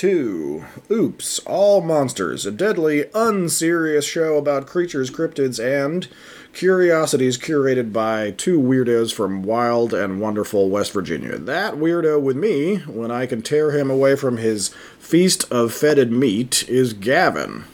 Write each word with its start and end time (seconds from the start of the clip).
Welcome 0.00 0.10
to 0.10 0.94
Oops, 0.94 1.38
All 1.40 1.80
Monsters, 1.80 2.46
a 2.46 2.52
deadly, 2.52 3.06
unserious 3.14 4.04
show 4.04 4.36
about 4.36 4.68
creatures, 4.68 5.10
cryptids, 5.10 5.58
and 5.58 6.06
curiosities 6.52 7.36
curated 7.36 7.92
by 7.92 8.30
two 8.30 8.60
weirdos 8.60 9.12
from 9.12 9.42
wild 9.42 9.92
and 9.92 10.20
wonderful 10.20 10.70
West 10.70 10.92
Virginia. 10.92 11.36
That 11.36 11.74
weirdo 11.74 12.22
with 12.22 12.36
me, 12.36 12.76
when 12.86 13.10
I 13.10 13.26
can 13.26 13.42
tear 13.42 13.72
him 13.72 13.90
away 13.90 14.14
from 14.14 14.36
his 14.36 14.68
feast 15.00 15.50
of 15.50 15.72
fetid 15.72 16.12
meat, 16.12 16.68
is 16.68 16.92
Gavin. 16.92 17.64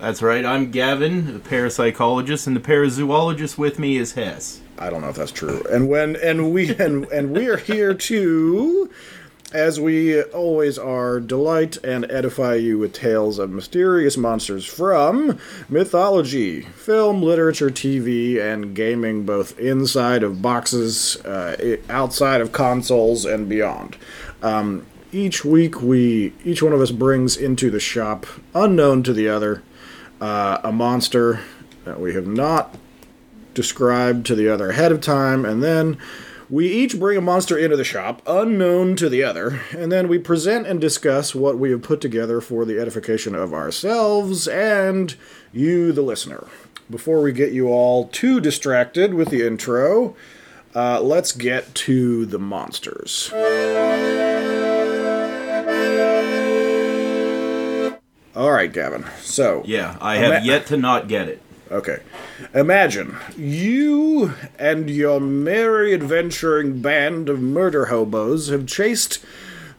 That's 0.00 0.22
right. 0.22 0.44
I'm 0.44 0.72
Gavin, 0.72 1.34
the 1.34 1.38
parapsychologist, 1.38 2.48
and 2.48 2.56
the 2.56 2.60
parazoologist 2.60 3.56
with 3.58 3.78
me 3.78 3.96
is 3.96 4.14
Hess. 4.14 4.60
I 4.76 4.90
don't 4.90 5.02
know 5.02 5.08
if 5.08 5.16
that's 5.16 5.30
true. 5.30 5.64
And 5.70 5.88
when 5.88 6.16
and 6.16 6.52
we 6.52 6.74
and, 6.74 7.04
and 7.06 7.30
we 7.30 7.46
are 7.46 7.58
here 7.58 7.94
to 7.94 8.90
as 9.54 9.78
we 9.78 10.20
always 10.20 10.76
are, 10.76 11.20
delight 11.20 11.78
and 11.84 12.10
edify 12.10 12.54
you 12.56 12.76
with 12.76 12.92
tales 12.92 13.38
of 13.38 13.50
mysterious 13.50 14.16
monsters 14.16 14.66
from 14.66 15.38
mythology, 15.68 16.62
film, 16.62 17.22
literature, 17.22 17.70
TV, 17.70 18.40
and 18.40 18.74
gaming, 18.74 19.24
both 19.24 19.56
inside 19.60 20.24
of 20.24 20.42
boxes, 20.42 21.16
uh, 21.24 21.76
outside 21.88 22.40
of 22.40 22.50
consoles, 22.50 23.24
and 23.24 23.48
beyond. 23.48 23.96
Um, 24.42 24.84
each 25.12 25.44
week, 25.44 25.80
we 25.80 26.32
each 26.44 26.60
one 26.60 26.72
of 26.72 26.80
us 26.80 26.90
brings 26.90 27.36
into 27.36 27.70
the 27.70 27.78
shop, 27.78 28.26
unknown 28.56 29.04
to 29.04 29.12
the 29.12 29.28
other, 29.28 29.62
uh, 30.20 30.58
a 30.64 30.72
monster 30.72 31.40
that 31.84 32.00
we 32.00 32.12
have 32.14 32.26
not 32.26 32.76
described 33.54 34.26
to 34.26 34.34
the 34.34 34.48
other 34.48 34.70
ahead 34.70 34.90
of 34.90 35.00
time, 35.00 35.44
and 35.44 35.62
then 35.62 35.96
we 36.50 36.68
each 36.68 36.98
bring 36.98 37.16
a 37.16 37.22
monster 37.22 37.56
into 37.56 37.76
the 37.76 37.84
shop, 37.84 38.20
unknown 38.26 38.96
to 38.96 39.08
the 39.08 39.22
other, 39.22 39.62
and 39.76 39.90
then 39.90 40.08
we 40.08 40.18
present 40.18 40.66
and 40.66 40.80
discuss 40.80 41.34
what 41.34 41.58
we 41.58 41.70
have 41.70 41.82
put 41.82 42.00
together 42.00 42.40
for 42.40 42.64
the 42.64 42.78
edification 42.78 43.34
of 43.34 43.54
ourselves 43.54 44.46
and 44.46 45.16
you, 45.52 45.92
the 45.92 46.02
listener. 46.02 46.46
Before 46.90 47.22
we 47.22 47.32
get 47.32 47.52
you 47.52 47.68
all 47.68 48.08
too 48.08 48.40
distracted 48.40 49.14
with 49.14 49.30
the 49.30 49.46
intro, 49.46 50.14
uh, 50.74 51.00
let's 51.00 51.32
get 51.32 51.74
to 51.74 52.26
the 52.26 52.38
monsters. 52.38 53.30
All 58.36 58.50
right, 58.50 58.72
Gavin. 58.72 59.06
So 59.22 59.62
yeah, 59.64 59.96
I 60.00 60.16
have 60.16 60.44
yet 60.44 60.66
to 60.66 60.76
not 60.76 61.06
get 61.06 61.28
it. 61.28 61.40
Okay. 61.74 61.98
Imagine 62.54 63.16
you 63.36 64.32
and 64.60 64.88
your 64.88 65.18
merry 65.18 65.92
adventuring 65.92 66.80
band 66.80 67.28
of 67.28 67.40
murder 67.40 67.86
hobos 67.86 68.48
have 68.48 68.64
chased 68.64 69.18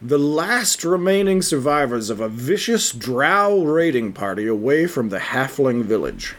the 0.02 0.18
last 0.18 0.84
remaining 0.84 1.40
survivors 1.40 2.10
of 2.10 2.20
a 2.20 2.28
vicious 2.28 2.92
drow 2.92 3.64
raiding 3.64 4.12
party 4.12 4.46
away 4.46 4.86
from 4.86 5.08
the 5.08 5.18
halfling 5.18 5.84
village. 5.84 6.34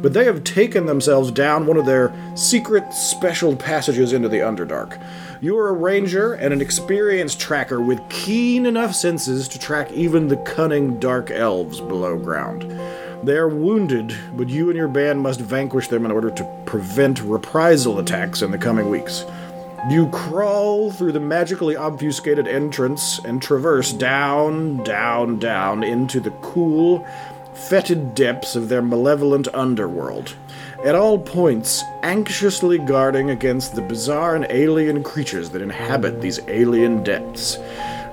But 0.00 0.12
they 0.12 0.24
have 0.24 0.44
taken 0.44 0.86
themselves 0.86 1.32
down 1.32 1.66
one 1.66 1.78
of 1.78 1.86
their 1.86 2.14
secret 2.36 2.92
special 2.94 3.56
passages 3.56 4.12
into 4.12 4.28
the 4.28 4.38
Underdark. 4.38 5.04
You 5.42 5.58
are 5.58 5.70
a 5.70 5.72
ranger 5.72 6.34
and 6.34 6.54
an 6.54 6.60
experienced 6.60 7.40
tracker 7.40 7.80
with 7.80 7.98
keen 8.08 8.66
enough 8.66 8.94
senses 8.94 9.48
to 9.48 9.58
track 9.58 9.90
even 9.90 10.28
the 10.28 10.36
cunning 10.36 11.00
dark 11.00 11.32
elves 11.32 11.80
below 11.80 12.16
ground. 12.16 12.62
They 13.22 13.36
are 13.36 13.48
wounded, 13.48 14.16
but 14.36 14.48
you 14.48 14.68
and 14.68 14.76
your 14.76 14.88
band 14.88 15.20
must 15.20 15.40
vanquish 15.40 15.86
them 15.86 16.04
in 16.04 16.10
order 16.10 16.30
to 16.30 16.62
prevent 16.66 17.22
reprisal 17.22 18.00
attacks 18.00 18.42
in 18.42 18.50
the 18.50 18.58
coming 18.58 18.90
weeks. 18.90 19.24
You 19.88 20.08
crawl 20.08 20.90
through 20.90 21.12
the 21.12 21.20
magically 21.20 21.76
obfuscated 21.76 22.48
entrance 22.48 23.20
and 23.24 23.40
traverse 23.40 23.92
down, 23.92 24.82
down, 24.82 25.38
down 25.38 25.84
into 25.84 26.18
the 26.18 26.32
cool, 26.42 27.06
fetid 27.54 28.16
depths 28.16 28.56
of 28.56 28.68
their 28.68 28.82
malevolent 28.82 29.46
underworld, 29.54 30.34
at 30.84 30.96
all 30.96 31.16
points 31.16 31.84
anxiously 32.02 32.78
guarding 32.78 33.30
against 33.30 33.76
the 33.76 33.82
bizarre 33.82 34.34
and 34.34 34.46
alien 34.50 35.04
creatures 35.04 35.50
that 35.50 35.62
inhabit 35.62 36.20
these 36.20 36.40
alien 36.48 37.04
depths. 37.04 37.56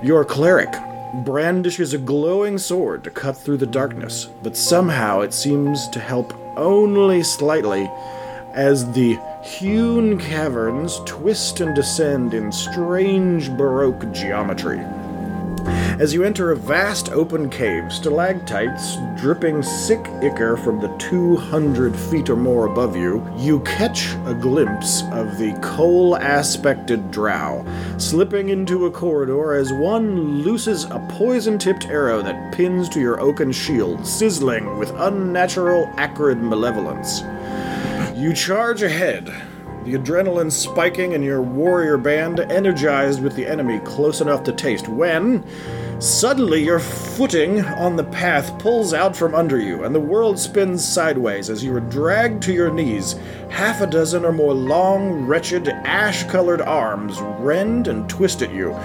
Your 0.04 0.24
cleric, 0.24 0.72
brandishes 1.12 1.94
a 1.94 1.98
glowing 1.98 2.58
sword 2.58 3.04
to 3.04 3.10
cut 3.10 3.36
through 3.36 3.58
the 3.58 3.66
darkness, 3.66 4.28
but 4.42 4.56
somehow 4.56 5.20
it 5.20 5.34
seems 5.34 5.88
to 5.88 6.00
help 6.00 6.32
only 6.56 7.22
slightly 7.22 7.90
as 8.54 8.90
the 8.92 9.18
hewn 9.42 10.18
caverns 10.18 11.00
twist 11.06 11.60
and 11.60 11.74
descend 11.74 12.34
in 12.34 12.50
strange 12.52 13.50
Baroque 13.56 14.12
geometry. 14.12 14.80
As 16.00 16.14
you 16.14 16.24
enter 16.24 16.50
a 16.50 16.56
vast 16.56 17.10
open 17.10 17.50
cave, 17.50 17.92
stalactites 17.92 18.96
dripping 19.20 19.62
sick 19.62 20.00
ichor 20.22 20.56
from 20.56 20.80
the 20.80 20.88
200 20.96 21.94
feet 21.94 22.30
or 22.30 22.36
more 22.36 22.64
above 22.64 22.96
you, 22.96 23.22
you 23.36 23.60
catch 23.60 24.14
a 24.24 24.32
glimpse 24.32 25.02
of 25.12 25.36
the 25.36 25.52
coal 25.60 26.16
aspected 26.16 27.10
drow, 27.10 27.66
slipping 27.98 28.48
into 28.48 28.86
a 28.86 28.90
corridor 28.90 29.52
as 29.54 29.74
one 29.74 30.42
looses 30.42 30.84
a 30.84 31.06
poison 31.10 31.58
tipped 31.58 31.84
arrow 31.84 32.22
that 32.22 32.54
pins 32.54 32.88
to 32.88 33.00
your 33.00 33.20
oaken 33.20 33.52
shield, 33.52 34.06
sizzling 34.06 34.78
with 34.78 34.90
unnatural, 34.96 35.92
acrid 35.98 36.38
malevolence. 36.38 37.20
You 38.16 38.32
charge 38.32 38.82
ahead, 38.82 39.30
the 39.84 39.94
adrenaline 39.94 40.52
spiking 40.52 41.12
in 41.12 41.22
your 41.22 41.40
warrior 41.40 41.96
band, 41.96 42.40
energized 42.40 43.22
with 43.22 43.34
the 43.34 43.46
enemy 43.46 43.80
close 43.80 44.20
enough 44.20 44.42
to 44.44 44.52
taste, 44.52 44.88
when 44.88 45.44
suddenly 46.00 46.62
your 46.62 46.78
footing 46.78 47.64
on 47.64 47.96
the 47.96 48.04
path 48.04 48.58
pulls 48.58 48.92
out 48.92 49.16
from 49.16 49.34
under 49.34 49.58
you, 49.58 49.84
and 49.84 49.94
the 49.94 50.00
world 50.00 50.38
spins 50.38 50.86
sideways 50.86 51.48
as 51.48 51.64
you 51.64 51.74
are 51.74 51.80
dragged 51.80 52.42
to 52.42 52.52
your 52.52 52.70
knees. 52.70 53.14
Half 53.48 53.80
a 53.80 53.86
dozen 53.86 54.24
or 54.24 54.32
more 54.32 54.54
long, 54.54 55.26
wretched, 55.26 55.68
ash 55.68 56.24
colored 56.24 56.60
arms 56.60 57.18
rend 57.38 57.88
and 57.88 58.08
twist 58.08 58.42
at 58.42 58.54
you, 58.54 58.78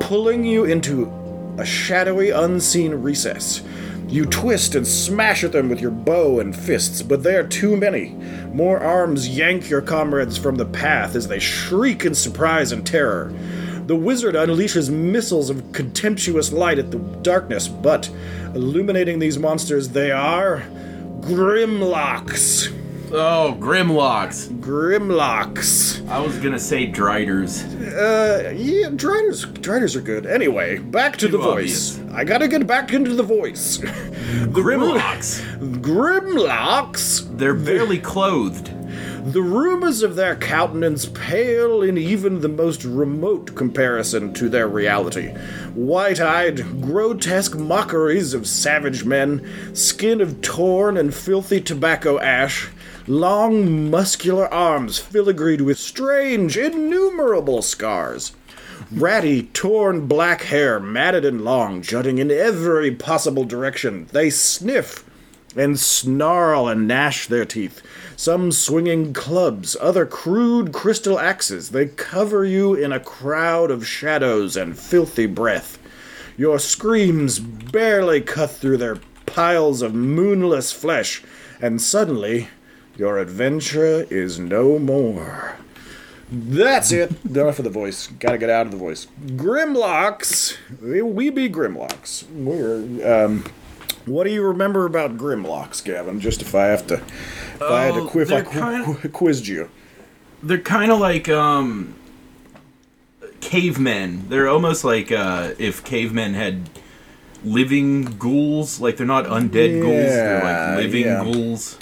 pulling 0.00 0.44
you 0.44 0.64
into 0.64 1.12
a 1.58 1.64
shadowy, 1.64 2.30
unseen 2.30 2.94
recess. 2.94 3.62
You 4.10 4.26
twist 4.26 4.74
and 4.74 4.84
smash 4.84 5.44
at 5.44 5.52
them 5.52 5.68
with 5.68 5.80
your 5.80 5.92
bow 5.92 6.40
and 6.40 6.54
fists, 6.54 7.00
but 7.00 7.22
they 7.22 7.36
are 7.36 7.46
too 7.46 7.76
many. 7.76 8.08
More 8.52 8.80
arms 8.80 9.28
yank 9.28 9.70
your 9.70 9.82
comrades 9.82 10.36
from 10.36 10.56
the 10.56 10.64
path 10.64 11.14
as 11.14 11.28
they 11.28 11.38
shriek 11.38 12.04
in 12.04 12.16
surprise 12.16 12.72
and 12.72 12.84
terror. 12.84 13.32
The 13.86 13.94
wizard 13.94 14.34
unleashes 14.34 14.90
missiles 14.90 15.48
of 15.48 15.70
contemptuous 15.72 16.52
light 16.52 16.80
at 16.80 16.90
the 16.90 16.98
darkness, 17.22 17.68
but 17.68 18.10
illuminating 18.52 19.20
these 19.20 19.38
monsters, 19.38 19.90
they 19.90 20.10
are 20.10 20.64
Grimlocks. 21.20 22.79
Oh, 23.12 23.56
Grimlocks. 23.58 24.48
Grimlocks. 24.60 26.08
I 26.08 26.20
was 26.20 26.36
gonna 26.38 26.60
say 26.60 26.86
Driders. 26.86 27.64
Uh, 27.64 28.54
yeah, 28.56 28.88
Driders. 28.90 29.44
Driders 29.46 29.96
are 29.96 30.00
good. 30.00 30.26
Anyway, 30.26 30.78
back 30.78 31.16
to 31.16 31.26
Too 31.26 31.32
the 31.32 31.38
voice. 31.38 31.98
I 32.12 32.22
gotta 32.22 32.46
get 32.46 32.68
back 32.68 32.92
into 32.92 33.14
the 33.14 33.24
voice. 33.24 33.78
Grimlocks. 33.78 35.40
Grimlocks. 35.80 37.36
They're 37.36 37.54
barely 37.54 37.98
clothed. 37.98 38.70
The 39.32 39.42
rumors 39.42 40.02
of 40.02 40.14
their 40.16 40.36
countenance 40.36 41.06
pale 41.06 41.82
in 41.82 41.98
even 41.98 42.40
the 42.40 42.48
most 42.48 42.84
remote 42.84 43.54
comparison 43.54 44.32
to 44.34 44.48
their 44.48 44.66
reality. 44.68 45.28
White 45.74 46.20
eyed, 46.20 46.80
grotesque 46.80 47.54
mockeries 47.56 48.34
of 48.34 48.46
savage 48.46 49.04
men, 49.04 49.46
skin 49.74 50.20
of 50.20 50.40
torn 50.42 50.96
and 50.96 51.12
filthy 51.12 51.60
tobacco 51.60 52.18
ash, 52.18 52.70
long, 53.10 53.90
muscular 53.90 54.46
arms 54.54 55.00
filigreed 55.00 55.60
with 55.60 55.78
strange, 55.78 56.56
innumerable 56.56 57.60
scars. 57.60 58.32
Ratty, 58.92 59.42
torn 59.42 60.06
black 60.06 60.42
hair, 60.42 60.78
matted 60.78 61.24
and 61.24 61.42
long, 61.42 61.82
jutting 61.82 62.18
in 62.18 62.30
every 62.30 62.92
possible 62.92 63.44
direction. 63.44 64.06
They 64.12 64.30
sniff 64.30 65.04
and 65.56 65.78
snarl 65.78 66.68
and 66.68 66.86
gnash 66.86 67.26
their 67.26 67.44
teeth. 67.44 67.82
Some 68.16 68.52
swinging 68.52 69.12
clubs, 69.12 69.76
other 69.80 70.06
crude 70.06 70.72
crystal 70.72 71.18
axes. 71.18 71.70
They 71.70 71.86
cover 71.86 72.44
you 72.44 72.74
in 72.74 72.92
a 72.92 73.00
crowd 73.00 73.72
of 73.72 73.86
shadows 73.86 74.56
and 74.56 74.78
filthy 74.78 75.26
breath. 75.26 75.78
Your 76.36 76.60
screams 76.60 77.40
barely 77.40 78.20
cut 78.20 78.50
through 78.50 78.76
their 78.76 79.00
piles 79.26 79.82
of 79.82 79.94
moonless 79.94 80.70
flesh, 80.70 81.22
and 81.60 81.82
suddenly 81.82 82.48
your 83.00 83.16
adventure 83.18 84.06
is 84.10 84.38
no 84.38 84.78
more. 84.78 85.56
That's 86.30 86.92
it. 86.92 87.10
Enough 87.24 87.56
for 87.56 87.62
the 87.62 87.70
voice. 87.70 88.08
Gotta 88.08 88.36
get 88.36 88.50
out 88.50 88.66
of 88.66 88.72
the 88.72 88.76
voice. 88.78 89.06
Grimlocks. 89.24 90.56
We 90.82 91.30
be 91.30 91.48
Grimlocks. 91.48 92.30
We're 92.30 93.24
um, 93.24 93.44
what 94.04 94.24
do 94.24 94.30
you 94.30 94.42
remember 94.42 94.84
about 94.84 95.16
Grimlocks, 95.16 95.82
Gavin? 95.82 96.20
Just 96.20 96.42
if 96.42 96.54
I 96.54 96.66
have 96.66 96.86
to, 96.88 96.96
if 96.96 97.62
I 97.62 97.84
had 97.84 97.94
to 97.94 98.00
Oh, 98.02 98.06
quiz, 98.08 98.30
I 98.30 98.42
kinda- 98.42 98.84
qu- 99.00 99.08
quizzed 99.08 99.46
you. 99.46 99.70
They're 100.42 100.58
kind 100.58 100.92
of 100.92 101.00
like 101.00 101.28
um, 101.30 101.94
cavemen. 103.40 104.28
They're 104.28 104.48
almost 104.48 104.84
like 104.84 105.10
uh, 105.10 105.52
if 105.58 105.82
cavemen 105.84 106.34
had 106.34 106.68
living 107.44 108.04
ghouls. 108.18 108.78
Like 108.78 108.98
they're 108.98 109.06
not 109.06 109.24
undead 109.24 109.80
ghouls. 109.80 110.10
They're 110.12 110.38
Yeah, 110.44 110.74
like 110.74 110.84
living 110.84 111.06
yeah. 111.06 111.24
ghouls. 111.24 111.78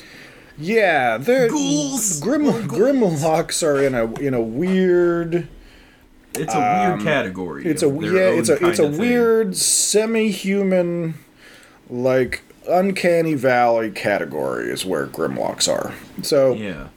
Yeah, 0.59 1.19
they're 1.19 1.49
Ghouls! 1.49 2.21
Grim 2.21 2.43
Grimlocks 2.69 3.63
are 3.67 3.83
in 3.83 3.95
a 3.95 4.13
in 4.15 4.35
a 4.35 4.41
weird. 4.41 5.49
It's 6.35 6.55
a 6.55 6.59
weird 6.59 7.03
category. 7.03 7.65
Um, 7.65 7.71
It's 7.71 7.83
a 7.83 7.89
yeah, 7.89 8.29
it's 8.39 8.49
a 8.49 8.67
it's 8.67 8.79
a 8.79 8.87
weird 8.89 9.57
semi-human, 9.57 11.15
like 11.89 12.43
uncanny 12.69 13.35
valley 13.35 13.91
category 13.91 14.71
is 14.71 14.85
where 14.85 15.07
Grimlocks 15.07 15.73
are. 15.73 15.93
So 16.23 16.53
Yeah. 16.55 16.89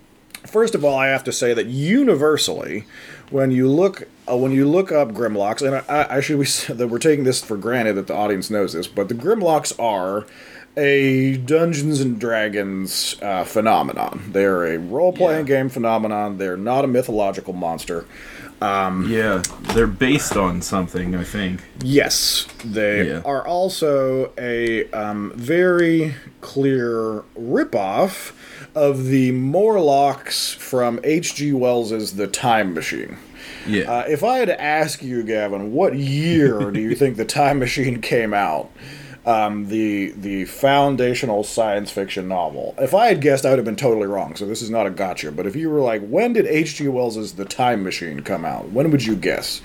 First 0.47 0.73
of 0.73 0.83
all, 0.83 0.97
I 0.97 1.07
have 1.07 1.23
to 1.25 1.31
say 1.31 1.53
that 1.53 1.67
universally, 1.67 2.85
when 3.29 3.51
you 3.51 3.67
look 3.69 4.07
uh, 4.29 4.35
when 4.37 4.51
you 4.51 4.67
look 4.67 4.91
up 4.91 5.11
Grimlocks, 5.11 5.61
and 5.61 5.75
I, 5.87 6.17
I 6.17 6.19
should 6.21 6.37
be 6.39 6.45
s- 6.45 6.65
that 6.69 6.87
we're 6.87 6.97
taking 6.97 7.25
this 7.25 7.43
for 7.43 7.57
granted 7.57 7.93
that 7.93 8.07
the 8.07 8.15
audience 8.15 8.49
knows 8.49 8.73
this, 8.73 8.87
but 8.87 9.07
the 9.07 9.13
Grimlocks 9.15 9.71
are 9.79 10.25
a 10.77 11.37
Dungeons 11.37 11.99
and 12.01 12.19
Dragons 12.19 13.15
uh, 13.21 13.43
phenomenon. 13.43 14.29
They're 14.31 14.65
a 14.65 14.77
role 14.77 15.11
playing 15.13 15.47
Yeah. 15.47 15.55
game 15.57 15.69
phenomenon. 15.69 16.37
They're 16.37 16.57
not 16.57 16.85
a 16.85 16.87
mythological 16.87 17.53
monster. 17.53 18.05
Yeah, 18.61 19.41
they're 19.73 19.87
based 19.87 20.37
on 20.37 20.61
something, 20.61 21.15
I 21.15 21.23
think. 21.23 21.61
Yes, 21.83 22.45
they 22.63 23.07
Yeah. 23.07 23.21
are 23.25 23.45
also 23.45 24.31
a 24.37 24.87
um, 24.91 25.33
very 25.35 26.13
clear 26.41 27.23
ripoff 27.39 28.31
of 28.75 29.07
the 29.07 29.31
Morlocks 29.31 30.53
from 30.53 30.99
H.G. 31.03 31.53
Wells's 31.53 32.15
The 32.17 32.27
Time 32.27 32.73
Machine. 32.75 33.17
Yeah. 33.67 33.91
Uh, 33.91 34.03
if 34.07 34.23
I 34.23 34.37
had 34.37 34.47
to 34.49 34.61
ask 34.61 35.01
you, 35.01 35.23
Gavin, 35.23 35.73
what 35.73 35.95
year 35.95 36.69
do 36.71 36.79
you 36.79 36.95
think 37.01 37.17
The 37.17 37.25
Time 37.25 37.57
Machine 37.59 37.99
came 37.99 38.33
out? 38.33 38.69
Um, 39.23 39.67
the 39.67 40.11
the 40.17 40.45
foundational 40.45 41.43
science 41.43 41.91
fiction 41.91 42.27
novel. 42.27 42.73
If 42.79 42.95
I 42.95 43.05
had 43.07 43.21
guessed, 43.21 43.45
I 43.45 43.51
would 43.51 43.59
have 43.59 43.65
been 43.65 43.75
totally 43.75 44.07
wrong. 44.07 44.35
So 44.35 44.47
this 44.47 44.63
is 44.63 44.71
not 44.71 44.87
a 44.87 44.89
gotcha. 44.89 45.31
But 45.31 45.45
if 45.45 45.55
you 45.55 45.69
were 45.69 45.79
like, 45.79 46.01
when 46.07 46.33
did 46.33 46.47
H.G. 46.47 46.87
Wells's 46.87 47.33
The 47.33 47.45
Time 47.45 47.83
Machine 47.83 48.21
come 48.21 48.45
out? 48.45 48.69
When 48.69 48.89
would 48.89 49.05
you 49.05 49.15
guess? 49.15 49.61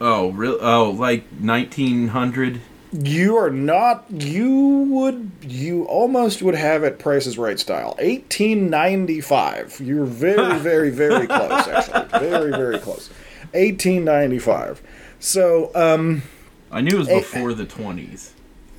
oh, 0.00 0.30
real? 0.30 0.58
Oh, 0.60 0.90
like 0.90 1.24
1900. 1.38 2.60
You 2.92 3.36
are 3.36 3.50
not. 3.50 4.06
You 4.08 4.86
would. 4.90 5.30
You 5.42 5.84
almost 5.84 6.42
would 6.42 6.54
have 6.54 6.84
it 6.84 6.98
Price 6.98 7.26
is 7.26 7.36
Right 7.36 7.58
style. 7.58 7.96
1895. 8.00 9.80
You're 9.80 10.04
very, 10.04 10.58
very, 10.58 10.90
very 10.90 11.26
close, 11.28 11.66
actually. 11.66 12.20
Very, 12.20 12.50
very 12.50 12.78
close. 12.78 13.08
1895. 13.52 14.82
So, 15.18 15.70
um, 15.74 16.22
I 16.70 16.80
knew 16.82 16.96
it 16.96 16.98
was 16.98 17.08
before 17.08 17.52
the 17.54 17.66
20s. 17.66 18.30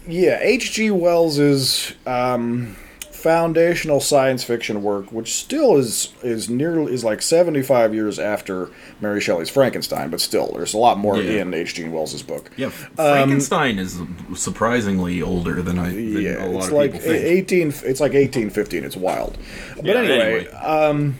Yeah, 0.07 0.39
H.G. 0.41 0.91
Wells's 0.91 1.93
um, 2.05 2.75
foundational 3.11 3.99
science 3.99 4.43
fiction 4.43 4.83
work, 4.83 5.11
which 5.11 5.33
still 5.33 5.77
is 5.77 6.13
is 6.21 6.49
nearly 6.49 6.93
is 6.93 7.03
like 7.03 7.21
75 7.21 7.93
years 7.93 8.19
after 8.19 8.69
Mary 9.01 9.19
Shelley's 9.19 9.49
Frankenstein, 9.49 10.09
but 10.11 10.21
still, 10.21 10.51
there's 10.53 10.73
a 10.73 10.77
lot 10.77 10.97
more 10.99 11.17
Yeah. 11.17 11.41
in 11.41 11.53
H.G. 11.53 11.85
Wells's 11.89 12.21
book. 12.23 12.51
Yeah, 12.55 12.69
Frankenstein 12.69 13.79
is 13.79 13.99
surprisingly 14.35 15.21
older 15.21 15.61
than 15.61 15.79
I. 15.79 15.89
Than 15.89 16.21
Yeah, 16.21 16.45
a 16.45 16.47
lot 16.47 16.57
it's 16.57 16.67
of 16.67 16.73
like 16.73 16.91
people 16.93 17.07
think. 17.07 17.23
18. 17.25 17.67
It's 17.69 17.99
like 17.99 18.13
1815. 18.13 18.83
It's 18.83 18.95
wild. 18.95 19.37
But 19.75 19.85
Yeah, 19.85 19.93
anyway, 19.95 20.47
anyway. 20.47 21.13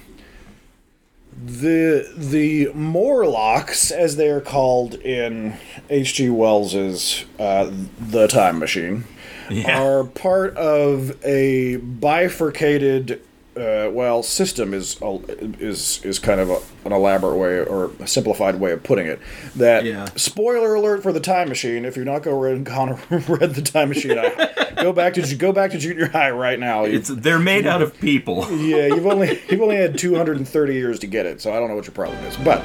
The 1.44 2.12
the 2.16 2.72
Morlocks, 2.74 3.92
as 3.92 4.16
they 4.16 4.30
are 4.30 4.42
called 4.42 4.96
in 4.96 5.58
H.G. 5.90 6.30
Wells's 6.30 7.26
uh, 7.40 7.70
The 8.00 8.28
Time 8.28 8.60
Machine, 8.60 9.04
Yeah. 9.50 9.82
are 9.82 10.04
part 10.04 10.56
of 10.58 11.24
a 11.26 11.78
bifurcated. 11.78 13.22
Uh, 13.58 13.90
well, 13.90 14.22
system 14.22 14.74
is 14.74 14.98
a- 15.02 15.20
is 15.60 16.02
is 16.04 16.20
kind 16.20 16.42
of 16.42 16.50
a, 16.50 16.60
an 16.84 16.92
elaborate 16.92 17.38
way 17.38 17.60
or 17.64 17.92
a 18.02 18.08
simplified 18.08 18.60
way 18.60 18.72
of 18.74 18.84
putting 18.84 19.08
it. 19.08 19.18
That 19.56 19.86
Yeah. 19.86 20.06
spoiler 20.18 20.76
alert 20.76 21.02
for 21.04 21.14
the 21.14 21.22
Time 21.22 21.48
Machine. 21.48 21.86
If 21.86 21.96
you're 21.96 22.04
not 22.04 22.22
going 22.22 22.38
read 22.38 22.64
gone 22.76 23.00
read 23.10 23.56
the 23.56 23.62
Time 23.62 23.88
Machine, 23.90 24.18
I, 24.20 24.74
go 24.84 24.92
back 24.92 25.14
to 25.14 25.36
go 25.36 25.54
back 25.54 25.72
to 25.72 25.78
junior 25.78 26.10
high 26.10 26.32
right 26.32 26.60
now. 26.60 26.84
You- 26.84 26.98
It's 26.98 27.08
they're 27.08 27.40
made 27.40 27.66
out 27.66 27.82
of 27.82 27.98
people. 28.00 28.46
yeah, 28.58 28.88
you've 28.88 29.08
only 29.08 29.40
you've 29.50 29.62
only 29.62 29.78
had 29.78 29.98
230 29.98 30.74
years 30.74 31.00
to 31.00 31.08
get 31.08 31.26
it, 31.26 31.40
so 31.42 31.54
I 31.54 31.60
don't 31.60 31.70
know 31.70 31.76
what 31.76 31.86
your 31.86 31.94
problem 31.94 32.22
is. 32.26 32.36
But 32.38 32.62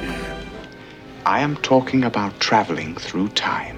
I 1.25 1.39
am 1.39 1.55
talking 1.57 2.03
about 2.03 2.37
traveling 2.41 2.95
through 2.95 3.29
time 3.29 3.77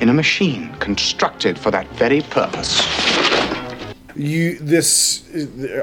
in 0.00 0.08
a 0.08 0.14
machine 0.14 0.74
constructed 0.80 1.58
for 1.58 1.70
that 1.72 1.86
very 1.96 2.22
purpose. 2.22 2.80
You 4.16 4.58
this 4.58 5.24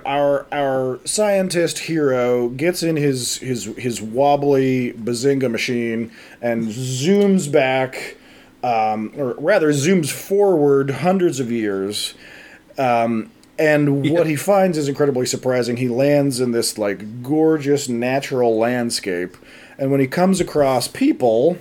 our 0.05 0.45
our 0.51 0.99
scientist 1.05 1.79
hero 1.79 2.49
gets 2.49 2.83
in 2.83 2.95
his 2.95 3.37
his 3.37 3.65
his 3.77 4.01
wobbly 4.01 4.93
bazinga 4.93 5.49
machine 5.49 6.11
and 6.41 6.67
zooms 6.67 7.51
back 7.51 8.17
um, 8.63 9.11
or 9.17 9.33
rather 9.33 9.69
zooms 9.69 10.11
forward 10.11 10.89
hundreds 10.89 11.39
of 11.39 11.51
years 11.51 12.13
um, 12.77 13.29
and 13.59 14.09
what 14.09 14.25
he 14.25 14.35
finds 14.35 14.79
is 14.79 14.87
incredibly 14.87 15.27
surprising. 15.27 15.77
He 15.77 15.87
lands 15.87 16.39
in 16.39 16.53
this 16.53 16.77
like 16.77 17.21
gorgeous 17.21 17.87
natural 17.87 18.57
landscape 18.57 19.37
and 19.77 19.91
when 19.91 19.99
he 19.99 20.07
comes 20.07 20.41
across 20.41 20.87
people 20.87 21.57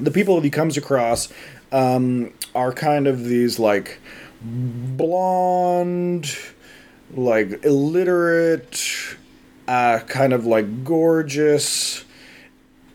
the 0.00 0.10
people 0.10 0.34
that 0.36 0.44
he 0.44 0.50
comes 0.50 0.76
across 0.76 1.32
um, 1.70 2.32
are 2.54 2.72
kind 2.72 3.06
of 3.06 3.24
these 3.24 3.58
like 3.58 4.00
blonde, 4.44 6.36
like 7.14 7.64
illiterate, 7.64 9.16
uh, 9.66 10.00
kind 10.00 10.32
of 10.32 10.46
like 10.46 10.84
gorgeous, 10.84 12.04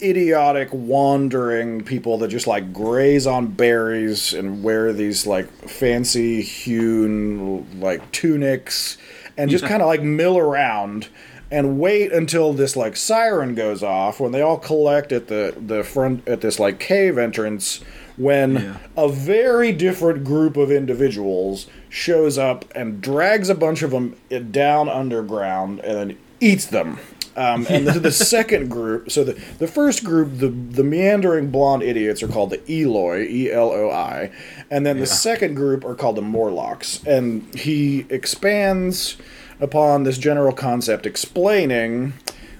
idiotic, 0.01 0.70
wandering 0.72 1.84
people 1.84 2.18
that 2.20 2.27
just 2.27 2.48
like 2.48 2.72
graze 2.72 3.25
on 3.25 3.48
berries 3.48 4.34
and 4.34 4.63
wear 4.63 4.94
these 4.94 5.25
like 5.25 5.50
fancy 5.68 6.41
hewn 6.41 7.79
like 7.79 8.12
tunics 8.12 8.98
and 9.38 9.50
just 9.50 9.65
kind 9.65 9.82
of 9.82 9.88
like 9.88 10.01
mill 10.01 10.38
around 10.38 11.08
and 11.51 11.79
wait 11.79 12.12
until 12.12 12.53
this 12.53 12.75
like 12.75 12.96
siren 12.96 13.56
goes 13.56 13.82
off 13.82 14.20
when 14.20 14.32
they 14.32 14.41
all 14.41 14.58
collect 14.58 15.12
at 15.12 15.27
the 15.27 15.56
the 15.58 15.84
front 15.84 16.27
at 16.27 16.41
this 16.41 16.60
like 16.60 16.79
cave 16.79 17.18
entrance 17.18 17.82
when 18.19 18.53
Yeah. 18.55 18.73
a 18.95 19.09
very 19.09 19.71
different 19.71 20.23
group 20.23 20.55
of 20.57 20.69
individuals 20.71 21.65
shows 21.89 22.38
up 22.38 22.65
and 22.75 23.01
drags 23.01 23.49
a 23.49 23.55
bunch 23.55 23.81
of 23.81 23.89
them 23.91 24.15
down 24.51 24.88
underground 24.89 25.79
and 25.79 25.97
then 26.11 26.17
eats 26.39 26.65
them. 26.67 26.99
Um, 27.38 27.65
and 27.69 27.88
the, 27.88 27.99
the 27.99 28.11
second 28.35 28.69
group, 28.69 29.09
so 29.09 29.23
the, 29.23 29.33
the 29.59 29.67
first 29.67 30.03
group, 30.03 30.39
the 30.39 30.49
the 30.49 30.83
meandering 30.83 31.49
blonde 31.51 31.83
idiots 31.83 32.21
are 32.21 32.27
called 32.27 32.49
the 32.49 32.59
Eloi, 32.69 33.25
E 33.29 33.49
L 33.51 33.71
O 33.71 33.89
I, 33.89 34.29
and 34.69 34.85
then 34.85 34.99
the 34.99 35.05
second 35.05 35.53
group 35.55 35.85
are 35.85 35.95
called 35.95 36.17
the 36.17 36.21
Morlocks. 36.21 37.01
And 37.05 37.43
he 37.55 38.05
expands 38.09 39.15
upon 39.61 40.03
this 40.03 40.17
general 40.17 40.51
concept, 40.53 41.05
explaining 41.05 42.13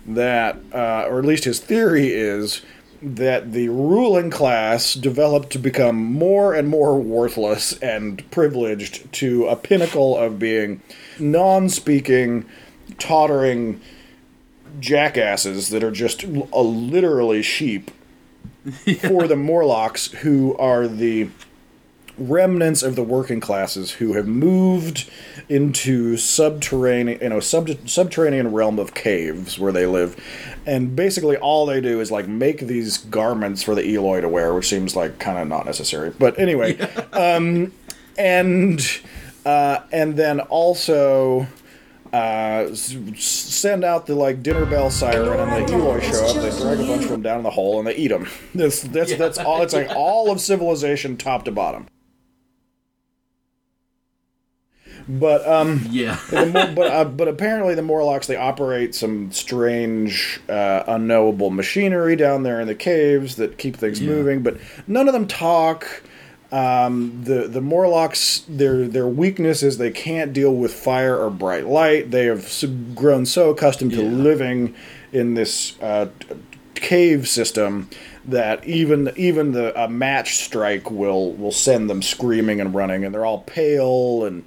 that, 0.08 0.58
uh, 0.74 1.06
or 1.10 1.20
at 1.20 1.26
least 1.26 1.44
his 1.44 1.60
theory 1.60 2.08
is 2.14 2.62
that 3.02 3.54
the 3.54 3.70
ruling 3.70 4.30
class 4.30 4.94
developed 4.94 5.52
to 5.52 5.60
become 5.60 5.96
more 5.96 6.54
and 6.54 6.68
more 6.68 7.00
worthless 7.00 7.78
and 7.80 8.30
privileged 8.32 9.12
to 9.14 9.48
a 9.48 9.56
pinnacle 9.56 10.18
of 10.18 10.40
being 10.40 10.82
non 11.18 11.70
speaking, 11.70 12.46
tottering 12.98 13.80
jackasses 14.80 15.70
that 15.70 15.84
are 15.84 15.92
just 15.92 16.24
uh, 16.26 16.62
literally 16.62 17.42
sheep 17.42 17.92
for 19.00 19.28
the 19.28 19.36
Morlocks, 19.36 20.12
who 20.12 20.56
are 20.58 20.88
the 20.88 21.30
remnants 22.20 22.84
of 22.84 22.96
the 22.96 23.04
working 23.04 23.40
classes 23.40 23.92
who 23.92 24.14
have 24.14 24.28
moved 24.28 25.10
into 25.48 26.18
subterranean, 26.18 27.20
you 27.22 27.30
know, 27.30 27.40
sub- 27.40 27.88
subterranean 27.88 28.52
realm 28.52 28.78
of 28.80 28.94
caves 28.94 29.58
where 29.58 29.72
they 29.72 29.86
live, 29.86 30.16
and 30.66 30.96
basically 30.96 31.38
all 31.38 31.66
they 31.66 31.82
do 31.82 32.00
is 32.00 32.12
like 32.12 32.28
make 32.28 32.60
these 32.60 32.98
garments 32.98 33.64
for 33.64 33.76
the 33.76 33.96
Eloi 33.96 34.22
to 34.22 34.30
wear, 34.30 34.54
which 34.54 34.68
seems 34.68 34.96
like 34.96 35.20
kind 35.20 35.38
of 35.38 35.48
not 35.48 35.66
necessary. 35.66 36.12
But 36.12 36.38
anyway, 36.40 36.78
um, 37.14 37.72
and 38.18 38.82
uh, 39.46 39.80
and 39.92 40.16
then 40.16 40.40
also. 40.42 41.48
Uh, 42.12 42.74
send 42.74 43.84
out 43.84 44.08
the 44.08 44.16
like 44.16 44.42
dinner 44.42 44.66
bell 44.66 44.90
siren, 44.90 45.40
and 45.40 45.70
the 45.70 45.74
Eloi 45.76 46.00
show 46.00 46.26
up. 46.26 46.36
They 46.38 46.50
drag 46.60 46.80
a 46.80 46.88
bunch 46.88 47.04
of 47.04 47.10
them 47.12 47.22
down 47.22 47.38
in 47.38 47.44
the 47.44 47.52
hole, 47.52 47.78
and 47.78 47.88
they 47.88 47.96
eat 47.96 48.08
them. 48.08 48.28
That's 48.56 48.82
that's 48.82 49.16
that's 49.16 49.38
all. 49.38 49.62
It's 49.62 49.76
like 49.76 49.92
all 49.96 50.32
of 50.32 50.42
civilization, 50.42 51.18
top 51.18 51.46
to 51.46 51.52
bottom. 51.52 51.86
But 55.10 55.46
um, 55.48 55.86
Yeah. 55.90 56.20
the 56.30 56.46
Mor- 56.46 56.72
but 56.76 56.92
uh, 56.92 57.06
but 57.06 57.28
apparently 57.28 57.74
the 57.74 57.82
Morlocks 57.82 58.28
they 58.28 58.36
operate 58.36 58.94
some 58.94 59.32
strange, 59.32 60.40
uh, 60.48 60.84
unknowable 60.88 61.50
machinery 61.50 62.16
down 62.16 62.44
there 62.44 62.62
in 62.62 62.68
the 62.68 62.76
caves 62.76 63.36
that 63.38 63.58
keep 63.58 63.76
things 63.76 64.00
moving. 64.02 64.44
But 64.44 64.58
none 64.88 65.08
of 65.08 65.14
them 65.14 65.28
talk. 65.28 66.04
Um, 66.52 67.22
the 67.26 67.48
the 67.48 67.62
Morlocks 67.62 68.44
their 68.48 68.88
their 68.88 69.08
weakness 69.08 69.62
is 69.64 69.78
they 69.78 69.92
can't 69.92 70.32
deal 70.34 70.54
with 70.56 70.74
fire 70.74 71.16
or 71.18 71.30
bright 71.30 71.66
light. 71.68 72.12
They 72.12 72.26
have 72.26 72.52
grown 72.96 73.26
so 73.26 73.50
accustomed 73.52 73.92
to 73.94 74.04
Yeah. 74.04 74.10
living 74.10 74.76
in 75.12 75.34
this 75.36 75.76
uh, 75.82 76.08
cave 76.76 77.28
system 77.28 77.90
that 78.26 78.66
even 78.66 79.12
even 79.16 79.52
the 79.54 79.80
a 79.80 79.88
match 79.88 80.38
strike 80.38 80.90
will 80.92 81.34
will 81.34 81.52
send 81.52 81.90
them 81.90 82.02
screaming 82.02 82.60
and 82.62 82.74
running, 82.76 83.04
and 83.06 83.14
they're 83.14 83.26
all 83.26 83.42
pale 83.42 84.24
and 84.26 84.44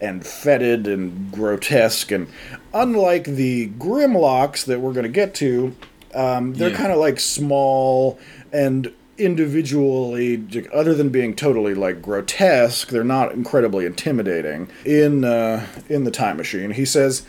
and 0.00 0.26
fetid 0.26 0.86
and 0.86 1.32
grotesque. 1.32 2.10
And 2.12 2.28
unlike 2.74 3.24
the 3.24 3.68
Grimlocks 3.78 4.64
that 4.66 4.80
we're 4.80 4.92
going 4.92 5.04
to 5.04 5.08
get 5.08 5.34
to, 5.36 5.74
um, 6.14 6.54
they're 6.54 6.70
Yeah. 6.70 6.76
kind 6.76 6.92
of 6.92 6.98
like 6.98 7.18
small 7.20 8.18
and 8.52 8.92
individually 9.18 10.42
other 10.74 10.94
than 10.94 11.08
being 11.08 11.34
totally 11.34 11.74
like 11.74 12.02
grotesque 12.02 12.88
they're 12.88 13.02
not 13.04 13.32
incredibly 13.32 13.86
intimidating 13.86 14.68
in 14.84 15.24
uh, 15.24 15.64
in 15.88 16.04
the 16.04 16.10
time 16.10 16.36
machine 16.36 16.70
he 16.72 16.84
says 16.84 17.22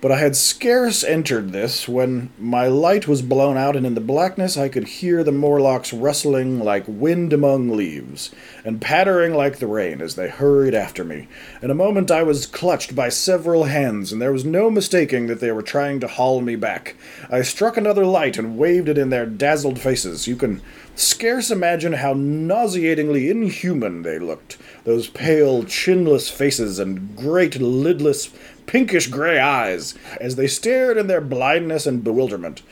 but 0.00 0.12
I 0.12 0.18
had 0.18 0.36
scarce 0.36 1.02
entered 1.02 1.50
this 1.50 1.88
when 1.88 2.30
my 2.38 2.68
light 2.68 3.08
was 3.08 3.20
blown 3.20 3.56
out, 3.56 3.74
and 3.74 3.84
in 3.84 3.94
the 3.94 4.00
blackness 4.00 4.56
I 4.56 4.68
could 4.68 4.86
hear 4.86 5.24
the 5.24 5.32
Morlocks 5.32 5.92
rustling 5.92 6.60
like 6.60 6.84
wind 6.86 7.32
among 7.32 7.70
leaves, 7.76 8.30
and 8.64 8.80
pattering 8.80 9.34
like 9.34 9.58
the 9.58 9.66
rain 9.66 10.00
as 10.00 10.14
they 10.14 10.28
hurried 10.28 10.74
after 10.74 11.04
me. 11.04 11.26
In 11.60 11.70
a 11.70 11.74
moment 11.74 12.10
I 12.10 12.22
was 12.22 12.46
clutched 12.46 12.94
by 12.94 13.08
several 13.08 13.64
hands, 13.64 14.12
and 14.12 14.22
there 14.22 14.32
was 14.32 14.44
no 14.44 14.70
mistaking 14.70 15.26
that 15.26 15.40
they 15.40 15.50
were 15.50 15.62
trying 15.62 15.98
to 16.00 16.08
haul 16.08 16.40
me 16.40 16.54
back. 16.54 16.94
I 17.28 17.42
struck 17.42 17.76
another 17.76 18.06
light 18.06 18.38
and 18.38 18.56
waved 18.56 18.88
it 18.88 18.98
in 18.98 19.10
their 19.10 19.26
dazzled 19.26 19.80
faces. 19.80 20.28
You 20.28 20.36
can 20.36 20.62
scarce 20.94 21.50
imagine 21.50 21.94
how 21.94 22.12
nauseatingly 22.12 23.30
inhuman 23.30 24.02
they 24.02 24.18
looked. 24.18 24.58
Those 24.84 25.08
pale, 25.08 25.64
chinless 25.64 26.30
faces 26.30 26.78
and 26.78 27.16
great 27.16 27.60
lidless 27.60 28.30
pinkish 28.68 29.08
gray 29.08 29.40
eyes 29.40 29.96
as 30.20 30.36
they 30.36 30.46
stared 30.46 30.96
in 30.96 31.08
their 31.08 31.20
blindness 31.20 31.86
and 31.86 32.04
bewilderment. 32.04 32.62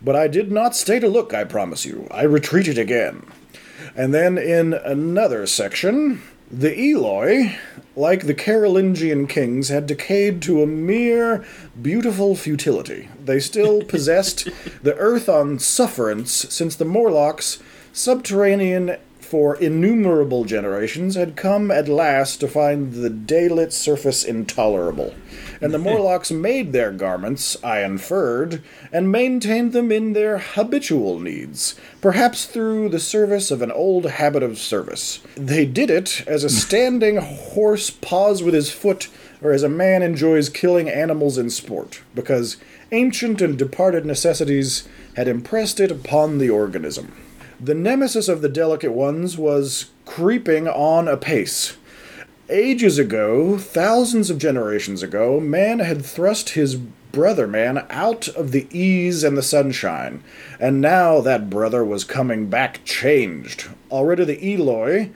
But 0.00 0.14
I 0.14 0.28
did 0.28 0.52
not 0.52 0.76
stay 0.76 1.00
to 1.00 1.08
look, 1.08 1.34
I 1.34 1.42
promise 1.42 1.84
you. 1.84 2.06
I 2.12 2.22
retreated 2.22 2.78
again. 2.78 3.26
And 3.96 4.14
then 4.14 4.38
in 4.38 4.74
another 4.74 5.46
section, 5.46 6.22
the 6.50 6.92
Eloi, 6.92 7.56
like 7.96 8.26
the 8.26 8.34
Carolingian 8.34 9.26
kings, 9.26 9.70
had 9.70 9.86
decayed 9.86 10.40
to 10.42 10.62
a 10.62 10.66
mere 10.66 11.44
beautiful 11.80 12.36
futility. 12.36 13.08
They 13.22 13.40
still 13.40 13.82
possessed 13.94 14.48
the 14.82 14.94
earth 14.96 15.28
on 15.28 15.58
sufferance, 15.58 16.32
since 16.32 16.76
the 16.76 16.84
Morlocks, 16.84 17.58
subterranean 17.92 18.96
for 19.28 19.56
innumerable 19.56 20.46
generations, 20.46 21.14
had 21.14 21.36
come 21.36 21.70
at 21.70 21.86
last 21.86 22.40
to 22.40 22.48
find 22.48 22.94
the 22.94 23.10
daylit 23.10 23.72
surface 23.72 24.24
intolerable. 24.24 25.14
And 25.60 25.74
the 25.74 25.78
Morlocks 25.86 26.30
made 26.30 26.72
their 26.72 26.90
garments, 26.90 27.62
I 27.62 27.84
inferred, 27.84 28.62
and 28.90 29.12
maintained 29.12 29.74
them 29.74 29.92
in 29.92 30.14
their 30.14 30.38
habitual 30.38 31.18
needs, 31.18 31.78
perhaps 32.00 32.46
through 32.46 32.88
the 32.88 32.98
service 32.98 33.50
of 33.50 33.60
an 33.60 33.70
old 33.70 34.06
habit 34.06 34.42
of 34.42 34.58
service. 34.58 35.20
They 35.36 35.66
did 35.66 35.90
it 35.90 36.24
as 36.26 36.42
a 36.42 36.48
standing 36.64 37.18
horse 37.18 37.90
paws 37.90 38.42
with 38.42 38.54
his 38.54 38.70
foot, 38.70 39.08
or 39.42 39.52
as 39.52 39.62
a 39.62 39.68
man 39.68 40.02
enjoys 40.02 40.48
killing 40.48 40.88
animals 40.88 41.36
in 41.36 41.50
sport, 41.50 42.00
because 42.14 42.56
ancient 42.92 43.42
and 43.42 43.58
departed 43.58 44.06
necessities 44.06 44.88
had 45.16 45.28
impressed 45.28 45.80
it 45.80 45.90
upon 45.90 46.38
the 46.38 46.48
organism. 46.48 47.12
The 47.60 47.74
nemesis 47.74 48.28
of 48.28 48.40
the 48.40 48.48
delicate 48.48 48.92
ones 48.92 49.36
was 49.36 49.86
creeping 50.04 50.68
on 50.68 51.08
apace. 51.08 51.76
Ages 52.48 53.00
ago, 53.00 53.58
thousands 53.58 54.30
of 54.30 54.38
generations 54.38 55.02
ago, 55.02 55.40
man 55.40 55.80
had 55.80 56.04
thrust 56.04 56.50
his 56.50 56.76
brother 56.76 57.48
man 57.48 57.84
out 57.90 58.28
of 58.28 58.52
the 58.52 58.68
ease 58.70 59.24
and 59.24 59.36
the 59.36 59.42
sunshine, 59.42 60.22
and 60.60 60.80
now 60.80 61.20
that 61.20 61.50
brother 61.50 61.84
was 61.84 62.04
coming 62.04 62.48
back 62.48 62.84
changed. 62.84 63.66
Already 63.90 64.24
the 64.24 64.54
Eloi 64.54 65.10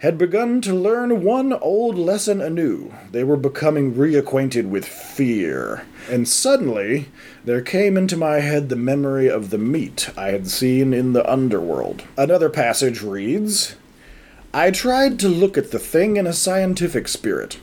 had 0.00 0.18
begun 0.18 0.60
to 0.60 0.74
learn 0.74 1.22
one 1.22 1.52
old 1.52 1.96
lesson 1.96 2.40
anew. 2.40 2.92
They 3.12 3.24
were 3.24 3.36
becoming 3.36 3.94
reacquainted 3.94 4.68
with 4.68 4.84
fear. 4.84 5.86
And 6.10 6.28
suddenly, 6.28 7.08
there 7.44 7.60
came 7.60 7.96
into 7.96 8.16
my 8.16 8.40
head 8.40 8.68
the 8.68 8.76
memory 8.76 9.28
of 9.28 9.50
the 9.50 9.58
meat 9.58 10.10
I 10.16 10.28
had 10.28 10.48
seen 10.48 10.94
in 10.94 11.12
the 11.12 11.30
underworld. 11.30 12.02
Another 12.16 12.48
passage 12.48 13.02
reads 13.02 13.76
I 14.52 14.70
tried 14.70 15.18
to 15.18 15.28
look 15.28 15.58
at 15.58 15.70
the 15.70 15.78
thing 15.78 16.16
in 16.16 16.26
a 16.26 16.32
scientific 16.32 17.08
spirit. 17.08 17.58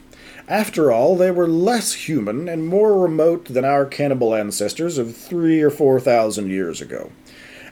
After 0.47 0.91
all, 0.91 1.15
they 1.15 1.31
were 1.31 1.47
less 1.47 1.93
human 1.93 2.49
and 2.49 2.67
more 2.67 2.99
remote 2.99 3.45
than 3.45 3.63
our 3.63 3.85
cannibal 3.85 4.35
ancestors 4.35 4.97
of 4.97 5.15
three 5.15 5.61
or 5.61 5.69
four 5.69 5.99
thousand 5.99 6.49
years 6.49 6.81
ago. 6.81 7.11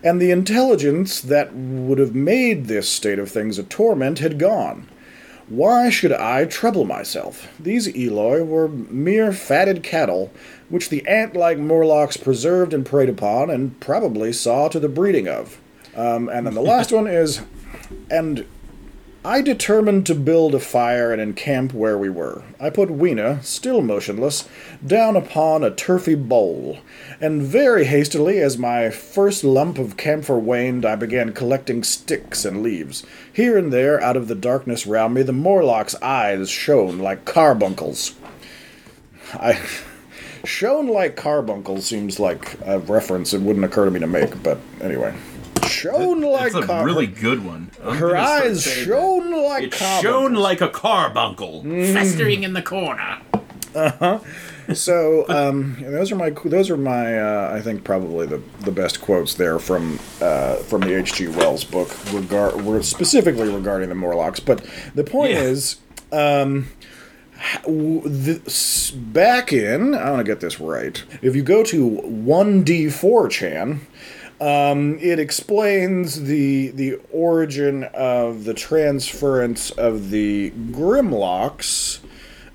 And 0.02 0.22
the 0.22 0.32
intelligence 0.32 1.20
that 1.20 1.54
would 1.54 2.00
have 2.00 2.16
made 2.16 2.66
this 2.66 2.90
state 2.90 3.20
of 3.20 3.30
things 3.30 3.60
a 3.60 3.64
torment 3.64 4.20
had 4.20 4.40
gone. 4.40 4.88
Why 5.50 5.90
should 5.90 6.14
I 6.14 6.46
trouble 6.46 6.86
myself? 6.86 7.52
These 7.60 7.88
Eloi 7.98 8.44
were 8.44 8.70
mere 8.70 9.34
fatted 9.34 9.84
cattle, 9.84 10.32
which 10.70 10.90
the 10.90 11.06
ant 11.08 11.36
like 11.36 11.58
Morlocks 11.58 12.18
preserved 12.18 12.74
and 12.74 12.86
preyed 12.86 13.10
upon, 13.10 13.50
and 13.50 13.80
probably 13.80 14.32
saw 14.32 14.68
to 14.70 14.80
the 14.80 14.90
breeding 14.90 15.28
of. 15.28 15.60
Um, 15.96 16.30
and 16.30 16.46
then 16.46 16.54
the 16.54 16.62
last 16.62 16.92
one 16.94 17.08
is, 17.08 17.42
and 18.10 18.46
I 19.24 19.42
determined 19.42 20.06
to 20.06 20.16
build 20.16 20.56
a 20.56 20.62
fire 20.62 21.12
and 21.12 21.22
encamp 21.22 21.74
where 21.74 21.98
we 21.98 22.10
were. 22.10 22.42
I 22.58 22.70
put 22.70 22.90
Weena, 22.90 23.44
still 23.44 23.82
motionless, 23.82 24.48
down 24.86 25.18
upon 25.18 25.62
a 25.62 25.76
turfy 25.76 26.16
bowl, 26.16 26.78
and 27.20 27.42
very 27.42 27.84
hastily, 27.84 28.40
as 28.40 28.58
my 28.58 28.90
first 28.90 29.44
lump 29.44 29.78
of 29.78 29.98
camphor 29.98 30.40
waned, 30.40 30.86
I 30.86 30.96
began 30.96 31.34
collecting 31.34 31.84
sticks 31.84 32.46
and 32.46 32.64
leaves. 32.64 33.06
Here 33.32 33.58
and 33.58 33.74
there, 33.74 34.02
out 34.02 34.16
of 34.16 34.30
the 34.30 34.36
darkness 34.36 34.88
round 34.88 35.16
me, 35.16 35.22
the 35.24 35.34
Morlock's 35.34 35.96
eyes 35.96 36.50
shone 36.50 36.98
like 37.00 37.26
carbuncles. 37.26 38.16
I. 39.34 39.60
Shone 40.46 40.88
like 40.88 41.16
carbuncle 41.16 41.82
seems 41.82 42.20
like 42.20 42.56
a 42.66 42.80
reference 42.80 43.34
it 43.34 43.42
wouldn't 43.42 43.66
occur 43.66 43.86
to 43.86 43.92
me 43.92 44.00
to 44.00 44.08
make, 44.08 44.42
but 44.44 44.58
anyway. 44.82 45.14
Shone 45.68 46.22
like 46.22 46.52
carbuncle. 46.54 46.62
That's 46.62 46.64
a 46.64 46.68
car- 46.68 46.86
really 46.86 47.08
good 47.08 47.46
one. 47.46 47.72
I'm 47.84 47.98
her 47.98 48.16
eyes 48.18 48.64
saying 48.66 48.86
shone 48.86 49.32
like 49.32 49.62
that. 49.62 49.64
It's 49.64 49.78
carbuncles. 49.80 50.02
shone 50.02 50.34
like 50.36 50.62
a 50.62 50.70
carbuncle. 50.70 51.64
Mm. 51.64 51.94
festering 51.94 52.44
in 52.44 52.54
the 52.54 52.62
corner. 52.62 53.20
Uh 53.76 53.92
huh. 54.00 54.20
So 54.74 55.26
um, 55.30 55.78
those 55.82 56.12
are 56.12 56.16
my 56.16 56.30
those 56.30 56.70
are 56.70 56.78
my 56.78 57.20
uh, 57.20 57.54
I 57.56 57.62
think 57.62 57.84
probably 57.84 58.26
the, 58.28 58.42
the 58.62 58.72
best 58.72 59.02
quotes 59.02 59.34
there 59.36 59.60
from 59.60 60.00
uh, 60.22 60.56
from 60.58 60.82
the 60.82 60.96
H.G. 60.98 61.28
Wells 61.30 61.64
book 61.64 61.90
regard 62.14 62.62
were 62.64 62.82
specifically 62.84 63.50
regarding 63.50 63.90
the 63.90 63.96
Morlocks. 63.96 64.40
But 64.40 64.64
the 64.96 65.04
point 65.04 65.32
Yeah. 65.34 65.40
is, 65.42 65.78
um, 66.12 66.68
w- 66.68 66.68
this, 67.68 68.92
back 68.92 69.54
in 69.54 69.94
I 69.96 70.12
want 70.12 70.20
to 70.20 70.24
get 70.32 70.40
this 70.40 70.60
right. 70.60 71.02
If 71.22 71.36
you 71.36 71.44
go 71.44 71.64
to 71.66 71.88
one 71.88 72.64
D 72.64 72.90
four 72.90 73.28
chan. 73.30 73.82
Um, 74.42 74.98
it 75.02 75.20
explains 75.20 76.24
the 76.24 76.70
the 76.70 76.98
origin 77.12 77.84
of 77.94 78.46
the 78.46 78.54
transference 78.54 79.70
of 79.72 80.12
the 80.12 80.52
Grimlocks, 80.72 82.00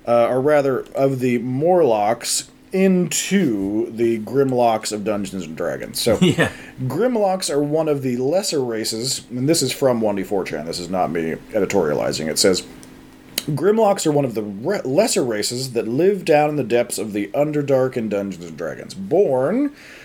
uh, 0.07 0.27
or 0.27 0.41
rather 0.41 0.79
of 0.95 1.19
the 1.19 1.37
Morlocks 1.37 2.49
into 2.71 3.89
the 3.91 4.19
Grimlocks 4.19 4.91
of 4.91 5.03
Dungeons 5.03 5.45
and 5.45 5.55
Dragons. 5.55 6.01
So 6.01 6.17
Yeah. 6.21 6.51
Grimlocks 6.81 7.49
are 7.49 7.61
one 7.61 7.87
of 7.87 8.01
the 8.01 8.17
lesser 8.17 8.63
races, 8.63 9.21
and 9.29 9.47
this 9.47 9.61
is 9.61 9.71
from 9.71 10.01
1D4chan. 10.01 10.65
This 10.65 10.79
is 10.79 10.89
not 10.89 11.11
me 11.11 11.35
editorializing. 11.51 12.27
It 12.27 12.39
says 12.39 12.65
Grimlocks 13.47 14.07
are 14.07 14.11
one 14.11 14.25
of 14.25 14.33
the 14.33 14.41
re- 14.41 14.81
lesser 14.83 15.23
races 15.23 15.73
that 15.73 15.87
live 15.87 16.25
down 16.25 16.49
in 16.49 16.55
the 16.55 16.63
depths 16.63 16.97
of 16.97 17.13
the 17.13 17.27
Underdark 17.27 17.95
in 17.95 18.09
Dungeons 18.09 18.43
and 18.45 18.57
Dragons. 18.57 18.95
Born 18.95 19.55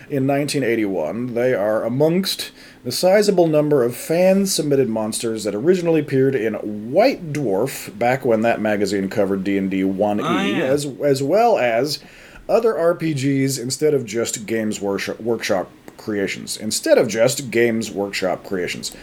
in 0.09 0.27
1981, 0.27 1.33
they 1.33 1.53
are 1.55 1.83
amongst 1.83 2.51
the 2.83 2.91
sizable 2.91 3.47
number 3.47 3.83
of 3.83 3.95
fan-submitted 3.95 4.89
monsters 4.89 5.43
that 5.43 5.55
originally 5.55 6.01
appeared 6.01 6.35
in 6.35 6.53
White 6.91 7.33
Dwarf 7.33 7.97
back 7.97 8.23
when 8.25 8.41
that 8.41 8.61
magazine 8.61 9.09
covered 9.09 9.43
D&D 9.43 9.81
1E, 9.83 10.21
Oh, 10.23 10.45
yeah. 10.45 10.63
as 10.65 10.85
as 11.03 11.23
well 11.23 11.57
as 11.57 11.99
other 12.47 12.73
RPGs 12.73 13.59
instead 13.59 13.93
of 13.95 14.05
just 14.05 14.45
Games 14.45 14.79
Workshop, 14.81 15.19
Workshop 15.19 15.71
creations. 15.97 16.57
Instead 16.57 16.97
of 16.97 17.07
just 17.07 17.49
Games 17.49 17.89
Workshop 17.91 18.43
creations. 18.43 18.95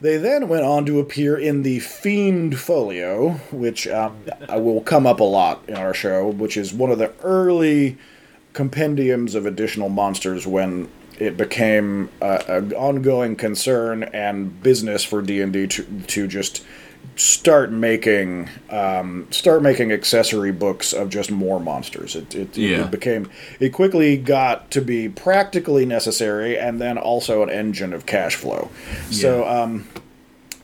They 0.00 0.16
then 0.16 0.48
went 0.48 0.64
on 0.64 0.86
to 0.86 0.98
appear 0.98 1.36
in 1.36 1.62
the 1.62 1.78
Fiend 1.80 2.58
Folio, 2.58 3.32
which 3.52 3.86
um, 3.86 4.16
will 4.48 4.80
come 4.80 5.06
up 5.06 5.20
a 5.20 5.24
lot 5.24 5.62
in 5.68 5.74
our 5.76 5.92
show, 5.92 6.28
which 6.28 6.56
is 6.56 6.72
one 6.72 6.90
of 6.90 6.98
the 6.98 7.12
early 7.22 7.98
compendiums 8.54 9.34
of 9.34 9.44
additional 9.44 9.90
monsters 9.90 10.46
when 10.46 10.88
it 11.18 11.36
became 11.36 12.08
an 12.22 12.72
ongoing 12.72 13.36
concern 13.36 14.02
and 14.04 14.62
business 14.62 15.04
for 15.04 15.20
D 15.20 15.42
and 15.42 15.52
D 15.52 15.66
to 15.66 15.84
to 16.06 16.26
just 16.26 16.64
start 17.16 17.70
making 17.70 18.48
um, 18.70 19.26
start 19.30 19.62
making 19.62 19.92
accessory 19.92 20.52
books 20.52 20.92
of 20.92 21.10
just 21.10 21.30
more 21.30 21.60
monsters. 21.60 22.16
It 22.16 22.34
it, 22.34 22.56
Yeah. 22.56 22.84
it 22.84 22.90
became 22.90 23.28
it 23.58 23.70
quickly 23.70 24.16
got 24.16 24.70
to 24.70 24.80
be 24.80 25.08
practically 25.08 25.84
necessary 25.84 26.58
and 26.58 26.80
then 26.80 26.96
also 26.96 27.42
an 27.42 27.50
engine 27.50 27.92
of 27.92 28.06
cash 28.06 28.36
flow. 28.36 28.70
So 29.10 29.46
um, 29.46 29.86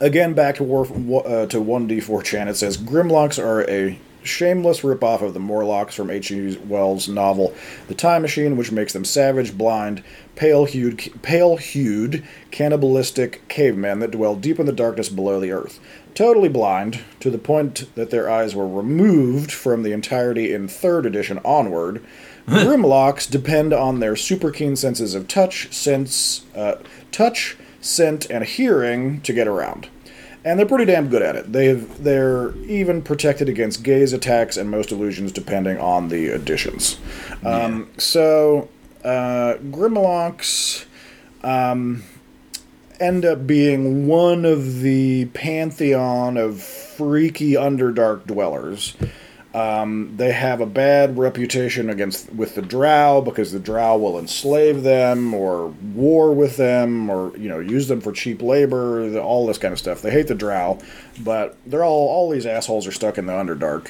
again, 0.00 0.33
back 0.33 0.55
to 0.57 0.64
war 0.64 0.87
uh, 1.26 1.47
to 1.47 1.61
one 1.61 1.87
D 1.87 2.00
four 2.00 2.23
chan. 2.23 2.49
It 2.49 2.57
says 2.57 2.78
Grimlocks 2.78 3.43
are 3.43 3.69
a 3.69 3.99
shameless 4.23 4.81
ripoff 4.81 5.23
of 5.23 5.35
the 5.35 5.40
Morlocks 5.40 5.95
from 5.95 6.11
H. 6.11 6.28
G. 6.28 6.59
Wells' 6.66 7.07
novel 7.09 7.55
*The 7.87 7.95
Time 7.95 8.23
Machine*, 8.23 8.57
which 8.57 8.73
makes 8.73 8.93
them 8.93 9.05
savage, 9.05 9.57
blind, 9.57 10.02
pale-hued, 10.35 11.23
pale-hued, 11.23 12.25
cannibalistic 12.50 13.47
cavemen 13.49 14.00
that 14.00 14.11
dwell 14.11 14.35
deep 14.35 14.59
in 14.59 14.66
the 14.66 14.73
darkness 14.73 15.09
below 15.09 15.38
the 15.38 15.52
earth. 15.52 15.78
Totally 16.17 16.49
blind, 16.49 17.05
to 17.21 17.31
the 17.31 17.39
point 17.39 17.95
that 17.95 18.11
their 18.11 18.29
eyes 18.29 18.55
were 18.55 18.67
removed 18.67 19.53
from 19.53 19.85
the 19.85 19.93
entirety 19.93 20.53
in 20.53 20.67
third 20.67 21.07
edition 21.07 21.39
onward. 21.45 22.05
Grimlocks 22.49 23.31
depend 23.31 23.73
on 23.73 24.01
their 24.01 24.17
super 24.17 24.51
keen 24.51 24.77
senses 24.77 25.15
of 25.15 25.29
touch, 25.29 25.73
sense, 25.73 26.45
uh, 26.57 26.77
touch, 27.13 27.57
scent, 27.81 28.29
and 28.31 28.45
hearing 28.45 29.21
to 29.21 29.33
get 29.33 29.47
around 29.47 29.89
and 30.47 30.61
they're 30.61 30.67
pretty 30.67 30.85
damn 30.85 31.09
good 31.09 31.23
at 31.23 31.35
it. 31.35 31.53
They've 31.53 32.03
they're 32.03 32.57
even 32.59 33.03
protected 33.03 33.49
against 33.49 33.83
gaze 33.83 34.13
attacks 34.13 34.57
and 34.57 34.71
most 34.71 34.93
illusions, 34.93 35.33
depending 35.33 35.77
on 35.79 36.09
the 36.09 36.29
editions. 36.29 36.99
Um, 37.45 37.91
So 37.99 38.69
uh, 39.05 39.55
Grimlocks 39.71 40.85
um, 41.43 42.05
end 43.00 43.25
up 43.25 43.47
being 43.47 44.07
one 44.07 44.45
of 44.45 44.81
the 44.81 45.26
pantheon 45.26 46.37
of 46.37 46.61
freaky 46.62 47.53
Underdark 47.53 48.26
dwellers. 48.26 48.97
Um, 49.55 50.12
they 50.19 50.33
have 50.33 50.61
a 50.61 50.67
bad 50.67 51.17
reputation 51.17 51.88
against 51.88 52.31
with 52.31 52.57
the 52.57 52.61
Drow 52.61 53.23
because 53.23 53.53
the 53.53 53.59
Drow 53.59 53.97
will 53.97 54.19
enslave 54.19 54.83
them 54.83 55.33
or 55.33 55.69
war 55.69 56.35
with 56.35 56.59
them 56.59 57.09
or 57.09 57.35
you 57.38 57.49
know 57.49 57.59
use 57.61 57.88
them 57.88 58.03
for 58.03 58.12
cheap 58.12 58.43
labor, 58.43 59.19
all 59.19 59.47
this 59.47 59.57
kind 59.57 59.73
of 59.73 59.79
stuff. 59.79 60.03
They 60.03 60.11
hate 60.11 60.26
the 60.29 60.35
Drow, 60.35 60.79
but 61.21 61.57
they're 61.65 61.85
all 61.85 62.09
all 62.09 62.29
these 62.29 62.45
assholes 62.45 62.87
are 62.87 62.93
stuck 62.93 63.17
in 63.17 63.25
the 63.25 63.33
Underdark 63.33 63.88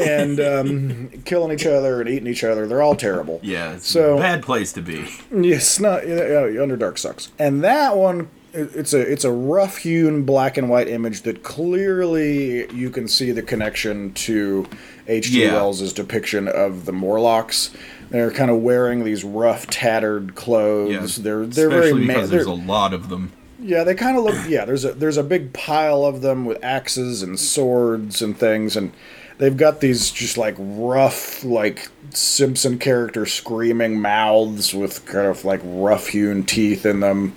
and 0.06 0.38
um, 0.38 1.08
killing 1.24 1.50
each 1.50 1.64
other 1.64 1.98
and 2.02 2.10
eating 2.10 2.26
each 2.26 2.44
other. 2.44 2.66
They're 2.66 2.82
all 2.82 2.96
terrible. 2.96 3.40
Yeah, 3.42 3.78
So- 3.78 4.18
bad 4.18 4.42
place 4.42 4.70
to 4.74 4.82
be. 4.82 5.08
Yes, 5.34 5.80
not 5.80 6.06
yeah, 6.06 6.16
yeah, 6.46 6.60
Underdark 6.60 6.98
sucks. 6.98 7.32
And 7.38 7.64
that 7.64 7.96
one, 7.96 8.28
it's 8.56 8.92
a 8.94 9.00
it's 9.00 9.24
a 9.24 9.30
rough 9.32 9.78
hewn 9.78 10.24
black 10.24 10.56
and 10.56 10.68
white 10.68 10.88
image 10.88 11.22
that 11.22 11.42
clearly 11.42 12.70
you 12.74 12.90
can 12.90 13.08
see 13.08 13.30
the 13.32 13.42
connection 13.42 14.12
to 14.14 14.66
H.G. 15.06 15.42
Yeah. 15.44 15.52
Wells' 15.54 15.92
depiction 15.92 16.48
of 16.48 16.84
the 16.86 16.92
Morlocks. 16.92 17.70
They're 18.10 18.30
kind 18.30 18.50
of 18.50 18.58
wearing 18.62 19.04
these 19.04 19.24
rough, 19.24 19.66
tattered 19.66 20.34
clothes. 20.34 21.18
Yeah, 21.18 21.22
they're 21.24 21.46
they're 21.46 21.70
very 21.70 21.86
especially 21.90 22.06
ma- 22.06 22.12
because 22.14 22.30
they're, 22.30 22.44
there's 22.44 22.46
a 22.46 22.64
lot 22.66 22.94
of 22.94 23.08
them. 23.08 23.32
yeah, 23.60 23.84
they 23.84 23.94
kind 23.94 24.16
of 24.16 24.24
look. 24.24 24.36
Yeah, 24.48 24.64
there's 24.64 24.84
a 24.84 24.92
there's 24.92 25.16
a 25.16 25.24
big 25.24 25.52
pile 25.52 26.04
of 26.04 26.22
them 26.22 26.44
with 26.44 26.62
axes 26.64 27.22
and 27.22 27.38
swords 27.38 28.22
and 28.22 28.38
things, 28.38 28.76
and 28.76 28.92
they've 29.38 29.56
got 29.56 29.80
these 29.80 30.10
just 30.10 30.38
like 30.38 30.54
rough, 30.58 31.44
like 31.44 31.88
Simpson 32.10 32.78
character 32.78 33.26
screaming 33.26 34.00
mouths 34.00 34.72
with 34.72 35.04
kind 35.06 35.26
of 35.26 35.44
like 35.44 35.60
rough 35.64 36.06
hewn 36.08 36.44
teeth 36.44 36.86
in 36.86 37.00
them. 37.00 37.34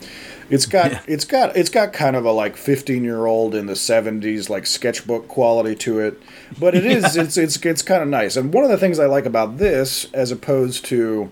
It's 0.50 0.66
got 0.66 0.92
Yeah. 0.92 1.02
it's 1.08 1.26
got 1.26 1.56
it's 1.56 1.70
got 1.70 1.94
kind 1.94 2.16
of 2.16 2.26
a 2.26 2.32
like 2.32 2.58
15 2.58 3.04
year 3.04 3.26
old 3.26 3.54
in 3.56 3.66
the 3.68 3.74
70s 3.74 4.50
like 4.50 4.66
sketchbook 4.66 5.28
quality 5.28 5.76
to 5.76 6.00
it, 6.00 6.22
but 6.60 6.76
it 6.76 6.86
is 6.96 7.16
it's 7.16 7.38
it's 7.38 7.58
it's 7.66 7.82
kind 7.82 8.02
of 8.02 8.10
nice. 8.10 8.36
And 8.36 8.54
one 8.54 8.64
of 8.64 8.70
the 8.70 8.78
things 8.78 9.00
I 9.00 9.06
like 9.06 9.26
about 9.26 9.58
this, 9.58 10.08
as 10.14 10.32
opposed 10.32 10.86
to 10.86 11.30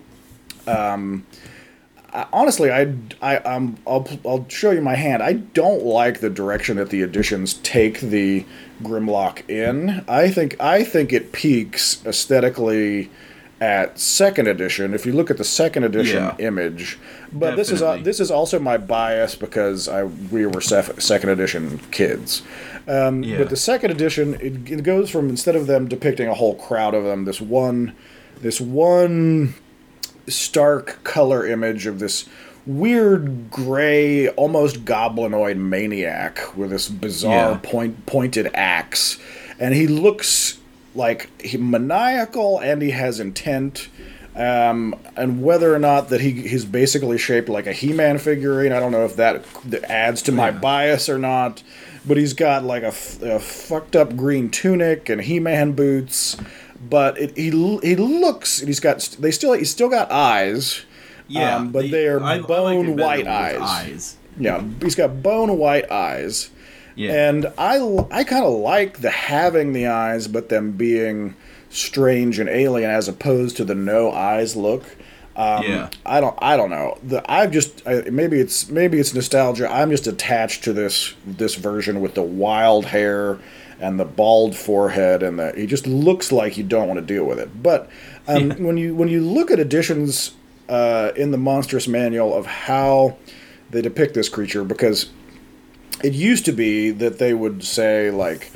um, 0.66 1.24
honestly, 2.32 2.70
I, 2.70 2.94
I, 3.22 3.36
um, 3.38 3.78
I'll, 3.86 4.06
I'll 4.26 4.46
show 4.48 4.70
you 4.70 4.80
my 4.80 4.94
hand. 4.94 5.22
I 5.22 5.34
don't 5.34 5.82
like 5.84 6.20
the 6.20 6.30
direction 6.30 6.76
that 6.76 6.90
the 6.90 7.02
editions 7.02 7.54
take 7.54 8.00
the 8.00 8.44
Grimlock 8.82 9.48
in. 9.48 10.04
I 10.08 10.30
think, 10.30 10.60
I 10.60 10.84
think 10.84 11.12
it 11.12 11.32
peaks 11.32 12.04
aesthetically 12.06 13.10
at 13.60 13.98
second 13.98 14.46
edition. 14.46 14.94
If 14.94 15.04
you 15.04 15.12
look 15.12 15.30
at 15.30 15.36
the 15.36 15.44
second 15.44 15.84
edition 15.84 16.22
Yeah. 16.22 16.36
image, 16.38 16.98
but 17.32 17.56
this 17.56 17.70
is 17.70 17.82
uh, 17.82 17.96
this 18.02 18.20
is 18.20 18.30
also 18.30 18.58
my 18.58 18.78
bias 18.78 19.34
because 19.34 19.88
I 19.88 20.04
we 20.04 20.46
were 20.46 20.60
sef- 20.60 21.00
second 21.00 21.30
edition 21.30 21.80
kids. 21.90 22.42
Um, 22.86 23.22
Yeah. 23.22 23.38
But 23.38 23.50
the 23.50 23.56
second 23.56 23.90
edition, 23.90 24.34
it, 24.40 24.70
it 24.70 24.82
goes 24.82 25.10
from 25.10 25.28
instead 25.28 25.56
of 25.56 25.66
them 25.66 25.88
depicting 25.88 26.28
a 26.28 26.34
whole 26.34 26.54
crowd 26.54 26.94
of 26.94 27.04
them, 27.04 27.24
this 27.24 27.40
one, 27.40 27.94
this 28.40 28.60
one 28.60 29.54
stark 30.26 31.02
color 31.04 31.46
image 31.46 31.86
of 31.86 31.98
this 31.98 32.26
weird 32.66 33.50
gray, 33.50 34.28
almost 34.30 34.84
goblinoid 34.84 35.56
maniac 35.56 36.38
with 36.56 36.70
this 36.70 36.88
bizarre 36.88 37.52
Yeah. 37.52 37.60
point 37.62 38.06
pointed 38.06 38.50
axe, 38.54 39.18
and 39.58 39.74
he 39.74 39.86
looks 39.86 40.57
like 40.98 41.40
he 41.40 41.56
maniacal 41.56 42.58
and 42.58 42.82
he 42.82 42.90
has 42.90 43.18
intent. 43.20 43.88
Um, 44.36 44.94
and 45.16 45.42
whether 45.42 45.74
or 45.74 45.78
not 45.80 46.10
that 46.10 46.20
he 46.20 46.30
he's 46.30 46.64
basically 46.64 47.18
shaped 47.18 47.48
like 47.48 47.66
a 47.66 47.72
He-Man 47.72 48.18
figurine, 48.18 48.72
I 48.72 48.78
don't 48.78 48.92
know 48.92 49.04
if 49.04 49.16
that, 49.16 49.44
adds 49.88 50.22
to 50.22 50.32
my 50.32 50.50
Yeah. 50.50 50.58
bias 50.58 51.08
or 51.08 51.18
not. 51.18 51.62
But 52.06 52.16
he's 52.16 52.34
got 52.34 52.62
like 52.64 52.82
a 52.84 52.92
fucked 52.92 53.96
up 53.96 54.16
green 54.16 54.48
tunic 54.50 55.08
and 55.08 55.20
He-Man 55.22 55.72
boots. 55.72 56.36
But 56.80 57.18
it, 57.18 57.36
he 57.36 57.50
he 57.82 57.96
looks 57.96 58.60
he's 58.60 58.78
got 58.80 59.16
they 59.18 59.32
still 59.32 59.54
he's 59.54 59.70
still 59.70 59.88
got 59.88 60.10
eyes. 60.12 60.82
Yeah, 61.26 61.56
um, 61.56 61.72
but 61.72 61.90
they 61.90 62.06
are 62.06 62.20
I- 62.22 62.34
I 62.34 62.36
like 62.36 62.46
bone 62.46 62.96
white 62.96 63.26
eyes. 63.26 63.58
eyes. 63.60 64.16
Yeah, 64.38 64.62
he's 64.80 64.94
got 64.94 65.20
bone 65.22 65.58
white 65.58 65.90
eyes. 65.90 66.50
Yeah, 66.98 67.28
And 67.28 67.46
I 67.56 68.24
kind 68.24 68.44
of 68.44 68.54
like 68.54 68.98
the 68.98 69.10
having 69.10 69.72
the 69.72 69.86
eyes, 69.86 70.26
but 70.26 70.48
them 70.48 70.72
being 70.72 71.36
strange 71.70 72.40
and 72.40 72.48
alien 72.48 72.90
as 72.90 73.06
opposed 73.06 73.56
to 73.58 73.64
the 73.64 73.74
no 73.76 74.10
eyes 74.10 74.56
look. 74.56 74.84
Um, 75.36 75.62
Yeah. 75.62 75.90
I 76.04 76.20
don't 76.20 76.36
I 76.42 76.56
don't 76.56 76.70
know. 76.70 76.98
The 77.04 77.22
I've 77.30 77.52
just 77.52 77.86
I, 77.86 78.02
maybe 78.10 78.40
it's 78.40 78.68
maybe 78.68 78.98
it's 78.98 79.14
nostalgia. 79.14 79.72
I'm 79.72 79.90
just 79.90 80.08
attached 80.08 80.64
to 80.64 80.72
this 80.72 81.14
this 81.24 81.54
version 81.54 82.00
with 82.00 82.14
the 82.14 82.22
wild 82.22 82.86
hair 82.86 83.38
and 83.80 84.00
the 84.00 84.04
bald 84.04 84.56
forehead 84.56 85.22
and 85.22 85.38
the 85.38 85.52
he 85.56 85.66
just 85.66 85.86
looks 85.86 86.32
like 86.32 86.56
you 86.56 86.64
don't 86.64 86.88
want 86.88 86.98
to 86.98 87.06
deal 87.06 87.24
with 87.24 87.38
it. 87.38 87.62
But 87.62 87.88
um, 88.26 88.50
when 88.64 88.76
you 88.76 88.96
when 88.96 89.08
you 89.08 89.20
look 89.20 89.52
at 89.52 89.60
editions 89.60 90.32
uh, 90.68 91.12
in 91.14 91.30
the 91.30 91.38
monstrous 91.38 91.86
manual 91.86 92.34
of 92.34 92.46
how 92.46 93.16
they 93.70 93.82
depict 93.82 94.14
this 94.14 94.28
creature 94.28 94.64
because 94.64 95.10
it 96.02 96.14
used 96.14 96.44
to 96.44 96.52
be 96.52 96.90
that 96.90 97.18
they 97.18 97.34
would 97.34 97.64
say 97.64 98.10
like 98.10 98.52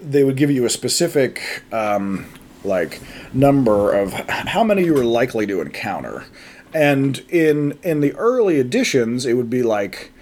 they 0.00 0.24
would 0.24 0.36
give 0.36 0.50
you 0.50 0.64
a 0.64 0.70
specific 0.70 1.62
um, 1.72 2.26
like 2.64 3.00
number 3.32 3.92
of 3.92 4.12
how 4.12 4.64
many 4.64 4.84
you 4.84 4.94
were 4.94 5.04
likely 5.04 5.46
to 5.46 5.60
encounter. 5.60 6.24
And 6.72 7.18
in 7.28 7.78
in 7.82 8.00
the 8.00 8.14
early 8.14 8.58
editions 8.60 9.26
it 9.26 9.34
would 9.34 9.50
be 9.50 9.62
like 9.62 10.12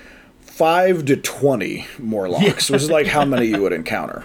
5 0.41 1.05
to 1.05 1.17
20 1.17 1.87
more 1.99 2.29
locks 2.29 2.69
which 2.69 2.83
is 2.83 2.91
like 2.91 3.07
how 3.07 3.25
many 3.25 3.47
you 3.47 3.63
would 3.63 3.73
encounter 3.73 4.25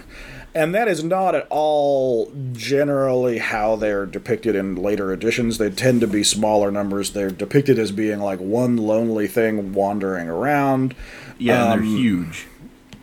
and 0.56 0.76
that 0.76 0.88
is 0.88 1.04
not 1.04 1.36
at 1.36 1.48
all 1.50 2.32
generally 2.54 3.40
how 3.40 3.76
they're 3.76 4.06
depicted 4.06 4.56
in 4.56 4.76
later 4.76 5.12
editions. 5.12 5.58
They 5.58 5.70
tend 5.70 6.02
to 6.02 6.08
be 6.08 6.24
smaller 6.24 6.72
numbers. 6.72 7.12
They're 7.12 7.32
depicted 7.32 7.80
as 7.80 7.92
being 7.92 8.20
like 8.20 8.40
one 8.40 8.78
lonely 8.78 9.28
thing 9.28 9.74
wandering 9.74 10.30
around. 10.30 10.96
yeah, 11.38 11.64
and 11.64 11.74
um, 11.74 11.80
they're 11.80 12.00
huge. 12.00 12.48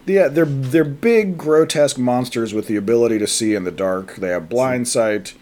Yeah, 0.06 0.28
they're 0.28 0.44
they're 0.44 0.84
big, 0.84 1.36
grotesque 1.36 1.98
monsters 1.98 2.54
with 2.54 2.66
the 2.66 2.76
ability 2.76 3.18
to 3.18 3.26
see 3.26 3.54
in 3.54 3.64
the 3.64 3.70
dark. 3.70 4.16
They 4.16 4.28
have 4.28 4.48
blind 4.48 4.88
sight. 4.88 5.34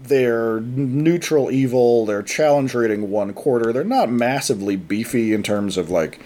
They're 0.00 0.60
neutral 0.60 1.50
evil. 1.50 2.04
They're 2.04 2.22
challenge 2.22 2.74
rating 2.74 3.10
one 3.10 3.32
quarter. 3.32 3.72
They're 3.72 3.84
not 3.84 4.10
massively 4.10 4.76
beefy 4.76 5.32
in 5.32 5.42
terms 5.42 5.76
of 5.76 5.88
like 5.90 6.20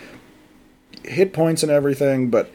hit 1.05 1.33
points 1.33 1.63
and 1.63 1.71
everything, 1.71 2.29
but 2.29 2.51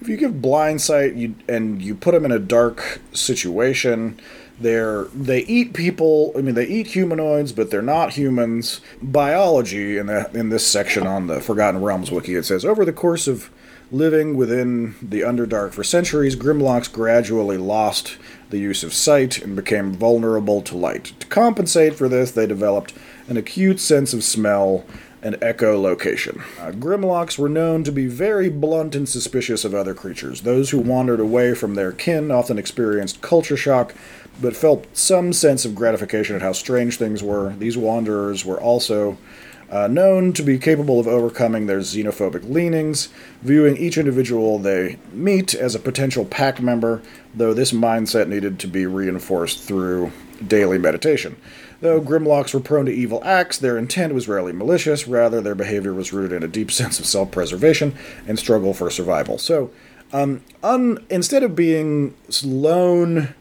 if 0.00 0.08
you 0.08 0.16
give 0.16 0.40
blind 0.40 0.80
sight 0.80 1.14
you, 1.14 1.34
and 1.48 1.82
you 1.82 1.94
put 1.94 2.12
them 2.12 2.24
in 2.24 2.32
a 2.32 2.38
dark 2.38 3.00
situation, 3.12 4.20
they're 4.60 5.04
they 5.14 5.40
eat 5.40 5.72
people. 5.72 6.32
I 6.36 6.40
mean, 6.40 6.54
they 6.54 6.66
eat 6.66 6.88
humanoids, 6.88 7.52
but 7.52 7.70
they're 7.70 7.82
not 7.82 8.14
humans. 8.14 8.80
Biology 9.00 9.98
in 9.98 10.06
the 10.06 10.30
in 10.34 10.48
this 10.48 10.66
section 10.66 11.06
on 11.06 11.26
the 11.26 11.40
Forgotten 11.40 11.82
Realms 11.82 12.10
wiki 12.10 12.34
it 12.34 12.44
says 12.44 12.64
over 12.64 12.84
the 12.84 12.92
course 12.92 13.28
of 13.28 13.50
Living 13.90 14.36
within 14.36 14.96
the 15.00 15.22
Underdark 15.22 15.72
for 15.72 15.82
centuries, 15.82 16.36
Grimlocks 16.36 16.92
gradually 16.92 17.56
lost 17.56 18.18
the 18.50 18.58
use 18.58 18.84
of 18.84 18.92
sight 18.92 19.40
and 19.40 19.56
became 19.56 19.92
vulnerable 19.92 20.60
to 20.60 20.76
light. 20.76 21.14
To 21.20 21.26
compensate 21.28 21.94
for 21.94 22.06
this, 22.06 22.30
they 22.32 22.46
developed 22.46 22.92
an 23.28 23.38
acute 23.38 23.80
sense 23.80 24.12
of 24.12 24.22
smell 24.22 24.84
and 25.22 25.34
echolocation. 25.36 26.40
Uh, 26.60 26.72
Grimlocks 26.72 27.38
were 27.38 27.48
known 27.48 27.84
to 27.84 27.92
be 27.92 28.06
very 28.06 28.48
blunt 28.48 28.94
and 28.94 29.08
suspicious 29.08 29.64
of 29.64 29.74
other 29.74 29.94
creatures. 29.94 30.42
Those 30.42 30.70
who 30.70 30.78
wandered 30.78 31.20
away 31.20 31.54
from 31.54 31.74
their 31.74 31.92
kin 31.92 32.30
often 32.30 32.58
experienced 32.58 33.20
culture 33.20 33.56
shock, 33.56 33.94
but 34.40 34.56
felt 34.56 34.86
some 34.96 35.32
sense 35.32 35.64
of 35.64 35.74
gratification 35.74 36.36
at 36.36 36.42
how 36.42 36.52
strange 36.52 36.96
things 36.96 37.22
were. 37.22 37.54
These 37.58 37.76
wanderers 37.76 38.44
were 38.44 38.60
also 38.60 39.18
uh, 39.70 39.86
known 39.86 40.32
to 40.32 40.42
be 40.42 40.58
capable 40.58 40.98
of 40.98 41.06
overcoming 41.06 41.66
their 41.66 41.80
xenophobic 41.80 42.48
leanings, 42.48 43.08
viewing 43.42 43.76
each 43.76 43.98
individual 43.98 44.58
they 44.58 44.98
meet 45.12 45.54
as 45.54 45.74
a 45.74 45.78
potential 45.78 46.24
pack 46.24 46.60
member, 46.60 47.02
though 47.34 47.52
this 47.52 47.72
mindset 47.72 48.28
needed 48.28 48.58
to 48.60 48.66
be 48.66 48.86
reinforced 48.86 49.62
through 49.62 50.10
daily 50.46 50.78
meditation. 50.78 51.36
Though 51.80 52.00
Grimlocks 52.00 52.52
were 52.54 52.60
prone 52.60 52.86
to 52.86 52.92
evil 52.92 53.22
acts, 53.24 53.58
their 53.58 53.78
intent 53.78 54.12
was 54.12 54.26
rarely 54.26 54.52
malicious, 54.52 55.06
rather, 55.06 55.40
their 55.40 55.54
behavior 55.54 55.94
was 55.94 56.12
rooted 56.12 56.36
in 56.36 56.42
a 56.42 56.48
deep 56.48 56.70
sense 56.72 56.98
of 56.98 57.06
self 57.06 57.30
preservation 57.30 57.94
and 58.26 58.38
struggle 58.38 58.74
for 58.74 58.90
survival. 58.90 59.38
So, 59.38 59.70
um, 60.12 60.42
un- 60.62 61.04
instead 61.10 61.42
of 61.42 61.54
being 61.54 62.14
lone 62.42 63.34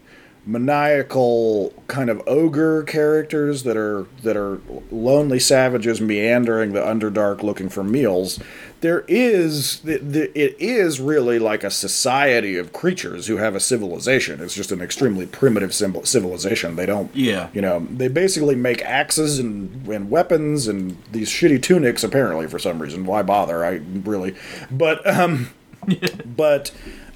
maniacal 0.47 1.73
kind 1.87 2.09
of 2.09 2.21
ogre 2.25 2.81
characters 2.83 3.63
that 3.63 3.75
are 3.75 4.07
that 4.23 4.37
are 4.37 4.61
lonely 4.89 5.39
savages 5.39 5.99
meandering 5.99 6.71
the 6.71 6.79
underdark 6.79 7.43
looking 7.43 7.67
for 7.67 7.83
meals 7.83 8.39
there 8.81 9.03
is 9.07 9.81
it 9.85 10.55
is 10.59 10.99
really 10.99 11.39
like 11.39 11.63
a 11.63 11.71
society 11.71 12.57
of 12.57 12.73
creatures 12.73 13.27
who 13.27 13.37
have 13.37 13.55
a 13.55 13.59
civilization. 13.59 14.41
It's 14.41 14.53
just 14.53 14.71
an 14.71 14.81
extremely 14.81 15.25
primitive 15.25 15.73
civilization. 15.73 16.75
They 16.75 16.85
don't 16.85 17.13
yeah. 17.15 17.49
you 17.53 17.61
know 17.61 17.87
they 17.89 18.07
basically 18.07 18.55
make 18.55 18.81
axes 18.83 19.39
and, 19.39 19.87
and 19.87 20.09
weapons 20.09 20.67
and 20.67 20.97
these 21.11 21.29
shitty 21.29 21.61
tunics 21.61 22.03
apparently 22.03 22.47
for 22.47 22.59
some 22.59 22.79
reason. 22.79 23.05
Why 23.05 23.23
bother? 23.23 23.65
I 23.65 23.81
really 24.03 24.35
but 24.69 25.05
um 25.07 25.49
but 26.25 26.71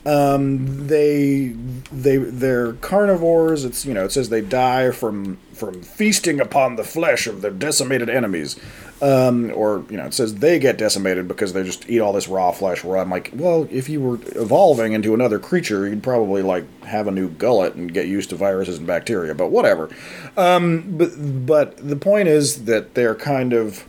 um, 0.05 0.87
they 0.87 1.49
they 1.91 2.17
they're 2.17 2.73
carnivores. 2.73 3.65
It's 3.65 3.85
you 3.85 3.93
know 3.93 4.05
it 4.05 4.11
says 4.11 4.29
they 4.29 4.41
die 4.41 4.91
from 4.91 5.37
from 5.61 5.83
feasting 5.83 6.39
upon 6.39 6.75
the 6.75 6.83
flesh 6.83 7.27
of 7.27 7.43
their 7.43 7.51
decimated 7.51 8.09
enemies, 8.09 8.59
um, 8.99 9.51
or 9.53 9.85
you 9.91 9.95
know 9.95 10.07
it 10.07 10.13
says 10.15 10.33
they 10.37 10.57
get 10.57 10.75
decimated 10.75 11.27
because 11.27 11.53
they 11.53 11.63
just 11.63 11.87
eat 11.87 11.99
all 11.99 12.13
this 12.13 12.27
raw 12.27 12.51
flesh. 12.51 12.83
Where 12.83 12.97
I'm 12.97 13.11
like, 13.11 13.29
well, 13.35 13.67
if 13.69 13.87
you 13.87 14.01
were 14.01 14.19
evolving 14.35 14.93
into 14.93 15.13
another 15.13 15.37
creature, 15.37 15.87
you'd 15.87 16.01
probably 16.01 16.41
like 16.41 16.65
have 16.83 17.05
a 17.05 17.11
new 17.11 17.29
gullet 17.29 17.75
and 17.75 17.93
get 17.93 18.07
used 18.07 18.31
to 18.31 18.35
viruses 18.35 18.79
and 18.79 18.87
bacteria. 18.87 19.35
But 19.35 19.51
whatever. 19.51 19.91
Um, 20.35 20.97
but 20.97 21.11
but 21.45 21.77
the 21.77 21.95
point 21.95 22.27
is 22.27 22.65
that 22.65 22.95
they're 22.95 23.13
kind 23.13 23.53
of 23.53 23.85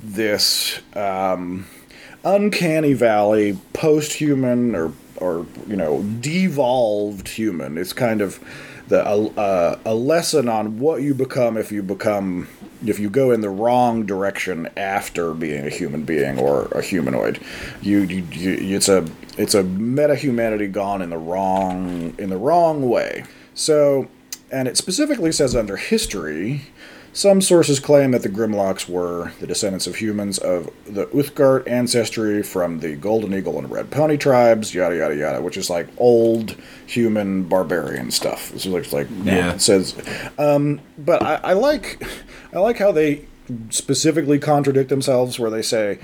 this 0.00 0.78
um, 0.94 1.66
uncanny 2.22 2.92
valley 2.92 3.58
post-human 3.72 4.76
or 4.76 4.92
or 5.16 5.46
you 5.66 5.74
know 5.74 6.04
devolved 6.20 7.26
human. 7.26 7.76
It's 7.76 7.92
kind 7.92 8.20
of 8.20 8.38
the 8.88 9.04
uh, 9.04 9.78
a 9.84 9.94
lesson 9.94 10.48
on 10.48 10.78
what 10.78 11.02
you 11.02 11.14
become 11.14 11.56
if 11.56 11.70
you 11.70 11.82
become 11.82 12.48
if 12.84 12.98
you 12.98 13.10
go 13.10 13.30
in 13.30 13.40
the 13.40 13.50
wrong 13.50 14.06
direction 14.06 14.68
after 14.76 15.34
being 15.34 15.66
a 15.66 15.70
human 15.70 16.04
being 16.04 16.38
or 16.38 16.66
a 16.66 16.82
humanoid. 16.82 17.40
You, 17.82 18.00
you, 18.00 18.24
you 18.30 18.76
it's 18.76 18.88
a 18.88 19.06
it's 19.36 19.54
a 19.54 19.62
meta 19.62 20.14
humanity 20.16 20.68
gone 20.68 21.02
in 21.02 21.10
the 21.10 21.18
wrong 21.18 22.14
in 22.18 22.30
the 22.30 22.38
wrong 22.38 22.88
way. 22.88 23.24
So, 23.54 24.08
and 24.50 24.68
it 24.68 24.76
specifically 24.76 25.32
says 25.32 25.54
under 25.54 25.76
history 25.76 26.62
some 27.18 27.40
sources 27.40 27.80
claim 27.80 28.12
that 28.12 28.22
the 28.22 28.28
Grimlocks 28.28 28.88
were 28.88 29.32
the 29.40 29.46
descendants 29.48 29.88
of 29.88 29.96
humans 29.96 30.38
of 30.38 30.70
the 30.86 31.06
Uthgardt 31.06 31.66
ancestry 31.66 32.44
from 32.44 32.78
the 32.78 32.94
Golden 32.94 33.34
Eagle 33.34 33.58
and 33.58 33.68
Red 33.68 33.90
Pony 33.90 34.16
tribes, 34.16 34.72
yada 34.72 34.96
yada 34.96 35.16
yada, 35.16 35.42
which 35.42 35.56
is 35.56 35.68
like 35.68 35.88
old 35.96 36.54
human 36.86 37.42
barbarian 37.42 38.12
stuff. 38.12 38.52
This 38.52 38.66
looks 38.66 38.92
like 38.92 39.08
yeah. 39.24 39.52
it 39.52 39.60
says, 39.60 39.96
um, 40.38 40.80
but 40.96 41.20
I, 41.20 41.34
I 41.42 41.52
like 41.54 42.06
I 42.52 42.60
like 42.60 42.78
how 42.78 42.92
they 42.92 43.26
specifically 43.70 44.38
contradict 44.38 44.88
themselves, 44.88 45.40
where 45.40 45.50
they 45.50 45.62
say 45.62 45.98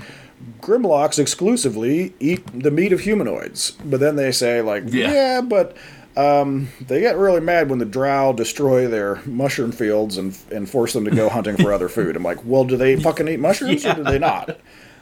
Grimlocks 0.59 1.17
exclusively 1.17 2.13
eat 2.19 2.45
the 2.47 2.71
meat 2.71 2.91
of 2.91 2.99
humanoids, 2.99 3.71
but 3.85 4.01
then 4.01 4.17
they 4.17 4.33
say 4.33 4.61
like, 4.61 4.83
yeah, 4.87 5.13
yeah 5.13 5.41
but 5.41 5.77
um, 6.17 6.69
they 6.79 7.01
get 7.01 7.17
really 7.17 7.41
mad 7.41 7.69
when 7.69 7.79
the 7.79 7.85
drow 7.85 8.31
destroy 8.33 8.87
their 8.87 9.21
mushroom 9.25 9.71
fields 9.71 10.17
and 10.17 10.37
and 10.51 10.69
force 10.69 10.93
them 10.93 11.05
to 11.05 11.11
go 11.11 11.29
hunting 11.29 11.57
for 11.57 11.73
other 11.73 11.89
food. 11.89 12.15
I'm 12.15 12.23
like, 12.23 12.43
well, 12.45 12.63
do 12.63 12.77
they 12.77 12.95
fucking 12.95 13.27
eat 13.27 13.39
mushrooms 13.39 13.83
yeah. 13.83 13.93
or 13.93 13.95
do 13.95 14.03
they 14.03 14.19
not? 14.19 14.57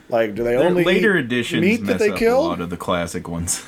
Like, 0.09 0.35
do 0.35 0.43
they 0.43 0.55
Their 0.55 0.67
only 0.67 0.83
later 0.83 1.15
editions 1.17 1.61
meat 1.61 1.85
that 1.85 1.99
they 1.99 2.11
kill? 2.11 2.39
A 2.39 2.47
lot 2.47 2.61
of 2.61 2.69
the 2.69 2.77
classic 2.77 3.27
ones. 3.27 3.63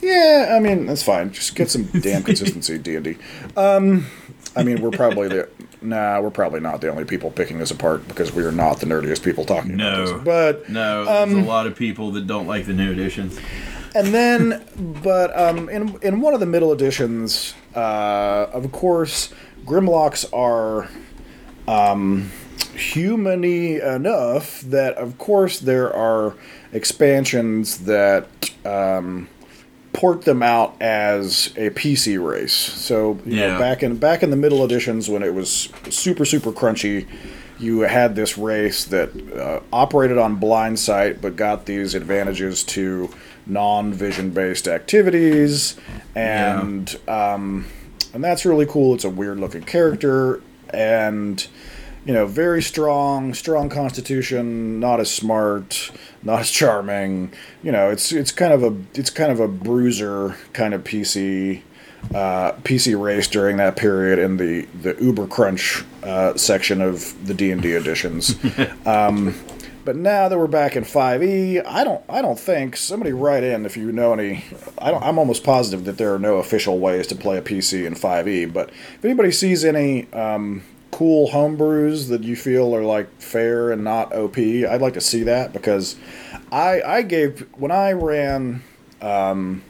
Yeah, 0.00 0.54
I 0.56 0.60
mean 0.60 0.86
that's 0.86 1.02
fine. 1.02 1.32
Just 1.32 1.54
get 1.54 1.70
some 1.70 1.84
damn 2.00 2.22
consistency, 2.22 2.78
D 2.78 2.96
and 2.96 3.04
D. 3.04 3.16
Um, 3.56 4.06
I 4.56 4.62
mean, 4.62 4.80
we're 4.80 4.90
probably 4.90 5.28
the 5.28 5.48
nah, 5.82 6.20
we're 6.20 6.30
probably 6.30 6.60
not 6.60 6.80
the 6.80 6.88
only 6.88 7.04
people 7.04 7.30
picking 7.30 7.58
this 7.58 7.70
apart 7.70 8.06
because 8.06 8.32
we 8.32 8.44
are 8.44 8.52
not 8.52 8.80
the 8.80 8.86
nerdiest 8.86 9.22
people 9.24 9.44
talking 9.44 9.76
no, 9.76 9.88
about 9.88 10.06
this. 10.06 10.24
But 10.24 10.68
no, 10.70 11.04
there's 11.04 11.32
um, 11.32 11.38
a 11.40 11.46
lot 11.46 11.66
of 11.66 11.76
people 11.76 12.12
that 12.12 12.26
don't 12.26 12.46
like 12.46 12.66
the 12.66 12.72
new 12.72 12.92
editions 12.92 13.38
and 13.94 14.08
then, 14.08 14.64
but 15.02 15.36
um, 15.38 15.68
in 15.68 15.98
in 16.02 16.20
one 16.20 16.34
of 16.34 16.40
the 16.40 16.46
middle 16.46 16.72
editions, 16.72 17.54
uh, 17.74 18.46
of 18.52 18.70
course, 18.72 19.32
Grimlocks 19.64 20.26
are 20.32 20.88
um, 21.66 22.30
humany 22.74 23.82
enough 23.82 24.60
that, 24.62 24.96
of 24.96 25.16
course, 25.18 25.60
there 25.60 25.94
are 25.94 26.34
expansions 26.72 27.84
that 27.84 28.26
um, 28.64 29.28
port 29.92 30.22
them 30.22 30.42
out 30.42 30.74
as 30.82 31.54
a 31.56 31.70
PC 31.70 32.22
race. 32.22 32.52
So 32.52 33.20
you 33.24 33.36
yeah. 33.36 33.52
know, 33.52 33.58
back 33.58 33.82
in 33.82 33.96
back 33.96 34.22
in 34.22 34.30
the 34.30 34.36
middle 34.36 34.64
editions 34.64 35.08
when 35.08 35.22
it 35.22 35.32
was 35.32 35.68
super 35.88 36.24
super 36.24 36.52
crunchy, 36.52 37.06
you 37.58 37.80
had 37.80 38.16
this 38.16 38.36
race 38.36 38.84
that 38.86 39.10
uh, 39.32 39.60
operated 39.72 40.18
on 40.18 40.36
blind 40.36 40.78
sight 40.78 41.22
but 41.22 41.36
got 41.36 41.66
these 41.66 41.94
advantages 41.94 42.64
to 42.64 43.08
non-vision 43.46 44.30
based 44.30 44.68
activities, 44.68 45.76
and 46.14 46.96
yeah. 47.06 47.34
um, 47.34 47.66
and 48.12 48.22
that's 48.22 48.44
really 48.44 48.66
cool. 48.66 48.94
It's 48.94 49.04
a 49.04 49.10
weird 49.10 49.38
looking 49.38 49.62
character, 49.62 50.42
and 50.70 51.46
you 52.04 52.12
know, 52.12 52.26
very 52.26 52.62
strong, 52.62 53.32
strong 53.32 53.70
constitution, 53.70 54.78
not 54.78 55.00
as 55.00 55.10
smart, 55.10 55.90
not 56.22 56.40
as 56.40 56.50
charming. 56.50 57.32
You 57.62 57.72
know, 57.72 57.90
it's 57.90 58.12
it's 58.12 58.30
kind 58.30 58.52
of 58.52 58.62
a 58.62 58.76
it's 58.94 59.10
kind 59.10 59.32
of 59.32 59.40
a 59.40 59.48
bruiser 59.48 60.36
kind 60.52 60.74
of 60.74 60.84
PC 60.84 61.62
uh, 62.12 62.52
PC 62.62 63.00
race 63.00 63.26
during 63.26 63.56
that 63.56 63.76
period 63.76 64.18
in 64.18 64.36
the 64.36 64.66
the 64.82 64.96
Uber 65.02 65.26
Crunch 65.26 65.84
uh, 66.02 66.36
section 66.36 66.82
of 66.82 67.26
the 67.26 67.32
D 67.32 67.50
and 67.50 67.62
D 67.62 67.72
editions. 67.72 68.36
um, 68.86 69.34
but 69.84 69.96
now 69.96 70.28
that 70.28 70.38
we're 70.38 70.46
back 70.46 70.76
in 70.76 70.84
5e, 70.84 71.64
I 71.66 71.84
don't 71.84 72.02
I 72.08 72.22
don't 72.22 72.38
think 72.38 72.76
somebody 72.76 73.12
write 73.12 73.44
in 73.44 73.66
if 73.66 73.76
you 73.76 73.92
know 73.92 74.12
any. 74.12 74.44
I 74.78 74.92
I'm 74.92 75.18
almost 75.18 75.44
positive 75.44 75.84
that 75.84 75.98
there 75.98 76.14
are 76.14 76.18
no 76.18 76.36
official 76.36 76.78
ways 76.78 77.06
to 77.08 77.16
play 77.16 77.36
a 77.36 77.42
PC 77.42 77.86
in 77.86 77.94
5e. 77.94 78.52
But 78.52 78.70
if 78.70 79.04
anybody 79.04 79.30
sees 79.30 79.64
any 79.64 80.10
um, 80.12 80.62
cool 80.90 81.28
homebrews 81.28 82.08
that 82.08 82.22
you 82.22 82.36
feel 82.36 82.74
are 82.74 82.84
like 82.84 83.20
fair 83.20 83.70
and 83.70 83.84
not 83.84 84.14
OP, 84.14 84.38
I'd 84.38 84.80
like 84.80 84.94
to 84.94 85.00
see 85.00 85.22
that 85.24 85.52
because 85.52 85.96
I 86.50 86.80
I 86.82 87.02
gave 87.02 87.40
when 87.58 87.70
I 87.70 87.92
ran. 87.92 88.62
Um, 89.02 89.62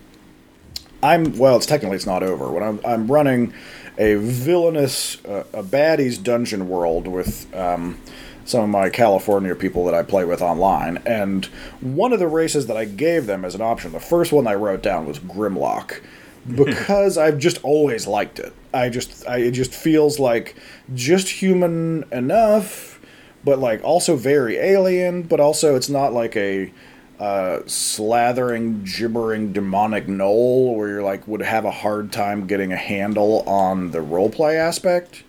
I'm 1.02 1.36
well. 1.36 1.56
It's 1.56 1.66
technically 1.66 1.96
it's 1.96 2.06
not 2.06 2.22
over. 2.22 2.50
When 2.50 2.62
I'm 2.62 2.80
I'm 2.86 3.10
running 3.10 3.52
a 3.98 4.14
villainous 4.14 5.22
uh, 5.24 5.44
a 5.52 5.62
baddies 5.62 6.22
dungeon 6.22 6.68
world 6.68 7.06
with. 7.06 7.52
Um, 7.54 7.98
some 8.44 8.64
of 8.64 8.70
my 8.70 8.90
California 8.90 9.54
people 9.54 9.84
that 9.86 9.94
I 9.94 10.02
play 10.02 10.24
with 10.24 10.42
online, 10.42 10.98
and 11.06 11.46
one 11.80 12.12
of 12.12 12.18
the 12.18 12.28
races 12.28 12.66
that 12.66 12.76
I 12.76 12.84
gave 12.84 13.26
them 13.26 13.44
as 13.44 13.54
an 13.54 13.60
option, 13.60 13.92
the 13.92 14.00
first 14.00 14.32
one 14.32 14.46
I 14.46 14.54
wrote 14.54 14.82
down 14.82 15.06
was 15.06 15.18
Grimlock, 15.18 16.00
because 16.54 17.16
I've 17.16 17.38
just 17.38 17.62
always 17.64 18.06
liked 18.06 18.38
it. 18.38 18.52
I 18.72 18.90
just, 18.90 19.26
I, 19.26 19.38
it 19.38 19.52
just 19.52 19.72
feels 19.72 20.18
like 20.18 20.56
just 20.94 21.28
human 21.28 22.04
enough, 22.12 23.00
but 23.44 23.58
like 23.58 23.82
also 23.82 24.16
very 24.16 24.56
alien, 24.56 25.22
but 25.22 25.40
also 25.40 25.74
it's 25.74 25.88
not 25.88 26.12
like 26.12 26.36
a 26.36 26.72
uh, 27.18 27.60
slathering, 27.64 28.84
gibbering, 28.84 29.52
demonic 29.52 30.06
gnoll 30.06 30.76
where 30.76 30.88
you're 30.88 31.02
like 31.02 31.26
would 31.28 31.40
have 31.40 31.64
a 31.64 31.70
hard 31.70 32.12
time 32.12 32.46
getting 32.46 32.72
a 32.72 32.76
handle 32.76 33.42
on 33.46 33.92
the 33.92 33.98
roleplay 33.98 34.56
aspect 34.56 35.22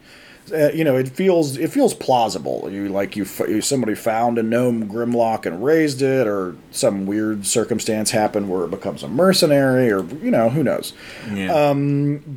uh, 0.52 0.72
you 0.72 0.84
know, 0.84 0.96
it 0.96 1.10
feels 1.10 1.58
it 1.58 1.72
feels 1.72 1.94
plausible. 1.94 2.70
You 2.72 2.90
like 2.90 3.16
you, 3.16 3.24
f- 3.24 3.48
you 3.48 3.62
somebody 3.62 3.96
found 3.96 4.38
a 4.38 4.44
gnome 4.44 4.88
Grimlock 4.90 5.46
and 5.46 5.64
raised 5.64 6.02
it, 6.02 6.28
or 6.28 6.56
some 6.72 7.06
weird 7.06 7.46
circumstance 7.46 8.12
happened 8.12 8.50
where 8.50 8.66
it 8.66 8.72
becomes 8.72 9.04
a 9.04 9.08
mercenary, 9.08 9.92
or 9.92 10.04
you 10.04 10.32
know, 10.32 10.50
who 10.50 10.64
knows. 10.64 10.94
Yeah. 11.32 11.74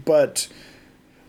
But 0.05 0.49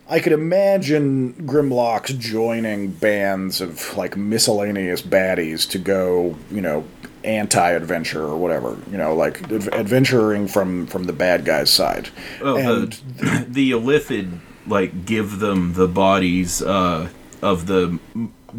I 0.09 0.19
could 0.19 0.33
imagine 0.33 1.33
Grimlocks 1.45 2.17
joining 2.17 2.91
bands 2.91 3.61
of 3.61 3.95
like 3.95 4.17
miscellaneous 4.17 5.03
baddies 5.03 5.69
to 5.69 5.77
go, 5.77 6.35
you 6.49 6.61
know, 6.61 6.83
anti-adventure 7.23 8.23
or 8.23 8.37
whatever, 8.37 8.77
you 8.89 8.97
know, 8.97 9.13
like 9.13 9.41
adv- 9.51 9.69
adventuring 9.69 10.47
from 10.47 10.87
from 10.87 11.03
the 11.03 11.13
bad 11.13 11.45
guy's 11.45 11.69
side. 11.69 12.09
Oh, 12.41 12.57
and 12.57 12.93
the, 12.93 13.45
the 13.49 13.71
Illithid 13.71 14.39
like 14.69 15.05
give 15.05 15.39
them 15.39 15.73
the 15.73 15.87
bodies 15.87 16.61
uh, 16.61 17.09
of 17.41 17.65
the 17.67 17.99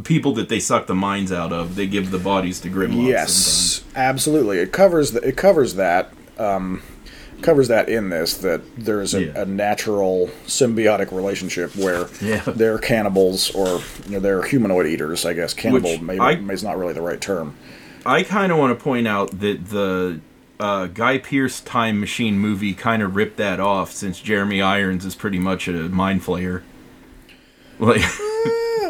people 0.04 0.34
that 0.34 0.48
they 0.48 0.60
suck 0.60 0.86
the 0.86 0.94
minds 0.94 1.32
out 1.32 1.52
of. 1.52 1.74
They 1.76 1.86
give 1.86 2.10
the 2.10 2.18
bodies 2.18 2.60
to 2.60 2.68
Grimlock. 2.70 3.06
yes, 3.06 3.82
absolutely. 3.96 4.58
It 4.58 4.72
covers 4.72 5.12
the, 5.12 5.20
it 5.26 5.36
covers 5.36 5.74
that 5.76 6.12
um, 6.38 6.82
covers 7.42 7.68
that 7.68 7.88
in 7.88 8.10
this 8.10 8.36
that 8.38 8.60
there's 8.76 9.14
a, 9.14 9.24
Yeah. 9.24 9.42
a 9.42 9.44
natural 9.46 10.28
symbiotic 10.46 11.10
relationship 11.12 11.74
where 11.76 12.06
Yeah. 12.20 12.40
they're 12.46 12.78
cannibals 12.78 13.50
or 13.54 13.80
you 14.06 14.12
know, 14.12 14.20
they're 14.20 14.42
humanoid 14.42 14.86
eaters. 14.86 15.24
I 15.26 15.32
guess 15.32 15.54
cannibal 15.54 15.90
Which 15.92 16.00
maybe 16.02 16.20
I- 16.20 16.32
is 16.52 16.62
not 16.62 16.76
really 16.78 16.92
the 16.94 17.02
right 17.02 17.20
term. 17.20 17.56
I 18.06 18.22
kind 18.22 18.50
of 18.50 18.58
want 18.58 18.76
to 18.78 18.82
point 18.82 19.06
out 19.06 19.40
that 19.40 19.66
the 19.68 20.20
uh, 20.60 20.86
Guy 20.86 21.18
Pearce 21.18 21.60
Time 21.60 21.98
Machine 21.98 22.38
movie 22.38 22.74
kind 22.74 23.02
of 23.02 23.16
ripped 23.16 23.36
that 23.38 23.58
off, 23.60 23.90
since 23.92 24.20
Jeremy 24.20 24.60
Irons 24.62 25.04
is 25.04 25.14
pretty 25.14 25.38
much 25.38 25.66
a 25.68 25.72
mind 25.88 26.22
flayer. 26.22 26.62
Like, 27.80 28.02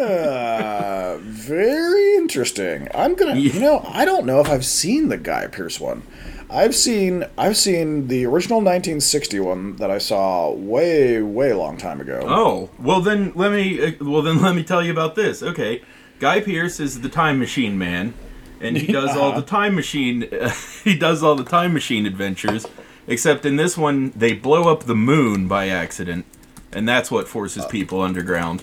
Uh, 0.00 1.18
very 1.20 2.16
interesting. 2.16 2.88
I'm 2.94 3.14
gonna, 3.14 3.37
you 3.37 3.61
know, 3.61 3.85
I 3.87 4.04
don't 4.04 4.26
know 4.26 4.40
if 4.40 4.48
I've 4.48 4.64
seen 4.64 5.09
the 5.09 5.16
Guy 5.16 5.46
Pearce 5.46 5.78
one. 5.78 6.02
I've 6.48 6.74
seen, 6.74 7.24
I've 7.38 7.56
seen 7.56 8.09
the 8.09 8.26
original 8.26 8.59
1960 8.59 9.38
one 9.40 9.76
that 9.76 9.90
I 9.90 9.98
saw 9.98 10.50
way, 10.50 11.22
way 11.22 11.52
long 11.52 11.76
time 11.76 12.00
ago. 12.00 12.20
oh, 12.24 12.70
well 12.80 13.00
then 13.00 13.33
let 13.37 13.52
me, 13.52 13.80
uh, 13.80 13.92
well 14.00 14.22
then 14.22 14.42
let 14.42 14.56
me 14.56 14.64
tell 14.64 14.83
you 14.85 14.90
about 14.90 15.14
this. 15.14 15.42
Okay, 15.42 15.83
Guy 16.18 16.40
Pearce 16.40 16.80
is 16.80 17.02
the 17.02 17.09
Time 17.09 17.38
Machine 17.38 17.78
man, 17.78 18.14
and 18.61 18.77
he 18.77 18.92
does 18.92 19.16
all 19.16 19.33
the 19.33 19.42
time 19.42 19.75
machine, 19.75 20.29
he 20.85 20.96
does 20.96 21.23
all 21.23 21.35
the 21.35 21.44
time 21.44 21.73
machine 21.73 22.07
adventures. 22.07 22.66
Except 23.07 23.44
in 23.44 23.57
this 23.57 23.77
one, 23.77 24.12
they 24.14 24.35
blow 24.35 24.70
up 24.70 24.85
the 24.85 24.94
moon 24.94 25.49
by 25.49 25.68
accident, 25.68 26.27
and 26.73 26.88
that's 26.88 27.11
what 27.11 27.27
forces 27.27 27.64
people 27.66 28.03
underground. 28.03 28.62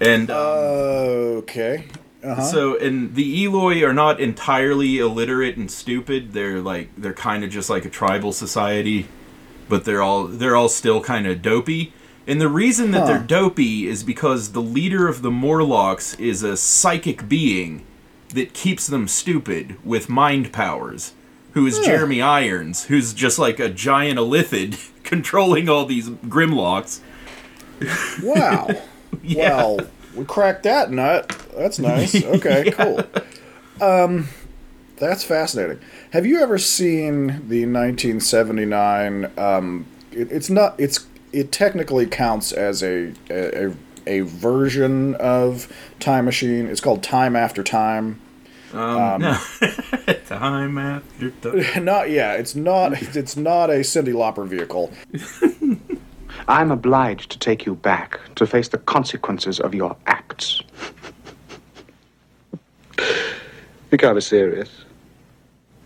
And 0.00 0.30
um, 0.30 0.36
Okay. 1.38 1.84
Uh-huh. 2.22 2.42
So, 2.42 2.76
and 2.78 3.14
the 3.14 3.44
Eloi 3.44 3.84
are 3.84 3.92
not 3.92 4.20
entirely 4.20 4.98
illiterate 4.98 5.56
and 5.56 5.70
stupid. 5.70 6.32
They're 6.32 6.60
like 6.60 6.90
they're 6.96 7.12
kind 7.12 7.44
of 7.44 7.50
just 7.50 7.70
like 7.70 7.84
a 7.84 7.90
tribal 7.90 8.32
society, 8.32 9.06
but 9.68 9.84
they're 9.84 10.02
all 10.02 10.26
they're 10.26 10.56
all 10.56 10.68
still 10.68 11.00
kind 11.00 11.26
of 11.26 11.40
dopey. 11.40 11.92
And 12.26 12.40
the 12.40 12.48
reason 12.48 12.90
that 12.90 13.06
they're 13.06 13.20
dopey 13.20 13.86
is 13.86 14.02
because 14.02 14.50
the 14.50 14.62
leader 14.62 15.06
of 15.06 15.22
the 15.22 15.30
Morlocks 15.30 16.14
is 16.14 16.42
a 16.42 16.56
psychic 16.56 17.28
being 17.28 17.86
that 18.30 18.52
keeps 18.54 18.86
them 18.86 19.08
stupid 19.08 19.76
with 19.84 20.08
mind 20.08 20.52
powers. 20.52 21.12
Who 21.52 21.66
is 21.66 21.78
Jeremy 21.78 22.20
Irons, 22.20 22.84
who's 22.84 23.14
just 23.14 23.38
like 23.38 23.58
a 23.58 23.70
giant 23.70 24.18
illithid 24.18 24.90
controlling 25.04 25.68
all 25.68 25.86
these 25.86 26.08
Grimlocks. 26.08 27.00
Wow. 28.22 28.68
Yeah. 29.22 29.56
Well, 29.56 29.80
we 30.14 30.24
cracked 30.24 30.64
that 30.64 30.90
nut. 30.90 31.28
That's 31.56 31.78
nice. 31.78 32.22
Okay, 32.22 32.70
cool. 32.72 33.00
Um, 33.80 34.28
that's 34.96 35.24
fascinating. 35.24 35.78
Have 36.10 36.26
you 36.26 36.40
ever 36.40 36.58
seen 36.58 37.26
the 37.48 37.64
1979? 37.64 39.30
Um, 39.38 39.86
it, 40.12 40.30
it's 40.30 40.50
not. 40.50 40.74
It's 40.78 41.06
it 41.32 41.52
technically 41.52 42.06
counts 42.06 42.52
as 42.52 42.82
a, 42.82 43.12
a 43.30 43.68
a 43.68 43.74
version 44.20 45.14
of 45.16 45.72
Time 46.00 46.24
Machine. 46.24 46.66
It's 46.66 46.80
called 46.80 47.02
Time 47.02 47.36
After 47.36 47.62
Time. 47.62 48.20
Um, 48.72 49.22
no. 49.22 49.34
time 50.26 50.76
after 50.76 51.30
time. 51.30 51.84
Not 51.84 52.10
yeah. 52.10 52.34
It's 52.34 52.54
not. 52.54 53.00
It's 53.16 53.36
not 53.36 53.70
a 53.70 53.74
Cyndi 53.76 54.12
Lauper 54.12 54.46
vehicle. 54.46 54.92
I'm 56.48 56.70
obliged 56.70 57.30
to 57.30 57.38
take 57.38 57.64
you 57.64 57.74
back 57.74 58.20
to 58.34 58.46
face 58.46 58.68
the 58.68 58.78
consequences 58.78 59.60
of 59.60 59.74
your 59.74 59.96
acts. 60.06 60.62
you 62.98 63.98
can't 63.98 64.14
be 64.14 64.20
serious. 64.20 64.85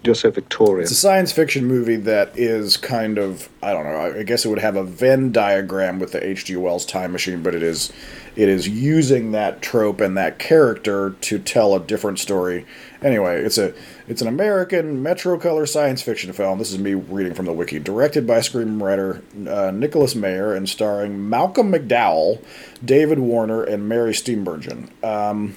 You're 0.03 0.15
so 0.15 0.31
Victorian. 0.31 0.83
It's 0.83 0.93
a 0.93 0.95
science 0.95 1.31
fiction 1.31 1.67
movie 1.67 1.97
that 1.97 2.33
is 2.39 2.79
kind 2.79 3.19
of 3.19 3.51
I 3.63 3.73
don't 3.73 3.85
know. 3.85 4.19
I- 4.19 4.23
guess 4.23 4.47
it 4.47 4.49
would 4.49 4.59
have 4.61 4.77
a 4.77 4.85
Venn 4.85 5.31
diagram 5.31 5.99
with 5.99 6.13
the 6.13 6.27
H.G. 6.27 6.57
Wells 6.57 6.87
time 6.87 7.13
machine, 7.13 7.43
but 7.43 7.55
it 7.55 7.63
is 7.63 7.93
it 8.35 8.49
is 8.49 8.67
using 8.67 9.33
that 9.33 9.61
trope 9.61 10.01
and 10.01 10.17
that 10.17 10.39
character 10.39 11.17
to 11.21 11.39
tell 11.39 11.75
a 11.75 11.81
different 11.81 12.19
story. 12.19 12.65
Anyway, 13.03 13.43
it's 13.43 13.59
a 13.59 13.75
it's 14.09 14.23
an 14.23 14.29
American 14.29 15.03
Metrocolor 15.05 15.69
science 15.69 16.01
fiction 16.01 16.33
film. 16.33 16.59
This 16.59 16.73
is 16.73 16.79
me 16.79 16.95
reading 16.95 17.35
from 17.35 17.45
the 17.45 17.53
wiki. 17.53 17.79
Directed 17.79 18.27
by 18.27 18.39
screenwriter 18.39 19.23
uh, 19.47 19.71
Nicholas 19.71 20.15
Meyer 20.15 20.55
and 20.55 20.67
starring 20.67 21.29
Malcolm 21.29 21.71
McDowell, 21.71 22.43
David 22.83 23.19
Warner, 23.19 23.63
and 23.65 23.87
Mary 23.87 24.13
Steenburgen. 24.13 24.89
Um, 25.05 25.57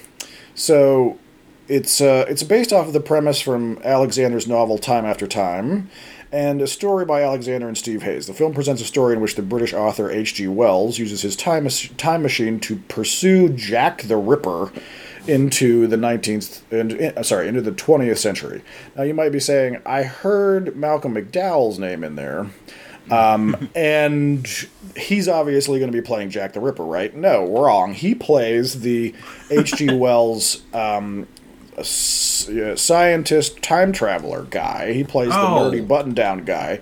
so 0.54 1.18
it's 1.68 2.00
uh, 2.00 2.26
it's 2.28 2.42
based 2.42 2.72
off 2.72 2.86
of 2.86 2.92
the 2.92 3.00
premise 3.00 3.40
from 3.40 3.78
Alexander's 3.84 4.46
novel 4.46 4.78
Time 4.78 5.04
After 5.04 5.26
Time, 5.26 5.90
and 6.32 6.60
a 6.60 6.66
story 6.66 7.04
by 7.04 7.22
Alexander 7.22 7.68
and 7.68 7.78
Steve 7.78 8.02
Hayes. 8.02 8.26
The 8.26 8.34
film 8.34 8.54
presents 8.54 8.82
a 8.82 8.84
story 8.84 9.14
in 9.14 9.20
which 9.20 9.36
the 9.36 9.42
British 9.42 9.72
author 9.72 10.10
H.G. 10.10 10.48
Wells 10.48 10.98
uses 10.98 11.22
his 11.22 11.36
time 11.36 11.68
time 11.96 12.22
machine 12.22 12.60
to 12.60 12.76
pursue 12.76 13.48
Jack 13.48 14.02
the 14.02 14.16
Ripper 14.16 14.72
into 15.26 15.86
the 15.86 15.96
19th 15.96 16.60
and 16.70 17.16
uh, 17.16 17.22
sorry 17.22 17.48
into 17.48 17.60
the 17.60 17.72
20th 17.72 18.18
century. 18.18 18.62
Now 18.96 19.04
you 19.04 19.14
might 19.14 19.30
be 19.30 19.40
saying 19.40 19.80
I 19.86 20.02
heard 20.02 20.76
Malcolm 20.76 21.14
McDowell's 21.14 21.78
name 21.78 22.04
in 22.04 22.16
there. 22.16 22.50
Um, 23.10 23.68
and 23.74 24.46
he's 24.96 25.28
obviously 25.28 25.78
going 25.78 25.90
to 25.90 25.96
be 25.96 26.04
playing 26.04 26.30
Jack 26.30 26.52
the 26.52 26.60
Ripper, 26.60 26.84
right? 26.84 27.14
No, 27.14 27.46
wrong. 27.46 27.94
He 27.94 28.14
plays 28.14 28.80
the 28.80 29.14
H.G. 29.50 29.94
Wells 29.94 30.62
um, 30.72 31.26
s- 31.78 32.48
uh, 32.48 32.76
scientist 32.76 33.62
time 33.62 33.92
traveler 33.92 34.46
guy. 34.50 34.92
He 34.92 35.04
plays 35.04 35.30
the 35.30 35.38
Oh. 35.38 35.70
nerdy 35.70 35.86
button 35.86 36.14
down 36.14 36.44
guy. 36.44 36.80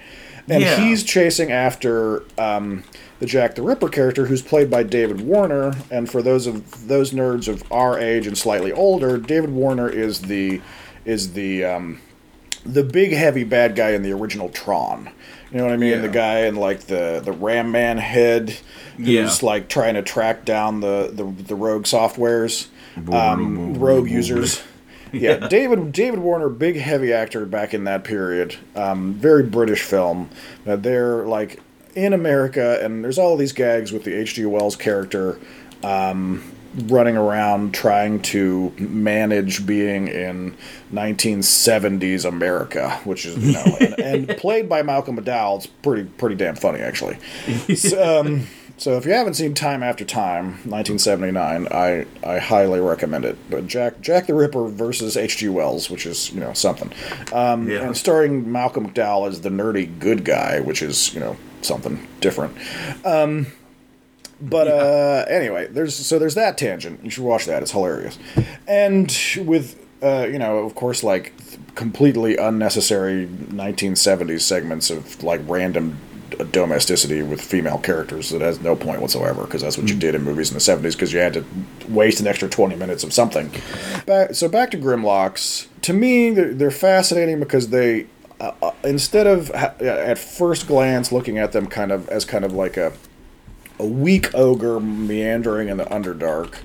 And 0.49 0.63
Yeah. 0.63 0.77
he's 0.81 1.05
chasing 1.05 1.53
after 1.53 2.25
um, 2.37 2.83
the 3.21 3.27
Jack 3.27 3.55
the 3.55 3.63
Ripper 3.63 3.89
character, 3.89 4.27
who's 4.27 4.43
played 4.43 4.69
by 4.71 4.83
David 4.83 5.21
Warner. 5.21 5.73
And 5.91 6.11
for 6.11 6.21
those 6.21 6.47
of 6.49 6.89
those 6.89 7.13
nerds 7.13 7.47
of 7.49 7.63
our 7.71 7.99
age 7.99 8.27
and 8.27 8.37
slightly 8.37 8.73
older, 8.73 9.19
David 9.19 9.51
Warner 9.51 9.89
is 9.89 10.23
the 10.23 10.61
is 11.05 11.33
the 11.35 11.65
um, 11.65 12.01
the 12.67 12.83
big 12.83 13.13
heavy 13.13 13.45
bad 13.45 13.75
guy 13.77 13.91
in 13.91 14.03
the 14.03 14.13
original 14.13 14.49
Tron. 14.49 15.11
You 15.53 15.59
know 15.59 15.65
what 15.65 15.73
I 15.73 15.77
mean? 15.77 15.91
Yeah. 15.93 15.99
The 16.01 16.09
guy 16.09 16.41
in 16.47 16.57
like 16.57 16.81
the 16.83 17.21
the 17.25 17.33
Ram 17.33 17.71
Man 17.71 17.99
head 17.99 18.57
who's 18.97 19.09
Yeah. 19.09 19.31
like 19.43 19.69
trying 19.69 19.95
to 19.95 20.03
track 20.03 20.45
down 20.45 20.81
the 20.81 21.09
the, 21.13 21.25
the 21.25 21.55
rogue 21.55 21.85
softwares, 21.85 22.67
um, 23.13 23.75
rogue 23.75 24.09
users. 24.11 24.61
Yeah, 25.13 25.49
David 25.49 25.93
David 25.93 26.21
Warner, 26.21 26.49
big 26.49 26.77
heavy 26.77 27.13
actor 27.13 27.47
back 27.47 27.75
in 27.75 27.85
that 27.85 28.05
period. 28.05 28.57
Um, 28.75 29.15
very 29.15 29.43
British 29.43 29.83
film. 29.83 30.31
Uh, 30.67 30.77
they're 30.77 31.27
like 31.27 31.61
in 31.95 32.13
America, 32.13 32.79
and 32.83 33.05
there's 33.05 33.19
all 33.19 33.37
these 33.37 33.53
gags 33.53 33.93
with 33.93 34.05
the 34.05 34.15
H.G. 34.15 34.47
Wells 34.47 34.77
character 34.77 35.39
um, 35.83 36.43
running 36.85 37.17
around 37.17 37.75
trying 37.75 38.23
to 38.23 38.73
manage 38.79 39.67
being 39.67 40.09
in 40.09 40.57
1970s 40.93 42.25
America, 42.25 42.99
which 43.05 43.27
is 43.27 43.37
you 43.37 43.53
know, 43.53 43.77
and, 43.81 44.29
and 44.29 44.29
played 44.39 44.69
by 44.69 44.83
Malcolm 44.83 45.19
McDowell. 45.19 45.59
It's 45.59 45.67
pretty 45.67 46.05
pretty 46.05 46.37
damn 46.37 46.57
funny 46.57 46.81
actually. 46.81 47.19
So, 47.75 48.21
um, 48.21 48.47
so 48.83 48.97
if 48.97 49.07
you 49.07 49.13
haven't 49.13 49.35
seen 49.35 49.55
Time 49.55 49.83
After 49.83 50.05
Time, 50.05 50.47
1979, 50.69 51.69
I, 51.71 52.05
I 52.25 52.39
highly 52.39 52.81
recommend 52.81 53.25
it. 53.25 53.39
But 53.49 53.67
Jack 53.69 54.01
Jack 54.01 54.27
the 54.27 54.35
Ripper 54.35 54.67
versus 54.69 55.17
H.G. 55.17 55.49
Wells, 55.51 55.89
which 55.89 56.05
is 56.05 56.33
you 56.33 56.41
know 56.41 56.53
something, 56.53 56.93
um, 57.33 57.69
Yeah. 57.71 57.87
and 57.87 57.97
starring 57.97 58.51
Malcolm 58.51 58.91
McDowell 58.91 59.29
as 59.29 59.43
the 59.43 59.51
nerdy 59.51 59.99
good 60.01 60.25
guy, 60.25 60.59
which 60.61 60.83
is 60.83 61.15
you 61.15 61.21
know 61.21 61.37
something 61.61 62.07
different. 62.21 62.57
Um, 63.05 63.47
but 64.41 64.67
uh, 64.67 65.25
anyway, 65.29 65.69
there's 65.69 65.95
so 65.95 66.19
there's 66.19 66.35
that 66.35 66.59
tangent. 66.59 67.05
You 67.05 67.11
should 67.11 67.25
watch 67.25 67.47
that; 67.47 67.63
it's 67.63 67.71
hilarious. 67.71 68.19
And 68.67 69.07
with 69.47 69.79
uh, 70.03 70.27
you 70.29 70.39
know, 70.41 70.59
of 70.59 70.75
course, 70.75 71.05
like 71.05 71.33
completely 71.77 72.37
unnecessary 72.37 73.27
1970s 73.27 74.41
segments 74.41 74.91
of 74.91 75.23
like 75.23 75.41
random 75.47 75.97
domesticity 76.51 77.23
with 77.23 77.41
female 77.41 77.79
characters 77.79 78.31
that 78.31 78.41
has 78.41 78.61
no 78.61 78.77
point 78.77 79.01
whatsoever 79.01 79.45
because 79.45 79.63
that's 79.63 79.79
what 79.79 79.89
you 79.89 79.97
did 79.97 80.15
in 80.15 80.23
movies 80.23 80.51
in 80.51 80.55
the 80.55 80.61
70s 80.61 80.93
because 80.93 81.13
you 81.13 81.19
had 81.19 81.35
to 81.35 81.45
waste 81.89 82.21
an 82.21 82.27
extra 82.27 82.49
20 82.49 82.77
minutes 82.77 83.05
of 83.05 83.13
something. 83.13 83.51
Back, 84.07 84.35
so 84.35 84.49
back 84.49 84.71
to 84.73 84.79
Grimlocks. 84.79 85.69
To 85.83 85.93
me, 85.93 86.31
they're, 86.31 86.55
they're 86.55 86.71
fascinating 86.71 87.41
because 87.41 87.69
they, 87.69 88.07
uh, 88.41 88.53
uh, 88.63 88.73
instead 88.85 89.27
of 89.27 89.49
ha- 89.49 89.75
at 89.81 90.19
first 90.19 90.67
glance 90.67 91.13
looking 91.13 91.39
at 91.39 91.53
them 91.53 91.67
kind 91.67 91.93
of 91.93 92.09
as 92.09 92.25
kind 92.25 92.45
of 92.45 92.53
like 92.53 92.77
a, 92.77 92.93
a 93.79 93.87
weak 93.87 94.35
ogre 94.35 94.81
meandering 94.81 95.69
in 95.69 95.77
the 95.77 95.85
Underdark, 95.85 96.59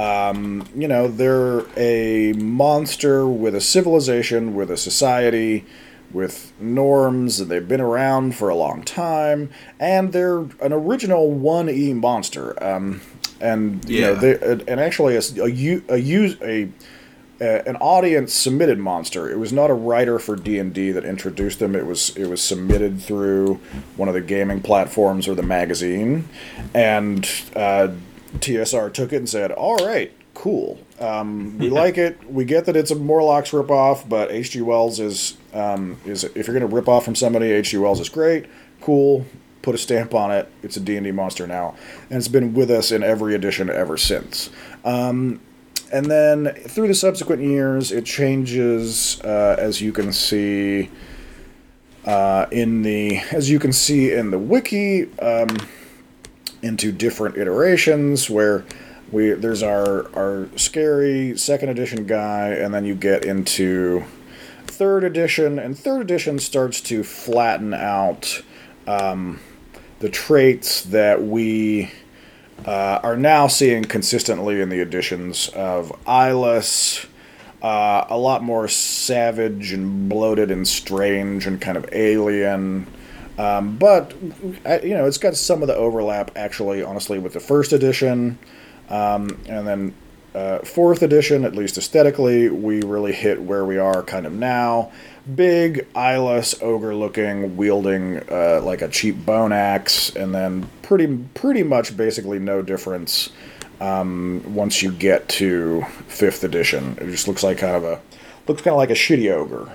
um, 0.00 0.66
you 0.74 0.88
know, 0.88 1.08
they're 1.08 1.66
a 1.76 2.32
monster 2.34 3.26
with 3.26 3.54
a 3.54 3.60
civilization, 3.60 4.54
with 4.54 4.70
a 4.70 4.76
society, 4.76 5.66
with 6.12 6.52
norms, 6.60 7.40
and 7.40 7.50
they've 7.50 7.66
been 7.66 7.80
around 7.80 8.34
for 8.34 8.48
a 8.48 8.54
long 8.54 8.82
time, 8.82 9.50
and 9.78 10.12
they're 10.12 10.38
an 10.38 10.72
original 10.72 11.30
1E 11.30 11.94
monster. 11.94 12.62
Um, 12.62 13.00
and, 13.40 13.88
you 13.88 14.02
know, 14.02 14.14
they, 14.14 14.38
and 14.68 14.80
actually 14.80 15.16
a, 15.16 15.22
a, 15.38 15.94
a, 15.94 15.96
use, 15.96 16.36
a, 16.42 16.68
a, 17.40 17.68
an 17.68 17.76
audience 17.76 18.34
submitted 18.34 18.78
monster. 18.78 19.30
It 19.30 19.38
was 19.38 19.52
not 19.52 19.70
a 19.70 19.74
writer 19.74 20.18
for 20.18 20.36
D&D 20.36 20.92
that 20.92 21.04
introduced 21.04 21.58
them. 21.58 21.74
It 21.74 21.86
was 21.86 22.14
it 22.16 22.26
was 22.26 22.42
submitted 22.42 23.00
through 23.00 23.60
one 23.96 24.08
of 24.08 24.14
the 24.14 24.20
gaming 24.20 24.60
platforms 24.60 25.26
or 25.26 25.34
the 25.34 25.42
magazine, 25.42 26.28
and 26.74 27.24
uh, 27.56 27.88
TSR 28.38 28.92
took 28.92 29.12
it 29.12 29.16
and 29.16 29.28
said, 29.28 29.52
"All 29.52 29.76
right, 29.76 30.12
cool. 30.34 30.78
Um, 30.98 31.58
we 31.58 31.70
like 31.70 31.96
it. 31.96 32.30
We 32.30 32.44
get 32.44 32.66
that 32.66 32.76
it's 32.76 32.90
a 32.90 32.96
Morlocks 32.96 33.50
ripoff, 33.50 34.08
but 34.08 34.30
H.G. 34.30 34.60
Wells 34.60 35.00
is 35.00 35.36
um, 35.52 35.98
is 36.04 36.24
if 36.24 36.46
you're 36.46 36.58
going 36.58 36.68
to 36.68 36.74
rip 36.74 36.88
off 36.88 37.04
from 37.04 37.14
somebody, 37.14 37.50
H.G. 37.50 37.76
Wells 37.78 38.00
is 38.00 38.08
great. 38.08 38.46
Cool. 38.80 39.26
Put 39.62 39.74
a 39.74 39.78
stamp 39.78 40.14
on 40.14 40.30
it. 40.30 40.50
It's 40.62 40.76
a 40.76 40.80
D&D 40.80 41.10
monster 41.10 41.46
now, 41.46 41.76
and 42.08 42.18
it's 42.18 42.28
been 42.28 42.54
with 42.54 42.70
us 42.70 42.90
in 42.90 43.02
every 43.02 43.34
edition 43.34 43.68
ever 43.68 43.96
since." 43.96 44.50
Um, 44.84 45.40
and 45.92 46.06
then 46.06 46.54
through 46.54 46.88
the 46.88 46.94
subsequent 46.94 47.42
years, 47.42 47.90
it 47.90 48.06
changes, 48.06 49.20
uh, 49.22 49.56
as 49.58 49.82
you 49.82 49.92
can 49.92 50.12
see 50.12 50.88
uh, 52.06 52.46
in 52.50 52.82
the 52.82 53.18
as 53.32 53.50
you 53.50 53.58
can 53.58 53.72
see 53.72 54.12
in 54.12 54.30
the 54.30 54.38
wiki, 54.38 55.12
um, 55.18 55.48
into 56.62 56.92
different 56.92 57.36
iterations 57.36 58.30
where 58.30 58.64
we 59.10 59.30
there's 59.32 59.62
our 59.62 60.10
our 60.16 60.48
scary 60.56 61.36
second 61.36 61.68
edition 61.68 62.06
guy, 62.06 62.48
and 62.48 62.72
then 62.72 62.84
you 62.84 62.94
get 62.94 63.24
into 63.24 64.04
third 64.80 65.04
edition, 65.04 65.58
and 65.58 65.78
third 65.78 66.00
edition 66.00 66.38
starts 66.38 66.80
to 66.80 67.04
flatten 67.04 67.74
out 67.74 68.42
um, 68.86 69.38
the 69.98 70.08
traits 70.08 70.80
that 70.84 71.22
we 71.22 71.90
uh, 72.64 72.98
are 73.02 73.14
now 73.14 73.46
seeing 73.46 73.84
consistently 73.84 74.58
in 74.58 74.70
the 74.70 74.80
editions 74.80 75.50
of 75.50 75.92
Eyeless, 76.06 77.04
uh, 77.60 78.06
a 78.08 78.16
lot 78.16 78.42
more 78.42 78.66
savage 78.68 79.70
and 79.70 80.08
bloated 80.08 80.50
and 80.50 80.66
strange 80.66 81.46
and 81.46 81.60
kind 81.60 81.76
of 81.76 81.86
alien. 81.92 82.86
Um, 83.36 83.76
but 83.76 84.14
you 84.82 84.94
know, 84.94 85.04
it's 85.04 85.18
got 85.18 85.36
some 85.36 85.60
of 85.60 85.68
the 85.68 85.76
overlap 85.76 86.30
actually, 86.36 86.82
honestly, 86.82 87.18
with 87.18 87.34
the 87.34 87.40
first 87.40 87.74
edition, 87.74 88.38
um, 88.88 89.42
and 89.46 89.66
then 89.66 89.94
uh, 90.34 90.58
fourth 90.60 91.02
edition, 91.02 91.44
at 91.44 91.54
least 91.54 91.76
aesthetically, 91.76 92.48
we 92.48 92.82
really 92.82 93.12
hit 93.12 93.42
where 93.42 93.64
we 93.64 93.78
are 93.78 94.02
kind 94.02 94.26
of 94.26 94.32
now. 94.32 94.92
Big, 95.34 95.86
eyeless, 95.94 96.60
ogre-looking, 96.62 97.56
wielding 97.56 98.18
uh, 98.30 98.60
like 98.62 98.82
a 98.82 98.88
cheap 98.88 99.24
bone 99.24 99.52
axe, 99.52 100.14
and 100.14 100.34
then 100.34 100.68
pretty, 100.82 101.18
pretty 101.34 101.62
much 101.62 101.96
basically 101.96 102.38
no 102.38 102.62
difference 102.62 103.30
um, 103.80 104.42
once 104.54 104.82
you 104.82 104.92
get 104.92 105.28
to 105.28 105.82
fifth 106.08 106.44
edition. 106.44 106.96
It 107.00 107.10
just 107.10 107.26
looks 107.26 107.42
like 107.42 107.58
kind 107.58 107.76
of 107.76 107.84
a 107.84 108.00
looks 108.46 108.62
kind 108.62 108.72
of 108.72 108.78
like 108.78 108.90
a 108.90 108.94
shitty 108.94 109.30
ogre. 109.32 109.72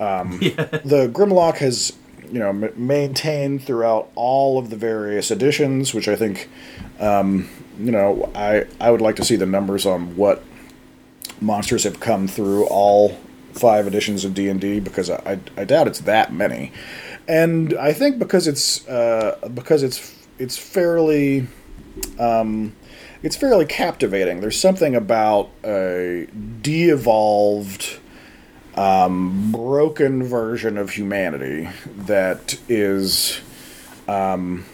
Um, 0.00 0.38
The 0.84 1.08
Grimlock 1.12 1.56
has 1.58 1.92
you 2.30 2.38
know 2.38 2.48
m- 2.50 2.72
maintained 2.76 3.62
throughout 3.64 4.10
all 4.14 4.58
of 4.58 4.70
the 4.70 4.76
various 4.76 5.30
editions, 5.30 5.94
which 5.94 6.08
I 6.08 6.16
think 6.16 6.48
um, 7.00 7.48
you 7.78 7.92
know 7.92 8.30
I 8.34 8.66
I 8.80 8.90
would 8.90 9.00
like 9.00 9.16
to 9.16 9.24
see 9.24 9.36
the 9.36 9.46
numbers 9.46 9.86
on 9.86 10.16
what 10.16 10.42
monsters 11.40 11.84
have 11.84 12.00
come 12.00 12.28
through 12.28 12.66
all 12.66 13.18
five 13.52 13.86
editions 13.86 14.24
of 14.24 14.34
D 14.34 14.48
and 14.48 14.60
D 14.60 14.80
because 14.80 15.10
I, 15.10 15.16
I 15.56 15.60
I 15.60 15.64
doubt 15.64 15.86
it's 15.86 16.00
that 16.00 16.32
many, 16.32 16.72
and 17.28 17.74
I 17.74 17.92
think 17.92 18.18
because 18.18 18.46
it's 18.46 18.86
uh, 18.88 19.38
because 19.54 19.82
it's 19.82 20.26
it's 20.38 20.56
fairly 20.56 21.46
um, 22.18 22.74
it's 23.22 23.36
fairly 23.36 23.66
captivating. 23.66 24.40
There's 24.40 24.60
something 24.60 24.94
about 24.94 25.50
a 25.64 26.26
de-evolved, 26.60 27.98
um, 28.76 29.52
broken 29.52 30.22
version 30.22 30.76
of 30.76 30.90
humanity 30.90 31.68
that 31.96 32.58
is 32.68 33.40
um, 34.08 34.64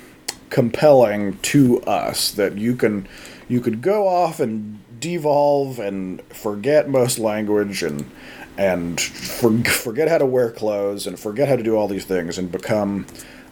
compelling 0.48 1.38
to 1.38 1.82
us. 1.82 2.32
That 2.32 2.56
you 2.56 2.76
can 2.76 3.06
you 3.48 3.60
could 3.60 3.82
go 3.82 4.06
off 4.06 4.40
and 4.40 4.78
devolve 5.00 5.78
and 5.78 6.22
forget 6.24 6.88
most 6.88 7.18
language 7.18 7.82
and 7.82 8.10
and 8.56 9.00
for, 9.00 9.56
forget 9.64 10.08
how 10.08 10.18
to 10.18 10.26
wear 10.26 10.50
clothes 10.50 11.06
and 11.06 11.18
forget 11.18 11.48
how 11.48 11.56
to 11.56 11.62
do 11.62 11.76
all 11.76 11.88
these 11.88 12.04
things 12.04 12.36
and 12.36 12.52
become 12.52 13.06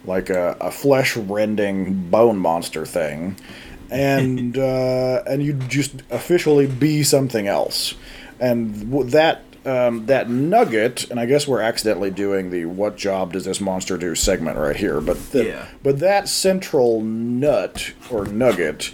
like 0.05 0.29
a, 0.29 0.55
a 0.61 0.71
flesh 0.71 1.17
rending 1.17 2.09
bone 2.09 2.37
monster 2.37 2.85
thing 2.85 3.35
and 3.89 4.57
uh, 4.57 5.23
and 5.25 5.43
you 5.43 5.53
just 5.53 5.95
officially 6.11 6.67
be 6.67 7.03
something 7.03 7.47
else 7.47 7.95
and 8.39 9.11
that 9.11 9.43
um, 9.69 10.05
that 10.07 10.29
nugget 10.29 11.09
and 11.11 11.19
I 11.19 11.25
guess 11.25 11.47
we're 11.47 11.61
accidentally 11.61 12.11
doing 12.11 12.49
the 12.49 12.65
what 12.65 12.97
job 12.97 13.33
does 13.33 13.45
this 13.45 13.61
monster 13.61 13.97
do 13.97 14.15
segment 14.15 14.57
right 14.57 14.75
here 14.75 14.99
but 15.01 15.31
the, 15.31 15.45
Yeah. 15.45 15.65
but 15.83 15.99
that 15.99 16.27
central 16.27 17.01
nut 17.01 17.93
or 18.09 18.25
nugget 18.25 18.91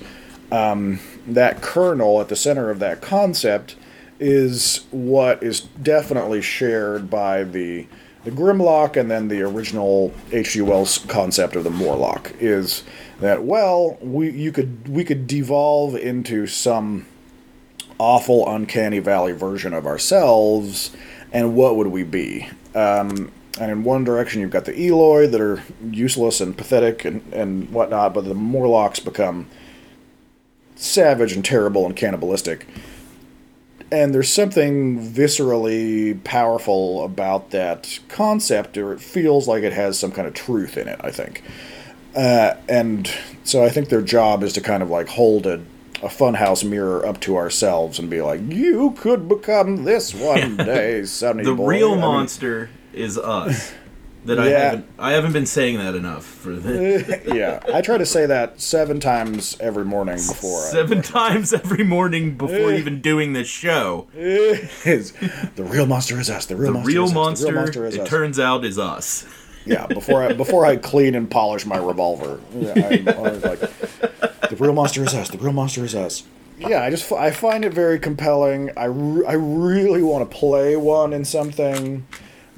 um, 0.51 0.99
that 1.27 1.61
kernel 1.61 2.19
at 2.21 2.27
the 2.29 2.35
center 2.35 2.69
of 2.69 2.79
that 2.79 3.01
concept 3.01 3.75
is 4.19 4.85
what 4.91 5.41
is 5.43 5.61
definitely 5.61 6.41
shared 6.41 7.09
by 7.09 7.43
the 7.43 7.87
the 8.23 8.31
Grimlock 8.31 8.95
and 8.97 9.11
then 9.11 9.27
the 9.27 9.43
original 9.43 10.11
H.G. 10.31 10.61
Wells 10.61 10.97
concept 11.07 11.55
of 11.55 11.63
the 11.63 11.69
Morlock 11.69 12.31
is 12.39 12.83
that 13.19 13.43
well 13.43 13.97
we 14.01 14.31
you 14.31 14.51
could 14.51 14.87
we 14.87 15.03
could 15.03 15.27
devolve 15.27 15.95
into 15.95 16.47
some 16.47 17.05
awful 17.97 18.47
uncanny 18.47 18.99
valley 18.99 19.31
version 19.31 19.73
of 19.73 19.85
ourselves 19.85 20.95
and 21.31 21.55
what 21.55 21.75
would 21.75 21.87
we 21.87 22.03
be 22.03 22.49
um, 22.73 23.31
and 23.59 23.71
in 23.71 23.83
one 23.83 24.03
direction 24.03 24.41
you've 24.41 24.51
got 24.51 24.65
the 24.65 24.87
Eloi 24.87 25.27
that 25.27 25.39
are 25.39 25.63
useless 25.89 26.41
and 26.41 26.57
pathetic 26.57 27.05
and, 27.05 27.21
and 27.33 27.69
whatnot 27.71 28.13
but 28.13 28.25
the 28.25 28.33
Morlocks 28.33 28.99
become 28.99 29.47
savage 30.75 31.33
and 31.33 31.45
terrible 31.45 31.85
and 31.85 31.95
cannibalistic 31.95 32.67
and 33.91 34.13
there's 34.13 34.31
something 34.31 34.99
viscerally 34.99 36.21
powerful 36.23 37.03
about 37.05 37.51
that 37.51 37.99
concept, 38.07 38.77
or 38.77 38.93
it 38.93 38.99
feels 38.99 39.47
like 39.47 39.63
it 39.63 39.73
has 39.73 39.99
some 39.99 40.11
kind 40.11 40.27
of 40.27 40.33
truth 40.33 40.77
in 40.77 40.87
it. 40.87 40.99
I 41.03 41.11
think, 41.11 41.43
uh, 42.15 42.55
and 42.67 43.11
so 43.43 43.63
I 43.63 43.69
think 43.69 43.89
their 43.89 44.01
job 44.01 44.43
is 44.43 44.53
to 44.53 44.61
kind 44.61 44.81
of 44.81 44.89
like 44.89 45.07
hold 45.07 45.45
a, 45.45 45.61
a 46.05 46.07
funhouse 46.07 46.63
mirror 46.63 47.05
up 47.05 47.19
to 47.21 47.35
ourselves 47.35 47.97
and 47.99 48.09
be 48.09 48.21
like, 48.21 48.39
"You 48.47 48.91
could 48.97 49.27
become 49.27 49.83
this 49.85 50.13
one 50.13 50.55
day, 50.57 51.03
Sonny 51.05 51.43
The 51.43 51.55
boy." 51.55 51.67
real 51.67 51.89
I 51.89 51.91
mean, 51.93 51.99
monster 52.01 52.69
is 52.93 53.17
us. 53.17 53.73
That 54.25 54.39
I 54.39 54.49
Yeah. 54.49 54.59
haven't 54.59 54.85
I 54.97 55.11
haven't 55.11 55.33
been 55.33 55.45
saying 55.45 55.77
that 55.77 55.93
enough 55.93 56.25
for 56.25 56.53
the 56.55 57.21
yeah, 57.35 57.59
I 57.71 57.81
try 57.81 57.99
to 57.99 58.07
say 58.07 58.25
that 58.25 58.59
seven 58.59 58.99
times 58.99 59.55
every 59.59 59.85
morning 59.85 60.15
before. 60.15 60.65
I, 60.65 60.69
seven 60.71 61.03
times 61.03 61.53
every 61.53 61.83
morning 61.83 62.35
before 62.35 62.73
even 62.73 63.01
doing 63.01 63.33
this 63.33 63.47
show. 63.47 64.07
is 64.15 65.13
the 65.55 65.63
real 65.63 65.85
monster 65.85 66.19
is 66.19 66.31
us. 66.31 66.47
The 66.47 66.55
real 66.55 66.71
The 66.73 66.79
monster. 66.79 66.91
real 66.91 67.03
is 67.03 67.11
us. 67.11 67.15
monster, 67.15 67.45
The 67.45 67.51
real 67.51 67.61
monster 67.61 67.85
is 67.85 67.95
it 67.97 68.01
us. 68.01 68.09
turns 68.09 68.39
out, 68.39 68.65
is 68.65 68.79
us. 68.79 69.27
Yeah, 69.63 69.85
before 69.85 70.23
I 70.23 70.33
before 70.33 70.65
I 70.65 70.77
clean 70.77 71.13
and 71.13 71.29
polish 71.29 71.67
my 71.67 71.77
revolver, 71.77 72.39
yeah, 72.55 72.73
I'm 72.83 73.07
always 73.19 73.43
like, 73.43 73.61
the 74.49 74.55
real 74.57 74.73
monster 74.73 75.03
is 75.03 75.13
us. 75.13 75.29
The 75.29 75.37
real 75.37 75.53
monster 75.53 75.83
is 75.83 75.95
us. 75.95 76.23
Yeah, 76.57 76.83
I 76.83 76.89
just 76.89 77.11
I 77.11 77.31
find 77.31 77.65
it 77.65 77.73
very 77.73 77.99
compelling. 77.99 78.71
I, 78.77 78.85
re- 78.85 79.25
I 79.25 79.33
really 79.33 80.01
want 80.01 80.29
to 80.29 80.37
play 80.37 80.75
one 80.77 81.11
in 81.11 81.25
something 81.25 82.05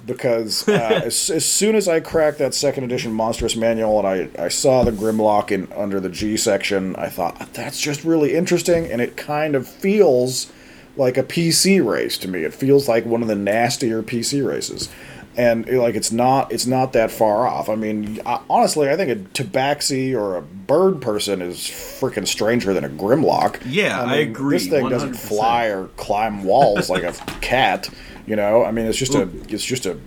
because 0.06 0.68
uh, 0.68 0.72
as, 1.06 1.30
as 1.30 1.46
soon 1.46 1.76
as 1.76 1.88
I 1.88 2.00
cracked 2.00 2.38
that 2.38 2.54
second 2.54 2.84
edition 2.84 3.12
monstrous 3.12 3.56
manual 3.56 4.00
and 4.00 4.08
I, 4.38 4.46
I 4.46 4.48
saw 4.50 4.84
the 4.84 4.92
Grimlock 4.92 5.52
in 5.52 5.72
under 5.74 6.00
the 6.00 6.10
G 6.10 6.38
section, 6.38 6.96
I 6.96 7.10
thought 7.10 7.54
that's 7.54 7.82
just 7.82 8.04
really 8.04 8.36
interesting, 8.36 8.90
and 8.92 9.02
it 9.02 9.18
kind 9.18 9.56
of 9.56 9.68
feels 9.68 10.52
like 10.96 11.18
a 11.18 11.24
PC 11.24 11.86
race 11.86 12.18
to 12.20 12.28
me. 12.28 12.44
It 12.44 12.54
feels 12.54 12.88
like 12.88 13.06
one 13.06 13.22
of 13.22 13.28
the 13.28 13.36
nastier 13.36 14.02
PC 14.02 14.46
races. 14.48 14.90
And 15.38 15.68
like 15.70 15.96
it's 15.96 16.12
not 16.12 16.52
it's 16.52 16.66
not 16.66 16.94
that 16.94 17.12
far 17.12 17.48
off. 17.48 17.70
I 17.70 17.76
mean, 17.76 18.20
I, 18.26 18.42
honestly, 18.50 18.90
I 18.90 18.96
think 18.98 19.12
a 19.12 19.16
tabaxi 19.44 20.14
or 20.14 20.36
a 20.36 20.42
bird 20.42 21.02
person 21.02 21.42
is 21.42 21.58
freaking 21.60 22.28
stranger 22.28 22.74
than 22.74 22.84
a 22.84 22.90
Grimlock. 22.90 23.62
Yeah, 23.66 24.02
I 24.02 24.16
agree, 24.18 24.58
This 24.58 24.68
thing 24.68 24.90
doesn't 24.90 25.14
fly 25.14 25.66
or 25.68 25.88
climb 25.98 26.44
walls 26.44 26.90
like 26.90 27.04
a 27.04 27.14
cat. 27.42 27.90
You 28.26 28.36
know, 28.36 28.66
I 28.66 28.72
mean, 28.72 28.86
it's 28.88 28.98
just 28.98 29.16
a 29.16 29.30
it's 29.48 29.64
just 29.64 29.86
a 29.86 29.98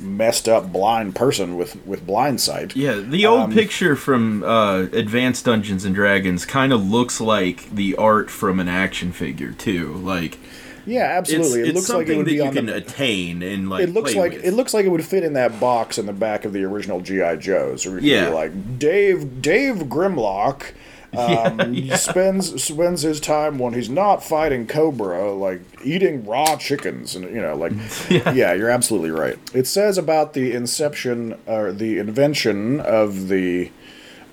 messed 0.00 0.48
up 0.48 0.72
blind 0.72 1.16
person 1.16 1.56
with 1.56 1.84
with 1.86 2.06
blind 2.06 2.40
sight. 2.40 2.76
Yeah, 2.76 2.94
the 2.94 3.26
old 3.26 3.40
Um, 3.40 3.52
picture 3.52 3.96
from 3.96 4.44
uh, 4.44 4.82
Advanced 4.92 5.44
Dungeons 5.46 5.84
and 5.84 5.92
Dragons 5.94 6.44
kind 6.46 6.72
of 6.72 6.86
looks 6.88 7.20
like 7.20 7.68
the 7.74 7.96
art 7.96 8.30
from 8.30 8.60
an 8.60 8.68
action 8.68 9.10
figure 9.10 9.50
too. 9.50 9.94
Like 9.94 10.38
Yeah, 10.86 11.02
absolutely. 11.18 11.60
it's 11.62 11.68
it 11.70 11.74
looks 11.74 11.88
like 11.90 12.08
it 12.08 12.16
would 12.16 12.26
be 12.26 12.34
you 12.36 12.44
on 12.44 12.52
can 12.54 12.66
the. 12.66 12.76
attain 12.76 13.42
and 13.42 13.68
like. 13.68 13.82
It 13.82 13.90
looks 13.92 14.14
like 14.14 14.32
with. 14.32 14.44
it 14.44 14.52
looks 14.52 14.72
like 14.72 14.86
it 14.86 14.90
would 14.90 15.04
fit 15.04 15.24
in 15.24 15.32
that 15.34 15.58
box 15.60 15.98
in 15.98 16.06
the 16.06 16.12
back 16.12 16.44
of 16.44 16.52
the 16.52 16.62
original 16.64 17.00
GI 17.00 17.36
Joes. 17.38 17.84
Or 17.86 17.98
Yeah. 17.98 18.28
like 18.28 18.78
Dave 18.78 19.42
Dave 19.42 19.76
Grimlock 19.88 20.72
um, 21.16 21.88
spends 21.96 22.62
spends 22.62 23.02
his 23.02 23.20
time 23.20 23.58
when 23.58 23.72
he's 23.72 23.88
not 23.88 24.22
fighting 24.22 24.66
Cobra, 24.66 25.32
like 25.32 25.60
eating 25.82 26.26
raw 26.26 26.56
chickens, 26.56 27.14
and 27.16 27.24
you 27.34 27.40
know, 27.40 27.56
like 27.56 27.72
yeah. 28.10 28.52
you're 28.52 28.70
absolutely 28.70 29.10
right. 29.10 29.38
It 29.54 29.66
says 29.66 29.96
about 29.98 30.34
the 30.34 30.52
inception 30.52 31.36
or 31.46 31.72
the 31.72 31.98
invention 31.98 32.80
of 32.80 33.28
the 33.28 33.70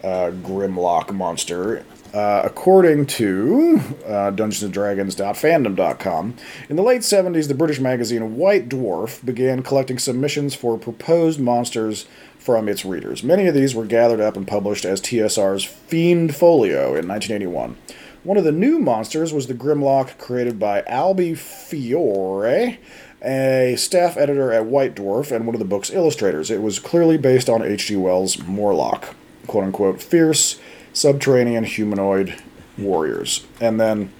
uh, 0.03 0.31
Grimlock 0.43 1.13
monster. 1.13 1.85
Uh, 2.13 2.43
according 2.45 3.07
to 3.07 3.81
uh, 4.05 4.31
DungeonsandDragons.fandom.com, 4.31 6.35
in 6.69 6.75
the 6.75 6.83
late 6.83 7.01
70s, 7.01 7.47
the 7.47 7.55
British 7.55 7.79
magazine 7.79 8.37
White 8.37 8.69
Dwarf 8.69 9.25
began 9.25 9.63
collecting 9.63 9.97
submissions 9.97 10.53
for 10.53 10.77
proposed 10.77 11.39
monsters 11.39 12.05
from 12.37 12.69
its 12.69 12.85
readers. 12.85 13.23
Many 13.23 13.47
of 13.47 13.55
these 13.55 13.73
were 13.73 13.85
gathered 13.85 14.19
up 14.19 14.37
and 14.37 14.47
published 14.47 14.85
as 14.85 15.01
TSR's 15.01 15.63
Fiend 15.63 16.35
Folio 16.35 16.95
in 16.95 17.07
1981. 17.07 17.77
One 18.23 18.37
of 18.37 18.43
the 18.43 18.51
new 18.51 18.77
monsters 18.77 19.33
was 19.33 19.47
the 19.47 19.55
Grimlock 19.55 20.19
created 20.19 20.59
by 20.59 20.83
Albie 20.83 21.35
Fiore, 21.35 22.77
a 23.23 23.75
staff 23.75 24.17
editor 24.17 24.51
at 24.51 24.65
White 24.65 24.95
Dwarf 24.95 25.31
and 25.31 25.47
one 25.47 25.55
of 25.55 25.59
the 25.59 25.65
book's 25.65 25.89
illustrators. 25.89 26.51
It 26.51 26.61
was 26.61 26.77
clearly 26.77 27.17
based 27.17 27.49
on 27.49 27.63
H.G. 27.63 27.95
Wells' 27.95 28.37
Morlock, 28.37 29.15
quote 29.47 29.63
unquote, 29.63 29.99
fierce 29.99 30.59
subterranean 30.93 31.63
humanoid 31.63 32.41
warriors. 32.77 33.45
And 33.59 33.79
then 33.79 34.13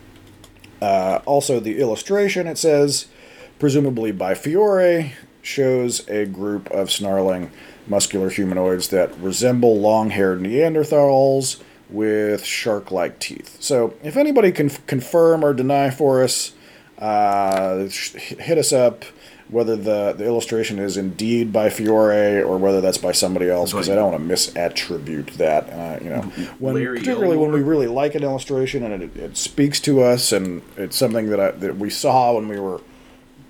uh, 0.81 1.21
also 1.25 1.59
the 1.59 1.79
illustration, 1.79 2.47
it 2.47 2.57
says, 2.57 3.07
presumably 3.59 4.11
by 4.11 4.33
Fiore, 4.33 5.13
shows 5.41 6.07
a 6.09 6.25
group 6.25 6.69
of 6.71 6.91
snarling 6.91 7.51
muscular 7.87 8.29
humanoids 8.29 8.89
that 8.89 9.17
resemble 9.17 9.79
long 9.79 10.09
haired 10.09 10.39
Neanderthals 10.39 11.61
with 11.89 12.43
shark 12.43 12.91
like 12.91 13.19
teeth. 13.19 13.57
So 13.61 13.93
if 14.03 14.17
anybody 14.17 14.51
can 14.51 14.69
confirm 14.69 15.43
or 15.43 15.53
deny 15.53 15.89
for 15.89 16.23
us, 16.23 16.53
uh, 16.97 17.87
hit 17.89 18.57
us 18.57 18.71
up. 18.71 19.05
Whether 19.53 19.75
the, 19.75 20.13
the 20.13 20.25
illustration 20.25 20.79
is 20.79 20.97
indeed 20.97 21.53
by 21.53 21.69
Fiore 21.69 22.41
or 22.41 22.57
whether 22.57 22.81
that's 22.81 22.97
by 22.97 23.11
somebody 23.11 23.49
else, 23.49 23.71
because 23.71 23.89
I 23.89 23.95
don't 23.95 24.11
want 24.11 24.27
to 24.27 24.33
misattribute 24.33 25.33
that. 25.33 25.69
Uh, 25.69 26.03
you 26.03 26.09
know, 26.09 26.21
when 26.59 26.73
particularly 26.75 27.37
when 27.37 27.51
we 27.51 27.61
really 27.61 27.87
like 27.87 28.15
an 28.15 28.23
illustration 28.23 28.83
and 28.83 29.03
it, 29.03 29.15
it 29.15 29.37
speaks 29.37 29.79
to 29.81 30.01
us, 30.01 30.31
and 30.31 30.61
it's 30.75 30.97
something 30.97 31.29
that 31.29 31.39
I, 31.39 31.51
that 31.51 31.77
we 31.77 31.89
saw 31.89 32.33
when 32.33 32.47
we 32.47 32.59
were 32.59 32.81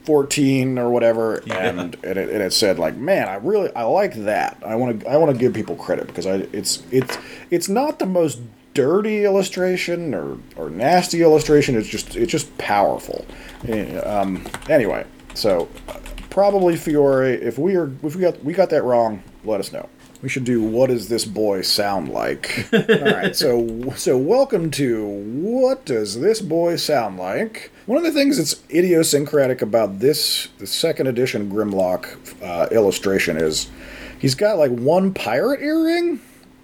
14 0.03 0.77
or 0.77 0.89
whatever 0.89 1.35
and, 1.49 1.95
and, 2.03 2.17
it, 2.17 2.17
and 2.17 2.41
it 2.41 2.51
said 2.51 2.77
like 2.77 2.97
man 2.97 3.29
i 3.29 3.35
really 3.35 3.73
i 3.73 3.83
like 3.83 4.13
that. 4.25 4.61
I 4.65 4.75
want 4.75 4.99
to 4.99 5.07
i 5.09 5.15
want 5.15 5.31
to 5.31 5.37
give 5.37 5.53
people 5.53 5.77
credit 5.77 6.07
because 6.07 6.27
i 6.27 6.45
it's 6.51 6.83
it's 6.91 7.17
it's 7.49 7.69
not 7.69 7.99
the 7.99 8.05
most 8.05 8.41
dirty 8.73 9.23
illustration 9.23 10.13
or 10.13 10.37
or 10.55 10.69
nasty 10.69 11.21
illustration. 11.21 11.75
It's 11.75 11.87
just 11.87 12.15
it's 12.15 12.31
just 12.31 12.55
powerful. 12.57 13.25
Eh, 13.67 13.97
um 13.99 14.45
anyway 14.69 15.05
so 15.33 15.67
uh, 15.87 15.99
probably 16.29 16.75
fiore 16.75 17.25
if 17.29 17.57
we 17.57 17.75
are 17.75 17.91
if 18.03 18.15
we 18.15 18.21
got 18.21 18.43
we 18.43 18.53
got 18.53 18.69
that 18.69 18.83
wrong 18.83 19.23
let 19.43 19.59
us 19.59 19.71
know. 19.71 19.89
We 20.21 20.29
should 20.29 20.45
do 20.45 20.61
what 20.63 20.87
does 20.87 21.09
this 21.09 21.25
boy 21.25 21.63
sound 21.63 22.07
like? 22.09 22.67
All 22.73 22.79
right 22.79 23.35
so 23.35 23.91
so 23.97 24.17
welcome 24.17 24.71
to 24.71 25.05
what 25.05 25.85
does 25.85 26.19
this 26.21 26.39
boy 26.41 26.77
sound 26.77 27.17
like? 27.17 27.71
One 27.87 27.97
of 27.97 28.03
the 28.05 28.11
things 28.13 28.37
that's 28.37 28.61
idiosyncratic 28.69 29.61
about 29.61 29.99
this 29.99 30.47
the 30.59 30.67
second 30.67 31.07
edition 31.07 31.51
grimlock 31.51 32.15
uh, 32.41 32.67
illustration 32.71 33.35
is 33.37 33.69
he's 34.17 34.35
got 34.35 34.57
like 34.57 34.71
one 34.71 35.13
pirate 35.13 35.61
earring 35.61 36.21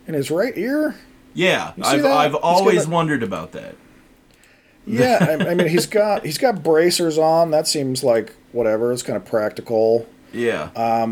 in 0.08 0.14
his 0.14 0.32
right 0.32 0.58
ear. 0.58 0.96
Yeah, 1.34 1.74
I've 1.84 2.02
that? 2.02 2.12
I've 2.18 2.32
He's 2.32 2.40
always 2.42 2.86
a- 2.86 2.90
wondered 2.90 3.24
about 3.24 3.52
that. 3.52 3.76
yeah 4.88 5.18
I, 5.42 5.50
I 5.52 5.56
mean 5.56 5.68
he's 5.68 5.86
got 5.86 6.26
he's 6.26 6.38
got 6.38 6.64
bracers 6.64 7.18
on. 7.18 7.52
That 7.52 7.68
seems 7.68 8.04
like 8.04 8.34
whatever 8.52 8.92
it's 8.92 9.04
kind 9.04 9.18
of 9.18 9.26
practical 9.26 10.08
Yeah, 10.34 10.70
Uh, 10.76 11.06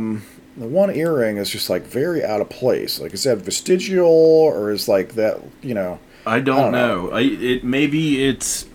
the 0.57 0.67
one 0.67 0.89
earring 0.95 1.37
is 1.37 1.49
just 1.49 1.69
like 1.69 1.83
very 1.83 2.23
out 2.23 2.41
of 2.41 2.49
place 2.49 2.99
like 2.99 3.13
is 3.13 3.23
that 3.23 3.37
vestigial 3.39 4.05
or 4.07 4.71
is 4.71 4.87
like 4.87 5.13
that 5.15 5.39
you 5.61 5.73
know 5.73 5.99
I 6.25 6.39
don't, 6.41 6.57
don't 6.57 6.71
know. 6.73 7.05
know. 7.07 7.11
I 7.11 7.21
it 7.21 7.63
maybe 7.63 8.27
it's 8.27 8.65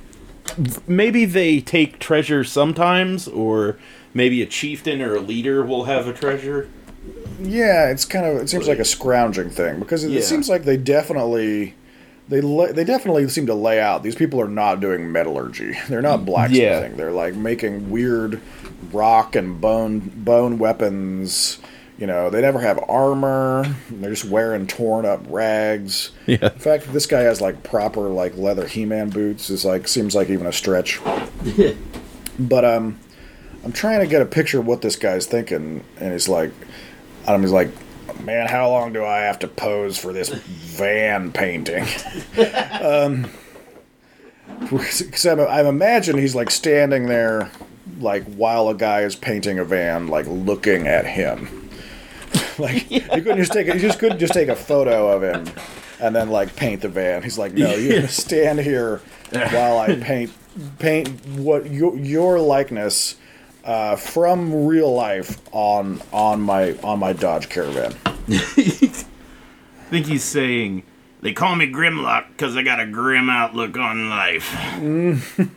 maybe 0.86 1.24
they 1.26 1.60
take 1.60 1.98
treasure 1.98 2.44
sometimes, 2.44 3.28
or 3.28 3.78
maybe 4.14 4.40
a 4.42 4.46
chieftain 4.46 5.02
or 5.02 5.14
a 5.16 5.20
leader 5.20 5.62
will 5.62 5.84
have 5.84 6.06
a 6.08 6.14
treasure. 6.14 6.68
Yeah, 7.42 7.90
it's 7.90 8.04
kind 8.06 8.24
of 8.24 8.36
it 8.38 8.48
seems 8.48 8.68
like 8.68 8.78
a 8.78 8.84
scrounging 8.86 9.50
thing 9.50 9.80
because 9.80 10.02
it, 10.04 10.10
Yeah. 10.12 10.20
it 10.20 10.24
seems 10.24 10.48
like 10.48 10.64
they 10.64 10.76
definitely 10.78 11.74
they 12.28 12.40
la- 12.40 12.72
they 12.72 12.84
definitely 12.84 13.28
seem 13.28 13.46
to 13.46 13.54
lay 13.54 13.80
out 13.80 14.02
these 14.02 14.14
people 14.14 14.40
are 14.40 14.48
not 14.48 14.80
doing 14.80 15.10
metallurgy. 15.12 15.74
They're 15.88 16.02
not 16.02 16.24
blacksmithing. 16.24 16.96
They're 16.96 17.12
like 17.12 17.34
making 17.34 17.90
weird 17.90 18.40
rock 18.92 19.36
and 19.36 19.60
bone 19.60 20.00
bone 20.00 20.58
weapons. 20.58 21.58
You 21.98 22.06
know, 22.06 22.30
they 22.30 22.40
never 22.40 22.58
have 22.58 22.82
armor. 22.88 23.76
They're 23.90 24.10
just 24.10 24.24
wearing 24.24 24.66
torn 24.66 25.04
up 25.04 25.20
rags. 25.28 26.10
Yeah. 26.26 26.38
In 26.52 26.58
fact, 26.58 26.92
this 26.92 27.06
guy 27.06 27.20
has 27.20 27.40
like 27.40 27.62
proper 27.62 28.08
like 28.08 28.36
leather 28.36 28.66
He-Man 28.66 29.10
boots. 29.10 29.50
Is 29.50 29.64
like 29.64 29.86
seems 29.86 30.14
like 30.14 30.28
even 30.30 30.46
a 30.46 30.52
stretch. 30.52 31.00
but 32.38 32.64
um, 32.64 32.98
I'm 33.64 33.72
trying 33.72 34.00
to 34.00 34.06
get 34.06 34.22
a 34.22 34.26
picture 34.26 34.58
of 34.58 34.66
what 34.66 34.82
this 34.82 34.96
guy's 34.96 35.26
thinking, 35.26 35.84
and 36.00 36.12
he's 36.12 36.28
like, 36.28 36.50
I'm 37.26 37.42
just 37.42 37.54
like, 37.54 37.70
man, 38.20 38.48
how 38.48 38.68
long 38.70 38.92
do 38.92 39.04
I 39.04 39.20
have 39.20 39.38
to 39.40 39.48
pose 39.48 39.98
for 39.98 40.12
this 40.12 40.28
van 40.28 41.32
painting? 41.32 41.84
um, 42.80 43.30
because 44.60 45.26
I'm, 45.26 45.40
I'm 45.40 45.66
imagine 45.66 46.18
he's 46.18 46.34
like 46.34 46.50
standing 46.50 47.06
there, 47.06 47.50
like 47.98 48.24
while 48.24 48.68
a 48.68 48.74
guy 48.74 49.00
is 49.00 49.16
painting 49.16 49.58
a 49.58 49.64
van, 49.64 50.08
like 50.08 50.26
looking 50.26 50.86
at 50.86 51.06
him. 51.06 51.68
like 52.58 52.90
you 52.90 53.00
couldn't 53.00 53.38
just 53.38 53.52
take 53.52 53.68
a, 53.68 53.74
you 53.74 53.80
just 53.80 53.98
couldn't 53.98 54.18
just 54.18 54.32
take 54.32 54.48
a 54.48 54.56
photo 54.56 55.08
of 55.08 55.22
him 55.22 55.52
and 56.00 56.14
then 56.14 56.30
like 56.30 56.54
paint 56.56 56.82
the 56.82 56.88
van. 56.88 57.22
He's 57.22 57.38
like, 57.38 57.52
no, 57.52 57.74
you 57.74 58.06
stand 58.08 58.60
here 58.60 59.00
while 59.30 59.78
I 59.78 59.96
paint 59.96 60.32
paint 60.78 61.08
what 61.26 61.70
your 61.70 61.96
your 61.96 62.38
likeness 62.40 63.16
uh, 63.64 63.96
from 63.96 64.66
real 64.66 64.92
life 64.92 65.40
on 65.52 66.00
on 66.12 66.40
my 66.40 66.74
on 66.82 66.98
my 66.98 67.12
Dodge 67.12 67.48
Caravan. 67.48 67.94
I 68.06 68.38
think 69.90 70.06
he's 70.06 70.24
saying 70.24 70.82
they 71.20 71.32
call 71.32 71.54
me 71.54 71.70
Grimlock 71.70 72.28
because 72.28 72.56
I 72.56 72.62
got 72.62 72.80
a 72.80 72.86
grim 72.86 73.30
outlook 73.30 73.76
on 73.76 74.08
life. 74.08 74.52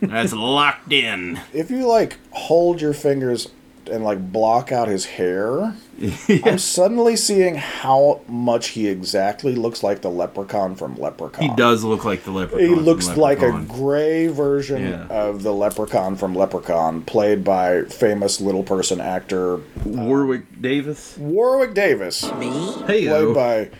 That's 0.00 0.32
locked 0.32 0.92
in. 0.92 1.40
If 1.52 1.70
you 1.70 1.86
like 1.86 2.18
hold 2.30 2.80
your 2.80 2.94
fingers 2.94 3.48
and 3.88 4.04
like 4.04 4.32
block 4.32 4.72
out 4.72 4.88
his 4.88 5.04
hair, 5.06 5.74
I'm 6.44 6.58
suddenly 6.58 7.16
seeing 7.16 7.54
how 7.56 8.20
much 8.28 8.68
he 8.68 8.88
exactly 8.88 9.54
looks 9.54 9.82
like 9.82 10.02
the 10.02 10.10
leprechaun 10.10 10.74
from 10.74 10.96
Leprechaun. 10.96 11.48
He 11.48 11.54
does 11.56 11.84
look 11.84 12.04
like 12.04 12.24
the 12.24 12.30
leprechaun. 12.32 12.68
He 12.68 12.74
from 12.74 12.84
looks 12.84 13.08
like 13.16 13.42
a 13.42 13.52
gray 13.66 14.26
version 14.26 14.82
Yeah. 14.82 15.06
of 15.08 15.42
the 15.42 15.52
leprechaun 15.52 16.16
from 16.16 16.34
Leprechaun, 16.34 17.02
played 17.02 17.44
by 17.44 17.82
famous 17.84 18.40
little 18.40 18.62
person 18.62 19.00
actor 19.00 19.54
uh, 19.56 19.58
Warwick 19.84 20.60
Davis. 20.60 21.16
Warwick 21.18 21.74
Davis. 21.74 22.22
Me? 22.34 22.50
Hey, 22.86 23.06
played 23.06 23.34
by 23.34 23.70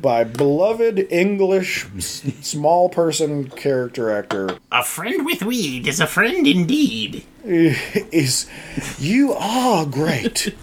by 0.00 0.24
beloved 0.24 1.06
English 1.10 1.86
small 1.98 2.88
person 2.88 3.48
character 3.50 4.10
actor 4.10 4.58
a 4.72 4.82
friend 4.82 5.24
with 5.24 5.42
weed 5.42 5.86
is 5.86 6.00
a 6.00 6.06
friend 6.06 6.46
indeed. 6.46 7.24
is 7.44 8.46
you 8.98 9.32
are 9.32 9.86
great. 9.86 10.54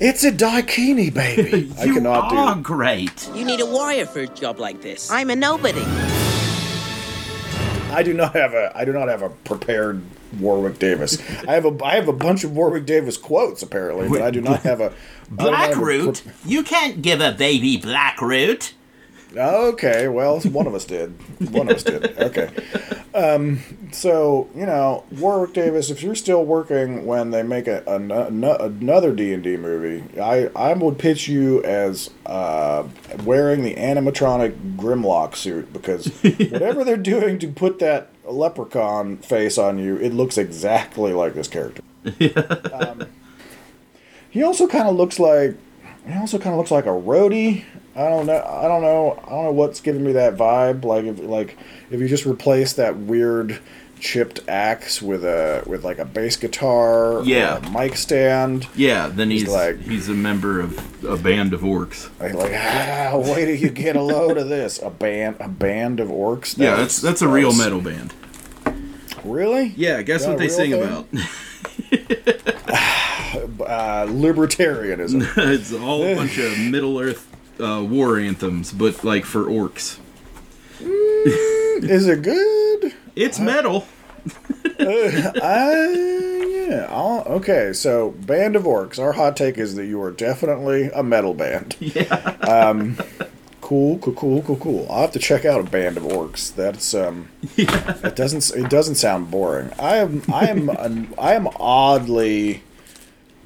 It's 0.00 0.24
a 0.24 0.32
daikini, 0.32 1.12
baby. 1.12 1.72
I 1.78 1.84
you 1.84 1.94
cannot 1.94 2.32
are 2.32 2.54
do. 2.56 2.62
great. 2.62 3.28
You 3.34 3.44
need 3.44 3.60
a 3.60 3.66
warrior 3.66 4.06
for 4.06 4.20
a 4.20 4.26
job 4.26 4.58
like 4.58 4.80
this. 4.80 5.10
I'm 5.10 5.30
a 5.30 5.36
nobody. 5.36 5.82
I 7.92 8.02
do 8.02 8.14
not 8.14 8.34
have 8.34 8.54
a. 8.54 8.72
I 8.74 8.84
do 8.86 8.92
not 8.92 9.08
have 9.08 9.20
a 9.22 9.28
prepared 9.28 10.02
Warwick 10.40 10.78
Davis. 10.78 11.18
I 11.46 11.52
have 11.52 11.66
a 11.66 11.84
I 11.84 11.96
have 11.96 12.08
a 12.08 12.12
bunch 12.12 12.42
of 12.42 12.52
Warwick 12.56 12.86
Davis 12.86 13.16
quotes 13.18 13.62
apparently, 13.62 14.08
but 14.08 14.22
I 14.22 14.30
do 14.30 14.40
not 14.40 14.60
have 14.64 14.80
a 14.80 14.94
Blackroot? 15.30 16.22
You 16.44 16.62
can't 16.62 17.02
give 17.02 17.20
a 17.20 17.32
baby 17.32 17.78
Blackroot. 17.78 18.72
Okay, 19.36 20.08
well, 20.08 20.40
one 20.40 20.66
of 20.66 20.74
us 20.74 20.84
did. 20.84 21.14
One 21.50 21.70
of 21.70 21.76
us 21.76 21.82
did. 21.82 22.18
Okay. 22.18 22.50
Um, 23.14 23.60
so 23.92 24.48
you 24.54 24.66
know, 24.66 25.04
Warwick 25.10 25.52
Davis, 25.52 25.90
if 25.90 26.02
you're 26.02 26.14
still 26.14 26.44
working 26.44 27.06
when 27.06 27.30
they 27.30 27.42
make 27.42 27.66
a, 27.66 27.82
a, 27.86 27.96
another 27.96 29.14
D 29.14 29.32
and 29.32 29.42
D 29.42 29.56
movie, 29.56 30.04
I 30.20 30.50
I 30.56 30.72
would 30.74 30.98
pitch 30.98 31.28
you 31.28 31.62
as 31.62 32.10
uh, 32.26 32.86
wearing 33.24 33.62
the 33.62 33.74
animatronic 33.74 34.76
Grimlock 34.76 35.36
suit 35.36 35.72
because 35.72 36.06
whatever 36.50 36.84
they're 36.84 36.96
doing 36.96 37.38
to 37.40 37.48
put 37.48 37.78
that 37.78 38.10
leprechaun 38.24 39.18
face 39.18 39.58
on 39.58 39.78
you, 39.78 39.96
it 39.96 40.12
looks 40.12 40.38
exactly 40.38 41.12
like 41.12 41.34
this 41.34 41.48
character. 41.48 41.82
Um, 42.72 43.06
he 44.32 44.42
also 44.42 44.66
kind 44.66 44.88
of 44.88 44.96
looks 44.96 45.20
like 45.20 45.54
he 46.06 46.14
also 46.14 46.38
kind 46.38 46.52
of 46.54 46.58
looks 46.58 46.70
like 46.72 46.86
a 46.86 46.88
roadie. 46.88 47.64
I 47.94 48.08
don't 48.08 48.26
know. 48.26 48.42
I 48.42 48.66
don't 48.66 48.82
know. 48.82 49.20
I 49.24 49.28
don't 49.30 49.44
know 49.44 49.52
what's 49.52 49.80
giving 49.80 50.02
me 50.02 50.12
that 50.14 50.36
vibe. 50.36 50.84
Like 50.84 51.04
if 51.04 51.20
like 51.20 51.56
if 51.90 52.00
you 52.00 52.08
just 52.08 52.26
replace 52.26 52.72
that 52.72 52.96
weird 52.96 53.60
chipped 54.00 54.40
axe 54.48 55.00
with 55.00 55.24
a 55.24 55.62
with 55.66 55.84
like 55.84 55.98
a 55.98 56.04
bass 56.04 56.34
guitar, 56.36 57.18
or 57.18 57.24
Yeah. 57.24 57.58
a 57.64 57.70
mic 57.70 57.96
stand. 57.96 58.66
Yeah, 58.74 59.06
then 59.06 59.30
he's 59.30 59.46
like- 59.46 59.78
he's 59.80 60.08
a 60.08 60.14
member 60.14 60.58
of 60.58 61.04
a 61.04 61.16
band 61.16 61.52
of 61.54 61.60
orcs. 61.60 62.08
Like, 62.18 62.34
like 62.34 62.52
ah, 62.54 63.12
wait 63.14 63.44
till 63.44 63.54
you 63.54 63.68
get 63.68 63.94
a 63.94 64.02
load 64.02 64.38
of 64.38 64.48
this. 64.48 64.80
A 64.82 64.90
band, 64.90 65.36
a 65.38 65.48
band 65.48 66.00
of 66.00 66.08
orcs. 66.08 66.58
Yeah, 66.58 66.74
that's 66.76 67.00
that's 67.00 67.22
a 67.22 67.28
real 67.28 67.52
metal 67.54 67.80
band. 67.80 68.12
Really? 69.22 69.72
Yeah, 69.76 70.02
guess 70.02 70.26
what 70.26 70.38
they 70.38 70.48
sing 70.48 70.72
thing? 70.72 70.82
about? 70.82 71.06
Uh, 73.62 74.06
libertarianism. 74.06 75.26
it's 75.36 75.72
all 75.72 76.02
a 76.02 76.14
bunch 76.16 76.38
of 76.38 76.58
Middle 76.58 76.98
Earth 76.98 77.28
uh, 77.60 77.84
war 77.84 78.18
anthems, 78.18 78.72
but 78.72 79.04
like 79.04 79.24
for 79.24 79.44
orcs. 79.44 79.98
Is 80.80 82.06
it 82.06 82.22
good? 82.22 82.94
It's 83.14 83.38
metal. 83.38 83.86
I 84.80 86.64
yeah. 86.70 86.86
I'll, 86.90 87.20
okay, 87.26 87.74
so 87.74 88.12
band 88.12 88.56
of 88.56 88.62
orcs. 88.62 88.98
Our 88.98 89.12
hot 89.12 89.36
take 89.36 89.58
is 89.58 89.74
that 89.74 89.84
you 89.84 90.00
are 90.00 90.10
definitely 90.10 90.90
a 90.94 91.02
metal 91.02 91.34
band. 91.34 91.76
Yeah. 91.78 92.32
Cool, 93.62 93.96
cool, 94.00 94.12
cool, 94.12 94.42
cool, 94.42 94.56
cool. 94.56 94.86
I'll 94.90 95.02
have 95.02 95.12
to 95.12 95.18
check 95.18 95.44
out 95.46 95.60
a 95.60 95.62
band 95.62 95.96
of 95.96 96.02
orcs. 96.02 96.54
That's 96.54 96.92
um, 96.94 97.28
yeah. 97.56 97.96
it 98.04 98.16
doesn't 98.16 98.50
it 98.54 98.68
doesn't 98.68 98.96
sound 98.96 99.30
boring. 99.30 99.70
I 99.78 99.96
am 99.96 100.22
I 100.30 100.48
am 100.48 100.68
an, 100.68 101.14
I 101.16 101.34
am 101.34 101.48
oddly 101.58 102.64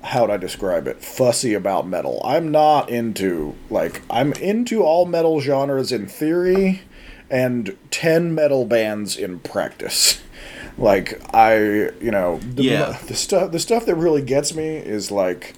how 0.07 0.23
would 0.23 0.31
I 0.31 0.37
describe 0.37 0.87
it? 0.87 1.03
Fussy 1.03 1.53
about 1.55 1.87
metal. 1.87 2.21
I'm 2.25 2.51
not 2.51 2.89
into 2.91 3.55
like 3.71 4.03
I'm 4.11 4.33
into 4.35 4.83
all 4.83 5.05
metal 5.07 5.41
genres 5.41 5.93
in 5.93 6.07
theory, 6.07 6.83
and 7.31 7.77
ten 7.91 8.35
metal 8.35 8.65
bands 8.65 9.17
in 9.17 9.41
practice. 9.41 10.21
Like 10.79 11.19
I, 11.35 11.57
you 12.03 12.11
know, 12.11 12.39
the, 12.39 12.65
Yeah. 12.65 12.99
the 13.09 13.15
stuff 13.15 13.51
the 13.51 13.59
stuff 13.59 13.87
that 13.87 13.95
really 13.95 14.21
gets 14.21 14.55
me 14.55 14.77
is 14.77 15.11
like 15.11 15.55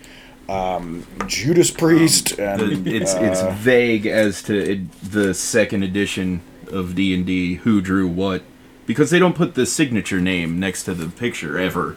um, 0.49 1.05
Judas 1.27 1.73
Priest 1.73 2.39
and 2.39 2.85
The- 2.85 2.97
it's 2.97 3.15
uh, 3.17 3.19
it's 3.23 3.43
vague 3.61 4.07
as 4.07 4.45
to 4.45 4.57
it, 4.57 4.93
the 5.03 5.35
second 5.35 5.83
edition 5.83 6.41
of 6.69 6.95
D 6.95 7.13
and 7.13 7.27
D 7.27 7.55
who 7.57 7.81
drew 7.81 8.07
what 8.07 8.45
because 8.87 9.11
they 9.11 9.19
don't 9.19 9.35
put 9.35 9.57
the 9.57 9.67
signature 9.67 10.21
name 10.21 10.61
next 10.61 10.85
to 10.85 10.95
the 10.95 11.09
picture 11.09 11.59
ever. 11.59 11.97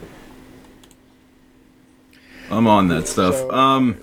I'm 2.52 2.66
on 2.66 2.88
that 2.88 3.08
stuff. 3.08 3.34
So- 3.36 3.50
Um, 3.50 3.96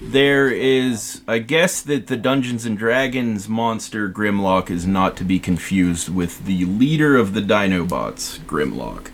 there 0.00 0.48
is, 0.50 1.22
I 1.26 1.38
guess, 1.38 1.80
that 1.82 2.06
the 2.08 2.16
Dungeons 2.16 2.64
and 2.66 2.76
Dragons 2.78 3.48
monster 3.48 4.08
Grimlock 4.08 4.70
is 4.70 4.86
not 4.86 5.16
to 5.18 5.24
be 5.24 5.38
confused 5.38 6.08
with 6.08 6.44
the 6.44 6.64
leader 6.64 7.16
of 7.16 7.34
the 7.34 7.40
Dinobots, 7.40 8.38
Grimlock. 8.40 9.08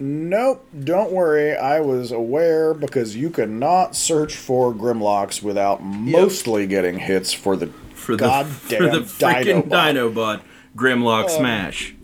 Nope, 0.00 0.66
don't 0.82 1.12
worry. 1.12 1.56
I 1.56 1.80
was 1.80 2.10
aware 2.10 2.74
because 2.74 3.14
you 3.14 3.30
could 3.30 3.50
not 3.50 3.94
search 3.94 4.34
for 4.34 4.72
Grimlocks 4.74 5.40
without 5.40 5.84
mostly 5.84 6.66
getting 6.66 6.98
hits 6.98 7.32
for 7.32 7.56
the 7.56 7.68
For 7.94 8.16
the 8.16 8.24
goddamn 8.24 8.78
for 8.78 8.88
the 8.90 9.00
freaking 9.04 9.68
Dinobot. 9.68 10.12
Dinobot, 10.14 10.40
Grimlock 10.76 11.30
Smash. 11.30 11.94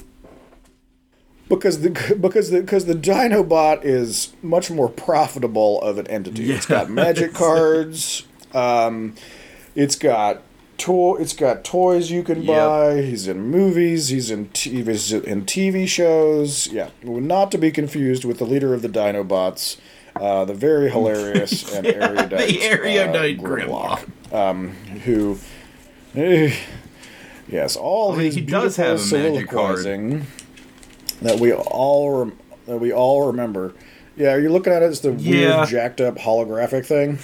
Because 1.50 1.82
the 1.82 1.90
because 2.18 2.48
the 2.50 2.60
because 2.62 2.86
the 2.86 2.94
Dinobot 2.94 3.84
is 3.84 4.32
much 4.42 4.70
more 4.70 4.88
profitable 4.88 5.82
of 5.82 5.98
an 5.98 6.06
entity. 6.06 6.50
It's 6.50 6.64
got 6.64 6.88
magic 6.88 7.34
cards. 7.44 8.24
Um, 8.54 9.14
it's 9.74 9.96
got 9.96 10.42
to- 10.78 11.16
It's 11.20 11.34
got 11.34 11.62
toys 11.62 12.10
you 12.10 12.22
can 12.22 12.42
Yep. 12.42 12.46
buy. 12.56 13.02
He's 13.02 13.28
in 13.28 13.40
movies. 13.42 14.08
He's 14.08 14.30
in 14.30 14.46
TV, 14.48 14.86
he's 14.88 15.12
in 15.12 15.44
TV 15.44 15.86
shows. 15.86 16.68
Yeah, 16.72 16.88
not 17.04 17.52
to 17.52 17.58
be 17.58 17.70
confused 17.70 18.24
with 18.24 18.38
the 18.38 18.46
leader 18.46 18.72
of 18.72 18.80
the 18.80 18.88
Dinobots, 18.88 19.76
uh, 20.16 20.46
the 20.46 20.54
very 20.54 20.90
hilarious 20.96 21.70
and 21.74 21.86
erudite, 21.86 22.30
the 22.48 22.62
erudite 22.62 23.38
uh, 23.38 23.42
Grimlock. 23.42 24.32
um, 24.34 24.70
who. 25.04 25.38
eh, 26.14 26.54
Yes, 27.48 27.76
all 27.76 28.12
I 28.12 28.16
mean, 28.16 28.24
his 28.26 28.34
he 28.36 28.40
does 28.42 28.76
have 28.76 29.00
a 29.00 29.16
magic 29.16 29.48
card. 29.50 29.84
That 31.22 31.38
we 31.38 31.52
all 31.52 32.10
rem- 32.18 32.38
that 32.66 32.78
we 32.78 32.92
all 32.92 33.26
remember. 33.26 33.72
Yeah, 34.16 34.32
are 34.32 34.40
you 34.40 34.50
looking 34.50 34.72
at 34.72 34.82
it 34.82 34.86
as 34.86 35.00
the 35.00 35.12
Yeah. 35.12 35.56
weird 35.58 35.68
jacked 35.68 36.00
up 36.00 36.16
holographic 36.18 36.84
thing? 36.86 37.18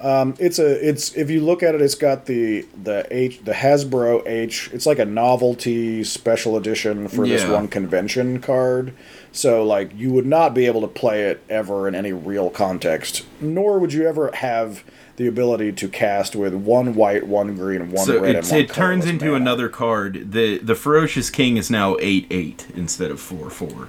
Um, 0.00 0.34
it's 0.38 0.58
a 0.58 0.86
it's 0.86 1.14
if 1.16 1.30
you 1.30 1.40
look 1.40 1.62
at 1.62 1.74
it, 1.74 1.80
it's 1.80 1.94
got 1.94 2.26
the 2.26 2.66
the 2.82 3.06
H 3.10 3.40
the 3.44 3.52
Hasbro 3.52 4.26
H. 4.26 4.68
It's 4.72 4.86
like 4.86 4.98
a 4.98 5.04
novelty 5.04 6.04
special 6.04 6.56
edition 6.56 7.08
for 7.08 7.26
this 7.26 7.46
one 7.46 7.68
convention 7.68 8.40
card. 8.40 8.92
So 9.32 9.64
like 9.64 9.92
you 9.96 10.10
would 10.12 10.26
not 10.26 10.52
be 10.52 10.66
able 10.66 10.80
to 10.82 10.88
play 10.88 11.22
it 11.24 11.42
ever 11.48 11.88
in 11.88 11.94
any 11.94 12.12
real 12.12 12.50
context, 12.50 13.24
nor 13.40 13.78
would 13.78 13.92
you 13.92 14.06
ever 14.06 14.30
have 14.34 14.82
the 15.16 15.26
ability 15.28 15.72
to 15.72 15.88
cast 15.88 16.34
with 16.34 16.54
one 16.54 16.94
white, 16.94 17.26
one 17.26 17.54
green, 17.56 17.90
one 17.92 18.04
So 18.04 18.20
red, 18.20 18.34
it, 18.34 18.38
and 18.38 18.46
one 18.48 18.60
it 18.60 18.68
turns 18.70 19.06
into 19.06 19.26
mana. 19.26 19.36
another 19.36 19.68
card. 19.68 20.32
The 20.32 20.58
the 20.58 20.74
ferocious 20.74 21.30
king 21.30 21.56
is 21.56 21.70
now 21.70 21.96
eight 22.00 22.26
eight 22.30 22.66
instead 22.74 23.10
of 23.10 23.20
four 23.20 23.50
four. 23.50 23.88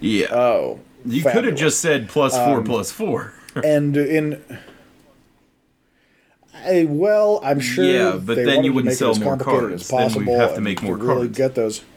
Yeah, 0.00 0.26
Oh, 0.32 0.80
you 1.06 1.22
could 1.22 1.44
have 1.44 1.54
just 1.54 1.80
said 1.80 2.08
plus 2.08 2.36
four 2.36 2.62
plus 2.62 2.90
four. 2.92 3.32
and 3.64 3.96
in 3.96 4.42
I, 6.54 6.84
well, 6.88 7.40
I'm 7.42 7.60
sure. 7.60 7.84
Yeah, 7.84 8.16
but 8.22 8.36
then 8.36 8.64
you 8.64 8.72
wouldn't 8.72 8.94
sell 8.94 9.14
more 9.16 9.36
cards. 9.36 9.82
as 9.82 9.88
Then 9.88 9.98
possible 9.98 10.38
have 10.38 10.54
to 10.54 10.60
make 10.60 10.82
more 10.82 10.96
really 10.96 11.26
cards. 11.26 11.38
Get 11.38 11.54
those. 11.54 11.82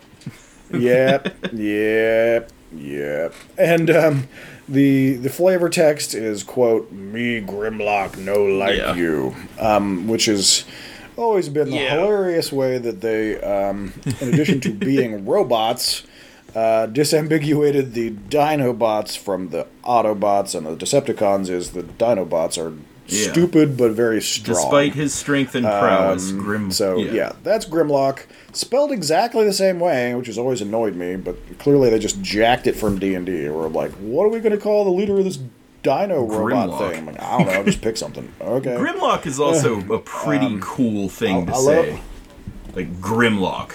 Yep, 0.70 1.54
yep, 1.54 2.52
yep. 2.76 3.34
And 3.58 3.90
um, 3.90 4.28
the 4.68 5.14
the 5.14 5.30
flavor 5.30 5.70
text 5.70 6.14
is 6.14 6.44
quote 6.44 6.92
me 6.92 7.42
Grimlock 7.42 8.18
no 8.18 8.44
like 8.44 8.78
Yeah. 8.78 8.96
you, 8.96 9.36
um, 9.60 10.08
which 10.08 10.28
is 10.28 10.66
always 11.16 11.50
been 11.50 11.70
the 11.72 11.78
Yeah. 11.78 11.96
hilarious 12.02 12.52
way 12.52 12.78
that 12.78 13.02
they, 13.02 13.40
um, 13.42 13.94
in 14.22 14.30
addition 14.34 14.60
to 14.62 14.70
being 14.72 15.26
robots. 15.34 16.04
Uh, 16.56 16.88
disambiguated 16.88 17.92
the 17.94 18.10
Dinobots 18.10 19.16
from 19.16 19.50
the 19.50 19.68
Autobots 19.84 20.56
and 20.56 20.66
the 20.66 20.76
Decepticons 20.76 21.50
is 21.50 21.72
the 21.72 21.84
Dinobots 21.84 22.58
are 22.58 22.74
Yeah. 23.08 23.32
stupid 23.32 23.78
but 23.78 23.92
very 23.92 24.22
strong. 24.22 24.56
Despite 24.58 24.94
his 24.94 25.14
strength 25.14 25.56
and 25.56 25.66
prowess, 25.66 26.32
Um, 26.32 26.40
Grim. 26.40 26.72
So 26.72 26.98
yeah. 26.98 27.32
that's 27.44 27.66
Grimlock, 27.66 28.20
spelled 28.54 28.92
exactly 28.92 29.46
the 29.46 29.54
same 29.54 29.80
way, 29.80 30.14
which 30.16 30.28
has 30.28 30.38
always 30.38 30.62
annoyed 30.62 30.96
me. 30.96 31.16
But 31.16 31.38
clearly, 31.60 31.90
they 31.90 32.00
just 32.00 32.22
jacked 32.22 32.68
it 32.68 32.76
from 32.76 33.00
D 33.00 33.16
and 33.16 33.26
D. 33.26 33.48
We're 33.50 33.68
like, 33.70 33.92
what 33.94 34.26
are 34.26 34.30
we 34.30 34.40
going 34.40 34.52
to 34.52 34.58
call 34.62 34.84
the 34.84 34.92
leader 34.92 35.18
of 35.18 35.24
this 35.24 35.40
Dino 35.84 36.24
robot 36.26 36.70
Grimlock. 36.70 36.90
thing? 36.92 37.00
I'm 37.00 37.06
like, 37.08 37.22
I 37.24 37.38
don't 37.38 37.48
know, 37.48 37.64
just 37.64 37.82
pick 37.82 37.96
something. 37.98 38.32
Okay. 38.42 38.76
Grimlock 38.76 39.26
is 39.26 39.40
also 39.40 39.80
a 39.94 40.00
pretty 40.00 40.58
cool 40.60 41.08
thing 41.10 41.46
to 41.46 41.52
I- 41.54 41.56
I 41.56 41.60
love- 41.60 41.86
say. 41.86 42.00
Like 42.76 42.94
Grimlock. 43.02 43.72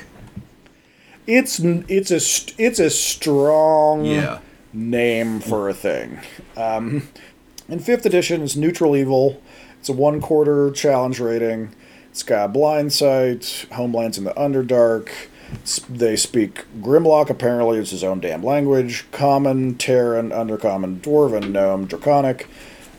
it's 1.26 1.58
it's 1.60 2.10
a 2.10 2.62
it's 2.62 2.78
a 2.80 2.90
strong 2.90 4.04
Yeah. 4.04 4.38
name 4.72 5.40
for 5.40 5.68
a 5.68 5.74
thing. 5.74 6.20
Um, 6.56 7.08
in 7.72 7.78
fifth 7.78 8.04
edition, 8.04 8.42
it's 8.42 8.54
neutral 8.54 8.94
evil. 8.94 9.40
It's 9.80 9.88
a 9.88 9.94
one 9.94 10.20
quarter 10.20 10.70
challenge 10.70 11.18
rating. 11.18 11.74
It's 12.10 12.22
got 12.22 12.52
blind 12.52 12.92
sight, 12.92 13.66
homelands 13.72 14.18
in 14.18 14.24
the 14.24 14.34
underdark. 14.34 15.08
They 15.88 16.16
speak 16.16 16.66
Grimlock. 16.80 17.30
Apparently, 17.30 17.78
it's 17.78 17.90
his 17.90 18.04
own 18.04 18.20
damn 18.20 18.42
language. 18.42 19.10
Common, 19.10 19.76
Terran, 19.76 20.30
Undercommon, 20.30 21.00
Dwarven, 21.00 21.50
Gnome, 21.50 21.86
Draconic. 21.86 22.46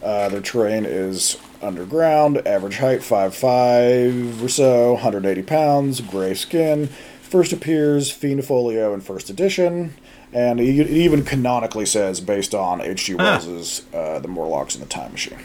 Uh, 0.02 0.30
their 0.30 0.42
terrain 0.42 0.86
is 0.86 1.38
underground. 1.62 2.46
Average 2.46 2.78
height 2.78 3.04
five 3.04 3.36
five 3.36 4.44
or 4.44 4.50
so. 4.50 4.94
180 4.94 5.44
pounds. 5.44 6.02
Gray 6.02 6.34
skin. 6.34 6.88
first 7.22 7.54
appears 7.54 8.12
Fiend 8.12 8.44
Folio 8.44 8.94
in 8.94 9.02
first 9.02 9.30
edition, 9.30 9.94
and 10.34 10.60
it 10.60 10.90
even 10.90 11.24
canonically 11.24 11.86
says 11.86 12.20
based 12.20 12.56
on 12.56 12.82
H.G. 12.82 13.16
Wells's 13.16 13.84
uh, 13.94 14.20
The 14.20 14.28
Morlocks 14.28 14.76
and 14.76 14.84
the 14.84 14.90
Time 14.90 15.12
Machine. 15.12 15.40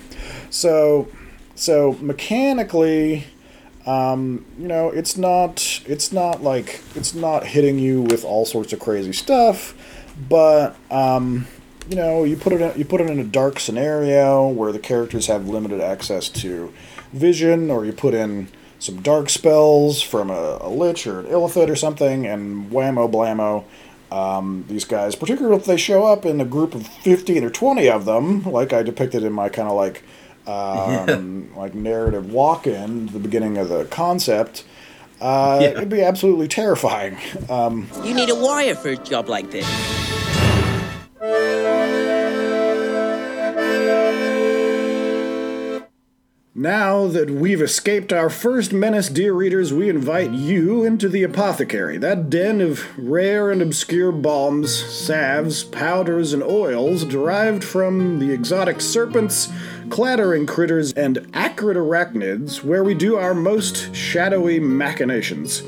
So, 0.50 1.08
so 1.54 1.96
mechanically, 2.00 3.26
um, 3.86 4.44
you 4.58 4.68
know, 4.68 4.90
it's 4.90 5.16
not 5.16 5.82
it's 5.86 6.12
not 6.12 6.42
like 6.42 6.80
it's 6.94 7.14
not 7.14 7.46
hitting 7.46 7.78
you 7.78 8.02
with 8.02 8.24
all 8.24 8.44
sorts 8.44 8.72
of 8.72 8.80
crazy 8.80 9.12
stuff, 9.12 9.74
but 10.28 10.76
um, 10.90 11.46
you 11.88 11.96
know, 11.96 12.24
you 12.24 12.36
put 12.36 12.52
it 12.52 12.60
in, 12.60 12.78
you 12.78 12.84
put 12.84 13.00
it 13.00 13.08
in 13.08 13.18
a 13.18 13.24
dark 13.24 13.58
scenario 13.58 14.46
where 14.48 14.72
the 14.72 14.78
characters 14.78 15.26
have 15.26 15.48
limited 15.48 15.80
access 15.80 16.28
to 16.28 16.72
vision, 17.12 17.70
or 17.70 17.86
you 17.86 17.92
put 17.92 18.12
in 18.12 18.48
some 18.78 19.00
dark 19.00 19.30
spells 19.30 20.02
from 20.02 20.30
a, 20.30 20.58
a 20.60 20.68
lich 20.68 21.06
or 21.06 21.20
an 21.20 21.26
illithid 21.26 21.68
or 21.70 21.76
something, 21.76 22.26
and 22.26 22.70
whammo 22.70 23.10
blammo. 23.10 23.64
Um, 24.10 24.64
these 24.68 24.84
guys, 24.86 25.14
particularly 25.14 25.56
if 25.58 25.64
they 25.66 25.76
show 25.76 26.06
up 26.06 26.24
in 26.24 26.40
a 26.40 26.44
group 26.44 26.74
of 26.74 26.86
15 26.86 27.44
or 27.44 27.50
20 27.50 27.88
of 27.90 28.04
them, 28.06 28.42
like 28.44 28.72
I 28.72 28.82
depicted 28.82 29.22
in 29.22 29.32
my 29.32 29.48
kind 29.50 29.68
of 29.68 29.74
like 29.74 30.02
um, 30.46 31.54
like 31.54 31.74
narrative 31.74 32.32
walk-in, 32.32 33.06
the 33.08 33.18
beginning 33.18 33.58
of 33.58 33.68
the 33.68 33.84
concept, 33.84 34.64
uh, 35.20 35.58
Yeah. 35.60 35.68
it'd 35.68 35.90
be 35.90 36.02
absolutely 36.02 36.48
terrifying. 36.48 37.18
Um, 37.50 37.88
You 38.02 38.14
need 38.14 38.30
a 38.30 38.34
warrior 38.34 38.74
for 38.74 38.88
a 38.88 38.96
job 38.96 39.28
like 39.28 39.50
this. 39.50 39.66
Now 46.60 47.06
that 47.06 47.30
we've 47.30 47.62
escaped 47.62 48.12
our 48.12 48.28
first 48.28 48.72
menace, 48.72 49.08
dear 49.08 49.32
readers, 49.32 49.72
we 49.72 49.88
invite 49.88 50.32
you 50.32 50.84
into 50.84 51.08
the 51.08 51.22
apothecary, 51.22 51.98
that 51.98 52.30
den 52.30 52.60
of 52.60 52.84
rare 52.98 53.52
and 53.52 53.62
obscure 53.62 54.10
balms, 54.10 54.74
salves, 54.74 55.62
powders, 55.62 56.32
and 56.32 56.42
oils 56.42 57.04
derived 57.04 57.62
from 57.62 58.18
the 58.18 58.32
exotic 58.32 58.80
serpents, 58.80 59.48
clattering 59.88 60.46
critters, 60.46 60.92
and 60.94 61.30
acrid 61.32 61.76
arachnids, 61.76 62.64
where 62.64 62.82
we 62.82 62.92
do 62.92 63.14
our 63.14 63.34
most 63.34 63.94
shadowy 63.94 64.58
machinations. 64.58 65.62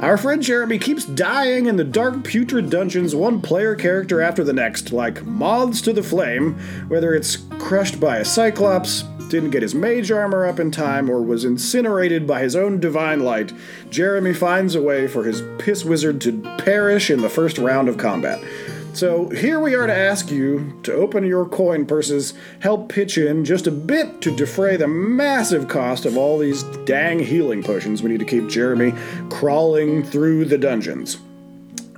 Our 0.00 0.16
friend 0.16 0.42
Jeremy 0.42 0.78
keeps 0.78 1.04
dying 1.04 1.66
in 1.66 1.76
the 1.76 1.84
dark, 1.84 2.24
putrid 2.24 2.68
dungeons, 2.68 3.14
one 3.14 3.40
player 3.40 3.74
character 3.74 4.20
after 4.20 4.42
the 4.42 4.52
next, 4.52 4.92
like 4.92 5.24
moths 5.24 5.80
to 5.82 5.92
the 5.92 6.02
flame, 6.02 6.54
whether 6.88 7.14
it's 7.14 7.36
crushed 7.58 8.00
by 8.00 8.18
a 8.18 8.24
cyclops, 8.24 9.04
didn't 9.28 9.50
get 9.50 9.62
his 9.62 9.74
mage 9.74 10.10
armor 10.10 10.46
up 10.46 10.60
in 10.60 10.70
time, 10.70 11.08
or 11.08 11.22
was 11.22 11.44
incinerated 11.44 12.26
by 12.26 12.40
his 12.40 12.54
own 12.54 12.80
divine 12.80 13.20
light, 13.20 13.52
Jeremy 13.88 14.34
finds 14.34 14.74
a 14.74 14.82
way 14.82 15.06
for 15.06 15.24
his 15.24 15.42
piss 15.58 15.84
wizard 15.84 16.20
to 16.22 16.40
perish 16.58 17.10
in 17.10 17.20
the 17.20 17.28
first 17.28 17.58
round 17.58 17.88
of 17.88 17.96
combat. 17.96 18.42
So 18.94 19.28
here 19.30 19.58
we 19.58 19.74
are 19.74 19.88
to 19.88 19.94
ask 19.94 20.30
you 20.30 20.78
to 20.84 20.92
open 20.92 21.26
your 21.26 21.46
coin 21.46 21.84
purses, 21.84 22.32
help 22.60 22.88
pitch 22.88 23.18
in 23.18 23.44
just 23.44 23.66
a 23.66 23.72
bit 23.72 24.20
to 24.20 24.34
defray 24.34 24.76
the 24.76 24.86
massive 24.86 25.66
cost 25.66 26.06
of 26.06 26.16
all 26.16 26.38
these 26.38 26.62
dang 26.84 27.18
healing 27.18 27.64
potions 27.64 28.04
we 28.04 28.10
need 28.10 28.20
to 28.20 28.24
keep 28.24 28.48
Jeremy 28.48 28.94
crawling 29.30 30.04
through 30.04 30.44
the 30.44 30.58
dungeons. 30.58 31.18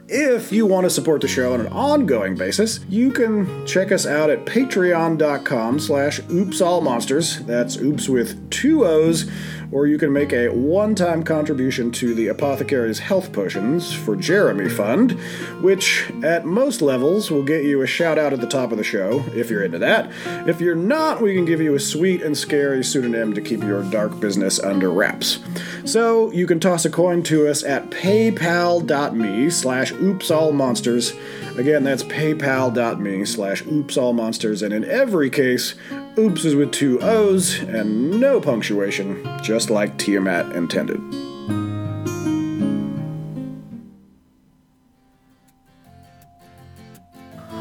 If 0.09 0.53
you 0.53 0.65
want 0.65 0.85
to 0.85 0.91
support 0.91 1.21
the 1.21 1.29
show 1.29 1.53
on 1.53 1.61
an 1.61 1.67
ongoing 1.67 2.35
basis, 2.35 2.81
you 2.89 3.11
can 3.11 3.67
check 3.67 3.93
us 3.93 4.07
out 4.07 4.31
at 4.31 4.47
patreon.com 4.47 5.81
slash 5.81 6.21
oopsallmonsters. 6.21 7.45
That's 7.45 7.77
oops 7.77 8.09
with 8.09 8.49
two 8.49 8.87
O's. 8.87 9.31
Or 9.73 9.87
you 9.87 9.99
can 9.99 10.13
make 10.13 10.33
a 10.33 10.49
one-time 10.49 11.23
contribution 11.23 11.91
to 11.93 12.15
the 12.15 12.29
Apothecary's 12.29 13.01
Health 13.01 13.33
Potions 13.33 13.93
for 13.93 14.17
Jeremy 14.17 14.69
Fund, 14.69 15.13
which 15.61 16.11
at 16.23 16.47
most 16.47 16.81
levels 16.81 17.31
will 17.31 17.43
get 17.43 17.65
you 17.65 17.83
a 17.83 17.87
shout 17.87 18.19
out 18.19 18.33
at 18.33 18.41
the 18.41 18.47
top 18.47 18.71
of 18.73 18.79
the 18.79 18.85
show, 18.85 19.25
if 19.35 19.51
you're 19.51 19.65
into 19.65 19.79
that. 19.79 20.11
If 20.49 20.61
you're 20.61 20.75
not, 20.75 21.21
we 21.21 21.35
can 21.35 21.45
give 21.45 21.61
you 21.61 21.75
a 21.75 21.81
sweet 21.81 22.23
and 22.23 22.37
scary 22.37 22.85
pseudonym 22.85 23.35
to 23.35 23.41
keep 23.41 23.63
your 23.63 23.83
dark 23.91 24.19
business 24.21 24.61
under 24.61 24.91
wraps. 24.91 25.41
So 25.85 26.31
you 26.33 26.47
can 26.47 26.61
toss 26.61 26.85
a 26.85 26.91
coin 26.91 27.23
to 27.25 27.49
us 27.49 27.65
at 27.65 27.91
paypal.me 27.91 29.51
slash 29.51 29.93
oopsallmonsters. 29.93 31.59
Again, 31.59 31.85
that's 31.85 32.03
paypal.me 32.05 33.25
slash 33.25 33.63
oopsallmonsters, 33.65 34.63
and 34.63 34.73
in 34.73 34.85
every 34.85 35.31
case, 35.31 35.75
oops 36.19 36.45
is 36.45 36.55
with 36.55 36.73
two 36.73 36.99
O's 37.03 37.59
and 37.61 38.19
no 38.19 38.41
punctuation, 38.41 39.23
just 39.43 39.69
like 39.69 39.99
Tiamat 39.99 40.55
intended. 40.57 41.01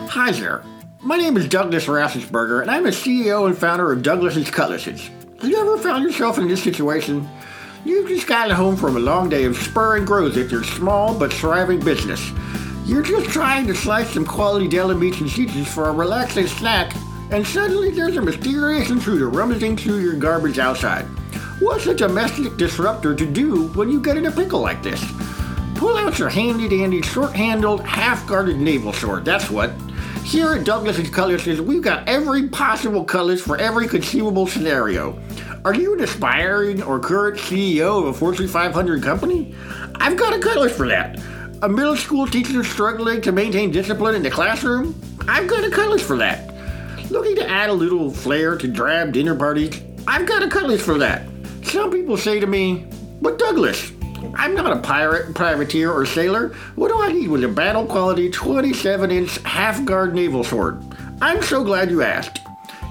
Hi 0.09 0.31
there. 0.31 0.63
My 1.01 1.17
name 1.17 1.35
is 1.37 1.47
Douglas 1.49 1.85
Rassensberger, 1.85 2.61
and 2.61 2.71
I'm 2.71 2.83
the 2.83 2.89
CEO 2.89 3.45
and 3.45 3.57
founder 3.57 3.91
of 3.91 4.01
Douglas's 4.01 4.49
Cutlasses. 4.49 5.09
Have 5.41 5.49
you 5.49 5.59
ever 5.59 5.77
found 5.77 6.03
yourself 6.03 6.37
in 6.37 6.47
this 6.47 6.63
situation? 6.63 7.27
You've 7.83 8.07
just 8.07 8.25
gotten 8.25 8.55
home 8.55 8.77
from 8.77 8.95
a 8.95 8.99
long 8.99 9.29
day 9.29 9.43
of 9.43 9.57
spur 9.57 9.97
and 9.97 10.07
growth 10.07 10.37
at 10.37 10.49
your 10.49 10.63
small 10.63 11.13
but 11.13 11.31
thriving 11.31 11.81
business. 11.81 12.31
You're 12.85 13.03
just 13.03 13.29
trying 13.29 13.67
to 13.67 13.75
slice 13.75 14.11
some 14.11 14.25
quality 14.25 14.67
deli 14.67 14.95
meats 14.95 15.19
and 15.19 15.29
cheeses 15.29 15.67
for 15.67 15.89
a 15.89 15.91
relaxing 15.91 16.47
snack, 16.47 16.95
and 17.31 17.45
suddenly 17.45 17.91
there's 17.91 18.17
a 18.17 18.21
mysterious 18.21 18.89
intruder 18.89 19.29
rummaging 19.29 19.77
through 19.77 19.99
your 19.99 20.15
garbage 20.15 20.59
outside. 20.59 21.05
What's 21.59 21.87
a 21.87 21.93
domestic 21.93 22.57
disruptor 22.57 23.15
to 23.15 23.25
do 23.25 23.67
when 23.69 23.89
you 23.89 24.01
get 24.01 24.17
in 24.17 24.25
a 24.25 24.31
pickle 24.31 24.59
like 24.59 24.83
this? 24.83 25.03
Pull 25.75 25.97
out 25.97 26.19
your 26.19 26.29
handy 26.29 26.67
dandy 26.67 27.01
short 27.01 27.33
handled, 27.33 27.81
half 27.81 28.25
guarded 28.27 28.57
naval 28.57 28.93
sword, 28.93 29.25
that's 29.25 29.49
what. 29.49 29.71
Here 30.23 30.53
at 30.53 30.63
Douglas's 30.65 31.09
Cutlasses, 31.09 31.61
we've 31.61 31.83
got 31.83 32.07
every 32.07 32.47
possible 32.49 33.03
cutlass 33.03 33.41
for 33.41 33.57
every 33.57 33.87
conceivable 33.87 34.47
scenario. 34.47 35.21
Are 35.63 35.73
you 35.73 35.93
an 35.93 36.01
aspiring 36.01 36.81
or 36.81 36.99
current 36.99 37.37
CEO 37.37 37.99
of 37.99 38.07
a 38.07 38.13
Fortune 38.13 38.47
500 38.47 39.03
company? 39.03 39.53
I've 39.95 40.17
got 40.17 40.33
a 40.33 40.39
cutlass 40.39 40.75
for 40.75 40.87
that. 40.87 41.19
A 41.61 41.69
middle 41.69 41.95
school 41.95 42.25
teacher 42.27 42.63
struggling 42.63 43.21
to 43.21 43.31
maintain 43.31 43.71
discipline 43.71 44.15
in 44.15 44.23
the 44.23 44.31
classroom? 44.31 44.99
I've 45.27 45.47
got 45.47 45.63
a 45.63 45.69
cutlass 45.69 46.01
for 46.01 46.17
that. 46.17 46.54
Looking 47.15 47.37
to 47.37 47.49
add 47.49 47.69
a 47.69 47.73
little 47.73 48.11
flair 48.11 48.57
to 48.57 48.67
drab 48.67 49.13
dinner 49.13 49.35
parties? 49.35 49.81
I've 50.05 50.25
got 50.25 50.43
a 50.43 50.49
cutlass 50.49 50.81
for 50.81 50.97
that. 50.97 51.25
Some 51.63 51.89
people 51.89 52.17
say 52.17 52.41
to 52.41 52.45
me, 52.45 52.87
but 53.21 53.39
Douglas, 53.39 53.93
I'm 54.33 54.53
not 54.53 54.75
a 54.75 54.81
pirate, 54.81 55.33
privateer, 55.33 55.93
or 55.93 56.05
sailor. 56.05 56.49
What 56.75 56.89
do 56.89 57.01
I 57.01 57.13
need 57.13 57.29
with 57.29 57.45
a 57.45 57.47
battle 57.47 57.85
quality 57.85 58.29
27 58.29 59.11
inch 59.11 59.37
half 59.43 59.85
guard 59.85 60.13
naval 60.13 60.43
sword? 60.43 60.83
I'm 61.21 61.41
so 61.41 61.63
glad 61.63 61.89
you 61.89 62.01
asked. 62.03 62.39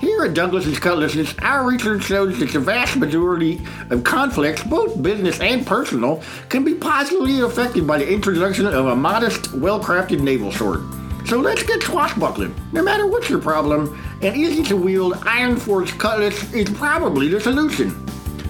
Here 0.00 0.24
at 0.24 0.32
Douglas's 0.32 0.78
Cutlasses, 0.78 1.34
our 1.42 1.68
research 1.68 2.04
shows 2.04 2.38
that 2.38 2.50
the 2.50 2.60
vast 2.60 2.96
majority 2.96 3.60
of 3.90 4.04
conflicts, 4.04 4.62
both 4.62 5.02
business 5.02 5.38
and 5.40 5.66
personal, 5.66 6.22
can 6.48 6.64
be 6.64 6.74
positively 6.74 7.40
affected 7.40 7.86
by 7.86 7.98
the 7.98 8.10
introduction 8.10 8.64
of 8.64 8.86
a 8.86 8.96
modest, 8.96 9.52
well 9.52 9.84
crafted 9.84 10.20
naval 10.20 10.50
sword. 10.50 10.80
So 11.26 11.38
let's 11.38 11.62
get 11.62 11.82
swashbuckling. 11.82 12.54
No 12.72 12.82
matter 12.82 13.06
what's 13.06 13.30
your 13.30 13.40
problem, 13.40 13.98
an 14.24 14.34
easy 14.34 14.62
to 14.62 14.76
wield 14.76 15.14
iron 15.26 15.56
forged 15.56 15.98
cutlass 15.98 16.52
is 16.54 16.70
probably 16.70 17.28
the 17.28 17.40
solution. 17.40 17.90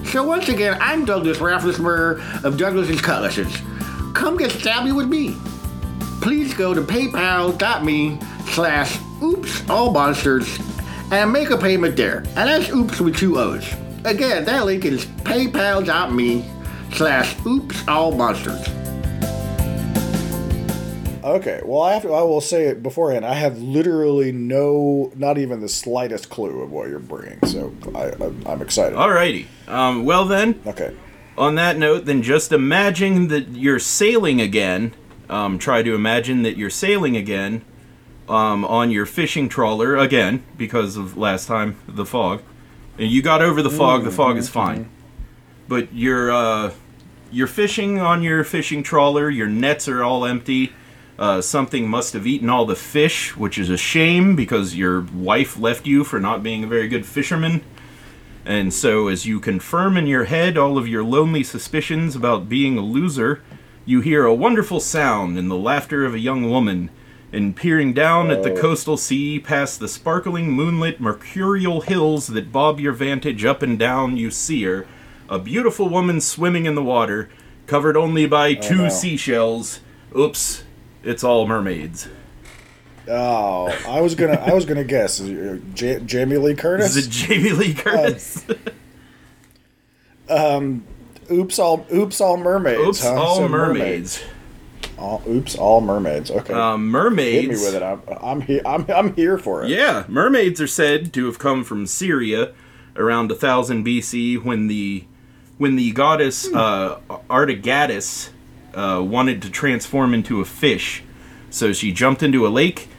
So 0.05 0.23
once 0.23 0.47
again, 0.47 0.77
I'm 0.79 1.03
Douglas 1.03 1.39
Rafflesberger 1.39 2.43
of 2.45 2.57
Douglas's 2.57 3.01
Cutlasses. 3.01 3.53
Come 4.13 4.37
get 4.37 4.51
stabby 4.51 4.95
with 4.95 5.09
me. 5.09 5.35
Please 6.21 6.53
go 6.53 6.73
to 6.73 6.81
paypal.me 6.81 8.19
slash 8.51 8.97
oops 9.21 9.69
all 9.69 9.91
monsters 9.91 10.57
and 11.11 11.31
make 11.33 11.49
a 11.49 11.57
payment 11.57 11.97
there. 11.97 12.19
And 12.19 12.47
that's 12.47 12.69
oops 12.69 13.01
with 13.01 13.17
two 13.17 13.37
O's. 13.37 13.69
Again, 14.05 14.45
that 14.45 14.65
link 14.65 14.85
is 14.85 15.05
paypal.me 15.05 16.49
slash 16.93 17.35
oops 17.45 17.85
all 17.87 18.13
monsters. 18.13 18.65
Okay, 21.25 21.59
well, 21.65 21.81
I 21.81 21.93
have 21.93 22.03
to, 22.03 22.13
I 22.13 22.21
will 22.21 22.39
say 22.39 22.67
it 22.67 22.83
beforehand. 22.83 23.25
I 23.25 23.33
have 23.33 23.57
literally 23.57 24.31
no, 24.31 25.11
not 25.15 25.39
even 25.39 25.59
the 25.59 25.67
slightest 25.67 26.29
clue 26.29 26.61
of 26.61 26.71
what 26.71 26.87
you're 26.87 26.99
bringing, 26.99 27.43
so 27.47 27.73
I, 27.95 28.11
I'm, 28.23 28.43
I'm 28.45 28.61
excited. 28.61 28.95
Alrighty. 28.95 29.47
Um, 29.67 30.05
well 30.05 30.25
then, 30.25 30.61
Okay. 30.67 30.95
on 31.35 31.55
that 31.55 31.79
note, 31.79 32.05
then 32.05 32.21
just 32.21 32.51
imagine 32.51 33.29
that 33.29 33.49
you're 33.49 33.79
sailing 33.79 34.39
again. 34.39 34.93
Um, 35.27 35.57
try 35.57 35.81
to 35.81 35.95
imagine 35.95 36.43
that 36.43 36.57
you're 36.57 36.69
sailing 36.69 37.17
again 37.17 37.65
um, 38.29 38.63
on 38.63 38.91
your 38.91 39.07
fishing 39.07 39.49
trawler 39.49 39.97
again 39.97 40.43
because 40.55 40.95
of 40.95 41.17
last 41.17 41.47
time 41.47 41.77
the 41.87 42.05
fog. 42.05 42.43
And 42.99 43.09
you 43.09 43.23
got 43.23 43.41
over 43.41 43.63
the 43.63 43.71
fog. 43.71 44.03
The 44.03 44.11
fog 44.11 44.37
is 44.37 44.47
fine, 44.47 44.89
but 45.67 45.91
you're 45.91 46.31
uh, 46.31 46.73
you're 47.31 47.47
fishing 47.47 47.99
on 47.99 48.21
your 48.21 48.43
fishing 48.43 48.83
trawler. 48.83 49.29
Your 49.31 49.47
nets 49.47 49.87
are 49.87 50.03
all 50.03 50.23
empty. 50.23 50.71
Uh, 51.17 51.39
something 51.41 51.87
must 51.87 52.13
have 52.13 52.27
eaten 52.27 52.49
all 52.49 52.65
the 52.65 52.75
fish, 52.75 53.37
which 53.37 53.57
is 53.57 53.69
a 53.69 53.77
shame 53.77 54.35
because 54.35 54.75
your 54.75 55.01
wife 55.13 55.57
left 55.57 55.87
you 55.87 56.03
for 56.03 56.19
not 56.19 56.43
being 56.43 56.63
a 56.63 56.67
very 56.67 56.89
good 56.89 57.05
fisherman. 57.05 57.63
And 58.45 58.73
so, 58.73 59.07
as 59.07 59.25
you 59.25 59.39
confirm 59.39 59.97
in 59.97 60.07
your 60.07 60.25
head 60.25 60.57
all 60.57 60.77
of 60.77 60.87
your 60.87 61.03
lonely 61.03 61.43
suspicions 61.43 62.15
about 62.15 62.49
being 62.49 62.77
a 62.77 62.81
loser, 62.81 63.41
you 63.85 64.01
hear 64.01 64.25
a 64.25 64.35
wonderful 64.35 64.79
sound 64.79 65.37
and 65.37 65.49
the 65.49 65.55
laughter 65.55 66.05
of 66.05 66.13
a 66.13 66.19
young 66.19 66.49
woman. 66.49 66.89
And 67.31 67.55
peering 67.55 67.93
down 67.93 68.29
at 68.29 68.43
the 68.43 68.51
coastal 68.51 68.97
sea, 68.97 69.39
past 69.39 69.79
the 69.79 69.87
sparkling 69.87 70.51
moonlit 70.51 71.01
mercurial 71.01 71.81
hills 71.81 72.27
that 72.27 72.51
bob 72.51 72.79
your 72.79 72.93
vantage 72.93 73.43
up 73.43 73.61
and 73.61 73.79
down, 73.79 74.15
you 74.15 74.31
see 74.31 74.63
her, 74.63 74.85
a 75.27 75.39
beautiful 75.39 75.89
woman 75.89 76.21
swimming 76.21 76.65
in 76.65 76.75
the 76.75 76.83
water, 76.83 77.29
covered 77.67 77.97
only 77.97 78.25
by 78.25 78.53
two 78.53 78.83
no. 78.83 78.89
seashells. 78.89 79.79
Oops, 80.17 80.63
it's 81.05 81.23
all 81.23 81.47
mermaids. 81.47 82.09
Oh, 83.07 83.67
I 83.87 84.01
was 84.01 84.15
gonna, 84.15 84.33
I 84.33 84.53
was 84.53 84.65
gonna 84.65 84.83
guess. 84.83 85.19
Is 85.19 85.29
it, 85.29 85.47
uh, 85.61 85.61
J- 85.75 85.99
Jamie 86.05 86.37
Lee 86.37 86.55
Curtis. 86.55 86.95
Is 86.95 87.05
it 87.07 87.09
Jamie 87.11 87.51
Lee 87.51 87.73
Curtis? 87.73 88.43
Um, 90.29 90.83
oops, 91.31 91.59
all, 91.59 91.85
oops, 91.93 92.19
all 92.19 92.37
mermaids. 92.37 92.79
Oops, 92.81 93.03
huh? 93.03 93.13
all 93.13 93.35
So 93.37 93.47
mermaids. 93.47 94.23
All, 94.97 95.21
oops, 95.27 95.55
all 95.55 95.81
mermaids. 95.81 96.31
Okay, 96.31 96.53
Um, 96.53 96.85
hit 96.85 96.91
mermaids. 96.91 97.47
me 97.47 97.65
with 97.65 97.75
it. 97.75 97.83
I'm, 97.83 98.01
I'm 98.21 98.41
here. 98.41 98.61
I'm, 98.65 98.85
I'm 98.89 99.13
here 99.15 99.37
for 99.37 99.63
it. 99.63 99.69
Yeah, 99.69 100.05
mermaids 100.07 100.59
are 100.61 100.67
said 100.67 101.13
to 101.13 101.25
have 101.25 101.37
come 101.37 101.63
from 101.63 101.85
Syria 101.85 102.53
around 102.95 103.29
1000 103.29 103.85
BC 103.85 104.43
when 104.43 104.67
the 104.67 105.03
when 105.57 105.75
the 105.75 105.91
goddess 105.91 106.47
uh, 106.53 106.99
Artagadis 107.29 108.29
uh, 108.75 109.01
wanted 109.01 109.41
to 109.41 109.49
transform 109.49 110.13
into 110.13 110.41
a 110.41 110.45
fish. 110.45 111.03
So 111.49 111.73
she 111.73 111.91
jumped 111.91 112.21
into 112.21 112.45
a 112.45 112.49
lake, 112.49 112.89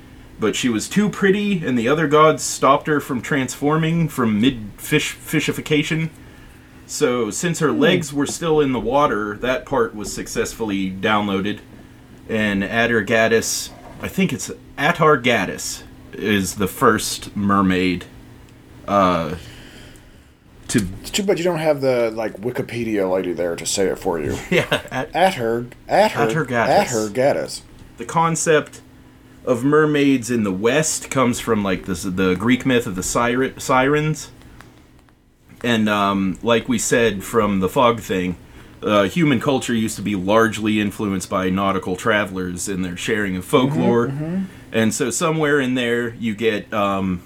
but 0.41 0.57
she 0.57 0.69
was 0.69 0.89
too 0.89 1.09
pretty, 1.09 1.65
and 1.65 1.79
the 1.79 1.89
other 1.89 2.09
gods 2.09 2.43
stopped 2.43 2.87
her 2.87 3.01
from 3.01 3.21
transforming 3.21 4.09
from 4.09 4.41
mid 4.41 4.71
fish 4.77 5.15
fishification. 5.15 6.11
So 6.87 7.31
since 7.31 7.59
her 7.59 7.73
legs 7.73 8.13
were 8.13 8.27
still 8.27 8.61
in 8.61 8.73
the 8.73 8.81
water, 8.81 9.37
that 9.39 9.67
part 9.67 9.95
was 9.95 10.13
successfully 10.13 10.91
downloaded, 10.91 11.61
and 12.29 12.63
Atargatis, 12.63 13.71
I 14.01 14.09
think 14.09 14.33
it's 14.33 14.51
Atargatis, 14.79 15.83
is 16.13 16.55
the 16.55 16.69
first 16.69 17.37
mermaid. 17.37 18.05
Uh, 18.87 19.35
to 20.69 20.87
It's 21.01 21.11
too 21.11 21.23
bad 21.23 21.39
you 21.39 21.45
don't 21.45 21.59
have 21.59 21.81
the 21.81 22.11
like 22.11 22.35
Wikipedia 22.35 23.11
lady 23.11 23.33
there 23.33 23.57
to 23.57 23.67
say 23.67 23.87
it 23.87 23.99
for 23.99 24.19
you. 24.21 24.37
yeah, 24.51 24.83
at, 24.91 25.15
At 25.15 25.35
her, 25.35 25.67
at 25.89 26.13
her, 26.13 26.21
at 26.21 26.89
her, 26.89 27.09
Gaddis. 27.09 27.63
the 27.99 28.05
concept 28.05 28.81
of 29.45 29.63
mermaids 29.65 30.31
in 30.31 30.43
the 30.43 30.53
West 30.53 31.11
comes 31.11 31.39
from 31.39 31.63
like 31.63 31.87
this 31.87 32.03
the 32.03 32.35
Greek 32.35 32.67
myth 32.67 32.87
of 32.87 32.97
the 32.97 33.03
siren, 33.03 33.59
sirens, 33.61 34.31
and 35.63 35.89
um, 35.89 36.39
like 36.43 36.69
we 36.69 36.79
said 36.79 37.23
from 37.23 37.61
the 37.61 37.69
fog 37.69 38.01
thing, 38.01 38.37
uh, 38.83 39.05
human 39.05 39.41
culture 39.41 39.75
used 39.75 39.97
to 39.97 40.03
be 40.03 40.17
largely 40.17 40.81
influenced 40.81 41.31
by 41.31 41.49
nautical 41.49 41.95
travelers 41.97 42.69
and 42.69 42.85
their 42.85 42.97
sharing 42.97 43.37
of 43.37 43.45
folklore, 43.45 44.13
and 44.73 44.93
so 44.93 45.11
somewhere 45.11 45.61
in 45.61 45.75
there 45.75 46.09
you 46.15 46.35
get 46.35 46.73
um, 46.75 47.23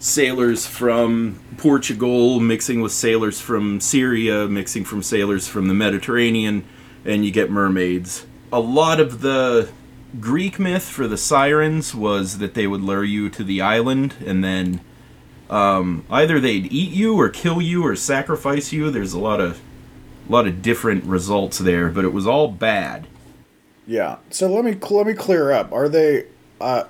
sailors 0.00 0.66
from 0.66 1.38
Portugal 1.58 2.40
mixing 2.40 2.80
with 2.80 2.90
sailors 2.90 3.40
from 3.40 3.80
Syria, 3.80 4.48
mixing 4.48 4.84
from 4.84 5.02
sailors 5.02 5.46
from 5.46 5.68
the 5.68 5.74
Mediterranean, 5.74 6.64
and 7.04 7.24
you 7.24 7.30
get 7.30 7.50
mermaids. 7.50 8.26
A 8.52 8.60
lot 8.60 8.98
of 8.98 9.20
the 9.20 9.70
Greek 10.18 10.58
myth 10.58 10.84
for 10.84 11.06
the 11.06 11.18
sirens 11.18 11.94
was 11.94 12.38
that 12.38 12.54
they 12.54 12.66
would 12.66 12.80
lure 12.80 13.04
you 13.04 13.28
to 13.28 13.44
the 13.44 13.60
island 13.60 14.14
and 14.26 14.42
then 14.42 14.80
um, 15.50 16.04
either 16.10 16.40
they'd 16.40 16.72
eat 16.72 16.92
you 16.92 17.14
or 17.20 17.28
kill 17.28 17.60
you 17.60 17.84
or 17.84 17.94
sacrifice 17.94 18.72
you. 18.72 18.90
There's 18.90 19.12
a 19.12 19.20
lot 19.20 19.40
of 19.40 19.60
a 20.28 20.32
lot 20.32 20.46
of 20.46 20.62
different 20.62 21.04
results 21.04 21.58
there, 21.58 21.88
but 21.90 22.04
it 22.04 22.12
was 22.12 22.26
all 22.26 22.48
bad. 22.48 23.06
Yeah. 23.86 24.18
So 24.30 24.48
let 24.48 24.64
me 24.64 24.76
let 24.90 25.06
me 25.06 25.14
clear 25.14 25.52
up. 25.52 25.72
Are 25.72 25.88
they 25.88 26.26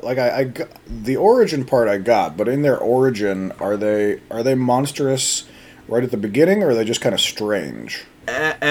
like 0.02 0.18
I, 0.18 0.38
I 0.38 0.44
got, 0.44 0.68
the 0.86 1.16
origin 1.16 1.64
part 1.64 1.88
I 1.88 1.98
got, 1.98 2.36
but 2.36 2.48
in 2.48 2.62
their 2.62 2.78
origin, 2.78 3.52
are 3.60 3.76
they 3.76 4.20
are 4.30 4.42
they 4.42 4.54
monstrous 4.54 5.46
right 5.88 6.04
at 6.04 6.10
the 6.10 6.16
beginning, 6.16 6.62
or 6.62 6.70
are 6.70 6.74
they 6.74 6.84
just 6.84 7.00
kind 7.00 7.14
of 7.14 7.20
strange? 7.20 8.04
A- 8.28 8.62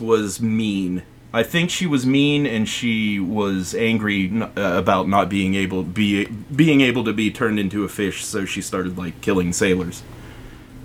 was 0.00 0.40
mean. 0.40 1.02
I 1.32 1.42
think 1.42 1.70
she 1.70 1.86
was 1.86 2.06
mean, 2.06 2.46
and 2.46 2.68
she 2.68 3.20
was 3.20 3.74
angry 3.74 4.28
n- 4.28 4.42
uh, 4.42 4.50
about 4.56 5.08
not 5.08 5.28
being 5.28 5.54
able 5.54 5.82
be 5.82 6.24
being 6.24 6.80
able 6.80 7.04
to 7.04 7.12
be 7.12 7.30
turned 7.30 7.58
into 7.58 7.84
a 7.84 7.88
fish. 7.88 8.24
So 8.24 8.44
she 8.44 8.62
started 8.62 8.96
like 8.96 9.20
killing 9.20 9.52
sailors. 9.52 10.02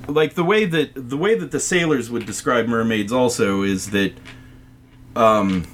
Like 0.07 0.33
the 0.33 0.43
way 0.43 0.65
that 0.65 0.91
the 0.95 1.17
way 1.17 1.35
that 1.35 1.51
the 1.51 1.59
sailors 1.59 2.09
would 2.09 2.25
describe 2.25 2.67
mermaids 2.67 3.13
also 3.13 3.61
is 3.61 3.91
that, 3.91 4.13
um, 5.15 5.65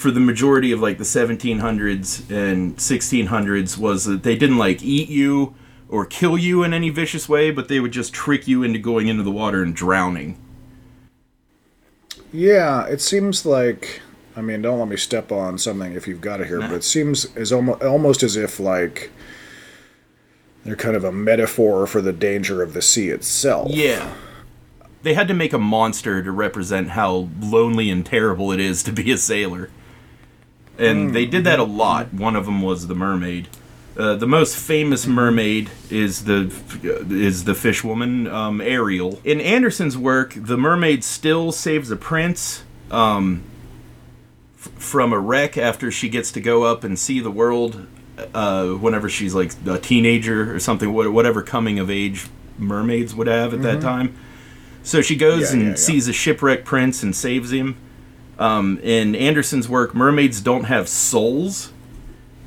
for 0.00 0.10
the 0.10 0.18
majority 0.18 0.72
of 0.72 0.80
like 0.80 0.96
the 0.96 1.04
1700s 1.04 2.30
and 2.30 2.78
1600s 2.78 3.76
was 3.76 4.06
that 4.06 4.22
they 4.22 4.34
didn't 4.34 4.56
like 4.56 4.82
eat 4.82 5.10
you 5.10 5.54
or 5.90 6.06
kill 6.06 6.38
you 6.38 6.62
in 6.62 6.72
any 6.72 6.88
vicious 6.88 7.28
way, 7.28 7.50
but 7.50 7.68
they 7.68 7.80
would 7.80 7.92
just 7.92 8.14
trick 8.14 8.48
you 8.48 8.62
into 8.62 8.78
going 8.78 9.08
into 9.08 9.22
the 9.22 9.30
water 9.30 9.62
and 9.62 9.76
drowning. 9.76 10.40
Yeah, 12.32 12.86
it 12.86 13.02
seems 13.02 13.44
like. 13.44 14.00
I 14.34 14.40
mean, 14.40 14.62
don't 14.62 14.78
let 14.78 14.88
me 14.88 14.96
step 14.96 15.30
on 15.30 15.58
something 15.58 15.92
if 15.92 16.08
you've 16.08 16.22
got 16.22 16.40
it 16.40 16.46
here, 16.46 16.60
but 16.60 16.72
it 16.72 16.84
seems 16.84 17.26
as 17.36 17.52
almost 17.52 17.82
almost 17.82 18.22
as 18.22 18.36
if 18.36 18.58
like 18.58 19.10
they're 20.64 20.76
kind 20.76 20.96
of 20.96 21.04
a 21.04 21.12
metaphor 21.12 21.86
for 21.86 22.00
the 22.00 22.12
danger 22.12 22.62
of 22.62 22.72
the 22.72 22.80
sea 22.80 23.10
itself. 23.10 23.70
Yeah. 23.70 24.14
They 25.02 25.12
had 25.12 25.28
to 25.28 25.34
make 25.34 25.52
a 25.52 25.58
monster 25.58 26.22
to 26.22 26.30
represent 26.30 26.90
how 26.90 27.28
lonely 27.38 27.90
and 27.90 28.06
terrible 28.06 28.50
it 28.52 28.60
is 28.60 28.82
to 28.84 28.92
be 28.92 29.10
a 29.10 29.18
sailor. 29.18 29.68
And 30.80 31.14
they 31.14 31.26
did 31.26 31.44
that 31.44 31.58
a 31.58 31.64
lot. 31.64 32.12
One 32.14 32.36
of 32.36 32.46
them 32.46 32.62
was 32.62 32.86
the 32.86 32.94
mermaid. 32.94 33.48
Uh, 33.96 34.14
the 34.14 34.26
most 34.26 34.56
famous 34.56 35.06
mermaid 35.06 35.68
is 35.90 36.24
the 36.24 36.50
is 36.82 37.44
the 37.44 37.54
fish 37.54 37.84
woman 37.84 38.26
um, 38.28 38.60
Ariel. 38.60 39.20
In 39.24 39.40
Andersen's 39.40 39.98
work, 39.98 40.32
the 40.36 40.56
mermaid 40.56 41.04
still 41.04 41.52
saves 41.52 41.90
a 41.90 41.96
prince 41.96 42.62
um, 42.90 43.42
f- 44.58 44.70
from 44.78 45.12
a 45.12 45.18
wreck 45.18 45.58
after 45.58 45.90
she 45.90 46.08
gets 46.08 46.32
to 46.32 46.40
go 46.40 46.62
up 46.62 46.82
and 46.84 46.98
see 46.98 47.20
the 47.20 47.30
world. 47.30 47.86
Uh, 48.34 48.68
whenever 48.74 49.08
she's 49.08 49.34
like 49.34 49.50
a 49.66 49.78
teenager 49.78 50.54
or 50.54 50.58
something, 50.60 50.92
whatever 50.92 51.42
coming 51.42 51.78
of 51.78 51.90
age 51.90 52.26
mermaids 52.58 53.14
would 53.14 53.26
have 53.26 53.54
at 53.54 53.62
that 53.62 53.80
time. 53.80 54.14
So 54.82 55.00
she 55.00 55.16
goes 55.16 55.40
Yeah, 55.40 55.52
and 55.52 55.62
yeah, 55.62 55.68
yeah. 55.70 55.74
sees 55.76 56.06
a 56.06 56.12
shipwrecked 56.12 56.64
prince 56.66 57.02
and 57.02 57.16
saves 57.16 57.50
him. 57.50 57.76
Um, 58.40 58.80
in 58.82 59.14
Andersen's 59.14 59.68
work, 59.68 59.94
mermaids 59.94 60.40
don't 60.40 60.64
have 60.64 60.88
souls, 60.88 61.72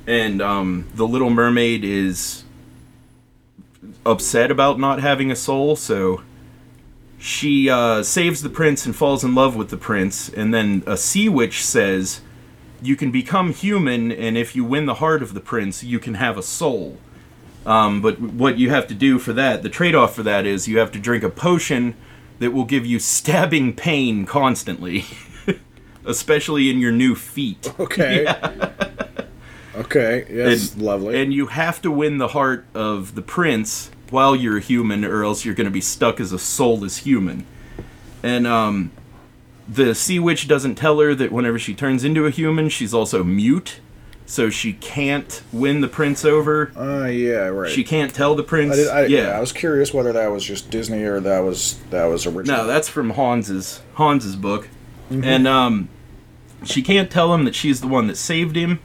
and 0.07 0.41
um, 0.41 0.89
the 0.95 1.07
Little 1.07 1.29
Mermaid 1.29 1.83
is 1.83 2.43
upset 4.03 4.49
about 4.49 4.79
not 4.79 5.01
having 5.01 5.31
a 5.31 5.35
soul. 5.35 5.75
So 5.75 6.23
she 7.19 7.69
uh, 7.69 8.01
saves 8.01 8.41
the 8.41 8.49
prince 8.49 8.87
and 8.87 8.95
falls 8.95 9.23
in 9.23 9.35
love 9.35 9.55
with 9.55 9.69
the 9.69 9.77
prince, 9.77 10.29
and 10.29 10.51
then 10.51 10.81
a 10.87 10.97
sea 10.97 11.29
witch 11.29 11.63
says, 11.63 12.21
"You 12.81 12.95
can 12.95 13.11
become 13.11 13.53
human, 13.53 14.11
and 14.11 14.35
if 14.35 14.55
you 14.55 14.65
win 14.65 14.87
the 14.87 14.95
heart 14.95 15.21
of 15.21 15.35
the 15.35 15.39
prince, 15.39 15.83
you 15.83 15.99
can 15.99 16.15
have 16.15 16.39
a 16.39 16.43
soul." 16.43 16.97
Um, 17.67 18.01
but 18.01 18.19
what 18.19 18.57
you 18.57 18.71
have 18.71 18.87
to 18.87 18.95
do 18.95 19.19
for 19.19 19.31
that, 19.33 19.61
the 19.61 19.69
trade-off 19.69 20.15
for 20.15 20.23
that 20.23 20.45
is 20.45 20.67
you 20.67 20.79
have 20.79 20.91
to 20.91 20.99
drink 20.99 21.23
a 21.23 21.29
potion 21.29 21.95
that 22.39 22.51
will 22.51 22.65
give 22.65 22.85
you 22.85 22.99
stabbing 22.99 23.73
pain 23.73 24.25
constantly, 24.25 25.05
especially 26.05 26.69
in 26.69 26.79
your 26.79 26.91
new 26.91 27.15
feet. 27.15 27.71
Okay. 27.79 28.25
Okay. 29.75 30.25
Yes. 30.29 30.77
lovely. 30.77 31.19
And 31.19 31.33
you 31.33 31.47
have 31.47 31.81
to 31.81 31.89
win 31.91 32.19
the 32.19 32.27
heart 32.29 32.65
of 32.75 33.15
the 33.15 33.21
prince 33.23 33.89
while 34.11 34.35
you're 34.35 34.57
a 34.57 34.61
human, 34.61 35.03
or 35.03 35.23
else 35.23 35.45
you're 35.45 35.55
going 35.55 35.65
to 35.65 35.71
be 35.71 35.81
stuck 35.81 36.19
as 36.19 36.31
a 36.31 36.37
soulless 36.37 36.97
human. 36.97 37.45
And 38.21 38.45
um, 38.45 38.91
the 39.67 39.95
sea 39.95 40.19
witch 40.19 40.47
doesn't 40.47 40.75
tell 40.75 40.99
her 40.99 41.15
that 41.15 41.31
whenever 41.31 41.57
she 41.57 41.73
turns 41.73 42.03
into 42.03 42.27
a 42.27 42.29
human, 42.29 42.69
she's 42.69 42.93
also 42.93 43.23
mute, 43.23 43.79
so 44.27 44.51
she 44.51 44.73
can't 44.73 45.41
win 45.51 45.81
the 45.81 45.87
prince 45.87 46.23
over. 46.23 46.71
uh, 46.77 47.07
yeah. 47.07 47.47
Right. 47.47 47.71
She 47.71 47.83
can't 47.83 48.13
tell 48.13 48.35
the 48.35 48.43
prince. 48.43 48.73
I 48.73 48.75
did, 48.75 48.87
I, 48.89 49.05
yeah. 49.05 49.21
yeah, 49.29 49.37
I 49.37 49.39
was 49.39 49.51
curious 49.51 49.91
whether 49.91 50.13
that 50.13 50.27
was 50.27 50.43
just 50.45 50.69
Disney 50.69 51.01
or 51.01 51.19
that 51.21 51.39
was 51.39 51.79
that 51.89 52.05
was 52.05 52.27
original. 52.27 52.57
No, 52.59 52.67
that's 52.67 52.87
from 52.89 53.09
Hans's 53.11 53.81
Hans's 53.95 54.35
book, 54.35 54.69
Mm-hmm. 55.11 55.23
and 55.25 55.47
um, 55.47 55.89
she 56.63 56.81
can't 56.81 57.11
tell 57.11 57.33
him 57.33 57.45
that 57.45 57.55
she's 57.55 57.81
the 57.81 57.87
one 57.87 58.07
that 58.07 58.17
saved 58.17 58.55
him. 58.55 58.79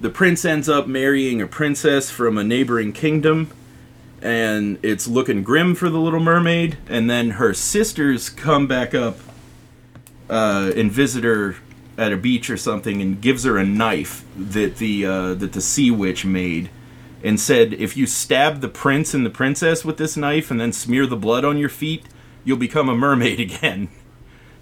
The 0.00 0.10
prince 0.10 0.44
ends 0.44 0.68
up 0.68 0.86
marrying 0.86 1.40
a 1.42 1.46
princess 1.46 2.10
from 2.10 2.38
a 2.38 2.44
neighboring 2.44 2.92
kingdom, 2.92 3.50
and 4.22 4.78
it's 4.82 5.08
looking 5.08 5.42
grim 5.42 5.74
for 5.74 5.88
the 5.90 5.98
Little 5.98 6.20
Mermaid. 6.20 6.78
And 6.88 7.10
then 7.10 7.30
her 7.30 7.52
sisters 7.52 8.30
come 8.30 8.66
back 8.66 8.94
up 8.94 9.18
uh, 10.30 10.72
and 10.76 10.90
visit 10.90 11.24
her 11.24 11.56
at 11.96 12.12
a 12.12 12.16
beach 12.16 12.48
or 12.48 12.56
something, 12.56 13.02
and 13.02 13.20
gives 13.20 13.42
her 13.44 13.58
a 13.58 13.64
knife 13.64 14.24
that 14.36 14.76
the 14.76 15.04
uh, 15.04 15.34
that 15.34 15.52
the 15.52 15.60
sea 15.60 15.90
witch 15.90 16.24
made. 16.24 16.70
And 17.24 17.40
said, 17.40 17.72
if 17.72 17.96
you 17.96 18.06
stab 18.06 18.60
the 18.60 18.68
prince 18.68 19.12
and 19.12 19.26
the 19.26 19.30
princess 19.30 19.84
with 19.84 19.96
this 19.96 20.16
knife 20.16 20.52
and 20.52 20.60
then 20.60 20.72
smear 20.72 21.04
the 21.04 21.16
blood 21.16 21.44
on 21.44 21.58
your 21.58 21.68
feet, 21.68 22.04
you'll 22.44 22.58
become 22.58 22.88
a 22.88 22.94
mermaid 22.94 23.40
again 23.52 23.88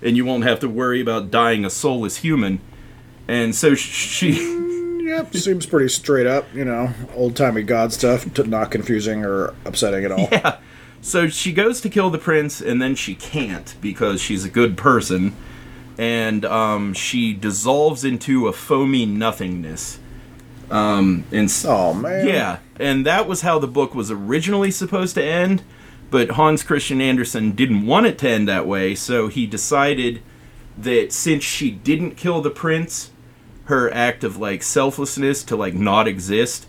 and 0.02 0.16
you 0.16 0.24
won't 0.24 0.44
have 0.44 0.60
to 0.60 0.68
worry 0.68 1.00
about 1.00 1.30
dying 1.30 1.64
a 1.64 1.70
soulless 1.70 2.18
human. 2.18 2.60
And 3.28 3.54
so 3.54 3.74
she 3.74 4.32
Yep, 5.06 5.34
seems 5.36 5.66
pretty 5.66 5.88
straight 5.88 6.26
up, 6.26 6.52
you 6.52 6.64
know, 6.64 6.92
old 7.14 7.36
timey 7.36 7.62
god 7.62 7.92
stuff, 7.92 8.26
not 8.46 8.72
confusing 8.72 9.24
or 9.24 9.54
upsetting 9.64 10.04
at 10.04 10.10
all. 10.12 10.28
Yeah. 10.32 10.58
So 11.00 11.28
she 11.28 11.52
goes 11.52 11.80
to 11.82 11.88
kill 11.88 12.10
the 12.10 12.18
prince, 12.18 12.60
and 12.60 12.82
then 12.82 12.96
she 12.96 13.14
can't 13.14 13.76
because 13.80 14.20
she's 14.20 14.44
a 14.44 14.48
good 14.48 14.76
person, 14.76 15.36
and 15.96 16.44
um, 16.44 16.92
she 16.94 17.32
dissolves 17.32 18.04
into 18.04 18.48
a 18.48 18.52
foamy 18.52 19.06
nothingness. 19.06 20.00
Um, 20.68 21.24
and 21.30 21.48
Oh 21.64 21.94
man. 21.94 22.26
yeah, 22.26 22.58
and 22.80 23.06
that 23.06 23.28
was 23.28 23.42
how 23.42 23.60
the 23.60 23.68
book 23.68 23.94
was 23.94 24.10
originally 24.10 24.72
supposed 24.72 25.14
to 25.14 25.22
end, 25.22 25.62
but 26.10 26.30
Hans 26.30 26.62
Christian 26.62 27.00
Andersen 27.00 27.52
didn't 27.52 27.86
want 27.86 28.06
it 28.06 28.18
to 28.18 28.28
end 28.28 28.48
that 28.48 28.66
way, 28.66 28.94
so 28.94 29.28
he 29.28 29.46
decided 29.46 30.22
that 30.78 31.12
since 31.12 31.42
she 31.42 31.70
didn't 31.70 32.16
kill 32.16 32.40
the 32.40 32.50
prince, 32.50 33.10
her 33.64 33.92
act 33.92 34.22
of 34.22 34.36
like 34.36 34.62
selflessness 34.62 35.42
to 35.44 35.56
like 35.56 35.74
not 35.74 36.06
exist 36.06 36.66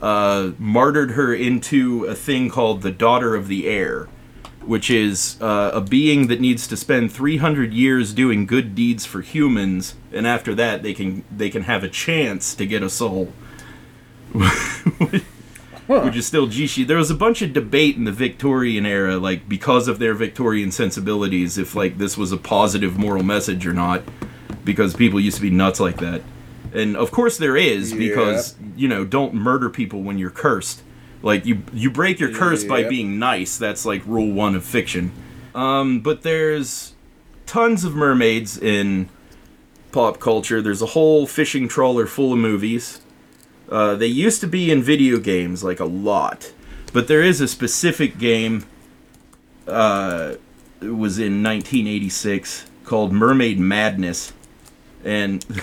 uh, 0.00 0.52
martyred 0.58 1.12
her 1.12 1.34
into 1.34 2.04
a 2.04 2.14
thing 2.14 2.48
called 2.48 2.82
the 2.82 2.90
Daughter 2.90 3.34
of 3.34 3.48
the 3.48 3.66
Air, 3.66 4.08
which 4.62 4.90
is 4.90 5.40
uh, 5.40 5.70
a 5.72 5.80
being 5.80 6.26
that 6.28 6.40
needs 6.40 6.66
to 6.68 6.76
spend 6.76 7.12
300 7.12 7.72
years 7.72 8.12
doing 8.12 8.46
good 8.46 8.74
deeds 8.74 9.06
for 9.06 9.22
humans, 9.22 9.94
and 10.12 10.26
after 10.26 10.54
that 10.54 10.82
they 10.82 10.94
can 10.94 11.24
they 11.34 11.50
can 11.50 11.62
have 11.62 11.82
a 11.82 11.88
chance 11.88 12.54
to 12.54 12.66
get 12.66 12.82
a 12.82 12.90
soul. 12.90 13.32
Which 15.86 16.16
is 16.16 16.26
still 16.26 16.48
Jishi. 16.48 16.86
There 16.86 16.96
was 16.96 17.10
a 17.10 17.14
bunch 17.14 17.42
of 17.42 17.52
debate 17.52 17.96
in 17.96 18.04
the 18.04 18.12
Victorian 18.12 18.84
era, 18.86 19.18
like 19.18 19.48
because 19.48 19.86
of 19.86 19.98
their 19.98 20.14
Victorian 20.14 20.70
sensibilities, 20.72 21.58
if 21.58 21.74
like 21.74 21.98
this 21.98 22.16
was 22.16 22.32
a 22.32 22.36
positive 22.36 22.98
moral 22.98 23.22
message 23.22 23.66
or 23.66 23.72
not, 23.72 24.02
because 24.64 24.94
people 24.94 25.20
used 25.20 25.36
to 25.36 25.42
be 25.42 25.50
nuts 25.50 25.78
like 25.78 25.98
that. 25.98 26.22
And 26.74 26.96
of 26.96 27.10
course 27.12 27.38
there 27.38 27.56
is, 27.56 27.94
because 27.94 28.56
you 28.76 28.88
know, 28.88 29.04
don't 29.04 29.34
murder 29.34 29.70
people 29.70 30.02
when 30.02 30.18
you're 30.18 30.30
cursed. 30.30 30.82
Like 31.22 31.46
you 31.46 31.62
you 31.72 31.90
break 31.90 32.20
your 32.20 32.32
curse 32.32 32.64
by 32.64 32.84
being 32.84 33.18
nice. 33.18 33.56
That's 33.56 33.86
like 33.86 34.04
rule 34.06 34.32
one 34.32 34.54
of 34.54 34.64
fiction. 34.64 35.12
Um, 35.54 36.00
but 36.00 36.22
there's 36.22 36.94
tons 37.46 37.84
of 37.84 37.94
mermaids 37.94 38.58
in 38.58 39.08
pop 39.92 40.20
culture. 40.20 40.60
There's 40.60 40.82
a 40.82 40.86
whole 40.86 41.26
fishing 41.26 41.68
trawler 41.68 42.06
full 42.06 42.32
of 42.32 42.38
movies. 42.38 43.00
Uh, 43.68 43.96
they 43.96 44.06
used 44.06 44.40
to 44.40 44.46
be 44.46 44.70
in 44.70 44.82
video 44.82 45.18
games, 45.18 45.64
like 45.64 45.80
a 45.80 45.84
lot. 45.84 46.52
But 46.92 47.08
there 47.08 47.22
is 47.22 47.40
a 47.40 47.48
specific 47.48 48.18
game. 48.18 48.64
Uh, 49.66 50.36
it 50.80 50.90
was 50.90 51.18
in 51.18 51.42
1986 51.42 52.66
called 52.84 53.12
Mermaid 53.12 53.58
Madness, 53.58 54.32
and 55.04 55.44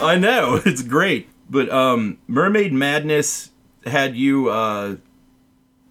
I 0.00 0.16
know 0.16 0.60
it's 0.64 0.82
great, 0.82 1.28
but 1.48 1.70
um, 1.70 2.18
Mermaid 2.26 2.72
Madness 2.72 3.50
had 3.84 4.16
you 4.16 4.48
uh, 4.48 4.96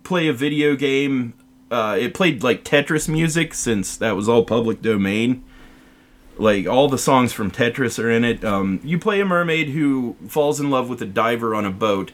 play 0.04 0.28
a 0.28 0.34
video 0.34 0.76
game. 0.76 1.34
Uh, 1.70 1.98
it 2.00 2.14
played 2.14 2.44
like 2.44 2.64
Tetris 2.64 3.10
music 3.10 3.54
since 3.54 3.98
that 3.98 4.16
was 4.16 4.30
all 4.30 4.44
public 4.46 4.82
domain. 4.82 5.44
Like 6.38 6.68
all 6.68 6.88
the 6.88 6.98
songs 6.98 7.34
from 7.34 7.52
Tetris 7.52 8.02
are 8.02 8.10
in 8.10 8.24
it. 8.24 8.46
Um, 8.46 8.80
you 8.84 9.00
play 9.00 9.20
a 9.20 9.26
mermaid 9.26 9.70
who 9.70 10.16
falls 10.28 10.60
in 10.60 10.70
love 10.70 10.88
with 10.88 11.02
a 11.02 11.06
diver 11.06 11.56
on 11.56 11.66
a 11.66 11.72
boat, 11.72 12.12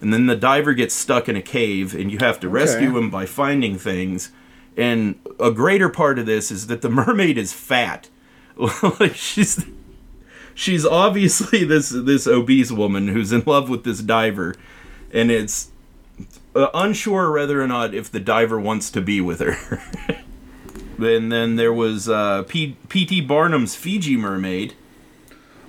and 0.00 0.12
then 0.12 0.26
the 0.26 0.36
diver 0.36 0.74
gets 0.74 0.94
stuck 0.94 1.28
in 1.28 1.36
a 1.36 1.42
cave, 1.42 1.94
and 1.94 2.10
you 2.10 2.18
have 2.18 2.38
to 2.40 2.48
rescue 2.48 2.96
him 2.96 3.10
by 3.10 3.26
finding 3.26 3.76
things. 3.76 4.30
And 4.76 5.18
a 5.38 5.50
greater 5.50 5.88
part 5.88 6.18
of 6.18 6.26
this 6.26 6.50
is 6.50 6.68
that 6.68 6.82
the 6.82 6.88
mermaid 6.90 7.36
is 7.36 7.52
fat. 7.52 8.08
like 9.00 9.16
she's 9.16 9.64
she's 10.54 10.86
obviously 10.86 11.64
this 11.64 11.90
this 11.90 12.26
obese 12.26 12.70
woman 12.70 13.08
who's 13.08 13.32
in 13.32 13.42
love 13.44 13.68
with 13.68 13.84
this 13.84 14.00
diver, 14.00 14.54
and 15.12 15.30
it's 15.30 15.70
uh, 16.54 16.68
unsure 16.74 17.32
whether 17.32 17.60
or 17.62 17.66
not 17.66 17.94
if 17.94 18.10
the 18.10 18.20
diver 18.20 18.58
wants 18.60 18.90
to 18.90 19.00
be 19.00 19.20
with 19.20 19.40
her. 19.40 19.82
and 20.98 21.30
then 21.32 21.56
there 21.56 21.72
was 21.72 22.08
uh, 22.08 22.44
P- 22.44 22.76
P.T. 22.88 23.22
Barnum's 23.22 23.74
Fiji 23.74 24.16
Mermaid, 24.16 24.74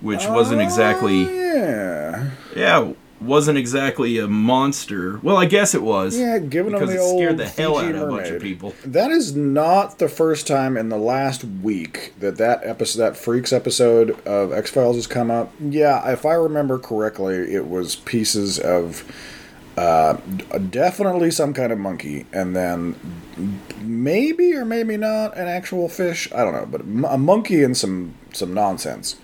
which 0.02 0.28
wasn't 0.28 0.62
exactly 0.62 1.24
Yeah. 1.24 2.32
yeah 2.56 2.93
wasn't 3.22 3.58
exactly 3.58 4.20
a 4.20 4.28
monster. 4.28 5.20
Well, 5.24 5.38
I 5.38 5.46
guess 5.46 5.74
it 5.74 5.82
was. 5.82 6.18
Yeah, 6.20 6.38
giving 6.38 6.74
them 6.74 6.86
the 6.86 6.93
it 6.96 7.10
scared 7.10 7.30
old 7.30 7.39
the 7.39 7.48
hell 7.48 7.76
Fiji 7.80 7.88
out 7.89 7.96
of 7.96 8.02
a 8.02 8.12
bunch 8.12 8.28
of 8.28 8.34
mermaid. 8.34 8.41
people. 8.41 8.76
That 8.86 9.10
is 9.10 9.36
not 9.36 10.00
the 10.00 10.10
first 10.10 10.46
time 10.48 10.78
in 10.78 10.89
the 10.89 10.98
last 10.98 11.43
week 11.43 12.14
that 12.20 12.38
that 12.38 12.60
episode, 12.64 13.00
that 13.00 13.18
Freaks 13.18 13.54
episode 13.54 14.20
of 14.28 14.52
X 14.52 14.70
Files 14.70 14.98
has 14.98 15.08
come 15.08 15.32
up. 15.32 15.52
Yeah, 15.60 16.08
if 16.12 16.26
I 16.26 16.34
remember 16.34 16.78
correctly, 16.78 17.36
it 17.54 17.68
was 17.68 17.96
pieces 17.96 18.60
of 18.60 19.04
uh, 19.78 20.13
definitely 20.69 21.32
some 21.32 21.53
kind 21.53 21.71
of 21.71 21.80
monkey, 21.80 22.26
and 22.32 22.55
then 22.55 22.95
maybe 23.82 24.53
or 24.53 24.65
maybe 24.65 24.97
not 24.97 25.38
an 25.38 25.47
actual 25.47 25.89
fish. 25.89 26.32
I 26.34 26.43
don't 26.43 26.53
know, 26.53 26.65
but 26.65 26.82
a 26.82 27.17
monkey 27.17 27.63
and 27.63 27.76
some 27.76 28.15
some 28.34 28.53
nonsense. 28.53 29.17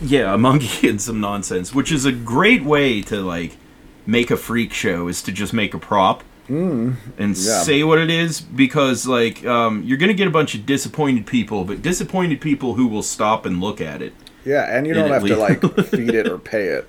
Yeah, 0.00 0.34
a 0.34 0.38
monkey 0.38 0.88
and 0.90 1.00
some 1.00 1.20
nonsense, 1.20 1.74
which 1.74 1.92
is 1.92 2.04
a 2.04 2.12
great 2.12 2.64
way 2.64 3.02
to 3.02 3.20
like 3.20 3.56
make 4.04 4.30
a 4.30 4.36
freak 4.36 4.72
show 4.72 5.06
is 5.06 5.22
to 5.22 5.32
just 5.32 5.52
make 5.52 5.74
a 5.74 5.78
prop 5.78 6.24
and 6.48 6.96
yeah. 7.18 7.62
say 7.62 7.82
what 7.82 7.98
it 7.98 8.10
is 8.10 8.40
because 8.40 9.06
like 9.06 9.44
um, 9.46 9.82
you're 9.84 9.98
gonna 9.98 10.12
get 10.12 10.28
a 10.28 10.32
bunch 10.32 10.54
of 10.54 10.66
disappointed 10.66 11.26
people, 11.26 11.64
but 11.64 11.82
disappointed 11.82 12.40
people 12.40 12.74
who 12.74 12.86
will 12.86 13.02
stop 13.02 13.46
and 13.46 13.60
look 13.60 13.80
at 13.80 14.02
it. 14.02 14.12
Yeah, 14.44 14.76
and 14.76 14.86
you 14.86 14.94
don't 14.94 15.10
have 15.10 15.24
to 15.24 15.36
like 15.36 15.60
feed 15.86 16.14
it 16.14 16.28
or 16.28 16.38
pay 16.38 16.66
it. 16.66 16.88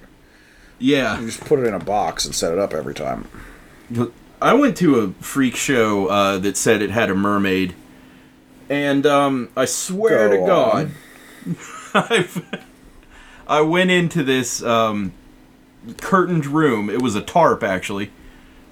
Yeah, 0.80 1.20
You 1.20 1.28
just 1.28 1.42
put 1.46 1.60
it 1.60 1.66
in 1.68 1.74
a 1.74 1.80
box 1.80 2.26
and 2.26 2.36
set 2.36 2.52
it 2.52 2.60
up 2.60 2.74
every 2.74 2.94
time. 2.94 3.28
I 4.42 4.54
went 4.54 4.76
to 4.78 5.00
a 5.00 5.24
freak 5.24 5.56
show 5.56 6.08
uh, 6.08 6.38
that 6.40 6.58
said 6.58 6.82
it 6.82 6.90
had 6.90 7.10
a 7.10 7.16
mermaid, 7.16 7.74
and 8.70 9.06
um, 9.06 9.50
I 9.56 9.66
swear 9.66 10.30
Go 10.30 10.42
to 10.42 10.46
God. 10.46 10.92
I've, 11.94 12.60
I 13.48 13.62
went 13.62 13.92
into 13.92 14.24
this 14.24 14.62
um, 14.64 15.14
curtained 16.02 16.46
room. 16.46 16.90
It 16.90 17.02
was 17.02 17.16
a 17.16 17.22
tarp, 17.22 17.64
actually. 17.64 18.12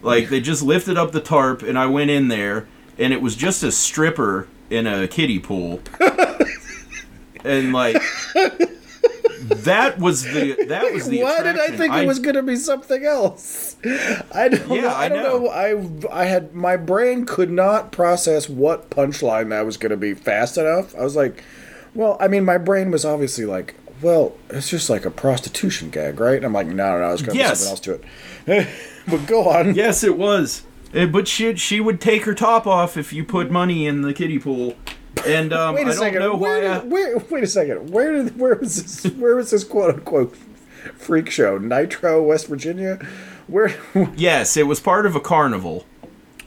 Like 0.02 0.30
they 0.30 0.42
just 0.42 0.64
lifted 0.64 0.98
up 0.98 1.12
the 1.12 1.22
tarp, 1.22 1.62
and 1.62 1.78
I 1.78 1.86
went 1.86 2.10
in 2.10 2.28
there, 2.28 2.68
and 2.98 3.14
it 3.14 3.22
was 3.22 3.36
just 3.36 3.64
a 3.64 3.72
stripper 3.72 4.48
in 4.70 4.88
a 4.88 5.08
kiddie 5.08 5.40
pool, 5.40 5.82
and 7.46 7.72
like. 7.72 8.02
That 9.58 10.00
was 10.00 10.24
the 10.24 10.66
that 10.70 10.94
was 10.94 11.08
the. 11.08 11.24
Why 11.24 11.38
did 11.44 11.48
I 11.48 11.66
attraction. 11.66 11.78
think 11.78 11.94
it 11.96 12.08
was 12.08 12.20
going 12.20 12.36
to 12.36 12.44
be 12.44 12.56
something 12.56 13.06
else? 13.06 13.76
I 14.34 14.48
don't. 14.50 14.70
Yeah, 14.70 14.82
know. 14.82 14.88
I, 14.90 15.04
I 15.06 15.10
don't 15.10 15.24
know. 15.24 15.40
know. 15.46 16.08
I 16.10 16.22
I 16.22 16.26
had 16.26 16.54
my 16.54 16.78
brain 16.78 17.26
could 17.26 17.52
not 17.52 17.92
process 17.92 18.50
what 18.50 18.90
punchline 18.90 19.50
that 19.50 19.66
was 19.66 19.78
going 19.78 19.90
to 19.92 19.98
be 19.98 20.14
fast 20.14 20.58
enough. 20.58 20.96
I 20.96 21.02
was 21.04 21.16
like, 21.16 21.44
well, 21.94 22.18
I 22.20 22.28
mean, 22.28 22.46
my 22.46 22.58
brain 22.58 22.92
was 22.92 23.04
obviously 23.06 23.46
like, 23.46 23.76
well, 24.02 24.36
it's 24.50 24.70
just 24.70 24.90
like 24.90 25.06
a 25.06 25.12
prostitution 25.12 25.90
gag, 25.90 26.20
right? 26.20 26.38
And 26.38 26.46
I'm 26.46 26.54
like, 26.54 26.68
no, 26.68 26.74
no, 26.74 27.00
no, 27.02 27.08
there's 27.10 27.22
going 27.22 27.38
to 27.38 27.44
Yes. 27.44 27.62
be 27.62 27.66
something 27.78 27.94
else 27.94 28.06
to 28.48 28.54
it. 28.54 28.68
but 29.08 29.26
go 29.28 29.50
on. 29.50 29.76
Yes, 29.76 30.04
it 30.04 30.18
was. 30.18 30.64
Eh, 30.94 31.06
But 31.06 31.28
she 31.28 31.56
she 31.56 31.80
would 31.80 32.02
take 32.02 32.24
her 32.26 32.34
top 32.34 32.66
off 32.66 32.98
if 32.98 33.14
you 33.14 33.24
put 33.24 33.52
money 33.52 33.86
in 33.86 34.02
the 34.02 34.14
kiddie 34.14 34.40
pool, 34.40 34.76
and 35.26 35.54
um, 35.54 35.76
Wait 35.76 35.82
a 35.82 35.84
I 35.84 35.94
don't 35.94 36.00
second. 36.00 36.20
know 36.20 36.36
where, 36.36 36.70
why. 36.70 36.76
I- 36.80 36.84
where? 36.84 37.18
Wait 37.30 37.44
a 37.44 37.48
second. 37.48 37.90
Where 37.92 38.12
did? 38.24 38.38
Where 38.40 38.56
was 38.56 38.82
this? 39.04 39.14
Where 39.14 39.36
was 39.36 39.52
this 39.52 39.64
quote 39.64 39.94
unquote 39.96 40.36
freak 40.98 41.30
show? 41.30 41.58
Nitro, 41.58 42.22
West 42.24 42.48
Virginia. 42.48 43.00
Where? 43.48 43.76
yes, 44.16 44.56
it 44.58 44.68
was 44.68 44.80
part 44.80 45.06
of 45.06 45.16
a 45.16 45.20
carnival, 45.20 45.86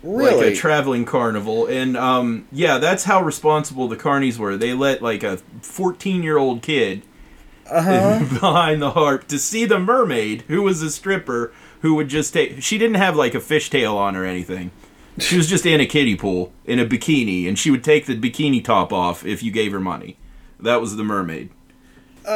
like 0.02 0.30
Really? 0.32 0.52
a 0.52 0.56
traveling 0.56 1.04
carnival, 1.04 1.66
and 1.66 1.96
um, 1.96 2.46
yeah, 2.50 2.78
that's 2.78 3.04
how 3.04 3.22
responsible 3.22 3.88
the 3.88 3.96
carnies 3.96 4.38
were. 4.38 4.56
They 4.56 4.72
let 4.74 5.02
like 5.02 5.22
a 5.22 5.38
fourteen-year-old 5.60 6.62
kid 6.62 7.02
Uh-huh. 7.70 8.18
behind 8.40 8.80
the 8.82 8.92
harp 8.92 9.26
to 9.28 9.38
see 9.38 9.64
the 9.66 9.78
mermaid, 9.78 10.42
who 10.48 10.62
was 10.62 10.80
a 10.82 10.90
stripper, 10.90 11.52
who 11.82 11.94
would 11.96 12.08
just 12.08 12.32
take. 12.32 12.62
She 12.62 12.78
didn't 12.78 12.96
have 12.96 13.16
like 13.16 13.34
a 13.34 13.38
fishtail 13.40 13.94
on 13.96 14.16
or 14.16 14.24
anything. 14.24 14.70
She 15.18 15.36
was 15.36 15.46
just 15.48 15.64
in 15.64 15.80
a 15.80 15.86
kiddie 15.86 16.16
pool 16.16 16.52
in 16.64 16.78
a 16.80 16.86
bikini, 16.86 17.46
and 17.48 17.56
she 17.58 17.70
would 17.70 17.84
take 17.84 18.06
the 18.06 18.18
bikini 18.18 18.62
top 18.64 18.92
off 18.92 19.24
if 19.24 19.42
you 19.42 19.52
gave 19.52 19.70
her 19.72 19.80
money. 19.80 20.16
That 20.58 20.80
was 20.80 20.96
the 20.96 21.04
mermaid. 21.04 21.50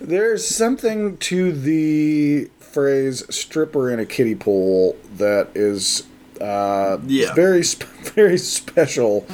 There's 0.00 0.46
something 0.46 1.16
to 1.18 1.52
the 1.52 2.50
phrase 2.60 3.24
"stripper 3.34 3.90
in 3.90 3.98
a 4.00 4.06
kiddie 4.06 4.34
pool" 4.34 4.96
that 5.16 5.48
is 5.54 6.04
uh, 6.40 6.98
Yeah. 7.06 7.32
very 7.34 7.62
sp- 7.64 7.84
very 8.14 8.38
special. 8.38 9.26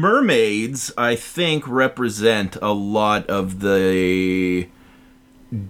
Mermaids, 0.00 0.92
I 0.96 1.16
think, 1.16 1.66
represent 1.66 2.56
a 2.62 2.72
lot 2.72 3.26
of 3.28 3.60
the 3.60 4.68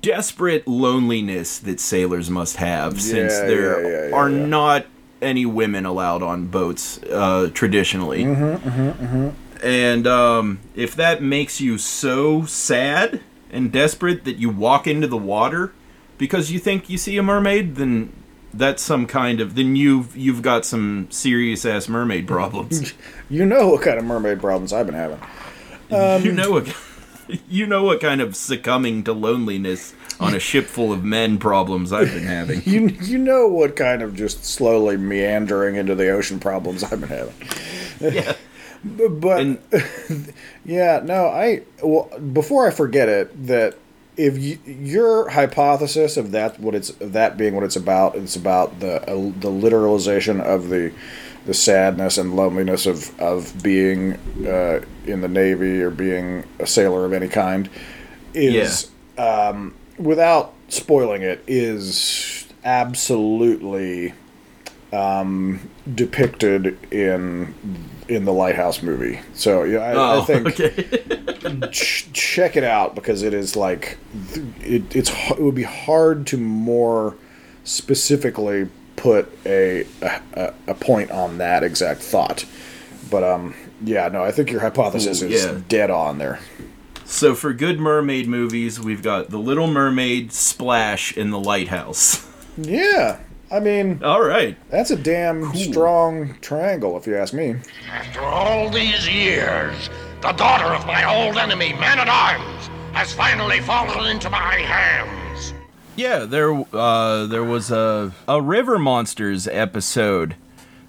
desperate 0.01 0.69
loneliness 0.69 1.59
that 1.59 1.81
sailors 1.81 2.29
must 2.31 2.57
have, 2.57 3.01
since 3.01 3.33
there 3.39 3.83
yeah, 3.83 3.89
yeah, 3.89 4.09
yeah, 4.09 4.17
are 4.17 4.31
yeah. 4.31 4.47
not 4.47 4.87
any 5.23 5.47
women 5.47 5.85
allowed 5.87 6.23
on 6.23 6.47
boats 6.47 7.03
uh, 7.05 7.51
traditionally. 7.53 8.25
Mm-hmm, 8.25 9.31
And 9.63 10.07
um, 10.07 10.61
if 10.75 10.95
that 10.97 11.23
makes 11.23 11.61
you 11.61 11.79
so 11.79 12.45
sad 12.47 13.21
and 13.51 13.73
desperate 13.73 14.25
that 14.25 14.37
you 14.37 14.49
walk 14.49 14.87
into 14.87 15.07
the 15.07 15.19
water 15.19 15.73
because 16.19 16.51
you 16.51 16.59
think 16.59 16.89
you 16.89 16.97
see 16.99 17.17
a 17.19 17.23
mermaid, 17.23 17.77
then 17.77 18.13
that's 18.53 18.83
some 18.83 19.07
kind 19.07 19.41
of 19.41 19.55
then 19.55 19.77
you've 19.77 20.17
you've 20.17 20.43
got 20.43 20.65
some 20.65 21.07
serious 21.11 21.65
ass 21.65 21.89
mermaid 21.89 22.27
problems. 22.27 22.93
You 23.29 23.45
know 23.47 23.69
what 23.69 23.83
kind 23.83 23.99
of 23.99 24.05
mermaid 24.05 24.41
problems 24.41 24.73
I've 24.73 24.87
been 24.87 24.95
having. 24.95 25.21
Um, 25.91 26.23
you 26.25 26.33
know 26.33 26.51
what 26.51 26.77
you 27.49 27.67
know 27.67 27.85
what 27.85 28.01
kind 28.01 28.21
of 28.21 28.37
succumbing 28.37 29.05
to 29.05 29.13
loneliness 29.13 29.95
on 30.19 30.35
a 30.35 30.39
ship 30.41 30.67
full 30.67 30.93
of 30.93 31.05
men 31.05 31.39
problems 31.39 31.93
I've 31.93 32.13
been 32.13 32.25
having. 32.25 32.63
You 32.65 32.89
you 32.89 33.19
know 33.19 33.47
what 33.49 33.77
kind 33.77 34.03
of 34.03 34.15
just 34.17 34.45
slowly 34.45 34.97
meandering 34.97 35.77
into 35.77 35.95
the 35.95 36.11
ocean 36.11 36.41
problems 36.41 36.83
I've 36.85 37.01
been 37.01 37.09
having. 37.09 37.35
yeah. 38.01 38.35
But 38.83 39.41
And 39.41 39.59
yeah, 40.65 41.01
no, 41.05 41.27
I 41.27 41.63
well 41.83 42.09
before 42.19 42.67
I 42.67 42.71
forget 42.71 43.09
it 43.09 43.47
that 43.47 43.77
if 44.21 44.37
you, 44.39 44.59
your 44.67 45.31
hypothesis 45.31 46.19
of 46.19 46.33
that 46.33 46.61
what 46.61 46.75
it's 46.75 46.93
that 46.99 47.39
being 47.39 47.55
what 47.55 47.65
it's 47.65 47.77
about, 47.77 48.15
it's 48.17 48.37
about 48.37 48.81
the 48.81 49.01
uh, 49.03 49.15
the 49.15 49.49
literalization 49.49 50.43
of 50.43 50.69
the 50.69 50.93
the 51.47 51.55
sadness 51.55 52.19
and 52.19 52.37
loneliness 52.37 52.85
of 52.85 53.19
of 53.19 53.63
being 53.63 54.15
uh, 54.47 54.81
in 55.07 55.23
the 55.23 55.29
navy 55.29 55.81
or 55.81 55.91
being 55.91 56.45
a 56.59 56.67
sailor 56.67 57.07
of 57.07 57.15
any 57.15 57.29
kind 57.29 57.71
is 58.35 58.91
um, 59.17 59.75
without 59.97 60.53
spoiling 60.69 61.23
it 61.23 61.43
is 61.47 62.47
absolutely 62.63 64.13
um, 64.93 65.71
depicted 65.95 66.79
in 66.93 67.55
in 68.11 68.25
the 68.25 68.33
lighthouse 68.33 68.83
movie 68.83 69.21
so 69.35 69.63
yeah 69.63 69.79
i, 69.79 69.95
oh, 69.95 70.21
I 70.21 70.25
think 70.25 70.47
okay. 70.49 71.69
ch- 71.71 72.13
check 72.13 72.57
it 72.57 72.65
out 72.65 72.95
because 72.95 73.23
it 73.23 73.33
is 73.33 73.55
like 73.57 73.97
it, 74.61 74.95
it's 74.95 75.11
it 75.31 75.41
would 75.41 75.55
be 75.55 75.63
hard 75.63 76.27
to 76.29 76.37
more 76.37 77.17
specifically 77.65 78.69
put 78.97 79.31
a, 79.47 79.87
a 80.33 80.53
a 80.67 80.75
point 80.75 81.11
on 81.11 81.39
that 81.39 81.63
exact 81.63 82.03
thought 82.03 82.45
but 83.11 83.23
um 83.23 83.55
yeah 83.85 84.09
no 84.09 84.23
i 84.25 84.31
think 84.33 84.51
your 84.51 84.61
hypothesis 84.61 85.23
Ooh, 85.23 85.29
is 85.29 85.45
yeah. 85.45 85.61
dead 85.69 85.91
on 85.91 86.19
there 86.19 86.41
So 87.05 87.35
for 87.35 87.53
good 87.53 87.81
mermaid 87.81 88.29
movies, 88.29 88.79
we've 88.79 89.03
got 89.03 89.31
The 89.31 89.39
Little 89.39 89.67
Mermaid, 89.67 90.33
Splash, 90.33 91.17
and 91.17 91.33
The 91.33 91.41
Lighthouse. 91.41 92.25
yeah 92.57 93.19
i 93.51 93.59
mean 93.61 94.03
All 94.03 94.23
right. 94.23 94.57
that's 94.71 94.91
a 94.91 94.97
damn 94.97 95.55
strong 95.55 96.37
triangle 96.41 96.97
if 96.97 97.07
you 97.07 97.17
ask 97.17 97.33
me 97.35 97.57
After 97.91 98.21
all 98.21 98.71
these 98.71 99.09
years, 99.09 99.91
the 100.23 100.33
daughter 100.33 100.67
of 100.67 100.87
my 100.87 101.05
old 101.05 101.37
enemy, 101.39 101.73
Man 101.73 101.99
at 101.99 102.09
Arms, 102.09 102.69
has 102.93 103.13
finally 103.13 103.61
fallen 103.61 104.11
into 104.11 104.29
my 104.29 104.55
hands. 104.57 105.55
Yeah, 105.97 106.21
there 106.21 106.53
uh, 106.75 107.27
there 107.27 107.45
was 107.45 107.71
a 107.71 108.13
a 108.29 108.41
River 108.43 108.79
Monsters 108.79 109.49
episode 109.49 110.37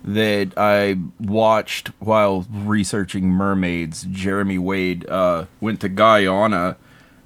that 0.04 0.52
I 0.58 0.98
watched 1.20 1.90
while 2.00 2.46
researching 2.52 3.30
mermaids. 3.30 4.06
Jeremy 4.12 4.58
Wade 4.58 5.08
uh, 5.10 5.46
went 5.62 5.80
to 5.82 5.90
Guyana 5.90 6.76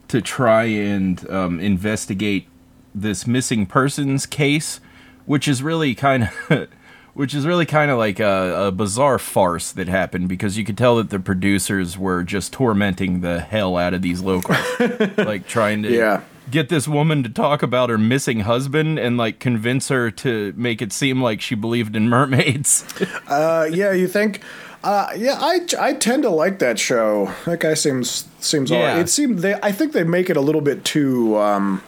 to 0.09 0.21
try 0.21 0.65
and 0.65 1.27
um, 1.29 1.59
investigate 1.59 2.47
this 2.93 3.25
missing 3.25 3.65
persons 3.65 4.25
case, 4.25 4.79
which 5.25 5.47
is 5.47 5.61
really 5.63 5.95
kind 5.95 6.29
of. 6.49 6.67
Which 7.15 7.33
is 7.33 7.45
really 7.47 7.65
kind 7.65 7.89
of 7.89 7.97
like 7.97 8.19
a, 8.19 8.65
a 8.67 8.71
bizarre 8.73 9.17
farce 9.17 9.71
that 9.71 9.87
happened 9.87 10.27
because 10.27 10.57
you 10.57 10.65
could 10.65 10.77
tell 10.77 10.97
that 10.97 11.11
the 11.11 11.17
producers 11.21 11.97
were 11.97 12.23
just 12.25 12.51
tormenting 12.51 13.21
the 13.21 13.39
hell 13.39 13.77
out 13.77 13.93
of 13.93 14.01
these 14.01 14.19
locals, 14.19 14.57
like 15.17 15.47
trying 15.47 15.81
to 15.83 15.93
Yeah. 15.95 16.23
get 16.51 16.67
this 16.67 16.89
woman 16.89 17.23
to 17.23 17.29
talk 17.29 17.63
about 17.63 17.89
her 17.89 17.97
missing 17.97 18.41
husband 18.41 18.99
and 18.99 19.15
like 19.15 19.39
convince 19.39 19.87
her 19.87 20.11
to 20.11 20.53
make 20.57 20.81
it 20.81 20.91
seem 20.91 21.21
like 21.23 21.39
she 21.39 21.55
believed 21.55 21.95
in 21.95 22.09
mermaids. 22.09 22.83
Uh, 23.29 23.65
yeah, 23.71 23.93
you 23.93 24.09
think? 24.09 24.41
Uh, 24.83 25.07
yeah, 25.15 25.37
I, 25.39 25.61
I 25.79 25.93
tend 25.93 26.23
to 26.23 26.29
like 26.29 26.59
that 26.59 26.77
show. 26.77 27.33
That 27.45 27.61
guy 27.61 27.75
seems 27.75 28.27
seems 28.41 28.73
all 28.73 28.79
Yeah. 28.79 28.99
It 28.99 29.07
seemed 29.07 29.39
they. 29.39 29.53
I 29.63 29.71
think 29.71 29.93
they 29.93 30.03
make 30.03 30.29
it 30.29 30.35
a 30.35 30.41
little 30.41 30.59
bit 30.59 30.83
too. 30.83 31.37
Um, 31.37 31.81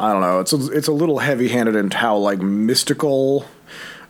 I 0.00 0.12
don't 0.12 0.22
know. 0.22 0.40
It's 0.40 0.52
a, 0.52 0.72
it's 0.72 0.88
a 0.88 0.92
little 0.92 1.18
heavy 1.18 1.48
handed 1.48 1.76
in 1.76 1.90
how 1.90 2.16
like 2.16 2.40
mystical 2.40 3.44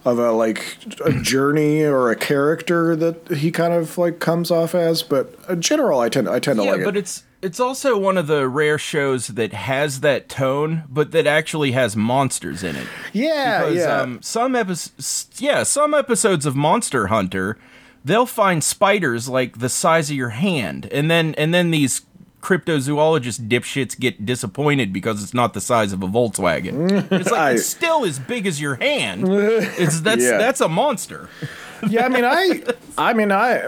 of 0.04 0.18
a 0.18 0.32
like 0.32 0.78
a 1.04 1.12
journey 1.12 1.82
or 1.82 2.10
a 2.10 2.16
character 2.16 2.96
that 2.96 3.36
he 3.36 3.50
kind 3.50 3.74
of 3.74 3.98
like 3.98 4.18
comes 4.20 4.50
off 4.50 4.74
as. 4.74 5.02
But 5.02 5.34
in 5.48 5.60
general, 5.60 6.00
I 6.00 6.08
tend 6.08 6.28
I 6.28 6.38
tend 6.38 6.58
to 6.60 6.64
yeah, 6.64 6.72
like 6.72 6.84
but 6.84 6.96
it. 6.96 7.00
it's 7.00 7.24
it's 7.42 7.58
also 7.58 7.98
one 7.98 8.18
of 8.18 8.26
the 8.26 8.46
rare 8.48 8.78
shows 8.78 9.28
that 9.28 9.52
has 9.52 10.00
that 10.00 10.28
tone, 10.28 10.84
but 10.88 11.10
that 11.12 11.26
actually 11.26 11.72
has 11.72 11.96
monsters 11.96 12.62
in 12.62 12.76
it. 12.76 12.86
yeah, 13.14 13.60
Because 13.62 13.76
yeah. 13.76 14.00
um, 14.00 14.22
some 14.22 14.54
episodes, 14.54 15.26
yeah, 15.38 15.62
some 15.62 15.94
episodes 15.94 16.44
of 16.44 16.54
Monster 16.54 17.06
Hunter, 17.06 17.56
they'll 18.04 18.26
find 18.26 18.62
spiders 18.62 19.28
like 19.28 19.58
the 19.58 19.70
size 19.70 20.10
of 20.10 20.16
your 20.16 20.30
hand, 20.30 20.88
and 20.92 21.10
then 21.10 21.34
and 21.36 21.52
then 21.54 21.70
these 21.70 22.02
cryptozoologist 22.40 23.48
dipshits 23.48 23.98
get 23.98 24.24
disappointed 24.24 24.92
because 24.92 25.22
it's 25.22 25.34
not 25.34 25.54
the 25.54 25.60
size 25.60 25.92
of 25.92 26.02
a 26.02 26.06
Volkswagen. 26.06 27.10
It's 27.12 27.30
like 27.30 27.40
I- 27.40 27.50
it's 27.52 27.66
still 27.66 28.04
as 28.04 28.18
big 28.18 28.46
as 28.46 28.60
your 28.60 28.76
hand. 28.76 29.24
It's 29.28 30.00
that's 30.02 30.22
Yeah. 30.22 30.38
that's 30.38 30.60
a 30.60 30.68
monster. 30.68 31.28
yeah, 31.88 32.04
I 32.04 32.08
mean, 32.10 32.24
I, 32.26 32.62
I 32.98 33.14
mean, 33.14 33.32
I, 33.32 33.62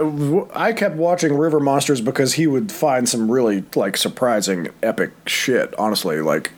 I 0.53 0.75
kept 0.75 0.97
watching 0.97 1.35
River 1.35 1.61
Monsters 1.61 2.03
because 2.03 2.35
he 2.35 2.47
would 2.47 2.71
find 2.71 3.09
some 3.09 3.31
really 3.31 3.65
like 3.75 3.97
surprising, 3.97 4.69
epic 4.83 5.13
shit. 5.27 5.75
Honestly, 5.79 6.21
like, 6.21 6.53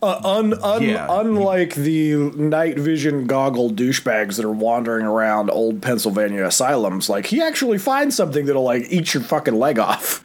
uh, 0.00 0.20
un, 0.22 0.54
un, 0.62 0.80
Yeah. 0.82 1.08
unlike 1.10 1.74
the 1.74 2.14
night 2.14 2.78
vision 2.78 3.26
goggle 3.26 3.70
douchebags 3.70 4.36
that 4.36 4.44
are 4.44 4.52
wandering 4.52 5.04
around 5.04 5.50
old 5.50 5.82
Pennsylvania 5.82 6.44
asylums, 6.46 7.08
like 7.08 7.26
he 7.26 7.42
actually 7.42 7.78
finds 7.78 8.14
something 8.14 8.46
that'll 8.46 8.62
like 8.62 8.84
eat 8.88 9.12
your 9.12 9.24
fucking 9.24 9.54
leg 9.58 9.80
off. 9.80 10.24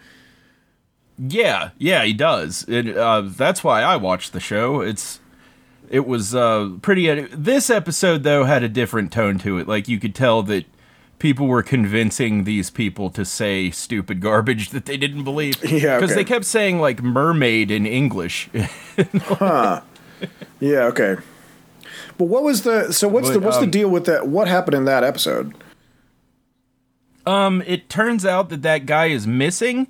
Yeah, 1.17 1.71
yeah, 1.77 2.03
he 2.03 2.13
does. 2.13 2.65
It, 2.67 2.95
uh, 2.95 3.21
that's 3.25 3.63
why 3.63 3.81
I 3.81 3.95
watched 3.95 4.33
the 4.33 4.39
show. 4.39 4.81
It's 4.81 5.19
it 5.89 6.05
was 6.05 6.35
uh, 6.35 6.71
pretty. 6.81 7.21
This 7.21 7.69
episode 7.69 8.23
though 8.23 8.43
had 8.43 8.63
a 8.63 8.69
different 8.69 9.11
tone 9.11 9.37
to 9.39 9.57
it. 9.57 9.67
Like 9.67 9.87
you 9.87 9.99
could 9.99 10.13
tell 10.13 10.43
that 10.43 10.65
people 11.19 11.47
were 11.47 11.63
convincing 11.63 12.43
these 12.43 12.69
people 12.69 13.09
to 13.09 13.25
say 13.25 13.71
stupid 13.71 14.21
garbage 14.21 14.69
that 14.69 14.85
they 14.85 14.97
didn't 14.97 15.23
believe. 15.23 15.57
Yeah, 15.77 15.97
because 15.97 16.11
okay. 16.11 16.21
they 16.21 16.25
kept 16.25 16.45
saying 16.45 16.79
like 16.79 17.01
mermaid 17.01 17.71
in 17.71 17.85
English. 17.85 18.49
huh. 19.13 19.81
Yeah, 20.59 20.85
okay. 20.85 21.17
But 22.17 22.25
what 22.25 22.43
was 22.43 22.63
the 22.63 22.91
so 22.91 23.07
what's 23.07 23.29
the 23.29 23.39
But, 23.39 23.43
what's 23.43 23.57
the 23.57 23.63
um, 23.63 23.71
deal 23.71 23.89
with 23.89 24.05
that? 24.05 24.27
What 24.27 24.47
happened 24.47 24.75
in 24.75 24.85
that 24.85 25.03
episode? 25.03 25.53
Um, 27.25 27.61
it 27.67 27.89
turns 27.89 28.25
out 28.25 28.49
that 28.49 28.61
that 28.61 28.85
guy 28.85 29.07
is 29.07 29.27
missing, 29.27 29.87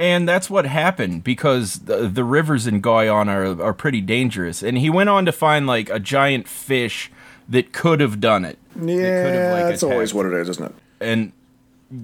and 0.00 0.26
that's 0.28 0.48
what 0.50 0.64
happened 0.64 1.22
because 1.22 1.80
the, 1.80 2.08
the 2.08 2.24
rivers 2.24 2.66
in 2.66 2.80
Guyana 2.80 3.32
are, 3.52 3.62
are 3.62 3.74
pretty 3.74 4.00
dangerous. 4.00 4.62
And 4.62 4.78
he 4.78 4.88
went 4.90 5.10
on 5.10 5.26
to 5.26 5.32
find 5.32 5.66
like 5.66 5.90
a 5.90 6.00
giant 6.00 6.48
fish 6.48 7.10
that 7.48 7.72
could 7.72 8.00
have 8.00 8.18
done 8.18 8.44
it. 8.44 8.58
That 8.74 8.88
Yeah, 8.88 9.52
like, 9.52 9.66
that's 9.66 9.82
always 9.82 10.14
what 10.14 10.24
it 10.26 10.32
is, 10.32 10.48
isn't 10.48 10.64
it? 10.66 10.74
And 11.00 11.32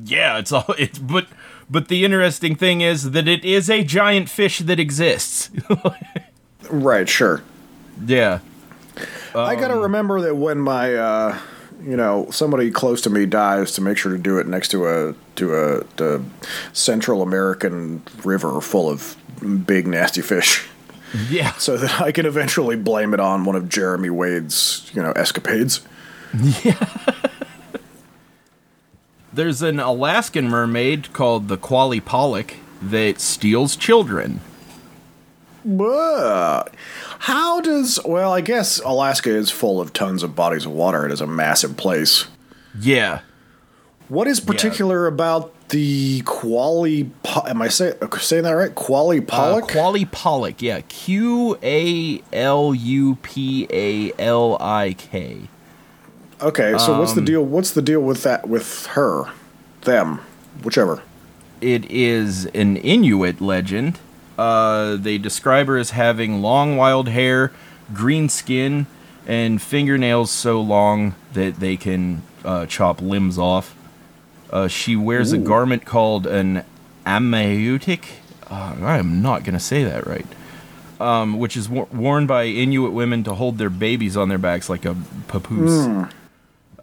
yeah, 0.05 0.39
it's 0.39 0.53
all 0.53 0.67
it's 0.79 0.99
but 0.99 1.27
but 1.71 1.89
the 1.89 2.05
interesting 2.05 2.55
thing 2.55 2.83
is 2.83 3.11
that 3.13 3.27
it 3.27 3.45
is 3.45 3.71
a 3.71 3.83
giant 3.83 4.29
fish 4.29 4.59
that 4.61 4.79
exists. 4.79 5.51
Right, 6.71 7.09
sure. 7.09 7.43
yeah. 8.05 8.41
I 9.35 9.55
Um, 9.55 9.61
gotta 9.61 9.77
remember 9.79 10.21
that 10.23 10.35
when 10.35 10.59
my, 10.59 10.95
uh, 10.95 11.39
you 11.83 11.97
know, 11.97 12.27
somebody 12.31 12.71
close 12.71 13.01
to 13.03 13.11
me 13.11 13.27
dies, 13.27 13.73
to 13.73 13.81
make 13.81 13.99
sure 13.99 14.13
to 14.13 14.19
do 14.19 14.39
it 14.39 14.47
next 14.47 14.69
to 14.69 14.87
a 14.87 15.15
to 15.37 15.55
a, 15.55 15.85
the 15.97 16.23
Central 16.73 17.23
American 17.23 18.03
river 18.25 18.61
full 18.61 18.89
of 18.91 19.17
big 19.67 19.87
nasty 19.87 20.23
fish, 20.23 20.67
Yeah. 21.29 21.53
so 21.59 21.77
that 21.77 22.01
I 22.01 22.13
can 22.13 22.27
eventually 22.27 22.77
blame 22.77 23.13
it 23.15 23.21
on 23.21 23.45
one 23.45 23.57
of 23.57 23.69
Jeremy 23.69 24.11
Wade's, 24.11 24.91
you 24.95 25.03
know, 25.03 25.13
escapades. 25.13 25.81
Yeah. 26.65 26.85
There's 29.33 29.61
an 29.63 29.79
Alaskan 29.81 30.49
mermaid 30.49 31.13
called 31.13 31.49
the 31.49 31.59
Qalupalik 31.59 32.55
that 32.81 33.21
steals 33.21 33.77
children. 33.77 34.41
But 35.67 36.67
how 37.19 37.61
does? 37.61 37.99
Well, 38.05 38.33
I 38.33 38.41
guess 38.41 38.79
Alaska 38.81 39.31
is 39.31 39.51
full 39.51 39.81
of 39.81 39.93
tons 39.93 40.23
of 40.23 40.37
bodies 40.37 40.65
of 40.65 40.73
water. 40.73 41.05
It 41.05 41.13
is 41.13 41.21
a 41.21 41.27
massive 41.27 41.77
place. 41.77 42.27
Yeah. 42.81 43.21
What 44.09 44.29
is 44.29 44.39
particular 44.39 45.09
about 45.09 45.53
the 45.71 46.23
Quali. 46.23 47.11
Am 47.47 47.61
I 47.61 47.69
say, 47.69 47.95
saying 48.19 48.45
that 48.45 48.53
right? 48.53 48.75
Quali 48.75 49.19
Uh, 49.19 49.23
Pollock. 49.23 49.69
Qalupalik, 49.69 50.63
yeah. 50.63 50.81
Q 50.89 51.59
A 51.63 52.23
L 52.33 52.75
U 52.75 53.17
P 53.23 53.67
A 53.71 54.13
L 54.19 54.57
I 54.61 54.95
K. 54.97 55.49
okay, 56.41 56.77
so 56.79 56.99
what's 56.99 57.15
the 57.15 57.21
um, 57.21 57.25
deal? 57.25 57.45
What's 57.45 57.73
the 57.73 57.83
deal 57.83 58.01
with 58.01 58.23
that? 58.23 58.49
With 58.49 58.87
her, 58.87 59.25
them, 59.83 60.21
whichever. 60.63 61.03
It 61.61 61.91
is 61.91 62.47
an 62.47 62.77
Inuit 62.77 63.41
legend. 63.41 63.99
Uh, 64.39 64.97
they 64.97 65.19
describe 65.19 65.67
her 65.67 65.77
as 65.79 65.91
having 65.91 66.43
long, 66.43 66.77
wild 66.77 67.09
hair, 67.09 67.53
green 67.95 68.29
skin, 68.29 68.87
and 69.27 69.61
fingernails 69.61 70.31
so 70.31 70.61
long 70.61 71.15
that 71.33 71.59
they 71.59 71.77
can 71.77 72.23
uh, 72.45 72.67
chop 72.67 73.01
limbs 73.01 73.39
off. 73.39 73.75
Uh, 74.51 74.69
she 74.69 74.95
wears 74.95 75.33
a 75.33 75.39
garment 75.39 75.85
called 75.85 76.27
an 76.27 76.65
amautik. 77.05 78.05
Uh, 78.49 78.77
I 78.81 78.99
am 78.99 79.23
not 79.23 79.43
going 79.43 79.55
to 79.55 79.61
say 79.61 79.83
that 79.85 80.07
right. 80.07 80.27
Um, 81.01 81.39
which 81.39 81.57
is 81.57 81.69
wo- 81.69 81.89
worn 81.93 82.27
by 82.27 82.45
Inuit 82.45 82.93
women 82.93 83.23
to 83.25 83.35
hold 83.35 83.59
their 83.59 83.69
babies 83.71 84.17
on 84.17 84.29
their 84.29 84.39
backs 84.39 84.71
like 84.71 84.85
a 84.85 84.97
papoose. 85.29 85.87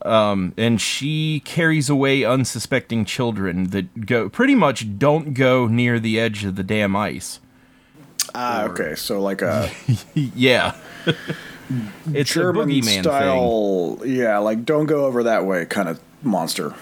Um, 0.03 0.53
and 0.57 0.81
she 0.81 1.39
carries 1.45 1.89
away 1.89 2.23
unsuspecting 2.23 3.05
children 3.05 3.69
that 3.69 4.05
go 4.05 4.27
pretty 4.29 4.55
much 4.55 4.97
don't 4.99 5.33
go 5.33 5.67
near 5.67 5.97
the 5.99 6.19
edge 6.19 6.43
of 6.43 6.55
the 6.55 6.63
damn 6.63 6.95
ice. 6.95 7.39
Ah, 8.35 8.63
okay, 8.65 8.95
so 8.95 9.21
like 9.21 9.41
a 9.41 9.69
yeah. 10.13 10.75
it's 12.13 12.33
German 12.33 12.69
a 12.69 12.73
boogeyman 12.73 12.83
thing. 12.83 13.03
style. 13.03 14.01
Yeah, 14.05 14.39
like 14.39 14.65
don't 14.65 14.85
go 14.87 15.05
over 15.05 15.23
that 15.23 15.45
way 15.45 15.65
kind 15.65 15.87
of 15.87 15.99
monster. 16.21 16.73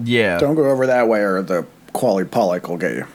Yeah. 0.00 0.38
Don't 0.38 0.56
go 0.56 0.70
over 0.70 0.86
that 0.86 1.08
way, 1.08 1.20
or 1.20 1.42
the 1.42 1.66
Qalupalik 1.92 2.68
will 2.68 2.76
get 2.76 2.92
you. 2.94 3.06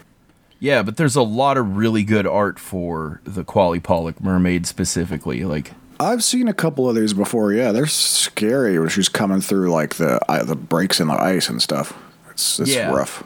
Yeah, 0.59 0.83
but 0.83 0.97
there's 0.97 1.15
a 1.15 1.23
lot 1.23 1.57
of 1.57 1.75
really 1.75 2.03
good 2.03 2.27
art 2.27 2.59
for 2.59 3.21
the 3.23 3.43
Qalupalik 3.43 4.21
mermaid 4.21 4.67
specifically. 4.67 5.43
Like, 5.43 5.73
I've 6.01 6.23
seen 6.23 6.47
a 6.47 6.53
couple 6.53 6.89
of 6.89 6.95
these 6.95 7.13
before. 7.13 7.53
Yeah, 7.53 7.71
they're 7.71 7.85
scary 7.85 8.79
when 8.79 8.89
she's 8.89 9.09
coming 9.09 9.41
through 9.41 9.71
like 9.71 9.95
the 9.95 10.19
uh, 10.31 10.43
the 10.43 10.55
breaks 10.55 10.99
in 10.99 11.07
the 11.07 11.13
ice 11.21 11.47
and 11.49 11.61
stuff. 11.61 11.93
It's 12.31 12.59
it's 12.59 12.73
Yeah. 12.73 12.91
rough. 12.91 13.23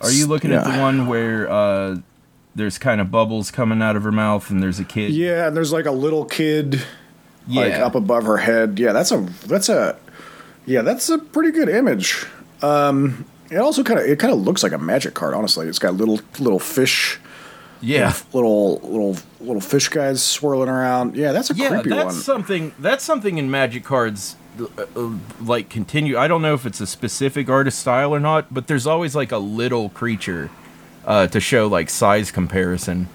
are 0.00 0.10
you 0.10 0.26
looking 0.26 0.52
at 0.52 0.64
the 0.64 0.80
one 0.80 1.06
where 1.06 1.48
uh, 1.48 1.96
there's 2.56 2.76
kind 2.78 3.00
of 3.00 3.10
bubbles 3.12 3.50
coming 3.52 3.80
out 3.80 3.94
of 3.94 4.02
her 4.02 4.10
mouth 4.12 4.50
and 4.50 4.60
there's 4.62 4.80
a 4.80 4.84
kid? 4.84 5.12
Yeah, 5.12 5.46
and 5.46 5.56
there's 5.56 5.72
like 5.72 5.86
a 5.86 5.92
little 5.92 6.24
kid 6.24 6.82
like 7.48 7.72
Yeah. 7.72 7.86
up 7.86 7.94
above 7.94 8.24
her 8.24 8.38
head. 8.38 8.78
Yeah, 8.80 8.92
that's 8.92 9.12
a 9.12 9.18
that's 9.46 9.68
a 9.68 9.96
yeah, 10.66 10.82
that's 10.82 11.08
a 11.10 11.18
pretty 11.18 11.52
good 11.52 11.68
image. 11.68 12.26
Um 12.62 13.24
it 13.50 13.58
also 13.58 13.84
kind 13.84 14.00
of 14.00 14.06
it 14.06 14.18
kind 14.18 14.32
of 14.32 14.40
looks 14.40 14.62
like 14.62 14.72
a 14.72 14.78
magic 14.78 15.14
card, 15.14 15.34
honestly. 15.34 15.68
It's 15.68 15.78
got 15.78 15.94
little 15.94 16.20
little 16.40 16.58
fish, 16.58 17.20
yeah. 17.82 18.14
little 18.32 18.78
little 18.78 19.16
little 19.40 19.60
fish 19.60 19.88
guys 19.88 20.22
swirling 20.22 20.68
around. 20.68 21.16
Yeah, 21.16 21.32
that's 21.32 21.50
a 21.50 21.54
Yeah, 21.54 21.68
creepy 21.68 21.90
that's 21.90 22.14
one. 22.14 22.14
something. 22.14 22.72
That's 22.78 23.04
something 23.04 23.36
in 23.38 23.50
Magic 23.50 23.84
cards. 23.84 24.36
uh, 24.60 24.84
uh, 24.96 25.10
Like 25.40 25.68
continue. 25.68 26.16
I 26.16 26.28
don't 26.28 26.42
know 26.42 26.54
if 26.54 26.64
it's 26.64 26.80
a 26.80 26.86
specific 26.86 27.48
artist 27.50 27.78
style 27.78 28.14
or 28.14 28.20
not, 28.20 28.52
but 28.54 28.66
there's 28.68 28.86
always 28.86 29.14
like 29.16 29.32
a 29.32 29.38
little 29.38 29.88
creature 29.90 30.50
uh, 31.04 31.26
to 31.26 31.40
show 31.40 31.66
like 31.66 31.90
size 31.90 32.30
comparison 32.30 33.08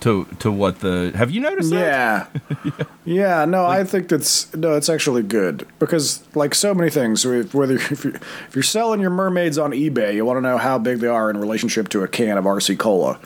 to 0.00 0.24
to 0.38 0.50
what 0.50 0.80
the. 0.80 1.12
Have 1.14 1.30
you 1.30 1.40
noticed 1.42 1.70
that? 1.70 2.30
Yeah. 2.64 2.84
yeah, 3.04 3.44
no, 3.44 3.66
I 3.66 3.84
think 3.84 4.08
that's 4.08 4.50
no, 4.54 4.74
it's 4.74 4.88
actually 4.88 5.22
good 5.22 5.66
because 5.78 6.22
like 6.34 6.54
so 6.54 6.72
many 6.72 6.88
things, 6.88 7.26
whether 7.26 7.74
if 7.90 8.04
you 8.04 8.12
if 8.48 8.54
you're 8.54 8.62
selling 8.62 9.00
your 9.02 9.10
mermaids 9.10 9.58
on 9.58 9.72
eBay, 9.72 10.14
you 10.14 10.24
want 10.24 10.38
to 10.38 10.40
know 10.40 10.56
how 10.56 10.78
big 10.78 11.00
they 11.00 11.06
are 11.06 11.28
in 11.28 11.36
relationship 11.36 11.90
to 11.90 12.02
a 12.02 12.08
can 12.08 12.38
of 12.38 12.44
RC 12.46 12.78
cola. 12.78 13.20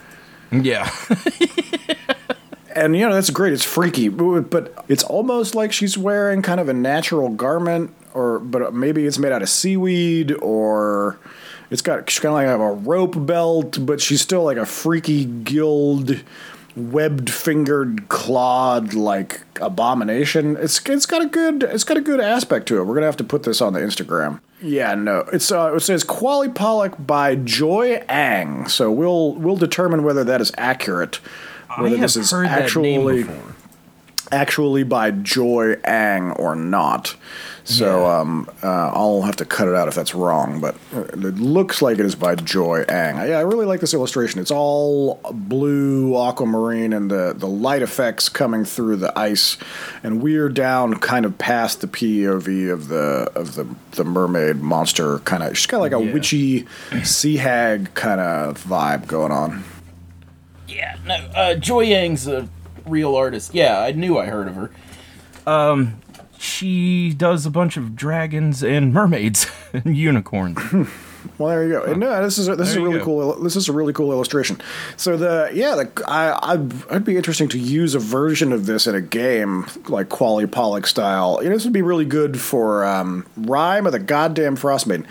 Yeah. 0.62 0.90
And 2.76 2.96
you 2.96 3.06
know 3.08 3.14
that's 3.14 3.30
great. 3.30 3.52
It's 3.52 3.64
freaky, 3.64 4.08
but 4.08 4.84
it's 4.88 5.04
almost 5.04 5.54
like 5.54 5.72
she's 5.72 5.96
wearing 5.96 6.42
kind 6.42 6.58
of 6.58 6.68
a 6.68 6.72
natural 6.72 7.28
garment, 7.28 7.94
or 8.14 8.40
but 8.40 8.74
maybe 8.74 9.06
it's 9.06 9.16
made 9.16 9.30
out 9.30 9.42
of 9.42 9.48
seaweed, 9.48 10.32
or 10.42 11.16
it's 11.70 11.82
got 11.82 12.06
kind 12.06 12.26
of 12.26 12.32
like 12.32 12.48
a 12.48 12.72
rope 12.88 13.14
belt, 13.26 13.78
but 13.86 14.00
she's 14.00 14.20
still 14.20 14.42
like 14.42 14.56
a 14.56 14.66
freaky 14.66 15.24
gilled, 15.24 16.20
webbed 16.76 17.30
fingered, 17.30 18.08
clawed 18.08 18.94
like 18.94 19.40
abomination. 19.60 20.56
It's 20.56 20.84
it's 20.88 21.06
got 21.06 21.22
a 21.22 21.26
good 21.26 21.62
it's 21.62 21.84
got 21.84 21.96
a 21.96 22.00
good 22.00 22.20
aspect 22.20 22.66
to 22.68 22.78
it. 22.78 22.84
We're 22.84 22.94
gonna 22.94 23.06
have 23.06 23.16
to 23.18 23.24
put 23.24 23.44
this 23.44 23.60
on 23.60 23.72
the 23.72 23.80
Instagram. 23.80 24.40
Yeah, 24.60 24.94
no, 24.94 25.20
it's 25.32 25.52
uh, 25.52 25.74
it 25.74 25.80
says 25.80 26.04
Qalupalik 26.04 27.06
by 27.06 27.36
Joy 27.36 28.02
Ang. 28.08 28.68
So 28.68 28.90
we'll 28.90 29.34
we'll 29.34 29.56
determine 29.56 30.02
whether 30.04 30.24
that 30.24 30.40
is 30.40 30.52
accurate. 30.56 31.16
Whether 31.76 31.96
I 31.96 31.98
have 31.98 32.00
this 32.00 32.16
is 32.16 32.30
heard 32.30 32.46
that 32.46 32.62
actually 32.62 32.96
name 32.96 33.06
before. 33.06 33.53
Actually 34.32 34.82
by 34.84 35.10
Joy 35.10 35.76
Ang 35.84 36.32
or 36.32 36.54
not. 36.56 37.14
So 37.66 38.00
Yeah. 38.06 38.18
um, 38.20 38.48
uh, 38.62 38.90
I'll 38.92 39.22
have 39.22 39.36
to 39.36 39.44
cut 39.46 39.68
it 39.68 39.74
out 39.74 39.88
if 39.88 39.94
that's 39.94 40.14
wrong, 40.14 40.60
but 40.60 40.74
uh, 40.94 41.00
it 41.02 41.36
looks 41.38 41.80
like 41.80 41.98
it 41.98 42.04
is 42.04 42.14
by 42.14 42.34
Joy 42.34 42.82
Ang. 42.88 43.16
Yeah, 43.26 43.38
I 43.38 43.40
really 43.40 43.64
like 43.64 43.80
this 43.80 43.94
illustration. 43.94 44.40
It's 44.40 44.50
all 44.50 45.18
blue, 45.32 46.14
aquamarine, 46.14 46.92
and 46.92 47.10
the, 47.10 47.34
the 47.36 47.46
light 47.48 47.80
effects 47.80 48.28
coming 48.28 48.64
through 48.66 48.96
the 48.96 49.16
ice, 49.18 49.56
and 50.02 50.20
we're 50.22 50.48
down 50.50 50.94
kind 50.96 51.24
of 51.24 51.38
past 51.38 51.80
the 51.80 51.86
POV 51.86 52.70
of 52.72 52.88
the 52.88 53.30
of 53.34 53.54
the 53.54 53.66
the 53.92 54.04
mermaid 54.04 54.56
monster. 54.56 55.18
Kind 55.20 55.42
of, 55.42 55.56
she's 55.56 55.66
got 55.66 55.80
like 55.80 55.92
a 55.92 56.02
Yeah. 56.02 56.12
witchy 56.12 56.66
sea 57.02 57.36
hag 57.38 57.94
kind 57.94 58.20
of 58.20 58.62
vibe 58.62 59.06
going 59.06 59.32
on. 59.32 59.64
Yeah, 60.68 60.96
no. 61.06 61.14
Uh, 61.34 61.54
Joy 61.54 61.84
Ang's 61.84 62.26
a 62.26 62.48
real 62.86 63.14
artist. 63.14 63.54
Yeah, 63.54 63.80
I 63.80 63.92
knew 63.92 64.18
I 64.18 64.26
heard 64.26 64.48
of 64.48 64.54
her. 64.54 64.70
Um, 65.46 66.00
she 66.38 67.12
does 67.12 67.46
a 67.46 67.50
bunch 67.50 67.76
of 67.76 67.96
dragons 67.96 68.62
and 68.62 68.92
mermaids 68.92 69.46
and 69.72 69.96
unicorns. 69.96 70.58
Well, 71.38 71.48
there 71.48 71.64
you 71.64 71.72
go. 71.72 71.82
And 71.84 72.00
no, 72.00 72.22
this 72.22 72.38
is 72.38 72.48
a, 72.48 72.56
this 72.56 72.68
is 72.68 72.76
a 72.76 72.82
really 72.82 72.98
go. 72.98 73.04
cool. 73.04 73.42
This 73.42 73.56
is 73.56 73.68
a 73.68 73.72
really 73.72 73.92
cool 73.92 74.12
illustration. 74.12 74.60
So 74.96 75.16
the 75.16 75.50
yeah, 75.52 75.74
the, 75.74 76.04
I 76.06 76.52
I'd, 76.52 76.90
I'd 76.90 77.04
be 77.04 77.16
interesting 77.16 77.48
to 77.48 77.58
use 77.58 77.94
a 77.94 77.98
version 77.98 78.52
of 78.52 78.66
this 78.66 78.86
in 78.86 78.94
a 78.94 79.00
game 79.00 79.62
like 79.88 80.08
Qalupalik 80.08 80.86
style. 80.86 81.40
You 81.42 81.48
know, 81.48 81.56
this 81.56 81.64
would 81.64 81.72
be 81.72 81.82
really 81.82 82.04
good 82.04 82.40
for 82.40 82.84
um, 82.84 83.26
Rime 83.36 83.86
of 83.86 83.92
the 83.92 83.98
Goddamn 83.98 84.56
Frostmaiden. 84.56 85.06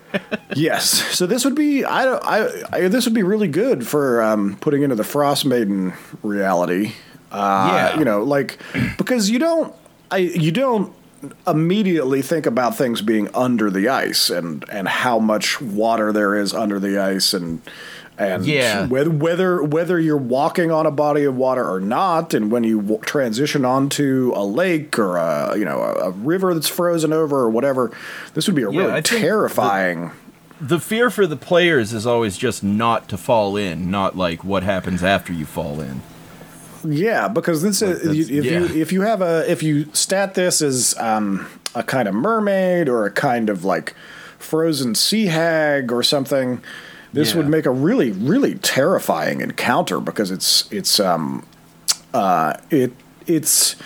yes. 0.56 0.88
So 1.16 1.26
this 1.26 1.44
would 1.44 1.54
be 1.54 1.84
I 1.84 2.04
don't 2.04 2.24
I, 2.24 2.62
I 2.72 2.88
this 2.88 3.04
would 3.04 3.14
be 3.14 3.22
really 3.22 3.48
good 3.48 3.86
for 3.86 4.22
um, 4.22 4.56
putting 4.60 4.82
into 4.82 4.96
the 4.96 5.04
Frost 5.04 5.46
Maiden 5.46 5.94
reality. 6.22 6.92
Uh, 7.32 7.68
Yeah. 7.72 7.98
You 7.98 8.04
know, 8.04 8.22
like 8.22 8.58
because 8.98 9.30
you 9.30 9.38
don't 9.38 9.74
I 10.10 10.18
you 10.18 10.52
don't 10.52 10.92
immediately 11.46 12.20
think 12.22 12.46
about 12.46 12.76
things 12.76 13.00
being 13.00 13.28
under 13.34 13.70
the 13.70 13.88
ice 13.88 14.28
and 14.30 14.64
and 14.70 14.88
how 14.88 15.18
much 15.18 15.60
water 15.60 16.12
there 16.12 16.34
is 16.34 16.52
under 16.52 16.78
the 16.80 16.98
ice 16.98 17.32
and 17.32 17.60
and 18.18 18.44
Yeah. 18.44 18.86
whether 18.88 19.10
whether 19.10 19.62
whether 19.62 19.98
you're 20.00 20.16
walking 20.16 20.70
on 20.70 20.84
a 20.84 20.90
body 20.90 21.24
of 21.24 21.36
water 21.36 21.64
or 21.68 21.80
not 21.80 22.34
and 22.34 22.50
when 22.50 22.64
you 22.64 22.80
w- 22.80 23.00
transition 23.02 23.64
onto 23.64 24.32
a 24.34 24.44
lake 24.44 24.98
or 24.98 25.16
a 25.16 25.56
you 25.56 25.64
know 25.64 25.80
a, 25.80 26.08
a 26.08 26.10
river 26.10 26.54
that's 26.54 26.68
frozen 26.68 27.12
over 27.12 27.38
or 27.40 27.48
whatever 27.50 27.90
this 28.34 28.46
would 28.46 28.56
be 28.56 28.62
a 28.62 28.70
Yeah, 28.70 28.80
really 28.80 28.92
I 28.92 28.94
think 28.96 29.08
the- 29.08 29.18
terrifying 29.20 30.10
the 30.60 30.78
fear 30.78 31.10
for 31.10 31.26
the 31.26 31.36
players 31.36 31.92
is 31.92 32.06
always 32.06 32.36
just 32.36 32.62
not 32.62 33.08
to 33.08 33.16
fall 33.16 33.56
in, 33.56 33.90
not 33.90 34.16
like 34.16 34.44
what 34.44 34.62
happens 34.62 35.02
after 35.02 35.32
you 35.32 35.44
fall 35.44 35.80
in. 35.80 36.02
Yeah, 36.84 37.28
because 37.28 37.62
this 37.62 37.82
is 37.82 38.02
that's- 38.02 38.28
if 38.30 38.44
yeah. 38.44 38.60
you 38.60 38.80
if 38.82 38.92
you 38.92 39.02
have 39.02 39.22
a 39.22 39.50
if 39.50 39.62
you 39.62 39.86
stat 39.92 40.34
this 40.34 40.60
as 40.62 40.94
um, 40.98 41.46
a 41.74 41.82
kind 41.82 42.08
of 42.08 42.14
mermaid 42.14 42.88
or 42.88 43.04
a 43.06 43.10
kind 43.10 43.48
of 43.50 43.64
like 43.64 43.94
frozen 44.38 44.94
sea 44.94 45.26
hag 45.26 45.92
or 45.92 46.02
something, 46.02 46.60
this 47.12 47.30
Yeah. 47.30 47.36
would 47.38 47.48
make 47.48 47.66
a 47.66 47.70
really 47.70 48.10
really 48.10 48.54
terrifying 48.56 49.40
encounter 49.40 50.00
because 50.00 50.30
it's 50.30 50.70
it's 50.72 50.98
um 51.00 51.44
uh 52.14 52.54
it 52.70 52.92
it's 53.26 53.76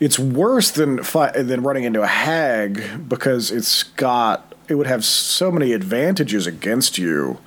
it's 0.00 0.18
worse 0.18 0.70
than 0.72 1.02
fi- 1.04 1.30
than 1.30 1.62
running 1.62 1.84
into 1.84 2.02
a 2.02 2.06
hag 2.06 3.08
because 3.08 3.50
it's 3.50 3.84
got 3.84 4.52
it 4.68 4.74
would 4.74 4.86
have 4.86 5.04
so 5.04 5.50
many 5.52 5.72
advantages 5.72 6.46
against 6.46 6.98
you 6.98 7.38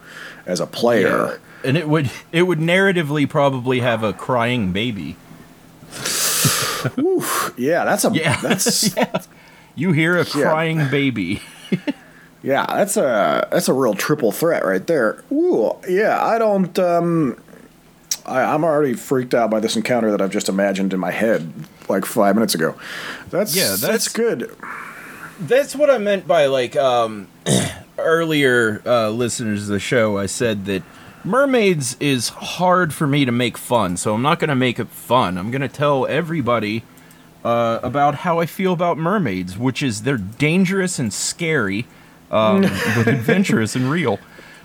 as 0.45 0.59
a 0.59 0.67
player. 0.67 1.39
And 1.63 1.75
it 1.77 1.87
would 1.89 2.09
it 2.31 2.43
would 2.43 2.59
narratively 2.59 3.27
probably 3.27 3.79
have 3.79 4.03
a 4.03 4.13
crying 4.13 4.71
baby. 4.71 5.15
Yeah, 7.57 7.85
that's 7.85 8.05
a 8.05 8.11
Yeah. 8.13 8.39
that's 8.41 8.95
yeah. 8.97 9.21
You 9.75 9.91
hear 9.91 10.17
a 10.17 10.25
crying 10.25 10.89
baby. 10.89 11.41
Yeah, 12.43 12.65
that's 12.67 12.95
a 12.95 13.45
that's 13.51 13.67
a 13.67 13.73
real 13.73 13.93
triple 13.95 14.31
threat 14.31 14.63
right 14.63 14.85
there. 14.85 15.21
Ooh, 15.33 15.75
yeah, 15.89 16.23
I 16.23 16.37
don't. 16.37 16.77
Um, 16.79 17.41
I, 18.25 18.41
I'm 18.41 18.63
already 18.63 18.93
freaked 18.93 19.33
out 19.33 19.49
by 19.49 19.59
this 19.59 19.75
encounter 19.75 20.11
that 20.11 20.21
I've 20.21 20.29
just 20.31 20.47
imagined 20.47 20.93
in 20.93 20.99
my 20.99 21.11
head 21.11 21.51
like 21.89 22.05
five 22.05 22.35
minutes 22.35 22.55
ago. 22.55 22.75
That's 23.31 23.53
Yeah, 23.55 23.69
that's, 23.69 23.81
that's- 23.81 24.07
good. 24.07 24.55
That's 25.41 25.75
what 25.75 25.89
I 25.89 25.97
meant 25.97 26.25
by 26.27 26.45
like 26.45 26.75
um 26.77 27.27
earlier 27.97 28.81
uh, 28.85 29.09
listeners 29.09 29.63
of 29.63 29.67
the 29.69 29.79
show, 29.79 30.17
I 30.17 30.27
said 30.27 30.65
that 30.65 30.83
mermaids 31.23 31.97
is 31.99 32.29
hard 32.29 32.93
for 32.93 33.07
me 33.07 33.25
to 33.25 33.31
make 33.31 33.57
fun, 33.57 33.97
so 33.97 34.13
I'm 34.13 34.21
not 34.21 34.39
going 34.39 34.49
to 34.49 34.55
make 34.55 34.79
it 34.79 34.87
fun. 34.89 35.37
I'm 35.37 35.51
going 35.51 35.61
to 35.61 35.67
tell 35.67 36.05
everybody 36.07 36.83
uh, 37.43 37.79
about 37.83 38.15
how 38.15 38.39
I 38.39 38.45
feel 38.45 38.73
about 38.73 38.97
mermaids, 38.97 39.57
which 39.57 39.81
is 39.83 40.03
they're 40.03 40.17
dangerous 40.17 40.99
and 40.99 41.13
scary, 41.13 41.85
um, 42.31 42.61
but 42.95 43.07
adventurous 43.07 43.75
and 43.75 43.89
real. 43.89 44.19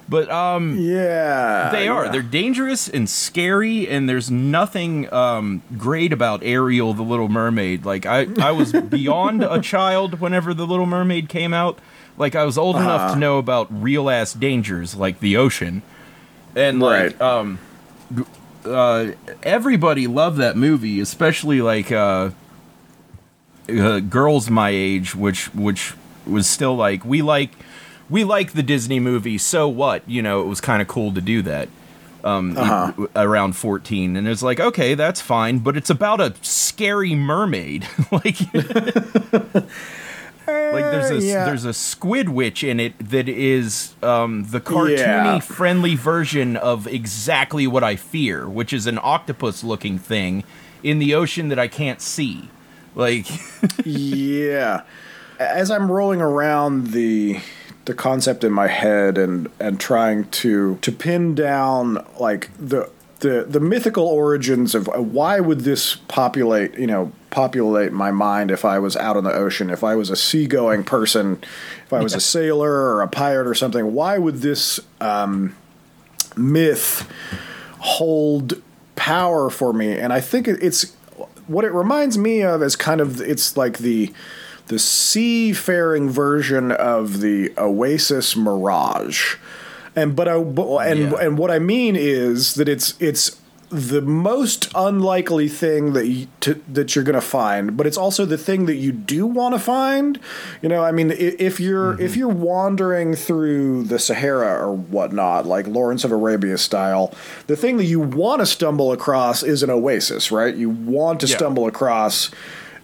But 0.08 0.30
um, 0.30 0.76
Yeah. 0.78 1.70
they 1.70 1.86
are. 1.88 2.06
yeah. 2.06 2.10
They're 2.12 2.22
dangerous 2.22 2.88
and 2.88 3.08
scary, 3.08 3.88
and 3.88 4.08
there's 4.08 4.30
nothing 4.30 5.12
um, 5.12 5.62
great 5.78 6.12
about 6.12 6.42
Ariel, 6.42 6.92
the 6.92 7.02
Little 7.04 7.28
Mermaid. 7.28 7.84
Like 7.84 8.04
I, 8.04 8.26
I 8.40 8.50
was 8.50 8.72
beyond 8.90 9.42
a 9.44 9.60
child 9.60 10.20
whenever 10.20 10.52
the 10.54 10.66
Little 10.66 10.86
Mermaid 10.86 11.28
came 11.28 11.54
out. 11.54 11.78
Like 12.18 12.34
I 12.34 12.44
was 12.44 12.58
old 12.58 12.76
Uh-huh. 12.76 12.84
enough 12.84 13.12
to 13.14 13.18
know 13.18 13.38
about 13.38 13.68
real 13.70 14.10
ass 14.10 14.34
dangers, 14.34 14.94
like 14.96 15.20
the 15.20 15.36
ocean, 15.36 15.82
and 16.56 16.80
like 16.80 17.18
Right. 17.18 17.20
um, 17.20 17.58
uh, 18.64 19.08
everybody 19.42 20.06
loved 20.06 20.38
that 20.38 20.56
movie, 20.56 21.00
especially 21.00 21.60
like 21.60 21.90
uh, 21.92 22.30
uh, 23.68 24.00
girls 24.00 24.50
my 24.50 24.70
age, 24.70 25.14
which 25.14 25.46
which 25.54 25.94
was 26.26 26.48
still 26.48 26.76
like 26.76 27.04
we 27.04 27.22
like 27.22 27.50
we 28.10 28.24
like 28.24 28.52
the 28.52 28.62
Disney 28.62 29.00
movie. 29.00 29.38
So 29.38 29.68
what? 29.68 30.08
You 30.08 30.22
know, 30.22 30.40
it 30.42 30.46
was 30.46 30.60
kind 30.60 30.80
of 30.82 30.88
cool 30.88 31.12
to 31.14 31.20
do 31.20 31.42
that. 31.42 31.68
Um, 32.24 32.56
Uh-huh. 32.56 33.06
around 33.16 33.56
14 33.56 34.14
and 34.14 34.28
it's 34.28 34.44
like 34.44 34.60
okay 34.60 34.94
that's 34.94 35.20
fine 35.20 35.58
but 35.58 35.76
it's 35.76 35.90
about 35.90 36.20
a 36.20 36.32
scary 36.40 37.16
mermaid 37.16 37.88
like 38.12 38.36
like 40.72 40.84
there's 40.84 41.10
a 41.10 41.18
yeah. 41.20 41.44
there's 41.44 41.64
a 41.64 41.72
squid 41.74 42.28
witch 42.28 42.62
in 42.64 42.80
it 42.80 42.94
that 42.98 43.28
is 43.28 43.94
um, 44.02 44.44
the 44.50 44.60
cartoony 44.60 44.96
Yeah. 44.98 45.38
friendly 45.40 45.94
version 45.96 46.56
of 46.56 46.86
exactly 46.86 47.66
what 47.66 47.82
I 47.84 47.96
fear 47.96 48.48
which 48.48 48.72
is 48.72 48.86
an 48.86 48.98
octopus 49.02 49.62
looking 49.64 49.98
thing 49.98 50.44
in 50.82 50.98
the 50.98 51.14
ocean 51.14 51.48
that 51.48 51.58
I 51.58 51.68
can't 51.68 52.00
see 52.00 52.48
like 52.94 53.26
yeah. 53.84 54.82
As 55.38 55.70
I'm 55.70 55.90
rolling 55.90 56.20
around 56.20 56.88
the 56.88 57.40
the 57.84 57.94
concept 57.94 58.44
in 58.44 58.52
my 58.52 58.68
head 58.68 59.18
and 59.18 59.48
and 59.58 59.80
trying 59.80 60.28
to 60.30 60.76
to 60.82 60.92
pin 60.92 61.34
down 61.34 62.04
like 62.20 62.50
the 62.58 62.88
the 63.22 63.46
the 63.48 63.60
mythical 63.60 64.06
origins 64.06 64.74
of 64.74 64.88
uh, 64.88 65.00
why 65.00 65.40
would 65.40 65.60
this 65.60 65.96
populate 66.08 66.76
you 66.76 66.86
know 66.86 67.12
populate 67.30 67.92
my 67.92 68.10
mind 68.10 68.50
if 68.50 68.64
I 68.64 68.78
was 68.78 68.96
out 68.96 69.16
on 69.16 69.24
the 69.24 69.32
ocean 69.32 69.70
if 69.70 69.82
I 69.82 69.94
was 69.94 70.10
a 70.10 70.16
seagoing 70.16 70.84
person 70.84 71.42
if 71.86 71.92
I 71.92 72.02
was 72.02 72.14
a 72.14 72.20
sailor 72.20 72.70
or 72.70 73.00
a 73.00 73.08
pirate 73.08 73.46
or 73.46 73.54
something? 73.54 73.94
Why 73.94 74.18
would 74.18 74.36
this 74.36 74.80
um, 75.00 75.56
myth 76.36 77.08
hold 77.78 78.60
power 78.96 79.50
for 79.50 79.72
me? 79.72 79.98
And 79.98 80.12
I 80.12 80.20
think 80.20 80.46
it's 80.48 80.92
what 81.46 81.64
it 81.64 81.72
reminds 81.72 82.18
me 82.18 82.42
of 82.42 82.62
is 82.62 82.76
kind 82.76 83.00
of 83.00 83.20
it's 83.20 83.56
like 83.56 83.78
the 83.78 84.12
the 84.66 84.78
seafaring 84.78 86.10
version 86.10 86.72
of 86.72 87.20
the 87.20 87.52
Oasis 87.56 88.36
Mirage. 88.36 89.36
And 89.94 90.16
but 90.16 90.28
I 90.28 90.38
but, 90.38 90.78
and 90.86 91.00
Yeah. 91.12 91.18
and 91.20 91.38
what 91.38 91.50
I 91.50 91.58
mean 91.58 91.96
is 91.96 92.54
that 92.54 92.68
it's 92.68 92.94
it's 93.00 93.36
the 93.68 94.02
most 94.02 94.70
unlikely 94.74 95.48
thing 95.48 95.94
that 95.94 96.06
you, 96.06 96.26
to, 96.40 96.60
that 96.70 96.94
you're 96.94 97.04
going 97.04 97.14
to 97.14 97.22
find, 97.22 97.74
but 97.74 97.86
it's 97.86 97.96
also 97.96 98.26
the 98.26 98.36
thing 98.36 98.66
that 98.66 98.74
you 98.74 98.92
do 98.92 99.24
want 99.26 99.54
to 99.54 99.58
find. 99.58 100.20
You 100.60 100.68
know, 100.68 100.84
I 100.84 100.92
mean, 100.92 101.10
if 101.10 101.58
you're 101.58 101.94
mm-hmm. 101.94 102.02
if 102.04 102.14
you're 102.14 102.28
wandering 102.28 103.14
through 103.14 103.84
the 103.84 103.98
Sahara 103.98 104.62
or 104.62 104.74
whatnot, 104.76 105.46
like 105.46 105.66
Lawrence 105.66 106.04
of 106.04 106.12
Arabia 106.12 106.58
style, 106.58 107.14
the 107.46 107.56
thing 107.56 107.78
that 107.78 107.86
you 107.86 107.98
want 107.98 108.40
to 108.40 108.46
stumble 108.46 108.92
across 108.92 109.42
is 109.42 109.62
an 109.62 109.70
oasis, 109.70 110.30
right? 110.30 110.54
You 110.54 110.68
want 110.68 111.20
to 111.20 111.26
Yeah. 111.26 111.36
stumble 111.36 111.66
across 111.66 112.30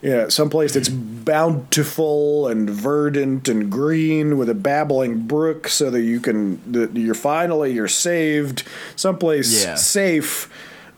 you 0.02 0.10
know, 0.10 0.28
someplace 0.28 0.74
that's 0.74 0.88
bountiful 0.88 2.46
and 2.48 2.68
verdant 2.70 3.48
and 3.48 3.70
green 3.70 4.38
with 4.38 4.48
a 4.48 4.54
babbling 4.54 5.20
brook 5.26 5.68
so 5.68 5.90
that 5.90 6.02
you 6.02 6.20
can 6.20 6.60
that 6.72 6.94
you're 6.96 7.14
finally 7.14 7.72
you're 7.72 7.88
saved 7.88 8.62
someplace 8.96 9.64
Yeah. 9.64 9.74
safe 9.74 10.48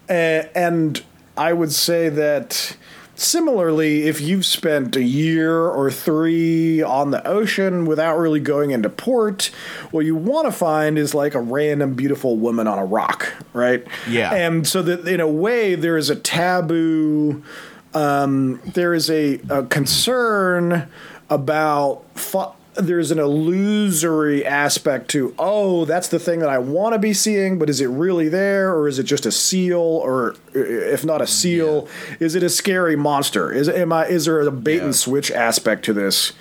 uh, 0.08 0.12
and 0.54 1.02
i 1.36 1.52
would 1.52 1.72
say 1.72 2.08
that 2.10 2.76
similarly 3.14 4.02
if 4.08 4.20
you've 4.20 4.46
spent 4.46 4.96
a 4.96 5.02
year 5.02 5.54
or 5.68 5.90
three 5.90 6.82
on 6.82 7.10
the 7.10 7.26
ocean 7.26 7.84
without 7.84 8.16
really 8.18 8.40
going 8.40 8.70
into 8.70 8.88
port 8.88 9.50
what 9.90 10.04
you 10.06 10.14
want 10.16 10.46
to 10.46 10.52
find 10.52 10.98
is 10.98 11.14
like 11.14 11.34
a 11.34 11.40
random 11.40 11.94
beautiful 11.94 12.36
woman 12.38 12.66
on 12.66 12.78
a 12.78 12.84
rock 12.84 13.32
right 13.52 13.86
Yeah. 14.08 14.32
and 14.34 14.66
so 14.66 14.82
that 14.82 15.06
in 15.06 15.20
a 15.20 15.28
way 15.28 15.74
there 15.74 15.96
is 15.96 16.08
a 16.10 16.16
taboo 16.16 17.42
um, 17.94 18.60
there 18.74 18.94
is 18.94 19.10
a, 19.10 19.40
a 19.48 19.64
concern 19.64 20.88
about 21.28 22.02
fu- 22.14 22.52
there's 22.74 23.10
an 23.10 23.18
illusory 23.18 24.46
aspect 24.46 25.08
to 25.10 25.34
oh 25.38 25.84
that's 25.84 26.08
the 26.08 26.18
thing 26.20 26.38
that 26.38 26.48
I 26.48 26.58
want 26.58 26.92
to 26.94 26.98
be 27.00 27.12
seeing 27.12 27.58
but 27.58 27.68
is 27.68 27.80
it 27.80 27.86
really 27.88 28.28
there 28.28 28.72
or 28.72 28.86
is 28.88 28.98
it 28.98 29.02
just 29.04 29.26
a 29.26 29.32
seal 29.32 29.78
or 29.80 30.36
if 30.54 31.04
not 31.04 31.20
a 31.20 31.26
seal 31.26 31.88
is 32.20 32.34
it 32.36 32.42
a 32.44 32.48
scary 32.48 32.94
monster? 32.96 33.52
Is 33.52 33.68
am 33.68 33.92
I 33.92 34.06
is 34.06 34.24
there 34.26 34.40
a 34.40 34.50
bait 34.52 34.76
Yeah. 34.76 34.84
and 34.84 34.96
switch 34.96 35.30
aspect 35.32 35.84
to 35.86 35.92
this? 35.92 36.32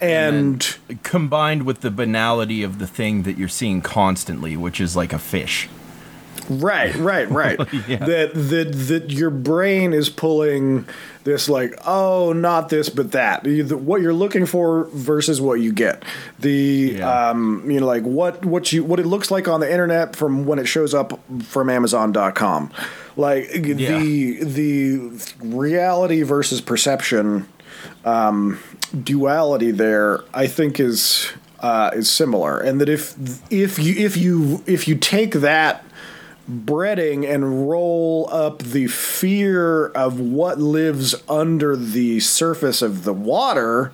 And 0.00 0.76
combined 1.02 1.64
with 1.64 1.80
the 1.80 1.90
banality 1.90 2.62
of 2.62 2.78
the 2.78 2.86
thing 2.86 3.22
that 3.22 3.36
you're 3.38 3.48
seeing 3.48 3.80
constantly 3.80 4.56
which 4.56 4.80
is 4.80 4.94
like 4.96 5.12
a 5.12 5.18
fish 5.18 5.68
Right, 6.48 6.94
right, 6.96 7.28
right. 7.30 7.58
Yeah. 7.88 7.98
That 7.98 8.32
that 8.34 8.72
that 8.88 9.10
your 9.10 9.30
brain 9.30 9.92
is 9.92 10.08
pulling 10.10 10.86
this 11.24 11.48
like, 11.48 11.74
oh, 11.86 12.32
not 12.32 12.68
this, 12.70 12.88
but 12.88 13.12
that. 13.12 13.44
What 13.72 14.00
you're 14.02 14.12
looking 14.14 14.46
for 14.46 14.84
versus 14.92 15.40
what 15.40 15.60
you 15.60 15.72
get. 15.72 16.04
The 16.38 16.94
Yeah. 16.98 17.30
um, 17.30 17.70
you 17.70 17.80
know, 17.80 17.86
like 17.86 18.02
what 18.04 18.44
what 18.44 18.72
you 18.72 18.84
what 18.84 18.98
it 19.00 19.06
looks 19.06 19.30
like 19.30 19.46
on 19.48 19.60
the 19.60 19.70
internet 19.70 20.16
from 20.16 20.46
when 20.46 20.58
it 20.58 20.66
shows 20.66 20.94
up 20.94 21.18
from 21.44 21.68
Amazon.com. 21.70 22.70
Like 23.16 23.50
the 23.52 24.38
the 24.44 25.10
reality 25.40 26.22
versus 26.22 26.60
perception 26.60 27.48
um, 28.04 28.58
duality 29.02 29.70
there, 29.70 30.20
I 30.32 30.46
think 30.46 30.78
is 30.80 31.30
uh, 31.60 31.90
is 31.94 32.08
similar, 32.08 32.58
and 32.60 32.80
that 32.80 32.88
if 32.88 33.14
if 33.50 33.78
you 33.78 33.94
if 33.96 34.16
you 34.16 34.62
if 34.66 34.86
you 34.88 34.94
take 34.94 35.32
that 35.34 35.84
breading 36.48 37.28
and 37.28 37.68
roll 37.68 38.28
up 38.30 38.62
the 38.62 38.86
fear 38.86 39.86
of 39.88 40.18
what 40.18 40.58
lives 40.58 41.14
under 41.28 41.76
the 41.76 42.20
surface 42.20 42.80
of 42.82 43.04
the 43.04 43.12
water 43.12 43.92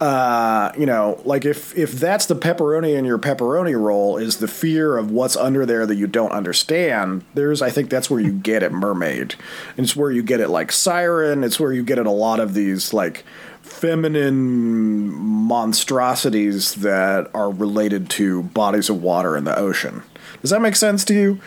uh, 0.00 0.72
you 0.76 0.86
know, 0.86 1.20
like 1.24 1.44
if 1.44 1.76
if 1.78 1.92
that's 1.92 2.26
the 2.26 2.34
pepperoni 2.34 2.94
in 2.94 3.04
your 3.04 3.18
pepperoni 3.18 3.80
roll 3.80 4.18
is 4.18 4.38
the 4.38 4.48
fear 4.48 4.98
of 4.98 5.10
what's 5.10 5.36
under 5.36 5.64
there 5.64 5.86
that 5.86 5.94
you 5.94 6.06
don't 6.06 6.32
understand. 6.32 7.24
There's, 7.34 7.62
I 7.62 7.70
think 7.70 7.90
that's 7.90 8.10
where 8.10 8.20
you 8.20 8.32
get 8.32 8.62
it, 8.62 8.72
mermaid. 8.72 9.36
And 9.76 9.84
it's 9.84 9.94
where 9.94 10.10
you 10.10 10.22
get 10.22 10.40
it, 10.40 10.48
like 10.48 10.72
siren. 10.72 11.44
It's 11.44 11.60
where 11.60 11.72
you 11.72 11.84
get 11.84 11.98
it 11.98 12.06
a 12.06 12.10
lot 12.10 12.40
of 12.40 12.54
these 12.54 12.92
like 12.92 13.24
feminine 13.62 15.10
monstrosities 15.14 16.74
that 16.76 17.30
are 17.32 17.50
related 17.50 18.10
to 18.10 18.42
bodies 18.42 18.90
of 18.90 19.00
water 19.00 19.36
in 19.36 19.44
the 19.44 19.56
ocean. 19.56 20.02
Does 20.42 20.50
that 20.50 20.60
make 20.60 20.76
sense 20.76 21.04
to 21.06 21.14
you? 21.14 21.40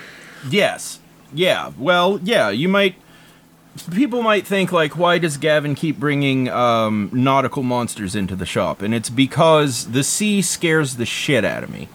Yes. 0.50 1.00
Yeah. 1.34 1.72
Well, 1.78 2.20
yeah, 2.24 2.50
you 2.50 2.70
might 2.70 2.96
people 3.92 4.22
might 4.24 4.46
think 4.48 4.72
like 4.72 4.98
why 4.98 5.18
does 5.18 5.38
Gavin 5.38 5.76
keep 5.76 6.00
bringing 6.00 6.50
um, 6.50 7.10
nautical 7.14 7.64
monsters 7.64 8.16
into 8.16 8.36
the 8.36 8.46
shop? 8.46 8.82
And 8.82 8.94
it's 8.94 9.10
because 9.10 9.92
the 9.92 10.04
sea 10.04 10.42
scares 10.42 10.96
the 10.96 11.06
shit 11.06 11.46
out 11.46 11.64
of 11.64 11.70
me. 11.70 11.88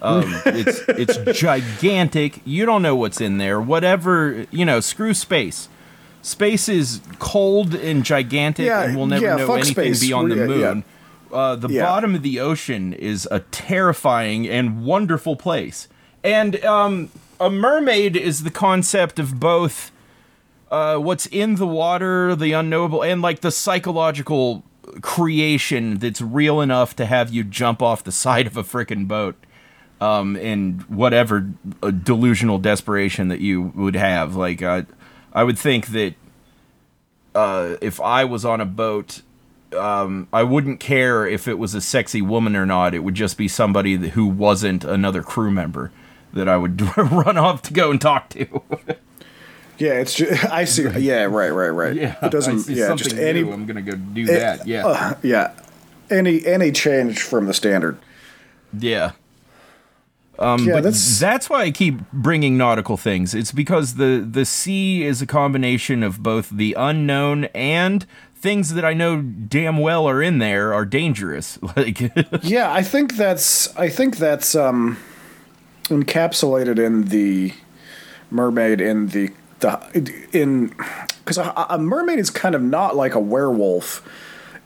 Um, 0.00 0.24
it's 0.46 0.80
it's 0.88 1.38
gigantic. 1.38 2.40
You 2.44 2.66
don't 2.66 2.82
know 2.82 2.96
what's 2.96 3.20
in 3.20 3.38
there. 3.38 3.60
Whatever, 3.60 4.46
you 4.50 4.64
know, 4.64 4.80
screw 4.80 5.12
space. 5.14 5.68
Space 6.22 6.68
is 6.68 7.00
cold 7.18 7.74
and 7.74 8.04
gigantic 8.04 8.66
Yeah, 8.66 8.82
and 8.84 8.96
we'll 8.96 9.06
never 9.06 9.24
yeah, 9.24 9.36
know 9.36 9.54
anything 9.54 9.72
space. 9.94 10.00
beyond 10.00 10.32
the 10.32 10.36
Yeah, 10.36 10.42
yeah. 10.42 10.46
moon. 10.74 10.84
Uh, 11.32 11.56
the 11.56 11.68
bottom 11.68 12.14
of 12.14 12.22
the 12.22 12.40
ocean 12.40 12.92
is 12.94 13.28
a 13.30 13.40
terrifying 13.40 14.48
and 14.48 14.84
wonderful 14.84 15.36
place. 15.36 15.86
And 16.24 16.62
um, 16.64 17.10
a 17.40 17.50
mermaid 17.50 18.16
is 18.16 18.42
the 18.42 18.50
concept 18.50 19.18
of 19.18 19.38
both 19.38 19.92
uh, 20.70 20.96
what's 20.96 21.26
in 21.26 21.54
the 21.54 21.66
water, 21.66 22.34
the 22.36 22.52
unknowable, 22.52 23.02
and 23.02 23.22
like 23.22 23.40
the 23.40 23.50
psychological 23.50 24.62
creation 25.00 25.98
that's 25.98 26.20
real 26.20 26.60
enough 26.60 26.96
to 26.96 27.06
have 27.06 27.30
you 27.30 27.44
jump 27.44 27.82
off 27.82 28.04
the 28.04 28.12
side 28.12 28.46
of 28.46 28.56
a 28.56 28.62
frickin' 28.62 29.06
boat 29.06 29.36
um, 30.00 30.36
in 30.36 30.84
whatever 30.88 31.50
uh, 31.82 31.90
delusional 31.90 32.58
desperation 32.58 33.28
that 33.28 33.40
you 33.40 33.62
would 33.74 33.96
have. 33.96 34.34
Like, 34.36 34.62
uh, 34.62 34.82
I 35.32 35.44
would 35.44 35.58
think 35.58 35.88
that 35.88 36.14
uh, 37.34 37.76
if 37.80 38.00
I 38.00 38.24
was 38.24 38.44
on 38.44 38.60
a 38.60 38.66
boat 38.66 39.22
um, 39.76 40.28
I 40.32 40.42
wouldn't 40.44 40.80
care 40.80 41.26
if 41.26 41.46
it 41.46 41.58
was 41.58 41.74
a 41.74 41.80
sexy 41.80 42.22
woman 42.22 42.56
or 42.56 42.64
not. 42.64 42.94
It 42.94 43.00
would 43.00 43.14
just 43.14 43.36
be 43.36 43.48
somebody 43.48 43.96
who 43.96 44.26
wasn't 44.26 44.84
another 44.84 45.22
crew 45.22 45.50
member 45.50 45.92
that 46.32 46.48
I 46.48 46.56
would 46.56 46.80
run 46.96 47.36
off 47.36 47.62
to 47.62 47.72
go 47.72 47.90
and 47.90 48.00
talk 48.00 48.28
to. 48.30 48.62
Yeah, 49.78 49.92
it's 49.94 50.14
just, 50.14 50.44
I 50.52 50.64
see. 50.64 50.88
Yeah, 50.98 51.24
right, 51.24 51.50
right, 51.50 51.68
right. 51.68 51.94
yeah, 51.94 52.16
it 52.22 52.32
doesn't. 52.32 52.68
Yeah, 52.68 52.94
just 52.94 53.14
any. 53.16 53.42
new, 53.42 53.52
I'm 53.52 53.66
gonna 53.66 53.82
go 53.82 53.92
do 53.92 54.26
that. 54.26 54.66
Yeah, 54.66 54.86
uh, 54.86 55.14
yeah, 55.22 55.52
any 56.10 56.44
any 56.46 56.72
change 56.72 57.22
from 57.22 57.46
the 57.46 57.54
standard. 57.54 57.98
yeah. 58.78 59.12
Um, 60.40 60.64
yeah, 60.64 60.74
but 60.74 60.84
that's 60.84 61.18
that's 61.18 61.50
why 61.50 61.62
I 61.62 61.72
keep 61.72 61.98
bringing 62.12 62.56
nautical 62.56 62.96
things. 62.96 63.34
It's 63.34 63.50
because 63.50 63.96
the 63.96 64.24
the 64.28 64.44
sea 64.44 65.02
is 65.02 65.20
a 65.20 65.26
combination 65.26 66.04
of 66.04 66.22
both 66.22 66.50
the 66.50 66.74
unknown 66.78 67.46
and 67.46 68.06
things 68.36 68.74
that 68.74 68.84
I 68.84 68.94
know 68.94 69.20
damn 69.20 69.78
well 69.78 70.08
are 70.08 70.22
in 70.22 70.38
there 70.38 70.72
are 70.72 70.84
dangerous. 70.84 71.58
Like, 71.76 72.00
yeah. 72.44 72.72
I 72.72 72.82
think 72.82 73.16
that's 73.16 73.76
I 73.76 73.88
think 73.88 74.18
that's 74.18 74.54
um 74.54 74.96
encapsulated 75.88 76.78
in 76.78 77.04
the 77.06 77.52
mermaid 78.30 78.80
in 78.80 79.08
the 79.08 79.30
the 79.60 80.28
in 80.32 80.68
because 81.18 81.38
a, 81.38 81.52
a 81.70 81.78
mermaid 81.78 82.18
is 82.18 82.30
kind 82.30 82.54
of 82.54 82.62
not 82.62 82.94
like 82.94 83.14
a 83.14 83.20
werewolf 83.20 84.06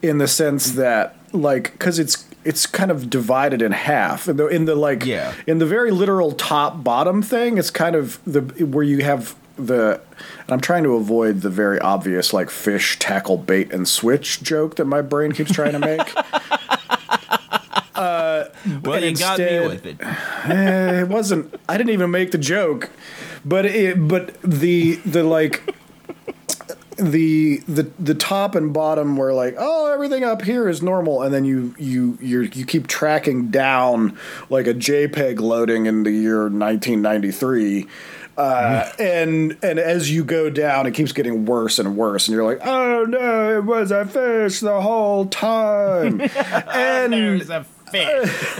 in 0.01 0.17
the 0.17 0.27
sense 0.27 0.71
that 0.73 1.15
like 1.31 1.71
because 1.71 1.97
it's 1.99 2.27
it's 2.43 2.65
kind 2.65 2.91
of 2.91 3.09
divided 3.09 3.61
in 3.61 3.71
half 3.71 4.27
in 4.27 4.35
the 4.37 4.47
in 4.47 4.65
the 4.65 4.75
like 4.75 5.05
Yeah. 5.05 5.33
in 5.47 5.59
the 5.59 5.65
very 5.65 5.91
literal 5.91 6.33
top 6.33 6.83
bottom 6.83 7.21
thing 7.21 7.57
it's 7.57 7.71
kind 7.71 7.95
of 7.95 8.19
the 8.25 8.41
where 8.65 8.83
you 8.83 9.03
have 9.03 9.35
the 9.55 10.01
and 10.41 10.49
I'm 10.51 10.59
trying 10.59 10.83
to 10.83 10.95
avoid 10.95 11.41
the 11.41 11.49
very 11.49 11.79
obvious 11.79 12.33
like 12.33 12.49
fish 12.49 12.99
tackle 12.99 13.37
bait 13.37 13.71
and 13.71 13.87
switch 13.87 14.43
joke 14.43 14.75
that 14.75 14.85
my 14.85 15.01
brain 15.01 15.31
keeps 15.31 15.51
trying 15.53 15.71
to 15.73 15.79
make 15.79 16.01
well, 18.83 18.93
And 18.95 19.05
you 19.05 19.15
got 19.17 19.37
me 19.39 19.45
instead- 19.45 19.67
with 19.69 19.85
it. 19.85 19.97
Eh, 20.45 21.01
it 21.01 21.07
wasn't 21.07 21.53
I 21.69 21.77
didn't 21.77 21.91
even 21.91 22.11
make 22.11 22.31
the 22.31 22.37
joke. 22.37 22.89
But 23.45 23.65
it 23.65 24.07
but 24.07 24.39
the 24.41 24.95
the 25.05 25.23
like 25.23 25.73
the 26.97 27.57
the 27.67 27.89
the 27.99 28.13
top 28.13 28.53
and 28.55 28.71
bottom 28.73 29.17
were 29.17 29.33
like 29.33 29.55
oh 29.57 29.91
everything 29.91 30.23
up 30.23 30.41
here 30.43 30.69
is 30.69 30.81
normal. 30.81 31.21
And 31.23 31.33
then 31.33 31.43
you 31.45 31.73
you 31.77 32.17
you 32.21 32.41
you 32.53 32.65
keep 32.65 32.87
tracking 32.87 33.49
down 33.49 34.17
like 34.49 34.67
a 34.67 34.73
JPEG 34.73 35.39
loading 35.39 35.85
in 35.87 36.03
the 36.03 36.11
year 36.11 36.43
1993 36.43 37.87
uh, 38.35 38.89
and 38.97 39.57
and 39.61 39.77
as 39.79 40.11
you 40.11 40.23
go 40.23 40.49
down 40.49 40.87
it 40.87 40.91
keeps 40.93 41.11
getting 41.11 41.45
worse 41.45 41.77
and 41.77 41.95
worse 41.95 42.27
and 42.27 42.33
you're 42.35 42.43
like 42.43 42.65
oh 42.65 43.05
no 43.05 43.57
it 43.57 43.63
was 43.63 43.91
a 43.91 44.05
fish 44.05 44.59
the 44.59 44.81
whole 44.81 45.25
time. 45.27 46.19
And 46.73 47.13
There's 47.13 47.49
a 47.49 47.63
fish. 47.93 48.59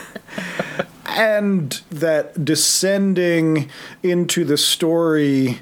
and 1.07 1.81
that 1.91 2.43
descending 2.43 3.69
into 4.01 4.43
the 4.43 4.57
story 4.57 5.59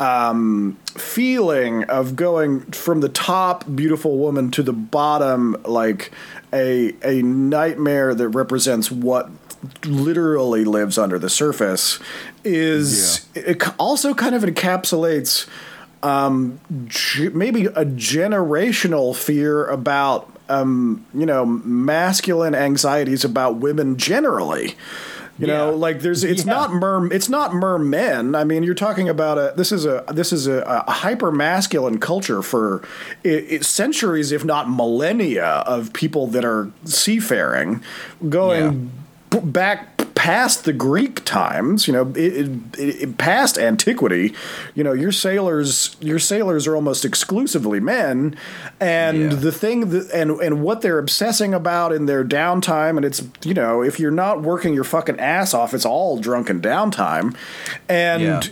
um, 0.00 0.76
feeling 0.96 1.84
of 1.84 2.16
going 2.16 2.60
from 2.72 3.00
the 3.00 3.08
top 3.08 3.64
beautiful 3.74 4.18
woman 4.18 4.50
to 4.50 4.62
the 4.62 4.72
bottom 4.72 5.56
like 5.64 6.10
a 6.52 6.94
a 7.04 7.22
nightmare 7.22 8.14
that 8.14 8.28
represents 8.28 8.90
what 8.90 9.30
literally 9.84 10.64
lives 10.64 10.98
under 10.98 11.20
the 11.20 11.30
surface 11.30 12.00
is 12.42 13.28
it 13.34 13.62
also 13.78 14.12
kind 14.12 14.34
of 14.34 14.42
encapsulates 14.42 15.48
um, 16.02 16.60
maybe 17.32 17.66
a 17.66 17.84
generational 17.84 19.14
fear 19.14 19.66
about 19.66 20.31
um, 20.48 21.04
you 21.14 21.26
know 21.26 21.44
masculine 21.46 22.54
anxieties 22.54 23.24
about 23.24 23.56
women 23.56 23.96
generally. 23.96 24.74
You 25.38 25.46
know, 25.46 25.70
Yeah. 25.70 25.76
like 25.76 26.00
there's 26.02 26.24
it's 26.24 26.44
Yeah. 26.44 26.52
not 26.52 26.74
mer 26.74 27.06
it's 27.10 27.28
not 27.30 27.54
mermen. 27.54 28.34
I 28.34 28.44
mean, 28.44 28.62
you're 28.62 28.74
talking 28.74 29.08
about 29.08 29.38
a 29.38 29.54
this 29.56 29.72
is 29.72 29.86
a 29.86 30.04
this 30.12 30.30
is 30.32 30.46
a, 30.46 30.84
a 30.86 30.90
hyper 30.92 31.32
masculine 31.32 31.98
culture 31.98 32.42
for 32.42 32.82
i 33.24 33.46
i 33.52 33.58
centuries, 33.60 34.30
if 34.30 34.44
not 34.44 34.68
millennia, 34.70 35.64
of 35.66 35.92
people 35.94 36.26
that 36.28 36.44
are 36.44 36.70
seafaring, 36.84 37.82
going 38.28 38.90
b- 39.30 39.40
back 39.42 39.91
past 40.22 40.64
the 40.64 40.72
Greek 40.72 41.24
times, 41.24 41.88
you 41.88 41.92
know, 41.92 42.12
it, 42.14 42.46
it, 42.78 42.78
it, 43.02 43.18
past 43.18 43.58
antiquity, 43.58 44.32
you 44.76 44.84
know, 44.84 44.92
your 44.92 45.10
sailors, 45.10 45.96
your 46.00 46.20
sailors 46.20 46.64
are 46.68 46.76
almost 46.76 47.04
exclusively 47.04 47.80
men, 47.80 48.36
and 48.78 49.18
Yeah. 49.18 49.28
the 49.34 49.50
thing 49.50 49.90
that 49.90 50.08
and 50.12 50.30
and 50.40 50.62
what 50.62 50.80
they're 50.80 51.00
obsessing 51.00 51.52
about 51.54 51.92
in 51.92 52.06
their 52.06 52.24
downtime, 52.24 52.96
and 52.96 53.04
it's 53.04 53.20
you 53.42 53.54
know, 53.54 53.82
if 53.82 53.98
you're 53.98 54.12
not 54.12 54.42
working 54.42 54.74
your 54.74 54.84
fucking 54.84 55.18
ass 55.18 55.54
off, 55.54 55.74
it's 55.74 55.84
all 55.86 56.18
drunken 56.18 56.60
downtime, 56.60 57.34
and. 57.88 58.22
Yeah. 58.22 58.42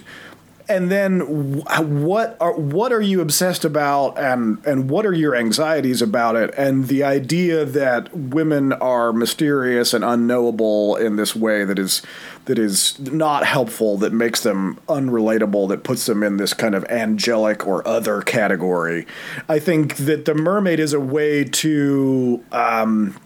And 0.71 0.89
then, 0.89 1.63
what 1.63 2.37
are 2.41 2.53
what 2.53 2.93
are 2.93 3.01
you 3.01 3.21
obsessed 3.21 3.65
about, 3.65 4.17
and 4.17 4.65
and 4.65 4.89
what 4.89 5.05
are 5.05 5.13
your 5.13 5.35
anxieties 5.35 6.01
about 6.01 6.37
it? 6.37 6.55
And 6.57 6.87
the 6.87 7.03
idea 7.03 7.65
that 7.65 8.17
women 8.17 8.73
are 8.75 9.13
mysterious 9.13 9.93
and 9.93 10.05
unknowable 10.05 10.95
in 10.95 11.17
this 11.17 11.35
way 11.35 11.65
that 11.65 11.77
is 11.77 12.03
that 12.45 12.57
is 12.57 13.01
not 13.01 13.45
helpful, 13.45 13.99
that 13.99 14.13
makes 14.13 14.45
them 14.45 14.79
unrelatable, 14.89 15.69
that 15.71 15.83
puts 15.83 16.07
them 16.07 16.23
in 16.23 16.37
this 16.37 16.55
kind 16.55 16.77
of 16.77 16.85
angelic 16.85 17.67
or 17.67 17.87
other 17.87 18.23
category. 18.23 19.09
I 19.49 19.59
think 19.59 19.97
that 19.97 20.25
the 20.25 20.35
mermaid 20.35 20.79
is 20.79 20.93
a 20.93 21.01
way 21.01 21.43
to. 21.45 22.45
Um, 22.53 23.17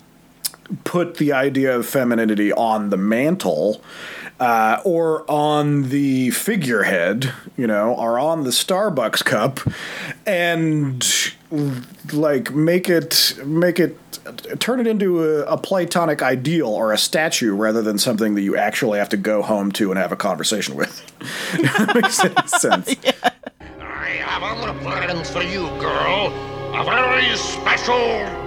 put 0.85 1.19
the 1.19 1.31
idea 1.31 1.77
of 1.77 1.87
femininity 1.87 2.51
on 2.51 2.89
the 2.89 2.97
mantle 2.97 3.83
uh, 4.41 4.81
or 4.85 5.29
on 5.31 5.91
the 5.91 6.31
figurehead, 6.31 7.33
you 7.57 7.67
know, 7.67 7.95
or 7.95 8.19
on 8.19 8.45
the 8.45 8.51
Starbucks 8.51 9.25
cup, 9.25 9.61
and 10.27 11.07
like 12.13 12.53
make 12.53 12.89
it 12.89 13.39
make 13.45 13.79
it 13.79 13.97
turn 14.59 14.81
it 14.81 14.87
into 14.87 15.23
a, 15.23 15.45
a 15.45 15.57
platonic 15.57 16.23
ideal 16.23 16.69
or 16.69 16.93
a 16.93 16.99
statue 16.99 17.55
rather 17.55 17.83
than 17.83 17.99
something 17.99 18.35
that 18.35 18.43
you 18.43 18.57
actually 18.57 18.99
have 18.99 19.09
to 19.11 19.17
go 19.17 19.43
home 19.43 19.71
to 19.73 19.91
and 19.91 19.99
have 19.99 20.13
a 20.13 20.17
conversation 20.17 20.75
with. 20.75 21.03
Makes 21.95 22.25
any 22.25 22.35
sense. 22.47 22.97
I 23.81 24.09
have 24.21 24.43
other 24.43 24.79
plans 24.81 25.31
for 25.31 25.43
you, 25.43 25.69
girl. 25.79 26.33
A 26.75 26.83
very 26.85 27.37
special 27.37 27.97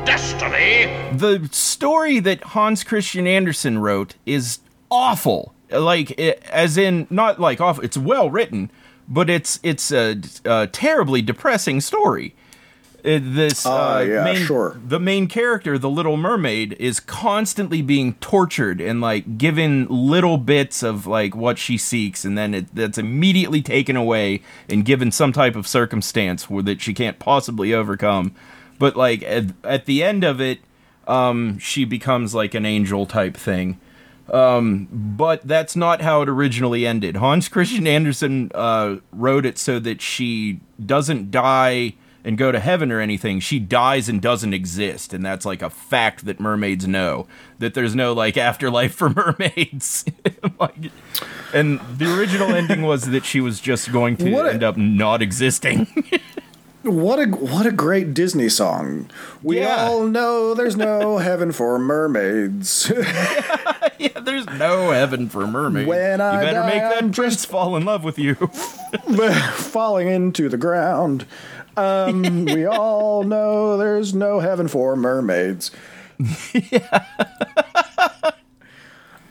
destiny. 0.04 0.92
the 1.18 1.48
story 1.52 2.20
that 2.20 2.44
Hans 2.44 2.84
Christian 2.84 3.26
Andersen 3.26 3.80
wrote 3.80 4.16
is 4.26 4.60
awful. 4.92 5.54
Like, 5.72 6.12
it, 6.20 6.42
as 6.52 6.78
in, 6.78 7.08
not 7.10 7.40
like 7.40 7.60
awful. 7.60 7.84
It's 7.84 7.98
well 7.98 8.30
written, 8.30 8.72
but 9.08 9.30
it's 9.30 9.60
it's 9.64 9.92
a, 9.92 10.20
a 10.46 10.68
terribly 10.68 11.22
depressing 11.22 11.82
story. 11.82 12.36
Uh, 13.06 13.20
this 13.22 13.66
Ah, 13.66 13.98
uh, 13.98 14.02
yeah, 14.02 14.24
main, 14.24 14.46
sure. 14.46 14.76
the 14.84 15.00
main 15.00 15.28
character, 15.28 15.78
the 15.78 15.90
Little 15.90 16.18
Mermaid, 16.18 16.74
is 16.80 17.00
constantly 17.00 17.82
being 17.82 18.16
tortured 18.16 18.82
and 18.82 19.00
like 19.00 19.38
given 19.38 19.88
little 19.88 20.38
bits 20.38 20.84
of 20.84 21.06
like 21.06 21.36
what 21.36 21.58
she 21.58 21.78
seeks, 21.78 22.26
and 22.26 22.38
then 22.38 22.54
it, 22.54 22.76
that's 22.76 22.98
immediately 22.98 23.62
taken 23.62 23.96
away 23.96 24.42
and 24.68 24.84
given 24.84 25.12
some 25.12 25.32
type 25.32 25.56
of 25.56 25.68
circumstance 25.68 26.50
where 26.50 26.64
that 26.64 26.82
she 26.82 26.94
can't 26.94 27.20
possibly 27.20 27.74
overcome. 27.74 28.34
But 28.80 28.96
like 28.98 29.22
at, 29.24 29.46
at 29.64 29.86
the 29.86 30.04
end 30.04 30.24
of 30.24 30.42
it, 30.42 30.60
um, 31.08 31.60
she 31.60 31.86
becomes 31.86 32.34
like 32.34 32.54
an 32.56 32.66
angel 32.66 33.06
type 33.06 33.38
thing. 33.38 33.80
Um, 34.32 34.88
but 34.92 35.48
that's 35.48 35.76
not 35.76 36.02
how 36.02 36.22
it 36.22 36.30
originally 36.30 36.86
ended. 36.86 37.18
Hans 37.18 37.48
Christian 37.48 37.88
Andersen 37.88 38.52
uh, 38.54 38.98
wrote 39.12 39.46
it 39.46 39.58
so 39.58 39.80
that 39.80 40.02
she 40.02 40.60
doesn't 40.86 41.32
die 41.32 41.94
and 42.28 42.38
go 42.38 42.52
to 42.52 42.60
heaven 42.60 42.92
or 42.92 43.00
anything. 43.00 43.40
She 43.40 43.58
dies 43.58 44.10
and 44.10 44.22
doesn't 44.22 44.54
exist, 44.54 45.14
and 45.14 45.26
that's 45.26 45.46
like 45.46 45.62
a 45.62 45.70
fact 45.70 46.26
that 46.26 46.42
mermaids 46.42 46.86
know 46.86 47.26
that 47.60 47.74
there's 47.74 47.96
no 47.96 48.12
like 48.12 48.36
afterlife 48.36 48.94
for 48.94 49.10
mermaids. 49.40 50.04
like, 50.60 50.76
and 51.54 51.80
the 51.98 52.14
original 52.14 52.50
ending 52.50 52.82
was 52.82 53.04
that 53.12 53.24
she 53.24 53.40
was 53.40 53.62
just 53.62 53.94
going 53.94 54.18
to 54.18 54.36
a- 54.36 54.52
end 54.52 54.62
up 54.62 54.76
not 54.76 55.22
existing. 55.22 55.88
What 56.88 57.20
a 57.20 57.26
what 57.28 57.66
a 57.66 57.72
great 57.72 58.14
Disney 58.14 58.50
song. 58.50 59.10
We 59.44 59.60
Yeah. 59.60 59.86
all 59.88 60.06
know 60.08 60.54
there's 60.54 60.76
no 60.78 61.18
heaven 61.20 61.52
for 61.52 61.78
mermaids. 61.78 62.90
yeah, 64.00 64.20
there's 64.22 64.46
no 64.46 64.92
heaven 64.92 65.28
for 65.30 65.46
mermaids. 65.46 65.88
When 65.88 66.22
I 66.22 66.34
you 66.36 66.40
better 66.46 66.60
die, 66.62 66.70
make 66.70 66.82
that 66.82 67.04
I'm 67.04 67.12
prince 67.12 67.36
just- 67.36 67.48
fall 67.48 67.76
in 67.76 67.84
love 67.86 68.04
with 68.04 68.18
you. 68.18 68.36
falling 69.56 70.08
into 70.08 70.48
the 70.50 70.58
ground. 70.58 71.26
Um, 71.76 72.46
we 72.46 72.66
all 72.66 73.24
know 73.24 73.78
there's 73.78 74.14
no 74.14 74.40
heaven 74.40 74.68
for 74.68 74.96
mermaids. 74.96 75.72
yeah. 76.54 77.06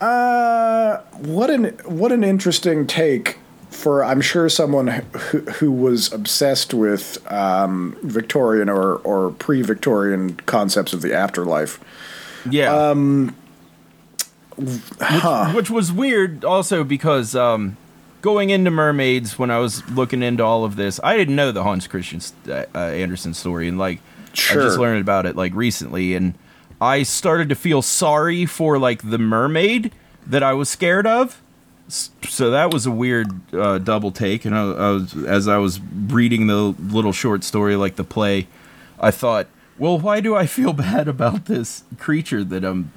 Uh, 0.00 0.98
what 1.18 1.48
an 1.50 1.64
what 1.84 2.12
an 2.12 2.22
interesting 2.22 2.86
take 2.86 3.38
for 3.70 4.04
I'm 4.04 4.20
sure 4.20 4.48
someone 4.48 4.88
who, 4.88 5.40
who 5.40 5.72
was 5.72 6.12
obsessed 6.12 6.72
with 6.72 7.18
um, 7.30 7.96
Victorian 8.02 8.68
or, 8.68 8.96
or 8.96 9.30
pre-Victorian 9.32 10.36
concepts 10.46 10.92
of 10.92 11.02
the 11.02 11.14
afterlife. 11.14 11.80
Yeah. 12.50 12.74
Um, 12.74 13.34
which, 14.56 15.54
which, 15.54 15.70
was 15.70 15.92
weird 15.92 16.44
also 16.44 16.82
because 16.82 17.34
um, 17.34 17.76
going 18.22 18.50
into 18.50 18.70
mermaids 18.70 19.38
when 19.38 19.50
I 19.50 19.58
was 19.58 19.88
looking 19.90 20.22
into 20.22 20.42
all 20.42 20.64
of 20.64 20.76
this, 20.76 20.98
I 21.04 21.16
didn't 21.16 21.36
know 21.36 21.52
the 21.52 21.62
Hans 21.62 21.86
Christian 21.86 22.20
uh, 22.48 22.64
uh, 22.74 22.78
Andersen 22.78 23.34
story, 23.34 23.68
and 23.68 23.78
like 23.78 24.00
sure. 24.32 24.62
I 24.62 24.64
just 24.64 24.78
learned 24.78 25.00
about 25.00 25.26
it 25.26 25.36
like 25.36 25.54
recently, 25.54 26.14
and 26.14 26.34
I 26.80 27.02
started 27.02 27.48
to 27.50 27.54
feel 27.54 27.82
sorry 27.82 28.46
for 28.46 28.78
like 28.78 29.08
the 29.08 29.18
mermaid 29.18 29.92
that 30.26 30.42
I 30.42 30.54
was 30.54 30.68
scared 30.68 31.06
of. 31.06 31.40
So 31.88 32.50
that 32.50 32.72
was 32.72 32.86
a 32.86 32.90
weird 32.90 33.54
uh, 33.54 33.78
double 33.78 34.10
take, 34.10 34.44
and 34.44 34.56
I, 34.56 34.62
I 34.62 34.90
was 34.90 35.24
as 35.24 35.46
I 35.46 35.58
was 35.58 35.80
reading 35.80 36.48
the 36.48 36.56
little 36.56 37.12
short 37.12 37.44
story, 37.44 37.76
like 37.76 37.96
the 37.96 38.04
play, 38.04 38.48
I 38.98 39.12
thought, 39.12 39.46
well, 39.78 39.98
why 39.98 40.20
do 40.20 40.34
I 40.34 40.46
feel 40.46 40.72
bad 40.88 41.06
about 41.06 41.44
this 41.44 41.84
creature 41.98 42.42
that 42.44 42.64
I'm 42.64 42.92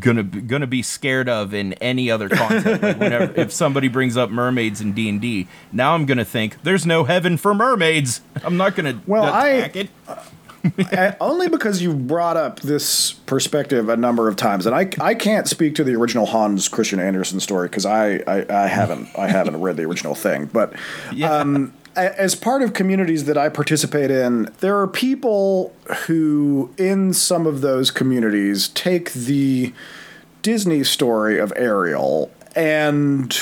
gonna 0.00 0.24
gonna 0.24 0.66
be 0.66 0.82
scared 0.82 1.28
of 1.28 1.54
in 1.54 1.74
any 1.74 2.10
other 2.10 2.28
content. 2.28 2.82
Like 2.82 2.96
whenever 2.98 3.40
if 3.40 3.52
somebody 3.52 3.88
brings 3.88 4.16
up 4.16 4.30
mermaids 4.30 4.80
in 4.80 4.92
D 4.92 5.08
and 5.08 5.20
D, 5.20 5.46
now 5.72 5.94
I'm 5.94 6.06
gonna 6.06 6.24
think 6.24 6.62
there's 6.62 6.84
no 6.84 7.04
heaven 7.04 7.36
for 7.36 7.54
mermaids. 7.54 8.20
I'm 8.42 8.56
not 8.56 8.74
gonna 8.74 9.00
well, 9.06 9.28
attack 9.28 9.76
I, 9.76 9.80
it. 9.80 9.90
I, 10.78 11.16
only 11.20 11.48
because 11.48 11.82
you 11.82 11.94
brought 11.94 12.36
up 12.36 12.60
this 12.60 13.12
perspective 13.12 13.88
a 13.88 13.96
number 13.96 14.28
of 14.28 14.36
times, 14.36 14.66
and 14.66 14.74
I, 14.74 14.90
I 15.00 15.14
can't 15.14 15.48
speak 15.48 15.74
to 15.76 15.84
the 15.84 15.94
original 15.94 16.26
Hans 16.26 16.68
Christian 16.68 17.00
Andersen 17.00 17.40
story 17.40 17.68
because 17.68 17.86
I, 17.86 18.16
I, 18.26 18.46
I 18.48 18.66
haven't 18.66 19.08
I 19.16 19.28
haven't 19.28 19.60
read 19.60 19.76
the 19.76 19.84
original 19.84 20.14
thing, 20.14 20.46
but 20.46 20.74
yeah. 21.12 21.32
um, 21.32 21.72
as 21.96 22.34
part 22.34 22.62
of 22.62 22.72
communities 22.72 23.24
that 23.24 23.36
I 23.36 23.48
participate 23.48 24.10
in, 24.10 24.48
there 24.60 24.78
are 24.78 24.86
people 24.86 25.74
who, 26.06 26.72
in 26.76 27.12
some 27.12 27.46
of 27.46 27.62
those 27.62 27.90
communities, 27.90 28.68
take 28.68 29.12
the 29.12 29.72
Disney 30.42 30.84
story 30.84 31.38
of 31.38 31.52
Ariel 31.56 32.30
and 32.54 33.36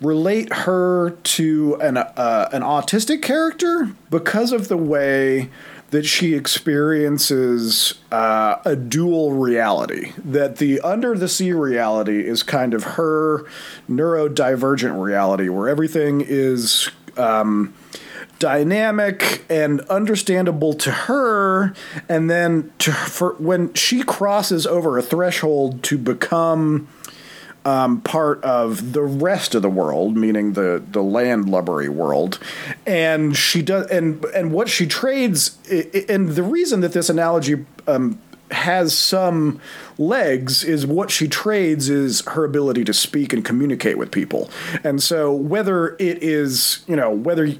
relate 0.00 0.52
her 0.52 1.10
to 1.10 1.76
an 1.80 1.96
uh, 1.96 2.48
an 2.52 2.62
autistic 2.62 3.22
character 3.22 3.94
because 4.10 4.52
of 4.52 4.68
the 4.68 4.76
way 4.76 5.50
that 5.92 6.06
she 6.06 6.32
experiences 6.32 7.94
uh, 8.10 8.56
a 8.64 8.74
dual 8.74 9.32
reality. 9.32 10.12
That 10.24 10.56
the 10.56 10.80
under 10.80 11.16
the 11.16 11.28
sea 11.28 11.52
reality 11.52 12.26
is 12.26 12.42
kind 12.42 12.72
of 12.72 12.82
her 12.82 13.44
neurodivergent 13.88 15.00
reality, 15.00 15.50
where 15.50 15.68
everything 15.68 16.24
is 16.26 16.90
um, 17.18 17.74
dynamic 18.38 19.44
and 19.50 19.82
understandable 19.82 20.72
to 20.72 20.90
her, 20.90 21.74
and 22.08 22.30
then 22.30 22.72
to 22.78 22.90
for 22.90 23.34
when 23.34 23.74
she 23.74 24.02
crosses 24.02 24.66
over 24.66 24.98
a 24.98 25.02
threshold 25.02 25.82
to 25.84 25.98
become. 25.98 26.88
Um, 27.64 28.00
part 28.00 28.42
of 28.42 28.92
the 28.92 29.02
rest 29.02 29.54
of 29.54 29.62
the 29.62 29.70
world, 29.70 30.16
meaning 30.16 30.54
the 30.54 30.82
the 30.90 31.02
landlubbery 31.02 31.88
world, 31.88 32.40
and 32.86 33.36
she 33.36 33.62
does, 33.62 33.86
and 33.86 34.24
and 34.34 34.52
what 34.52 34.68
she 34.68 34.84
trades, 34.84 35.58
and 36.08 36.30
the 36.30 36.42
reason 36.42 36.80
that 36.80 36.92
this 36.92 37.08
analogy 37.08 37.64
um, 37.86 38.18
has 38.52 38.96
some 38.96 39.60
legs 39.98 40.62
is 40.64 40.86
what 40.86 41.10
she 41.10 41.28
trades 41.28 41.88
is 41.88 42.22
her 42.26 42.44
ability 42.44 42.84
to 42.84 42.92
speak 42.92 43.32
and 43.32 43.44
communicate 43.44 43.98
with 43.98 44.10
people. 44.10 44.50
And 44.84 45.02
so 45.02 45.32
whether 45.32 45.90
it 45.98 46.22
is, 46.22 46.84
you 46.86 46.96
know, 46.96 47.10
whether 47.10 47.54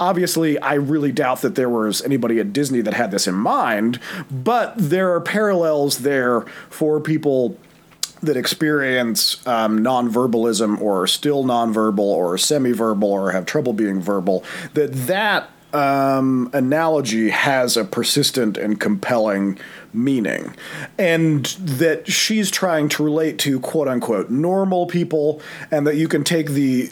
obviously 0.00 0.58
I 0.58 0.74
really 0.74 1.12
doubt 1.12 1.42
that 1.42 1.54
there 1.54 1.70
was 1.70 2.02
anybody 2.02 2.40
at 2.40 2.52
Disney 2.52 2.80
that 2.82 2.94
had 2.94 3.10
this 3.10 3.26
in 3.26 3.34
mind, 3.34 4.00
but 4.30 4.74
there 4.76 5.14
are 5.14 5.20
parallels 5.20 5.98
there 5.98 6.42
for 6.68 7.00
people 7.00 7.56
that 8.22 8.36
experience 8.36 9.46
um, 9.46 9.80
nonverbalism 9.80 10.80
or 10.80 11.06
still 11.06 11.44
nonverbal 11.44 12.00
or 12.00 12.36
semi-verbal 12.36 13.08
or 13.08 13.32
have 13.32 13.46
trouble 13.46 13.72
being 13.72 14.00
verbal 14.00 14.44
that 14.74 14.92
that 14.92 15.50
um, 15.72 16.50
analogy 16.52 17.30
has 17.30 17.76
a 17.76 17.84
persistent 17.84 18.56
and 18.56 18.80
compelling 18.80 19.58
meaning. 19.92 20.54
And 20.98 21.46
that 21.58 22.10
she's 22.10 22.50
trying 22.50 22.88
to 22.90 23.04
relate 23.04 23.38
to 23.40 23.60
quote 23.60 23.88
unquote 23.88 24.30
normal 24.30 24.86
people, 24.86 25.40
and 25.70 25.86
that 25.86 25.96
you 25.96 26.08
can 26.08 26.24
take 26.24 26.50
the 26.50 26.90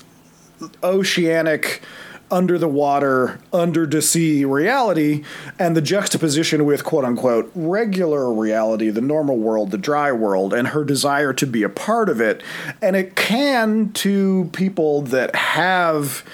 oceanic 0.82 1.82
under 2.30 2.58
the 2.58 2.68
water, 2.68 3.40
under 3.52 3.86
the 3.86 4.02
sea 4.02 4.44
reality, 4.44 5.24
and 5.58 5.76
the 5.76 5.80
juxtaposition 5.80 6.64
with 6.64 6.84
quote 6.84 7.04
unquote 7.04 7.50
regular 7.54 8.32
reality, 8.32 8.90
the 8.90 9.00
normal 9.00 9.36
world, 9.36 9.70
the 9.70 9.78
dry 9.78 10.12
world, 10.12 10.52
and 10.52 10.68
her 10.68 10.84
desire 10.84 11.32
to 11.32 11.46
be 11.46 11.62
a 11.62 11.68
part 11.68 12.08
of 12.08 12.20
it. 12.20 12.42
And 12.82 12.96
it 12.96 13.16
can, 13.16 13.92
to 13.94 14.50
people 14.52 15.02
that 15.02 15.34
have 15.34 16.24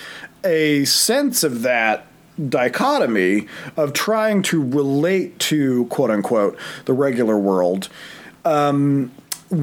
a 0.42 0.84
sense 0.84 1.44
of 1.44 1.62
that, 1.62 2.06
dichotomy 2.48 3.46
of 3.76 3.92
trying 3.92 4.42
to 4.42 4.60
relate 4.60 5.38
to 5.38 5.84
quote 5.86 6.10
unquote 6.10 6.58
the 6.84 6.92
regular 6.92 7.38
world 7.38 7.88
um, 8.44 9.10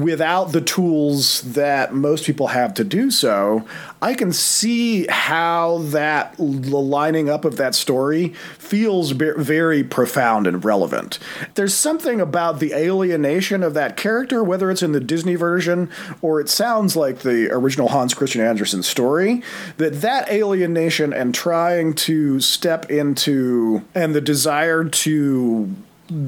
without 0.00 0.52
the 0.52 0.60
tools 0.60 1.42
that 1.42 1.94
most 1.94 2.24
people 2.24 2.48
have 2.48 2.74
to 2.74 2.84
do 2.84 3.10
so, 3.10 3.66
I 4.00 4.14
can 4.14 4.32
see 4.32 5.06
how 5.08 5.78
that 5.86 6.34
the 6.38 6.44
lining 6.44 7.28
up 7.28 7.44
of 7.44 7.56
that 7.56 7.74
story 7.74 8.28
feels 8.58 9.10
very 9.12 9.84
profound 9.84 10.46
and 10.46 10.64
relevant. 10.64 11.18
There's 11.54 11.74
something 11.74 12.20
about 12.20 12.58
the 12.58 12.72
alienation 12.72 13.62
of 13.62 13.74
that 13.74 13.96
character, 13.96 14.42
whether 14.42 14.70
it's 14.70 14.82
in 14.82 14.92
the 14.92 15.00
Disney 15.00 15.34
version 15.34 15.90
or 16.20 16.40
it 16.40 16.48
sounds 16.48 16.96
like 16.96 17.20
the 17.20 17.50
original 17.52 17.88
Hans 17.88 18.14
Christian 18.14 18.40
Andersen 18.40 18.82
story, 18.82 19.42
that 19.76 20.00
that 20.00 20.28
alienation 20.30 21.12
and 21.12 21.34
trying 21.34 21.94
to 21.94 22.40
step 22.40 22.90
into 22.90 23.82
and 23.94 24.14
the 24.14 24.20
desire 24.20 24.84
to 24.84 25.74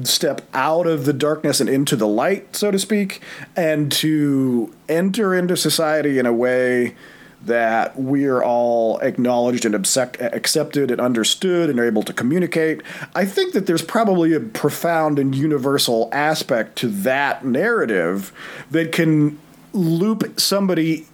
step 0.03 0.41
out 0.53 0.87
of 0.87 1.05
the 1.05 1.13
darkness 1.13 1.59
and 1.59 1.69
into 1.69 1.95
the 1.95 2.07
light, 2.07 2.55
so 2.55 2.71
to 2.71 2.79
speak, 2.79 3.21
and 3.55 3.91
to 3.91 4.73
enter 4.89 5.33
into 5.35 5.55
society 5.57 6.19
in 6.19 6.25
a 6.25 6.33
way 6.33 6.95
that 7.43 7.95
we're 7.99 8.41
all 8.41 8.97
acknowledged 8.99 9.65
and 9.65 9.75
accepted 9.75 10.89
and 10.89 10.99
understood 10.99 11.69
and 11.69 11.79
are 11.79 11.85
able 11.85 12.01
to 12.01 12.11
communicate. 12.11 12.81
I 13.13 13.25
think 13.25 13.53
that 13.53 13.67
there's 13.67 13.83
probably 13.83 14.33
a 14.33 14.39
profound 14.39 15.19
and 15.19 15.35
universal 15.35 16.09
aspect 16.11 16.75
to 16.77 16.87
that 16.87 17.45
narrative 17.45 18.33
that 18.71 18.91
can 18.91 19.37
loop 19.73 20.39
somebody, 20.39 21.05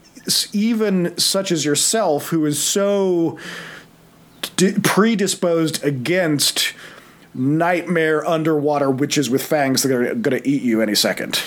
even 0.53 1.17
such 1.17 1.51
as 1.51 1.65
yourself, 1.65 2.27
who 2.27 2.45
is 2.45 2.61
so 2.61 3.37
predisposed 4.83 5.83
against 5.83 6.73
nightmare 7.33 8.25
underwater 8.25 8.89
witches 8.89 9.29
with 9.29 9.43
fangs 9.43 9.83
that 9.83 9.91
are 9.91 10.15
going 10.15 10.41
to 10.41 10.47
eat 10.47 10.61
you 10.61 10.81
any 10.81 10.95
second. 10.95 11.41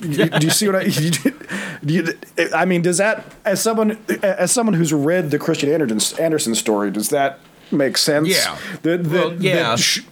do, 0.00 0.28
do 0.28 0.46
you 0.46 0.50
see 0.50 0.68
what 0.68 0.76
I? 0.76 0.88
You, 1.80 2.18
I 2.52 2.64
mean, 2.64 2.82
does 2.82 2.98
that 2.98 3.24
as 3.44 3.62
someone 3.62 3.98
as 4.20 4.50
someone 4.50 4.74
who's 4.74 4.92
read 4.92 5.30
the 5.30 5.38
Christian 5.38 5.70
Anderson, 5.70 6.20
Andersen 6.20 6.56
story, 6.56 6.90
does 6.90 7.10
that 7.10 7.38
make 7.70 7.96
sense? 7.96 8.28
Yeah. 8.28 8.58
That, 8.82 9.04
that, 9.04 9.12
well, 9.12 9.42
yeah. 9.42 9.54
That 9.54 9.78
she, 9.78 10.02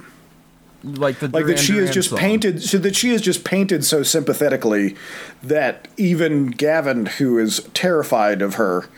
like 0.84 1.18
the 1.18 1.28
like 1.28 1.47
that 1.47 1.59
she 1.59 1.78
is 1.78 1.90
just 1.90 2.10
song. 2.10 2.18
painted 2.18 2.62
so 2.62 2.78
that 2.78 2.94
she 2.94 3.10
is 3.10 3.20
just 3.20 3.44
painted 3.44 3.84
so 3.84 4.05
sympathetically 4.05 4.94
that 5.43 5.88
even 5.97 6.47
Gavin, 6.47 7.06
who 7.06 7.38
is 7.38 7.68
terrified 7.74 8.43
of 8.43 8.55
her, 8.55 8.88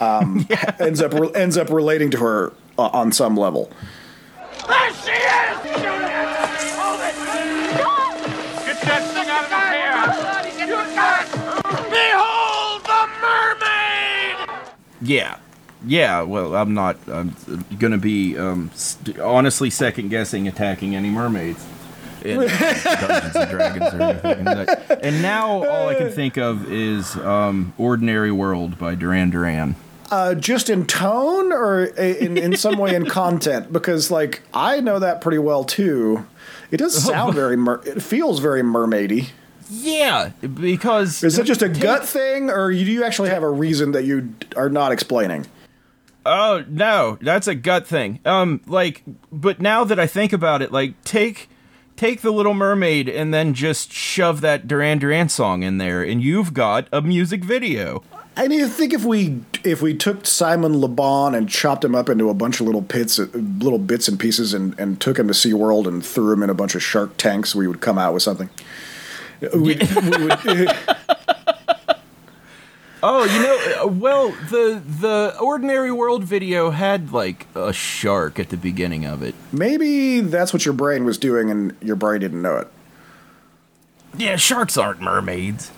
um, 0.00 0.46
yeah. 0.50 0.74
ends 0.80 1.00
up 1.00 1.14
ends 1.36 1.56
up 1.56 1.70
relating 1.70 2.10
to 2.10 2.18
her 2.18 2.52
uh, 2.76 2.90
on 2.92 3.12
some 3.12 3.36
level. 3.36 3.70
There 4.68 4.92
she 4.92 5.12
is! 5.12 5.56
Hold 6.76 7.00
it! 7.00 7.14
Get 8.66 8.78
that 8.82 9.02
thing 9.14 9.28
out 9.30 9.44
of 9.44 9.68
here! 9.74 10.66
You 10.66 10.76
got 10.94 11.24
Behold 11.90 12.80
the 12.84 13.02
mermaid! 13.22 14.36
Yeah. 15.00 15.38
Yeah, 15.86 16.22
well, 16.22 16.56
I'm 16.56 16.74
not. 16.74 16.96
I'm 17.06 17.36
going 17.78 17.92
to 17.92 17.98
be 17.98 18.36
um, 18.36 18.70
st- 18.74 19.18
honestly 19.20 19.70
second 19.70 20.08
guessing 20.08 20.48
attacking 20.48 20.96
any 20.96 21.08
mermaids 21.08 21.64
in 22.24 22.40
Dungeons 22.48 23.36
and 23.36 23.50
Dragons 23.50 23.94
or 23.94 24.02
anything. 24.02 24.48
And 25.02 25.22
now 25.22 25.64
all 25.64 25.88
I 25.88 25.94
can 25.94 26.10
think 26.10 26.36
of 26.36 26.70
is 26.70 27.14
um, 27.16 27.72
"Ordinary 27.78 28.32
World" 28.32 28.76
by 28.76 28.96
Duran 28.96 29.30
Duran. 29.30 29.76
Uh, 30.10 30.34
just 30.34 30.70
in 30.70 30.86
tone 30.86 31.52
or 31.52 31.84
in, 31.84 32.38
in 32.38 32.56
some 32.56 32.78
way 32.78 32.94
in 32.94 33.06
content? 33.10 33.72
Because 33.72 34.10
like 34.10 34.42
I 34.54 34.80
know 34.80 34.98
that 34.98 35.20
pretty 35.20 35.38
well 35.38 35.64
too. 35.64 36.26
It 36.70 36.78
does 36.78 37.02
sound 37.02 37.34
very 37.34 37.56
mer- 37.56 37.82
it 37.84 38.02
feels 38.02 38.40
very 38.40 38.62
mermaidy. 38.62 39.28
Yeah, 39.70 40.30
because 40.40 41.22
Is 41.22 41.38
it 41.38 41.44
just 41.44 41.60
a 41.60 41.68
gut 41.68 42.06
thing, 42.06 42.48
or 42.48 42.70
do 42.70 42.76
you 42.78 43.04
actually 43.04 43.28
have 43.28 43.42
a 43.42 43.50
reason 43.50 43.92
that 43.92 44.04
you 44.04 44.34
are 44.56 44.70
not 44.70 44.92
explaining? 44.92 45.46
Oh 46.24 46.64
no, 46.68 47.18
that's 47.20 47.46
a 47.46 47.54
gut 47.54 47.86
thing. 47.86 48.20
Um, 48.24 48.60
like, 48.66 49.02
but 49.30 49.60
now 49.60 49.84
that 49.84 49.98
I 49.98 50.06
think 50.06 50.32
about 50.32 50.62
it, 50.62 50.72
like, 50.72 51.02
take 51.04 51.50
take 51.96 52.22
the 52.22 52.30
Little 52.30 52.54
Mermaid 52.54 53.08
and 53.08 53.34
then 53.34 53.52
just 53.54 53.92
shove 53.92 54.40
that 54.40 54.66
Duran 54.68 54.98
Duran 54.98 55.28
song 55.28 55.62
in 55.62 55.78
there, 55.78 56.02
and 56.02 56.22
you've 56.22 56.54
got 56.54 56.88
a 56.92 57.02
music 57.02 57.44
video. 57.44 58.02
I 58.38 58.46
mean, 58.46 58.62
I 58.62 58.68
think 58.68 58.92
if 58.92 59.04
we 59.04 59.40
if 59.64 59.82
we 59.82 59.94
took 59.94 60.24
Simon 60.24 60.78
Le 60.80 60.86
Bon 60.86 61.34
and 61.34 61.48
chopped 61.48 61.84
him 61.84 61.96
up 61.96 62.08
into 62.08 62.30
a 62.30 62.34
bunch 62.34 62.60
of 62.60 62.66
little 62.66 62.82
pits, 62.82 63.18
little 63.18 63.80
bits 63.80 64.06
and 64.06 64.18
pieces, 64.18 64.54
and, 64.54 64.78
and 64.78 65.00
took 65.00 65.18
him 65.18 65.26
to 65.26 65.34
SeaWorld 65.34 65.88
and 65.88 66.06
threw 66.06 66.32
him 66.32 66.44
in 66.44 66.50
a 66.50 66.54
bunch 66.54 66.76
of 66.76 66.82
shark 66.82 67.16
tanks, 67.16 67.54
we 67.54 67.66
would 67.66 67.80
come 67.80 67.98
out 67.98 68.14
with 68.14 68.22
something. 68.22 68.48
We, 69.40 69.48
we 69.58 70.24
would, 70.24 70.38
Oh, 73.00 73.24
you 73.24 73.42
know, 73.42 73.84
uh, 73.84 73.86
well, 73.88 74.30
the 74.50 74.82
the 74.84 75.36
Ordinary 75.40 75.92
World 75.92 76.24
video 76.24 76.70
had 76.70 77.12
like 77.12 77.46
a 77.54 77.72
shark 77.72 78.38
at 78.40 78.48
the 78.48 78.56
beginning 78.56 79.04
of 79.04 79.22
it. 79.22 79.34
maybe 79.52 80.20
that's 80.20 80.52
what 80.52 80.64
your 80.64 80.74
brain 80.74 81.04
was 81.04 81.18
doing, 81.18 81.50
and 81.50 81.76
your 81.80 81.96
brain 81.96 82.20
didn't 82.20 82.42
know 82.42 82.56
it. 82.56 82.68
Yeah, 84.16 84.36
sharks 84.36 84.76
aren't 84.76 85.00
mermaids. 85.00 85.70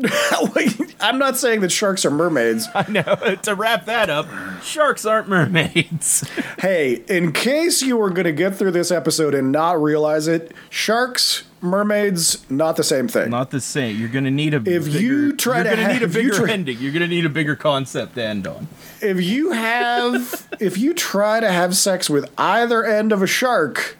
I'm 1.00 1.18
not 1.18 1.36
saying 1.36 1.60
that 1.60 1.70
sharks 1.72 2.04
are 2.04 2.10
mermaids. 2.10 2.68
I 2.74 2.90
know. 2.90 3.36
to 3.42 3.54
wrap 3.54 3.86
that 3.86 4.10
up, 4.10 4.26
sharks 4.62 5.04
aren't 5.04 5.28
mermaids. 5.28 6.28
Hey, 6.58 7.04
in 7.08 7.30
case 7.32 7.82
you 7.82 7.96
were 7.96 8.10
going 8.10 8.24
to 8.24 8.32
get 8.32 8.56
through 8.56 8.72
this 8.72 8.90
episode 8.90 9.32
and 9.32 9.52
not 9.52 9.80
realize 9.80 10.26
it, 10.26 10.52
sharks, 10.70 11.44
mermaids, 11.60 12.44
not 12.50 12.74
the 12.76 12.82
same 12.82 13.06
thing. 13.06 13.30
Not 13.30 13.52
the 13.52 13.60
same. 13.60 13.96
You're 13.96 14.08
gonna 14.08 14.32
need 14.32 14.54
a. 14.54 14.56
If 14.56 14.86
bigger, 14.86 14.98
you 14.98 15.36
try 15.36 15.58
you're 15.58 15.64
to 15.64 15.70
gonna 15.70 15.84
ha- 15.84 15.92
need 15.92 16.02
a 16.02 16.06
if 16.06 16.16
you 16.16 16.30
bigger 16.32 16.48
ending. 16.48 16.78
You're 16.80 16.92
gonna 16.92 17.06
need 17.06 17.24
a 17.24 17.28
bigger 17.28 17.54
concept 17.54 18.16
to 18.16 18.24
end 18.24 18.48
on. 18.48 18.66
if 19.00 19.22
you 19.22 19.52
have 19.52 20.48
if 20.58 20.76
you 20.78 20.94
try 20.94 21.38
to 21.38 21.50
have 21.52 21.76
sex 21.76 22.10
with 22.10 22.28
either 22.36 22.82
end 22.84 23.12
of 23.12 23.22
a 23.22 23.26
shark 23.28 23.96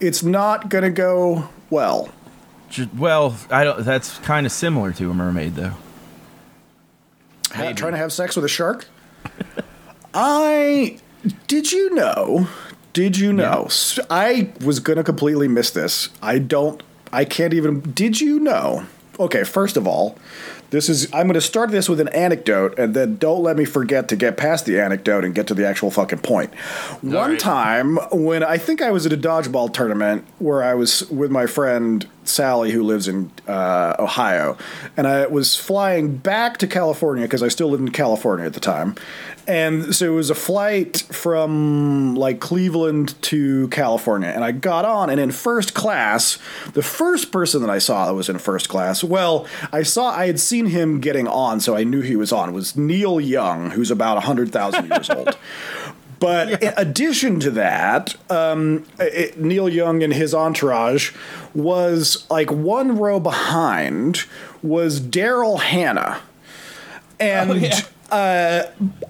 it's 0.00 0.22
not 0.22 0.68
going 0.68 0.84
to 0.84 0.90
go 0.90 1.48
well 1.70 2.10
Well, 2.96 3.36
I 3.50 3.64
don't. 3.64 3.84
That's 3.84 4.18
kind 4.18 4.46
of 4.46 4.52
similar 4.52 4.92
to 4.92 5.10
a 5.10 5.14
mermaid, 5.14 5.54
though. 5.54 5.74
Ha- 7.52 7.72
trying 7.72 7.92
to 7.92 7.98
have 7.98 8.12
sex 8.12 8.36
with 8.36 8.44
a 8.44 8.48
shark 8.48 8.86
i 10.14 10.98
did 11.46 11.72
you 11.72 11.94
know 11.94 12.48
did 12.92 13.16
you 13.18 13.32
know 13.32 13.68
I 14.10 14.50
was 14.64 14.80
going 14.80 14.96
to 14.96 15.04
completely 15.04 15.48
miss 15.48 15.70
this 15.70 16.08
i 16.20 16.38
don't 16.38 16.82
i 17.12 17.24
can't 17.24 17.54
even 17.54 17.80
did 17.92 18.20
you 18.20 18.40
know 18.40 18.86
okay 19.18 19.44
first 19.44 19.76
of 19.76 19.86
all 19.86 20.18
this 20.70 20.88
is 20.88 21.06
i'm 21.14 21.26
going 21.26 21.34
to 21.34 21.40
start 21.40 21.70
this 21.70 21.88
with 21.88 22.00
an 22.00 22.08
anecdote 22.08 22.78
and 22.78 22.94
then 22.94 23.16
don't 23.16 23.42
let 23.42 23.56
me 23.56 23.64
forget 23.64 24.08
to 24.08 24.16
get 24.16 24.36
past 24.36 24.66
the 24.66 24.80
anecdote 24.80 25.24
and 25.24 25.34
get 25.34 25.46
to 25.46 25.54
the 25.54 25.66
actual 25.66 25.90
fucking 25.90 26.18
point. 26.18 26.50
point 26.50 27.14
one 27.14 27.30
right. 27.30 27.40
time 27.40 27.96
when 28.10 28.42
i 28.42 28.58
think 28.58 28.82
i 28.82 28.90
was 28.90 29.06
at 29.06 29.12
a 29.12 29.16
dodgeball 29.16 29.72
tournament 29.72 30.26
where 30.38 30.62
i 30.62 30.74
was 30.74 31.08
with 31.10 31.30
my 31.30 31.46
friend 31.46 32.08
sally 32.28 32.70
who 32.72 32.82
lives 32.82 33.08
in 33.08 33.30
uh, 33.46 33.94
ohio 33.98 34.56
and 34.96 35.06
i 35.06 35.26
was 35.26 35.56
flying 35.56 36.16
back 36.16 36.58
to 36.58 36.66
california 36.66 37.24
because 37.24 37.42
i 37.42 37.48
still 37.48 37.68
lived 37.68 37.82
in 37.82 37.92
california 37.92 38.46
at 38.46 38.54
the 38.54 38.60
time 38.60 38.94
and 39.48 39.94
so 39.94 40.12
it 40.12 40.14
was 40.14 40.30
a 40.30 40.34
flight 40.34 41.02
from 41.12 42.16
like 42.16 42.40
Cleveland 42.40 43.20
to 43.22 43.68
California. 43.68 44.28
And 44.28 44.42
I 44.42 44.50
got 44.50 44.84
on, 44.84 45.08
and 45.08 45.20
in 45.20 45.30
first 45.30 45.72
class, 45.72 46.38
the 46.72 46.82
first 46.82 47.30
person 47.30 47.60
that 47.60 47.70
I 47.70 47.78
saw 47.78 48.06
that 48.06 48.14
was 48.14 48.28
in 48.28 48.38
first 48.38 48.68
class, 48.68 49.04
well, 49.04 49.46
I 49.72 49.82
saw, 49.84 50.10
I 50.10 50.26
had 50.26 50.40
seen 50.40 50.66
him 50.66 51.00
getting 51.00 51.28
on, 51.28 51.60
so 51.60 51.76
I 51.76 51.84
knew 51.84 52.00
he 52.00 52.16
was 52.16 52.32
on, 52.32 52.52
was 52.52 52.76
Neil 52.76 53.20
Young, 53.20 53.70
who's 53.70 53.90
about 53.90 54.16
100,000 54.16 54.88
years 54.88 55.10
old. 55.10 55.38
But 56.18 56.62
in 56.62 56.72
addition 56.76 57.40
to 57.40 57.50
that, 57.52 58.14
um, 58.30 58.86
it, 58.98 59.38
Neil 59.38 59.68
Young 59.68 60.02
and 60.02 60.12
his 60.12 60.34
entourage 60.34 61.12
was 61.54 62.26
like 62.30 62.50
one 62.50 62.96
row 62.96 63.20
behind 63.20 64.24
was 64.62 65.00
Daryl 65.00 65.60
Hannah. 65.60 66.20
And 67.20 67.62
uh, 68.10 68.62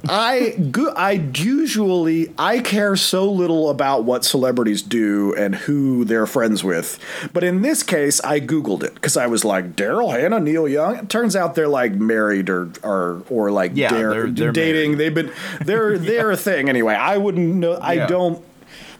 I 0.08 0.50
go- 0.70 0.92
I 0.96 1.12
usually 1.34 2.32
I 2.38 2.60
care 2.60 2.96
so 2.96 3.30
little 3.30 3.70
about 3.70 4.04
what 4.04 4.24
celebrities 4.24 4.82
do 4.82 5.34
and 5.36 5.54
who 5.54 6.04
they're 6.04 6.26
friends 6.26 6.62
with, 6.64 6.98
but 7.32 7.44
in 7.44 7.62
this 7.62 7.82
case 7.82 8.20
I 8.24 8.40
googled 8.40 8.82
it 8.82 8.94
because 8.94 9.16
I 9.16 9.26
was 9.26 9.44
like 9.44 9.76
Daryl 9.76 10.12
Hannah, 10.18 10.40
Neil 10.40 10.68
Young. 10.68 10.96
It 10.96 11.08
turns 11.08 11.34
out 11.36 11.54
they're 11.54 11.68
like 11.68 11.92
married 11.94 12.48
or 12.48 12.70
or 12.82 13.22
or 13.28 13.50
like 13.50 13.72
Yeah, 13.74 13.90
dare- 13.90 14.10
they're- 14.10 14.26
they're 14.30 14.52
dating. 14.52 14.92
married. 14.96 14.98
They've 14.98 15.14
been 15.14 15.32
they're 15.64 15.98
they're 15.98 16.30
a 16.30 16.36
thing 16.36 16.68
anyway. 16.68 16.94
I 16.94 17.16
wouldn't 17.18 17.54
know. 17.56 17.72
I 17.74 17.94
Yeah. 17.94 18.06
don't 18.06 18.42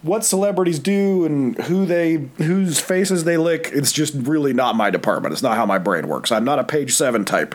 what 0.06 0.24
celebrities 0.24 0.78
do 0.78 1.24
and 1.24 1.56
who 1.62 1.84
they 1.84 2.14
whose 2.38 2.78
faces 2.80 3.24
they 3.24 3.36
lick 3.36 3.70
it's 3.72 3.92
just 3.92 4.14
really 4.14 4.52
not 4.52 4.76
my 4.76 4.90
department. 4.90 5.32
It's 5.32 5.42
not 5.42 5.56
how 5.56 5.66
my 5.66 5.78
brain 5.78 6.08
works. 6.08 6.30
I'm 6.32 6.44
not 6.44 6.58
a 6.58 6.64
page 6.64 6.94
seven 6.94 7.24
type. 7.24 7.54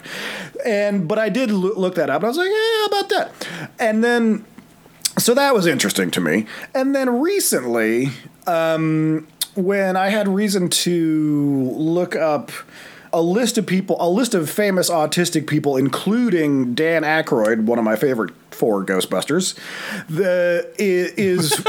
And 0.65 1.07
but 1.07 1.18
i 1.18 1.30
did 1.30 1.52
loo- 1.52 1.73
look 1.76 1.95
that 1.95 2.10
up 2.10 2.18
and 2.18 2.26
i 2.26 2.28
was 2.28 2.38
like 2.38 2.49
yeah 2.49 2.78
how 2.80 2.86
about 2.86 3.10
that? 3.10 3.48
And 3.80 4.03
then 4.03 4.45
so 5.18 5.34
that 5.34 5.53
was 5.53 5.68
interesting 5.68 6.10
to 6.11 6.22
me. 6.22 6.45
And 6.73 6.95
then 6.95 7.22
recently 7.22 8.10
um, 8.48 9.28
when 9.56 9.95
i 9.95 10.10
had 10.10 10.28
reason 10.28 10.69
to 10.69 11.69
look 11.72 12.15
up 12.15 12.52
a 13.14 13.22
list 13.22 13.58
of 13.58 13.66
people, 13.66 13.98
a 14.00 14.10
list 14.10 14.34
of 14.34 14.50
famous 14.50 14.90
autistic 14.90 15.48
people, 15.48 15.78
including 15.78 16.74
Dan 16.76 17.04
Aykroyd, 17.04 17.64
one 17.66 17.78
of 17.80 17.86
my 17.86 17.96
favorite 17.96 18.32
four 18.52 18.86
Ghostbusters, 18.86 19.56
the 20.10 20.66
i- 20.80 21.14
is 21.20 21.64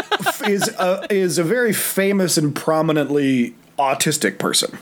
is 0.48 0.68
a, 0.68 1.06
is 1.10 1.38
a 1.38 1.44
very 1.44 1.72
famous 1.72 2.36
and 2.38 2.54
prominently 2.54 3.54
autistic 3.82 4.38
person. 4.38 4.78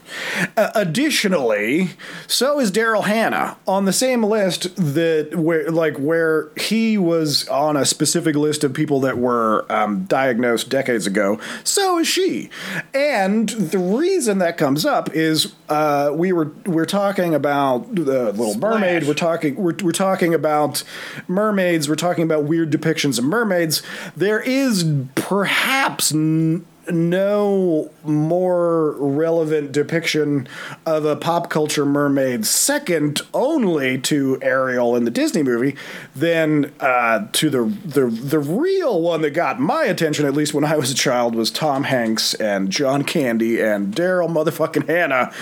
Uh, 0.56 0.70
additionally, 0.74 1.90
so 2.26 2.60
is 2.60 2.70
Daryl 2.70 3.04
Hannah 3.04 3.56
on 3.66 3.84
the 3.84 3.92
same 3.92 4.22
list 4.22 4.74
that 4.76 5.34
where 5.36 5.70
like 5.70 5.96
where 5.96 6.50
he 6.56 6.98
was 6.98 7.48
on 7.48 7.76
a 7.76 7.84
specific 7.84 8.36
list 8.36 8.64
of 8.64 8.72
people 8.72 9.00
that 9.00 9.18
were 9.18 9.66
um, 9.70 10.04
diagnosed 10.04 10.68
decades 10.68 11.06
ago. 11.06 11.40
So 11.64 11.98
is 11.98 12.08
she, 12.08 12.50
and 12.94 13.48
the 13.48 13.78
reason 13.78 14.38
that 14.38 14.56
comes 14.56 14.84
up 14.84 15.10
is 15.14 15.54
uh, 15.68 16.12
we 16.14 16.32
were 16.32 16.52
we're 16.66 16.84
talking 16.84 17.34
about 17.34 17.94
the 17.94 18.32
Little 18.32 18.58
Mermaid. 18.58 19.06
We're 19.06 19.14
talking 19.14 19.56
we're, 19.56 19.76
we're 19.82 19.92
talking 19.92 20.34
about 20.34 20.82
mermaids. 21.28 21.88
We're 21.88 21.94
talking 21.94 22.24
about 22.24 22.44
weird 22.44 22.70
depictions 22.70 23.18
of 23.18 23.24
mermaids. 23.24 23.82
There 24.16 24.40
is 24.40 24.84
perhaps. 25.14 26.12
N- 26.12 26.66
no 26.92 27.90
more 28.04 28.92
relevant 28.92 29.72
depiction 29.72 30.48
of 30.86 31.04
a 31.04 31.16
pop 31.16 31.50
culture 31.50 31.84
mermaid, 31.86 32.46
second 32.46 33.20
only 33.34 33.98
to 33.98 34.38
Ariel 34.42 34.96
in 34.96 35.04
the 35.04 35.10
Disney 35.10 35.42
movie, 35.42 35.76
than 36.14 36.72
uh, 36.80 37.26
to 37.32 37.50
the, 37.50 37.64
the 37.84 38.06
the 38.06 38.38
real 38.38 39.00
one 39.00 39.22
that 39.22 39.30
got 39.30 39.60
my 39.60 39.84
attention, 39.84 40.26
at 40.26 40.34
least 40.34 40.54
when 40.54 40.64
I 40.64 40.76
was 40.76 40.90
a 40.90 40.94
child, 40.94 41.34
was 41.34 41.50
Tom 41.50 41.84
Hanks 41.84 42.34
and 42.34 42.70
John 42.70 43.04
Candy 43.04 43.60
and 43.60 43.94
Daryl 43.94 44.28
motherfucking 44.28 44.86
Hannah 44.88 45.32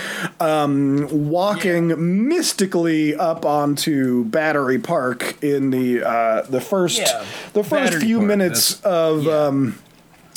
um, 0.40 1.08
walking 1.28 2.28
mystically 2.28 3.14
up 3.14 3.44
onto 3.44 4.24
Battery 4.24 4.78
Park 4.78 5.42
in 5.42 5.70
the 5.70 6.02
uh, 6.02 6.42
the 6.42 6.60
first 6.60 6.98
Yeah, 7.00 7.24
the 7.52 7.62
first 7.64 7.70
Battery 7.92 8.00
few 8.00 8.18
Park, 8.18 8.28
minutes 8.28 8.80
of. 8.82 9.24
yeah. 9.24 9.32
Um, 9.46 9.78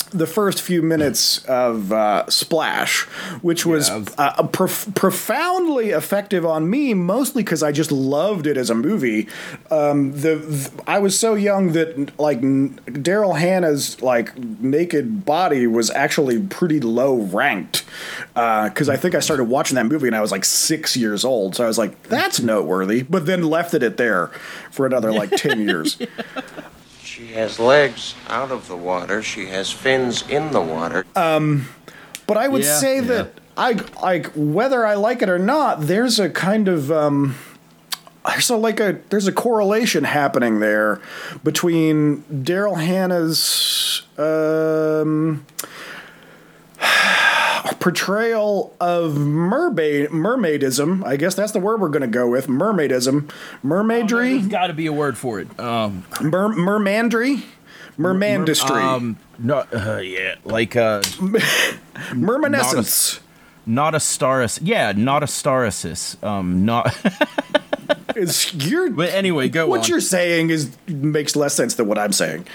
the 0.10 0.28
first 0.28 0.62
few 0.62 0.82
minutes 0.82 1.44
of 1.46 1.92
uh, 1.94 2.30
Splash, 2.30 3.04
which 3.42 3.66
was 3.66 3.90
Yeah, 3.90 4.04
uh, 4.18 4.48
prof- 4.48 4.90
profoundly 4.96 5.92
effective 5.92 6.46
on 6.46 6.70
me, 6.70 6.94
mostly 6.94 7.44
because 7.44 7.64
I 7.64 7.72
just 7.72 7.92
loved 7.92 8.48
it 8.48 8.58
as 8.58 8.70
a 8.70 8.76
movie. 8.76 9.28
Um, 9.70 10.12
the, 10.12 10.40
th- 10.40 10.68
I 10.88 11.00
was 11.00 11.18
so 11.18 11.36
young 11.36 11.72
that 11.74 12.20
like 12.20 12.40
n- 12.40 12.80
Daryl 12.88 13.40
Hannah's 13.40 14.02
like 14.02 14.38
naked 14.38 15.26
body 15.26 15.68
was 15.68 15.90
actually 15.92 16.42
pretty 16.42 16.80
low 16.80 17.16
ranked 17.16 17.86
because 18.34 18.90
I 18.90 18.98
think 18.98 19.16
I 19.16 19.20
started 19.20 19.46
watching 19.46 19.76
that 19.76 19.86
movie 19.86 20.08
and 20.08 20.16
I 20.16 20.22
was 20.22 20.32
like 20.32 20.46
six 20.46 20.98
years 20.98 21.24
old, 21.24 21.56
so 21.56 21.64
I 21.64 21.68
was 21.68 21.78
like, 21.78 22.04
that's 22.04 22.40
noteworthy. 22.42 23.04
But 23.04 23.26
then 23.26 23.44
left 23.44 23.74
it 23.74 23.84
at 23.84 23.98
there 23.98 24.28
for 24.72 24.86
another 24.86 25.12
like 25.14 25.32
ten 25.32 25.60
years. 25.62 25.98
She 27.12 27.28
has 27.34 27.60
legs 27.60 28.16
out 28.30 28.52
of 28.52 28.70
the 28.70 28.78
water. 28.78 29.22
She 29.22 29.48
has 29.48 29.70
fins 29.70 30.24
in 30.30 30.52
the 30.52 30.62
water. 30.62 31.06
Um, 31.14 31.68
But 32.26 32.38
I 32.38 32.48
would 32.48 32.64
Yeah, 32.64 32.78
say 32.78 32.96
yeah. 32.96 33.02
that 33.02 33.42
I 33.58 33.72
like 34.02 34.32
whether 34.34 34.88
I 34.88 34.94
like 34.94 35.22
it 35.22 35.28
or 35.28 35.38
not. 35.38 35.82
There's 35.88 36.22
a 36.22 36.30
kind 36.30 36.70
of 36.70 36.90
um, 36.90 37.36
there's 38.26 38.50
a 38.50 38.56
like 38.56 38.80
a 38.80 39.02
there's 39.10 39.28
a 39.28 39.34
correlation 39.34 40.06
happening 40.06 40.62
there 40.62 41.02
between 41.44 42.24
Daryl 42.32 42.80
Hannah's 42.80 44.04
um, 44.18 45.46
portrayal 47.80 48.76
of 48.80 49.18
mermaid 49.18 50.10
mermaidism. 50.10 51.06
I 51.06 51.16
guess 51.18 51.36
that's 51.36 51.52
the 51.52 51.60
word 51.60 51.82
we're 51.82 51.90
going 51.90 52.02
to 52.02 52.08
go 52.08 52.28
with. 52.28 52.48
Mermaidism, 52.48 53.32
mermaidry, 53.64 54.38
There's 54.40 54.48
got 54.48 54.68
to 54.68 54.74
be 54.74 54.88
a 54.88 54.94
word 54.94 55.18
for 55.18 55.40
it. 55.40 55.60
Um, 55.60 56.06
mer, 56.22 56.50
mermandry, 56.50 57.44
mermandistry, 57.98 58.82
um, 58.82 59.18
no, 59.38 59.66
uh, 59.74 60.02
yeah, 60.04 60.36
like 60.44 60.76
uh, 60.76 61.02
mermanescence. 62.16 63.20
Not 63.66 63.94
a 63.96 64.00
staris. 64.00 64.60
Yeah, 64.62 64.92
not 64.96 65.24
a 65.24 65.28
starisis. 65.28 66.22
Um, 66.24 66.66
not. 66.66 66.96
Is 68.16 68.54
you're 68.54 68.90
but 68.90 69.10
anyway, 69.10 69.48
go 69.48 69.68
what 69.68 69.82
on. 69.82 69.88
you're 69.88 70.02
saying 70.02 70.50
is 70.50 70.76
makes 70.88 71.36
less 71.36 71.54
sense 71.54 71.76
than 71.76 71.88
what 71.88 71.98
I'm 71.98 72.12
saying. 72.12 72.46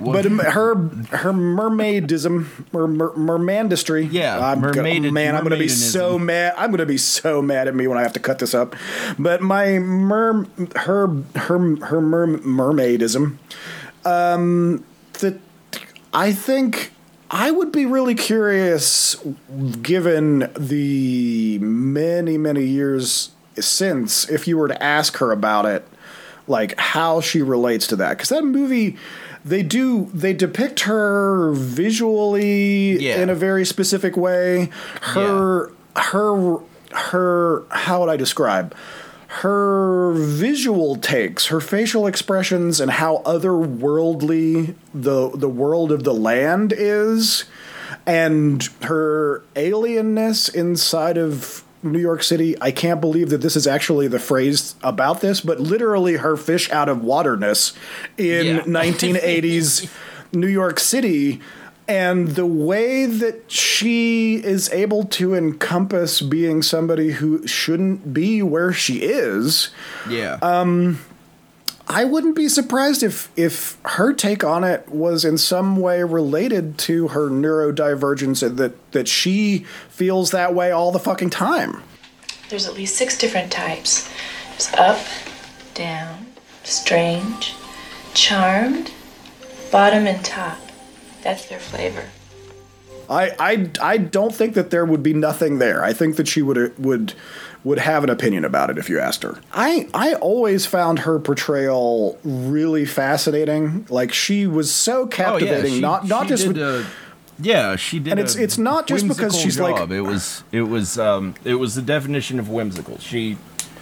But 0.00 0.26
um, 0.26 0.38
her 0.40 0.74
her 0.74 1.32
mermaidism, 1.32 2.46
mer, 2.72 2.86
mer, 2.88 3.10
mermandistry. 3.10 4.08
Yeah, 4.10 4.44
I'm 4.44 4.60
gonna, 4.60 4.74
mermaid- 4.76 5.12
man, 5.12 5.36
I'm 5.36 5.44
gonna 5.44 5.56
be 5.56 5.68
so 5.68 6.18
mad. 6.18 6.54
I'm 6.56 6.70
gonna 6.72 6.84
be 6.84 6.98
so 6.98 7.40
mad 7.40 7.68
at 7.68 7.76
me 7.76 7.86
when 7.86 7.96
I 7.96 8.02
have 8.02 8.12
to 8.14 8.20
cut 8.20 8.40
this 8.40 8.54
up. 8.54 8.74
But 9.18 9.40
my 9.40 9.78
mer 9.78 10.46
her 10.76 11.06
her 11.36 11.76
her 11.86 12.00
mer, 12.00 12.26
mermaidism. 12.26 13.36
Um, 14.04 14.84
that 15.20 15.38
I 16.12 16.32
think. 16.32 16.90
I 17.36 17.50
would 17.50 17.72
be 17.72 17.84
really 17.84 18.14
curious, 18.14 19.16
given 19.82 20.48
the 20.56 21.58
many, 21.58 22.38
many 22.38 22.64
years 22.64 23.30
since, 23.58 24.30
if 24.30 24.46
you 24.46 24.56
were 24.56 24.68
to 24.68 24.80
ask 24.80 25.16
her 25.16 25.32
about 25.32 25.66
it, 25.66 25.84
like 26.46 26.78
how 26.78 27.20
she 27.20 27.42
relates 27.42 27.88
to 27.88 27.96
that. 27.96 28.10
Because 28.10 28.28
that 28.28 28.44
movie, 28.44 28.96
they 29.44 29.64
do, 29.64 30.10
they 30.14 30.32
depict 30.32 30.80
her 30.80 31.50
visually 31.54 33.00
Yeah. 33.04 33.20
in 33.20 33.28
a 33.28 33.34
very 33.34 33.64
specific 33.64 34.16
way. 34.16 34.70
Her, 35.00 35.72
her, 35.96 36.58
her, 36.92 37.64
how 37.70 37.98
would 38.00 38.10
I 38.10 38.16
describe? 38.16 38.76
Her 39.42 40.12
visual 40.12 40.94
takes, 40.96 41.46
her 41.46 41.60
facial 41.60 42.06
expressions, 42.06 42.80
and 42.80 42.90
how 42.90 43.18
otherworldly 43.24 44.74
the 44.94 45.30
the 45.34 45.48
world 45.48 45.90
of 45.92 46.04
the 46.04 46.14
land 46.14 46.72
is, 46.76 47.44
and 48.06 48.68
her 48.82 49.42
alienness 49.56 50.54
inside 50.54 51.18
of 51.18 51.64
New 51.82 51.98
York 51.98 52.22
City. 52.22 52.56
I 52.60 52.70
can't 52.70 53.00
believe 53.00 53.30
that 53.30 53.40
this 53.40 53.56
is 53.56 53.66
actually 53.66 54.08
the 54.08 54.18
phrase 54.20 54.76
about 54.82 55.20
this, 55.20 55.40
but 55.40 55.58
literally 55.60 56.14
her 56.16 56.36
fish 56.36 56.70
out 56.70 56.88
of 56.88 57.02
waterness 57.02 57.72
in 58.16 58.46
Yeah. 58.46 58.60
1980s 58.66 59.90
New 60.32 60.48
York 60.48 60.78
City. 60.80 61.40
And 61.86 62.28
the 62.28 62.46
way 62.46 63.04
that 63.04 63.50
she 63.50 64.36
is 64.36 64.70
able 64.70 65.04
to 65.04 65.34
encompass 65.34 66.22
being 66.22 66.62
somebody 66.62 67.12
who 67.12 67.46
shouldn't 67.46 68.14
be 68.14 68.42
where 68.42 68.72
she 68.72 69.02
is, 69.02 69.70
yeah. 70.08 70.38
um 70.40 71.00
I 71.86 72.04
wouldn't 72.04 72.34
be 72.34 72.48
surprised 72.48 73.02
if 73.02 73.30
if 73.36 73.76
her 73.84 74.14
take 74.14 74.42
on 74.42 74.64
it 74.64 74.88
was 74.88 75.24
in 75.24 75.36
some 75.36 75.76
way 75.76 76.02
related 76.02 76.78
to 76.78 77.08
her 77.08 77.28
neurodivergence 77.28 78.42
and 78.42 78.56
that 78.56 78.92
that 78.92 79.06
she 79.06 79.66
feels 79.90 80.30
that 80.30 80.54
way 80.54 80.70
all 80.70 80.92
the 80.92 80.98
fucking 80.98 81.30
time. 81.30 81.82
There's 82.48 82.66
at 82.66 82.74
least 82.74 82.96
six 82.96 83.18
different 83.18 83.52
types. 83.52 84.08
There's 84.50 84.72
up, 84.74 85.04
down, 85.74 86.26
strange, 86.62 87.54
charmed, 88.14 88.90
bottom, 89.70 90.06
and 90.06 90.24
top. 90.24 90.58
That's 91.24 91.46
their 91.46 91.58
flavor. 91.58 92.04
I, 93.10 93.32
I, 93.38 93.70
I 93.82 93.96
don't 93.98 94.34
think 94.34 94.54
that 94.54 94.70
there 94.70 94.84
would 94.84 95.02
be 95.02 95.12
nothing 95.12 95.58
there. 95.58 95.84
I 95.84 95.92
think 95.92 96.16
that 96.16 96.26
she 96.28 96.40
would 96.40 96.78
would 96.78 97.12
would 97.62 97.78
have 97.78 98.02
an 98.04 98.10
opinion 98.10 98.44
about 98.44 98.70
it 98.70 98.78
if 98.78 98.88
you 98.88 98.98
asked 98.98 99.22
her. 99.24 99.38
I 99.52 99.88
I 99.92 100.14
always 100.14 100.64
found 100.66 101.00
her 101.00 101.18
portrayal 101.18 102.18
really 102.24 102.84
fascinating. 102.86 103.86
Like 103.90 104.12
she 104.12 104.46
was 104.46 104.72
so 104.72 105.06
captivating. 105.06 105.48
oh 105.48 105.50
yeah, 105.50 105.52
captivating. 105.54 105.76
she, 105.76 105.80
not 105.82 106.06
not 106.06 106.22
she 106.24 106.28
just 106.28 106.42
did 106.44 106.56
with, 106.56 106.62
a- 106.62 106.86
yeah, 107.40 107.76
she 107.76 107.98
did. 107.98 108.12
And 108.12 108.20
it's- 108.20 108.36
a 108.36 108.42
it's 108.42 108.56
not 108.58 108.86
just 108.86 109.04
because 109.06 109.18
whimsical 109.34 109.38
she's 109.40 109.60
like- 109.60 109.90
it 109.90 110.00
was 110.02 110.42
it 110.52 110.62
was 110.62 110.98
um 110.98 111.34
it 111.44 111.56
was 111.56 111.74
the 111.74 111.82
definition 111.82 112.38
of 112.38 112.48
whimsical. 112.48 112.98
She 113.00 113.36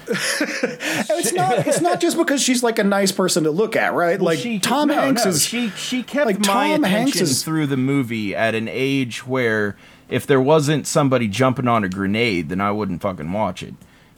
it's 0.08 1.32
not 1.32 1.66
it's 1.66 1.80
not 1.80 2.00
just 2.00 2.16
because 2.16 2.42
she's 2.42 2.62
like 2.62 2.78
a 2.78 2.84
nice 2.84 3.12
person 3.12 3.44
to 3.44 3.50
look 3.50 3.76
at, 3.76 3.92
right? 3.94 4.20
like 4.20 4.38
she, 4.38 4.58
Tom 4.58 4.88
no, 4.88 4.94
Hanks 4.94 5.24
no, 5.24 5.30
is 5.30 5.44
she 5.44 5.70
she 5.70 6.02
kept 6.02 6.26
like, 6.26 6.38
my 6.38 6.44
Tom 6.44 6.84
attention 6.84 6.90
Hanks 6.90 7.20
is- 7.20 7.42
through 7.42 7.66
the 7.66 7.76
movie 7.76 8.34
at 8.34 8.54
an 8.54 8.68
age 8.68 9.26
where 9.26 9.76
if 10.08 10.26
there 10.26 10.40
wasn't 10.40 10.86
somebody 10.86 11.26
jumping 11.26 11.66
on 11.68 11.84
a 11.84 11.88
grenade, 11.88 12.48
then 12.50 12.60
I 12.60 12.70
wouldn't 12.70 13.00
fucking 13.00 13.32
watch 13.32 13.62
it. 13.62 13.74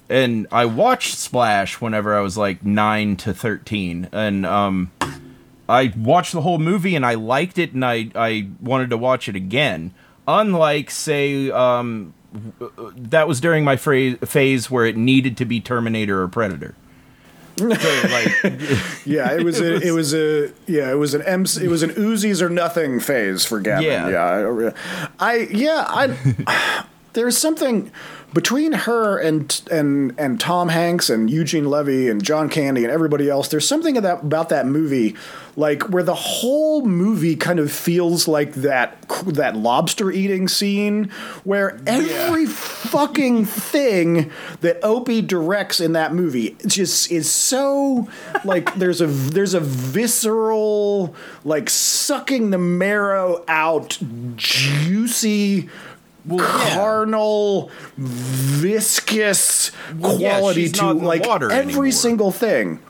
And 0.08 0.46
I 0.50 0.64
watched 0.66 1.16
Splash 1.16 1.80
whenever 1.80 2.14
I 2.16 2.20
was 2.20 2.36
like 2.36 2.64
nine 2.64 3.16
to 3.18 3.32
thirteen, 3.32 4.08
and 4.12 4.44
um, 4.44 4.90
I 5.68 5.92
watched 5.96 6.32
the 6.32 6.42
whole 6.42 6.58
movie 6.58 6.94
and 6.94 7.06
I 7.06 7.14
liked 7.14 7.58
it, 7.58 7.72
and 7.72 7.84
I 7.84 8.10
I 8.14 8.48
wanted 8.60 8.90
to 8.90 8.98
watch 8.98 9.28
it 9.28 9.36
again. 9.36 9.94
Unlike 10.26 10.90
say 10.90 11.50
um, 11.50 12.12
that 12.96 13.28
was 13.28 13.40
during 13.40 13.64
my 13.64 13.76
phase 13.76 14.16
phase 14.24 14.70
where 14.70 14.86
it 14.86 14.96
needed 14.96 15.36
to 15.36 15.44
be 15.44 15.60
Terminator 15.60 16.22
or 16.22 16.28
Predator. 16.28 16.74
So, 17.56 17.66
like, 17.66 17.78
yeah, 19.06 19.32
it 19.32 19.44
was 19.44 19.60
a, 19.60 19.76
it 19.86 19.92
was 19.92 20.12
a 20.12 20.52
yeah, 20.66 20.90
it 20.90 20.96
was 20.96 21.14
an 21.14 21.22
M, 21.22 21.42
it 21.42 21.68
was 21.68 21.82
an 21.82 21.90
Uzis 21.90 22.42
or 22.42 22.48
nothing 22.48 22.98
phase 22.98 23.44
for 23.44 23.60
Gavin. 23.60 23.84
Yeah. 23.84 24.08
yeah, 24.08 24.72
I, 25.18 25.32
I 25.32 25.36
yeah, 25.50 25.84
I 25.88 26.84
there's 27.14 27.38
something 27.38 27.90
between 28.34 28.72
her 28.72 29.16
and 29.16 29.62
and 29.70 30.12
and 30.18 30.40
Tom 30.40 30.68
Hanks 30.68 31.08
and 31.08 31.30
Eugene 31.30 31.70
Levy 31.70 32.08
and 32.08 32.22
John 32.22 32.48
Candy 32.48 32.82
and 32.82 32.92
everybody 32.92 33.30
else. 33.30 33.48
There's 33.48 33.66
something 33.66 33.96
about 33.96 34.24
about 34.24 34.48
that 34.48 34.66
movie, 34.66 35.14
like 35.56 35.88
where 35.88 36.02
the 36.02 36.16
whole 36.16 36.84
movie 36.84 37.36
kind 37.36 37.60
of 37.60 37.72
feels 37.72 38.26
like 38.26 38.54
that 38.54 39.08
that 39.26 39.56
lobster 39.56 40.10
eating 40.10 40.48
scene, 40.48 41.04
where 41.44 41.80
every 41.86 42.46
fucking 42.46 43.44
thing 43.44 44.32
that 44.60 44.78
Opie 44.82 45.22
directs 45.22 45.80
in 45.80 45.92
that 45.92 46.12
movie 46.12 46.56
just 46.66 47.12
is 47.12 47.30
so 47.30 48.08
like 48.44 48.74
there's 48.78 49.00
a 49.00 49.06
there's 49.06 49.54
a 49.54 49.60
visceral 49.60 51.14
like 51.44 51.70
sucking 51.70 52.50
the 52.50 52.58
marrow 52.58 53.44
out 53.46 53.98
juicy 54.34 55.68
carnal 56.28 57.70
viscous 57.96 59.70
Well, 59.96 60.18
yeah, 60.20 60.38
quality 60.38 60.62
she's 60.62 60.72
to 60.72 60.82
not 60.82 60.90
in 60.92 60.98
the 60.98 61.04
like 61.04 61.26
water 61.26 61.50
every 61.50 61.72
anymore. 61.72 61.90
single 61.92 62.30
thing 62.32 62.80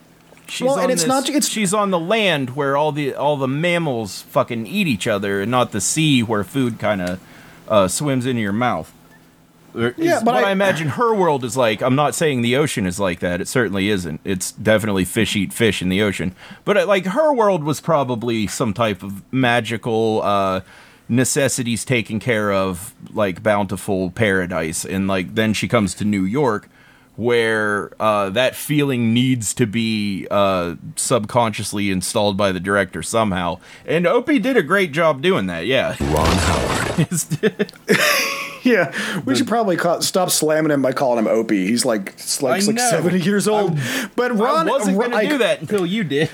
She's 0.46 0.66
Well, 0.66 0.78
and 0.78 0.92
it's 0.92 1.02
this- 1.02 1.08
not- 1.08 1.26
it's- 1.30 1.48
she's 1.48 1.72
on 1.72 1.90
the 1.90 1.98
land 1.98 2.50
where 2.54 2.76
all 2.76 2.92
the 2.92 3.14
all 3.14 3.38
the 3.38 3.48
mammals 3.48 4.20
fucking 4.28 4.66
eat 4.66 4.86
each 4.86 5.06
other, 5.06 5.40
and 5.40 5.50
not 5.50 5.72
the 5.72 5.80
sea 5.80 6.22
where 6.22 6.44
food 6.44 6.78
kind 6.78 7.00
of 7.00 7.18
uh, 7.66 7.88
swims 7.88 8.26
into 8.26 8.42
your 8.42 8.52
mouth. 8.52 8.92
Or 9.74 9.94
Yeah, 9.96 10.20
but 10.22 10.34
I- 10.44 10.50
I, 10.50 10.52
imagine 10.52 10.88
her 10.88 11.14
world 11.14 11.44
is 11.46 11.56
like. 11.56 11.80
I'm 11.80 11.94
not 11.96 12.14
saying 12.14 12.42
the 12.42 12.56
ocean 12.56 12.86
is 12.86 13.00
like 13.00 13.20
that. 13.20 13.40
It 13.40 13.48
certainly 13.48 13.88
isn't. 13.88 14.20
It's 14.22 14.52
definitely 14.52 15.06
fish 15.06 15.34
eat 15.34 15.50
fish 15.50 15.80
in 15.80 15.88
the 15.88 16.02
ocean. 16.02 16.34
But 16.66 16.76
uh, 16.76 16.86
like 16.86 17.06
her 17.06 17.32
world 17.32 17.64
was 17.64 17.80
probably 17.80 18.46
some 18.46 18.74
type 18.74 19.02
of 19.02 19.22
magical 19.32 20.20
uh, 20.22 20.60
necessities 21.08 21.84
taken 21.84 22.18
care 22.20 22.52
of, 22.52 22.94
like 23.12 23.42
bountiful 23.42 24.10
paradise. 24.10 24.84
And 24.84 25.06
like 25.08 25.34
then 25.34 25.52
she 25.54 25.68
comes 25.68 25.94
to 25.94 26.04
New 26.04 26.24
York, 26.24 26.68
where 27.16 27.92
uh, 28.00 28.30
that 28.30 28.56
feeling 28.56 29.12
needs 29.14 29.54
to 29.54 29.66
be 29.66 30.26
uh, 30.30 30.74
subconsciously 30.96 31.90
installed 31.90 32.36
by 32.36 32.52
the 32.52 32.60
director 32.60 33.02
somehow. 33.02 33.60
And 33.86 34.06
Opie 34.06 34.38
did 34.38 34.56
a 34.56 34.62
great 34.62 34.92
job 34.92 35.22
doing 35.22 35.46
that. 35.46 35.66
Yeah. 35.66 35.96
Ron 36.12 36.26
Howard. 36.26 37.72
yeah 38.64 39.20
we 39.26 39.34
should 39.34 39.46
probably 39.48 39.76
call, 39.76 40.00
stop 40.00 40.30
slamming 40.30 40.70
him 40.70 40.80
by 40.80 40.92
calling 40.92 41.18
him 41.18 41.26
opie 41.26 41.66
he's 41.66 41.84
like 41.84 42.14
like, 42.40 42.56
he's 42.56 42.68
like 42.68 42.78
70 42.78 43.20
years 43.20 43.46
old 43.46 43.78
but 44.16 44.32
ron 44.32 44.68
I 44.68 44.70
wasn't 44.70 44.98
going 44.98 45.10
to 45.10 45.16
I- 45.16 45.26
do 45.26 45.38
that 45.38 45.60
until 45.60 45.84
you 45.84 46.02
did. 46.04 46.30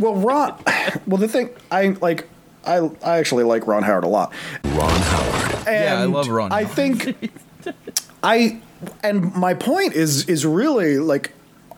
well 0.00 0.14
ron 0.14 0.62
well 1.06 1.18
the 1.18 1.28
thing 1.28 1.50
i 1.70 1.88
like 2.00 2.28
i 2.64 2.78
i 3.04 3.18
actually 3.18 3.44
like 3.44 3.66
ron 3.66 3.82
howard 3.82 4.04
a 4.04 4.08
lot 4.08 4.32
Ron 4.64 4.90
Howard. 4.90 5.66
Yeah, 5.66 6.00
I 6.00 6.02
And 6.04 6.12
love 6.12 6.28
Ron 6.28 6.50
I 6.52 6.64
Howard. 6.64 6.74
think 6.74 7.32
I 8.22 8.60
and 9.02 9.34
my 9.34 9.54
point 9.54 9.94
is 9.94 10.28
is 10.28 10.44
really 10.46 10.98
like 10.98 11.32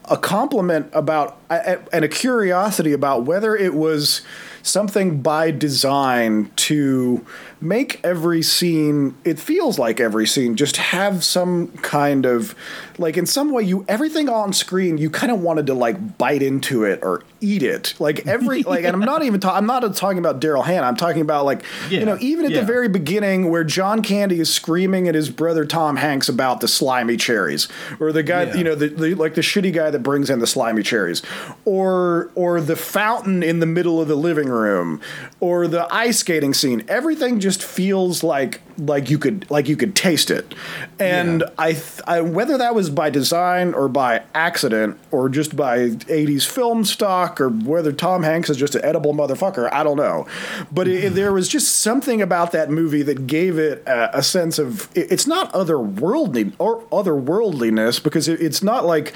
a 0.06 0.16
compliment 0.16 0.90
about 0.93 1.39
and 1.51 2.05
a 2.05 2.09
curiosity 2.09 2.93
about 2.93 3.24
whether 3.24 3.56
it 3.56 3.74
was 3.74 4.20
something 4.62 5.20
by 5.23 5.51
design 5.51 6.51
to 6.56 7.24
make 7.61 8.01
every 8.05 8.43
scene 8.43 9.15
it 9.24 9.39
feels 9.39 9.78
like 9.78 10.01
every 10.01 10.27
scene 10.27 10.56
just 10.56 10.77
have 10.77 11.23
some 11.24 11.69
kind 11.78 12.24
of 12.27 12.55
like 12.98 13.16
in 13.16 13.26
some 13.26 13.50
way 13.50 13.62
you 13.62 13.84
everything 13.88 14.28
on 14.28 14.52
screen 14.52 14.98
you 14.98 15.10
kind 15.10 15.32
of 15.32 15.40
wanted 15.40 15.66
to 15.66 15.74
like 15.74 16.18
bite 16.18 16.42
into 16.42 16.84
it 16.84 17.00
or 17.02 17.22
eat 17.40 17.62
it 17.62 17.94
like 17.98 18.26
every 18.26 18.62
like 18.74 18.84
and 18.84 18.94
i'm 18.94 19.00
not 19.00 19.22
even 19.22 19.40
talking 19.40 19.58
i'm 19.58 19.66
not 19.66 19.94
talking 19.96 20.18
about 20.18 20.40
daryl 20.40 20.64
hannah 20.64 20.86
i'm 20.86 20.96
talking 20.96 21.20
about 21.22 21.44
like 21.44 21.62
you 21.90 22.04
know 22.04 22.16
even 22.20 22.44
at 22.44 22.50
yeah. 22.52 22.60
the 22.60 22.66
very 22.66 22.88
beginning 22.88 23.50
where 23.50 23.64
john 23.64 24.02
candy 24.02 24.40
is 24.40 24.52
screaming 24.52 25.08
at 25.08 25.14
his 25.14 25.30
brother 25.30 25.64
tom 25.64 25.96
hanks 25.96 26.28
about 26.28 26.60
the 26.60 26.68
slimy 26.68 27.16
cherries 27.16 27.68
or 28.00 28.12
the 28.12 28.22
guy 28.22 28.44
Yeah. 28.44 28.54
you 28.54 28.64
know 28.64 28.74
the, 28.74 28.88
the 28.88 29.14
like 29.14 29.34
the 29.34 29.40
shitty 29.40 29.72
guy 29.72 29.90
that 29.90 30.02
brings 30.02 30.30
in 30.30 30.38
the 30.38 30.46
slimy 30.46 30.82
cherries 30.82 31.22
or 31.64 32.30
or 32.34 32.60
the 32.60 32.76
fountain 32.76 33.42
in 33.42 33.60
the 33.60 33.66
middle 33.66 34.00
of 34.00 34.08
the 34.08 34.14
living 34.16 34.48
room 34.48 35.00
or 35.40 35.66
the 35.66 35.92
ice 35.92 36.18
skating 36.18 36.54
scene 36.54 36.84
everything 36.88 37.40
just 37.40 37.62
feels 37.62 38.22
like 38.22 38.60
like 38.78 39.09
you 39.10 39.18
could 39.18 39.48
like 39.51 39.68
you 39.68 39.76
could 39.76 39.94
taste 39.94 40.30
it 40.30 40.55
and 40.98 41.40
Yeah. 41.42 41.51
I, 41.59 41.72
th- 41.72 42.01
I 42.06 42.20
whether 42.20 42.59
that 42.59 42.74
was 42.74 42.90
by 42.90 43.10
design 43.10 43.72
or 43.74 43.88
by 43.88 44.22
accident 44.34 44.98
or 45.10 45.28
just 45.28 45.55
by 45.56 45.90
80s 45.90 46.44
film 46.46 46.84
stock 46.84 47.40
or 47.40 47.48
whether 47.51 47.92
Tom 47.92 48.22
Hanks 48.22 48.51
is 48.51 48.56
just 48.56 48.74
an 48.74 48.84
edible 48.84 49.14
motherfucker 49.14 49.68
I 49.72 49.82
don't 49.84 49.96
know 49.96 50.26
but 50.72 50.88
it, 50.88 51.14
there 51.14 51.32
was 51.32 51.48
just 51.48 51.80
something 51.80 52.20
about 52.20 52.52
that 52.52 52.70
movie 52.70 53.02
that 53.02 53.26
gave 53.26 53.59
it 53.59 53.82
a, 53.86 54.18
a 54.18 54.22
sense 54.22 54.59
of 54.59 54.88
it- 54.96 55.10
it's 55.12 55.26
not 55.26 55.52
otherworldly 55.52 56.52
or 56.59 56.82
otherworldliness 56.84 58.02
because 58.02 58.28
it, 58.28 58.40
it's 58.40 58.62
not 58.62 58.84
like 58.84 59.12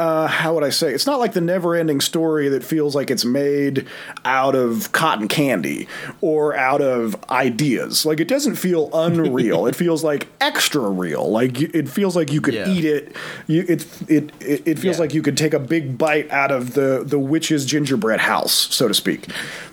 uh, 0.00 0.26
how 0.26 0.54
would 0.54 0.64
I 0.64 0.70
say? 0.70 0.92
It's 0.94 1.06
not 1.06 1.18
like 1.20 1.34
the 1.34 1.40
never 1.42 1.74
ending 1.74 2.00
story 2.00 2.48
that 2.48 2.64
feels 2.64 2.94
like 2.94 3.10
it's 3.10 3.24
made 3.24 3.86
out 4.24 4.54
of 4.54 4.92
cotton 4.92 5.28
candy 5.28 5.86
or 6.22 6.56
out 6.56 6.80
of 6.80 7.14
ideas. 7.30 8.06
Like, 8.06 8.18
it 8.18 8.26
doesn't 8.28 8.54
feel 8.56 8.88
unreal. 8.94 9.66
it 9.66 9.76
feels 9.76 10.02
like 10.02 10.26
extra 10.40 10.88
real. 10.88 11.30
Like, 11.30 11.60
it 11.60 11.88
feels 11.88 12.16
like 12.16 12.32
you 12.32 12.40
could 12.40 12.54
Yeah. 12.54 12.68
eat 12.68 12.84
it. 12.86 13.14
You, 13.46 13.64
it, 13.68 13.86
it, 14.10 14.32
it, 14.40 14.62
it 14.66 14.78
feels 14.78 14.96
Yeah. 14.96 15.00
like 15.02 15.12
you 15.14 15.20
could 15.22 15.36
take 15.36 15.52
a 15.54 15.58
big 15.58 15.98
bite 15.98 16.30
out 16.30 16.50
of 16.50 16.72
the, 16.74 17.02
the 17.04 17.18
witch's 17.18 17.66
gingerbread 17.66 18.20
house, 18.20 18.52
so 18.52 18.88
to 18.88 18.94
speak. 18.94 19.26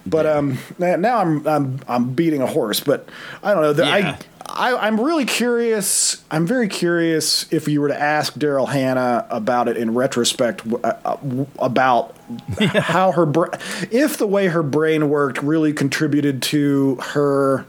But 0.05 0.25
um, 0.25 0.57
now 0.77 1.19
I'm, 1.19 1.47
I'm, 1.47 1.79
I'm 1.87 2.13
beating 2.13 2.41
a 2.41 2.47
horse, 2.47 2.79
but 2.81 3.07
I 3.43 3.53
don't 3.53 3.61
know. 3.63 3.73
The, 3.73 3.83
Yeah. 3.85 4.17
I, 4.17 4.17
I, 4.49 4.75
I'm 4.75 4.99
really 4.99 5.25
curious. 5.25 6.23
I'm 6.31 6.47
very 6.47 6.67
curious 6.67 7.51
if 7.51 7.67
you 7.67 7.81
were 7.81 7.89
to 7.89 7.99
ask 7.99 8.33
Daryl 8.33 8.67
Hannah 8.67 9.27
about 9.29 9.67
it 9.67 9.77
in 9.77 9.93
retrospect, 9.93 10.61
uh, 10.65 10.93
uh, 11.05 11.17
about 11.59 12.15
how 12.59 13.11
her, 13.11 13.25
br- 13.25 13.53
if 13.91 14.17
the 14.17 14.27
way 14.27 14.47
her 14.47 14.63
brain 14.63 15.09
worked 15.09 15.41
really 15.41 15.73
contributed 15.73 16.41
to 16.43 16.95
her 17.13 17.65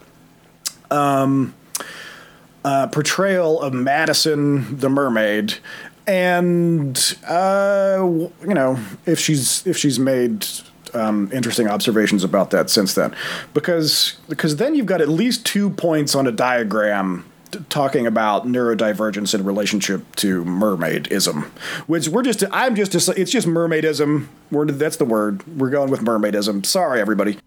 um, 0.90 1.54
uh, 2.64 2.86
portrayal 2.88 3.60
of 3.60 3.72
Madison 3.72 4.78
the 4.78 4.88
mermaid, 4.88 5.54
and 6.06 7.16
uh, 7.26 7.98
you 8.02 8.54
know 8.54 8.78
if 9.06 9.18
she's 9.18 9.66
if 9.66 9.76
she's 9.76 9.98
made 9.98 10.46
um, 10.98 11.30
interesting 11.32 11.68
observations 11.68 12.24
about 12.24 12.50
that 12.50 12.68
since 12.70 12.94
then, 12.94 13.14
because 13.54 14.16
because 14.28 14.56
then 14.56 14.74
you've 14.74 14.86
got 14.86 15.00
at 15.00 15.08
least 15.08 15.46
two 15.46 15.70
points 15.70 16.14
on 16.14 16.26
a 16.26 16.32
diagram. 16.32 17.24
t- 17.50 17.60
Talking 17.70 18.06
about 18.06 18.46
neurodivergence 18.46 19.34
in 19.34 19.44
relationship 19.44 20.00
to 20.16 20.44
mermaidism, 20.44 21.44
which 21.86 22.08
we're 22.08 22.22
just, 22.22 22.44
I'm 22.52 22.74
just, 22.74 22.94
it's 22.94 23.30
just 23.30 23.46
mermaidism. 23.46 24.26
We're, 24.50 24.66
that's 24.66 24.96
the 24.96 25.06
word. 25.06 25.46
We're 25.58 25.70
going 25.70 25.90
with 25.90 26.00
mermaidism. 26.00 26.66
Sorry, 26.66 27.00
everybody. 27.00 27.38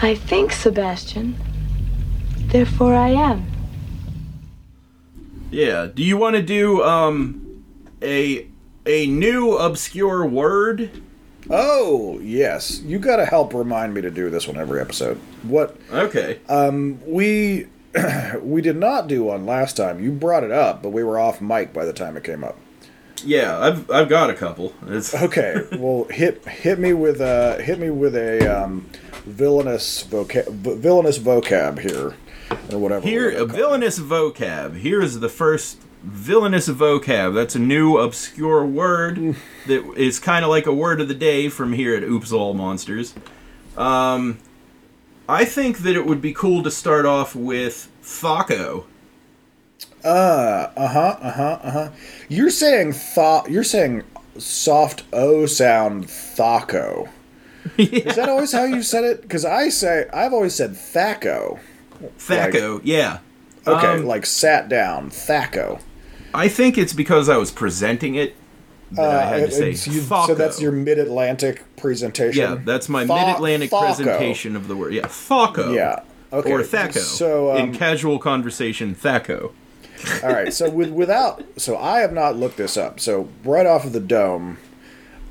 I 0.00 0.14
think, 0.14 0.52
Sebastian. 0.52 1.34
Therefore, 2.52 2.94
I 2.94 3.08
am. 3.08 3.46
Yeah. 5.50 5.88
Do 5.92 6.02
you 6.04 6.16
want 6.16 6.36
to 6.36 6.42
do 6.42 6.82
um 6.84 7.64
a 8.02 8.46
a 8.86 9.06
new 9.06 9.56
obscure 9.56 10.24
word? 10.24 10.90
Oh 11.50 12.18
yes, 12.22 12.80
you 12.82 12.98
got 12.98 13.16
to 13.16 13.24
help 13.24 13.54
remind 13.54 13.94
me 13.94 14.00
to 14.02 14.10
do 14.10 14.28
this 14.30 14.46
one 14.46 14.56
every 14.58 14.80
episode. 14.80 15.16
What 15.42 15.76
Okay. 15.90 16.40
Um, 16.48 17.00
we 17.06 17.66
we 18.42 18.60
did 18.60 18.76
not 18.76 19.08
do 19.08 19.24
one 19.24 19.46
last 19.46 19.76
time. 19.76 20.02
You 20.02 20.12
brought 20.12 20.44
it 20.44 20.50
up, 20.52 20.82
but 20.82 20.90
we 20.90 21.02
were 21.02 21.18
off 21.18 21.40
mic 21.40 21.72
by 21.72 21.84
the 21.84 21.92
time 21.92 22.16
it 22.16 22.24
came 22.24 22.44
up. 22.44 22.56
yeah, 23.24 23.58
I've 23.58 23.90
I've 23.90 24.08
got 24.08 24.30
a 24.30 24.34
couple. 24.34 24.74
It's, 24.86 25.14
Okay, 25.22 25.66
well 25.78 26.04
hit 26.10 26.44
hit 26.46 26.78
me 26.78 26.92
with 26.92 27.20
a 27.20 27.60
hit 27.62 27.78
me 27.78 27.90
with 27.90 28.14
a 28.14 28.46
um, 28.64 28.86
villainous 29.24 30.04
vocab 30.04 30.48
villainous 30.50 31.18
vocab 31.18 31.78
here 31.80 32.14
or 32.70 32.78
whatever. 32.78 33.06
Here, 33.06 33.30
a 33.30 33.42
it. 33.44 33.50
villainous 33.50 33.98
vocab. 33.98 34.76
Here 34.76 35.00
is 35.00 35.20
the 35.20 35.28
first 35.30 35.78
villainous 36.02 36.68
vocab. 36.68 37.34
That's 37.34 37.54
a 37.54 37.58
new 37.58 37.98
obscure 37.98 38.64
word 38.64 39.36
that 39.66 39.94
is 39.96 40.18
kind 40.18 40.44
of 40.44 40.50
like 40.50 40.66
a 40.66 40.72
word 40.74 41.00
of 41.00 41.08
the 41.08 41.14
day 41.14 41.48
from 41.48 41.72
here 41.72 41.94
at 41.94 42.02
Oops 42.02 42.32
All 42.32 42.54
Monsters. 42.54 43.14
Um, 43.76 44.38
I 45.28 45.44
think 45.44 45.78
that 45.78 45.94
it 45.96 46.06
would 46.06 46.20
be 46.20 46.32
cool 46.32 46.62
to 46.62 46.70
start 46.70 47.04
off 47.06 47.34
with 47.34 47.88
Thaco. 48.02 48.84
Uh 50.04 50.68
huh. 50.76 51.16
Uh 51.20 51.30
huh. 51.32 51.58
Uh 51.62 51.70
huh. 51.70 51.88
You're 52.28 52.50
saying 52.50 52.92
thought. 52.92 53.50
You're 53.50 53.64
saying 53.64 54.04
soft 54.38 55.02
O 55.12 55.46
sound 55.46 56.06
thaco. 56.06 57.08
Is 57.76 58.16
that 58.16 58.28
always 58.28 58.52
how 58.52 58.64
you 58.64 58.82
said 58.82 59.04
it? 59.04 59.22
Because 59.22 59.44
I 59.44 59.68
say 59.68 60.08
I've 60.12 60.32
always 60.32 60.54
said 60.54 60.72
thaco. 60.72 61.58
Thaco, 62.18 62.80
yeah. 62.84 63.18
Okay, 63.66 63.86
Um, 63.86 64.06
like 64.06 64.24
sat 64.24 64.68
down 64.68 65.10
thaco. 65.10 65.80
I 66.34 66.48
think 66.48 66.76
it's 66.78 66.92
because 66.92 67.28
I 67.28 67.36
was 67.36 67.50
presenting 67.50 68.14
it 68.14 68.34
that 68.92 69.10
I 69.10 69.24
had 69.38 69.50
to 69.50 69.54
say 69.54 69.64
Uh, 69.90 69.92
you- 69.94 70.00
Thaco. 70.02 70.26
so 70.28 70.34
that's 70.34 70.60
your 70.60 70.72
mid-Atlantic 70.72 71.62
presentation. 71.76 72.42
yeah, 72.42 72.58
that's 72.64 72.88
my 72.88 73.04
Tha- 73.04 73.14
mid-Atlantic 73.14 73.70
presentation 73.70 74.56
of 74.56 74.68
the 74.68 74.76
word. 74.76 74.92
Yeah, 74.94 75.02
Thaco. 75.06 75.74
Yeah. 75.74 76.00
Okay. 76.32 76.52
Or 76.52 76.60
Thaco. 76.62 76.98
So 76.98 77.52
um, 77.52 77.58
in 77.58 77.72
casual 77.74 78.18
conversation, 78.18 78.94
Thaco. 78.94 79.52
all 80.22 80.30
right. 80.30 80.52
So 80.52 80.68
with 80.70 80.90
without 80.90 81.42
so 81.56 81.76
I 81.76 82.00
have 82.00 82.12
not 82.12 82.36
looked 82.36 82.56
this 82.58 82.76
up. 82.76 83.00
So 83.00 83.28
right 83.44 83.66
off 83.66 83.84
of 83.84 83.92
the 83.92 84.00
dome, 84.00 84.58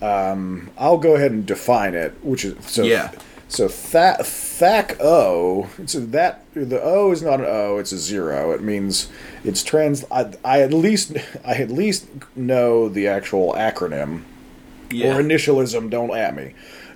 um, 0.01 0.69
I'll 0.77 0.97
go 0.97 1.15
ahead 1.15 1.31
and 1.31 1.45
define 1.45 1.93
it, 1.93 2.13
which 2.23 2.43
is 2.45 2.55
so 2.65 2.83
Yeah. 2.83 3.11
So 3.49 3.67
tha- 3.67 4.17
thac 4.23 4.97
o. 4.99 5.69
So 5.85 5.99
that 6.01 6.43
the 6.53 6.81
o 6.81 7.11
is 7.11 7.21
not 7.21 7.39
an 7.39 7.45
o; 7.47 7.77
it's 7.77 7.91
a 7.91 7.97
zero. 7.97 8.51
It 8.51 8.61
means 8.61 9.09
it's 9.43 9.63
trans. 9.63 10.03
I, 10.11 10.33
I 10.43 10.61
at 10.61 10.73
least 10.73 11.15
I 11.45 11.53
at 11.55 11.71
least 11.71 12.07
know 12.35 12.89
the 12.89 13.07
actual 13.07 13.53
acronym 13.53 14.23
Yeah. 14.91 15.15
or 15.17 15.21
initialism. 15.23 15.89
Don't 15.89 16.15
at 16.15 16.35
me. 16.35 16.53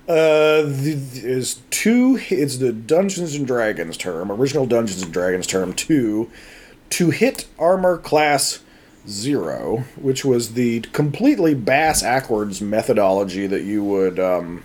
Uh, 0.09 0.63
the, 0.63 0.99
is 1.23 1.61
two. 1.69 2.19
It's 2.29 2.57
the 2.57 2.73
Dungeons 2.73 3.35
and 3.35 3.47
Dragons 3.47 3.95
term, 3.95 4.31
original 4.31 4.65
Dungeons 4.65 5.03
and 5.03 5.13
Dragons 5.13 5.47
term 5.47 5.73
two, 5.73 6.29
to 6.89 7.11
hit 7.11 7.45
armor 7.57 7.97
class 7.97 8.59
zero, 9.07 9.85
which 9.95 10.25
was 10.25 10.53
the 10.53 10.81
completely 10.91 11.53
bass 11.53 12.01
backwards 12.01 12.61
methodology 12.61 13.47
that 13.47 13.63
you 13.63 13.83
would 13.83 14.19
um, 14.19 14.63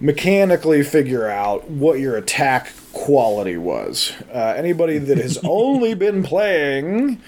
mechanically 0.00 0.82
figure 0.82 1.28
out 1.28 1.68
what 1.68 1.98
your 1.98 2.16
attack 2.16 2.72
quality 2.92 3.56
was. 3.56 4.12
Uh, 4.32 4.54
anybody 4.56 4.98
that 4.98 5.18
has 5.18 5.38
only 5.44 5.94
been 5.94 6.22
playing 6.22 7.20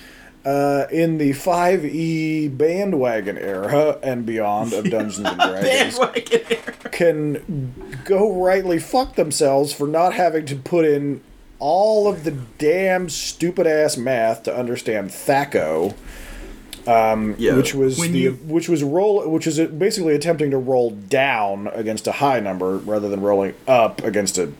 uh, 0.44 0.86
in 0.90 1.18
the 1.18 1.30
5e 1.30 2.56
bandwagon 2.56 3.36
era 3.36 3.98
and 4.02 4.24
beyond 4.24 4.72
of 4.72 4.88
Dungeons 4.90 5.26
and 5.26 5.38
Dragons 5.40 5.98
can 6.92 7.74
go 8.04 8.32
rightly 8.32 8.78
fuck 8.78 9.16
themselves 9.16 9.72
for 9.72 9.86
not 9.86 10.14
having 10.14 10.46
to 10.46 10.56
put 10.56 10.84
in 10.84 11.22
all 11.58 12.08
of 12.08 12.24
the 12.24 12.30
damn 12.30 13.08
stupid 13.08 13.66
ass 13.66 13.96
math 13.96 14.42
to 14.44 14.56
understand 14.56 15.10
Thaco. 15.10 15.94
Um, 16.86 17.34
Yeah, 17.38 17.56
which 17.56 17.74
was 17.74 17.98
when 17.98 18.12
the 18.12 18.18
you- 18.20 18.38
which 18.46 18.68
was 18.68 18.82
roll 18.82 19.28
which 19.28 19.46
is 19.46 19.58
basically 19.58 20.14
attempting 20.14 20.50
to 20.52 20.58
roll 20.58 20.90
down 20.90 21.68
against 21.74 22.06
a 22.06 22.12
high 22.12 22.40
number 22.40 22.78
rather 22.78 23.08
than 23.08 23.20
rolling 23.20 23.54
up 23.68 24.02
against 24.02 24.38
a 24.38 24.50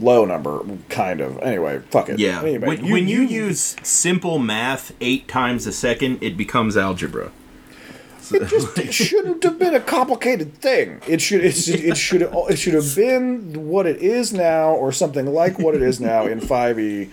low 0.00 0.24
number 0.24 0.60
kind 0.88 1.20
of 1.20 1.38
anyway 1.42 1.80
fuck 1.90 2.08
it 2.08 2.18
Yeah. 2.18 2.40
Anyway, 2.42 2.58
when 2.58 2.90
when 2.90 3.08
you, 3.08 3.22
use 3.22 3.76
simple 3.82 4.38
math 4.38 4.92
eight 5.00 5.26
times 5.26 5.66
a 5.66 5.72
second, 5.72 6.18
it 6.22 6.36
becomes 6.36 6.76
algebra. 6.76 7.32
it 8.32 8.46
just 8.48 8.78
it 8.78 8.94
shouldn't 9.08 9.42
have 9.42 9.58
been 9.58 9.74
a 9.74 9.80
complicated 9.80 10.54
thing. 10.54 11.00
It 11.08 11.20
should 11.20 11.44
it's, 11.44 11.66
it 11.68 11.96
should 11.96 12.22
it 12.22 12.56
should 12.58 12.74
have 12.74 12.94
been 12.94 13.66
what 13.68 13.86
it 13.86 14.00
is 14.00 14.32
now, 14.32 14.70
or 14.70 14.92
something 14.92 15.26
like 15.26 15.58
what 15.58 15.74
it 15.74 15.82
is 15.82 16.00
now 16.00 16.26
in 16.26 16.40
five 16.40 16.78
e, 16.78 17.10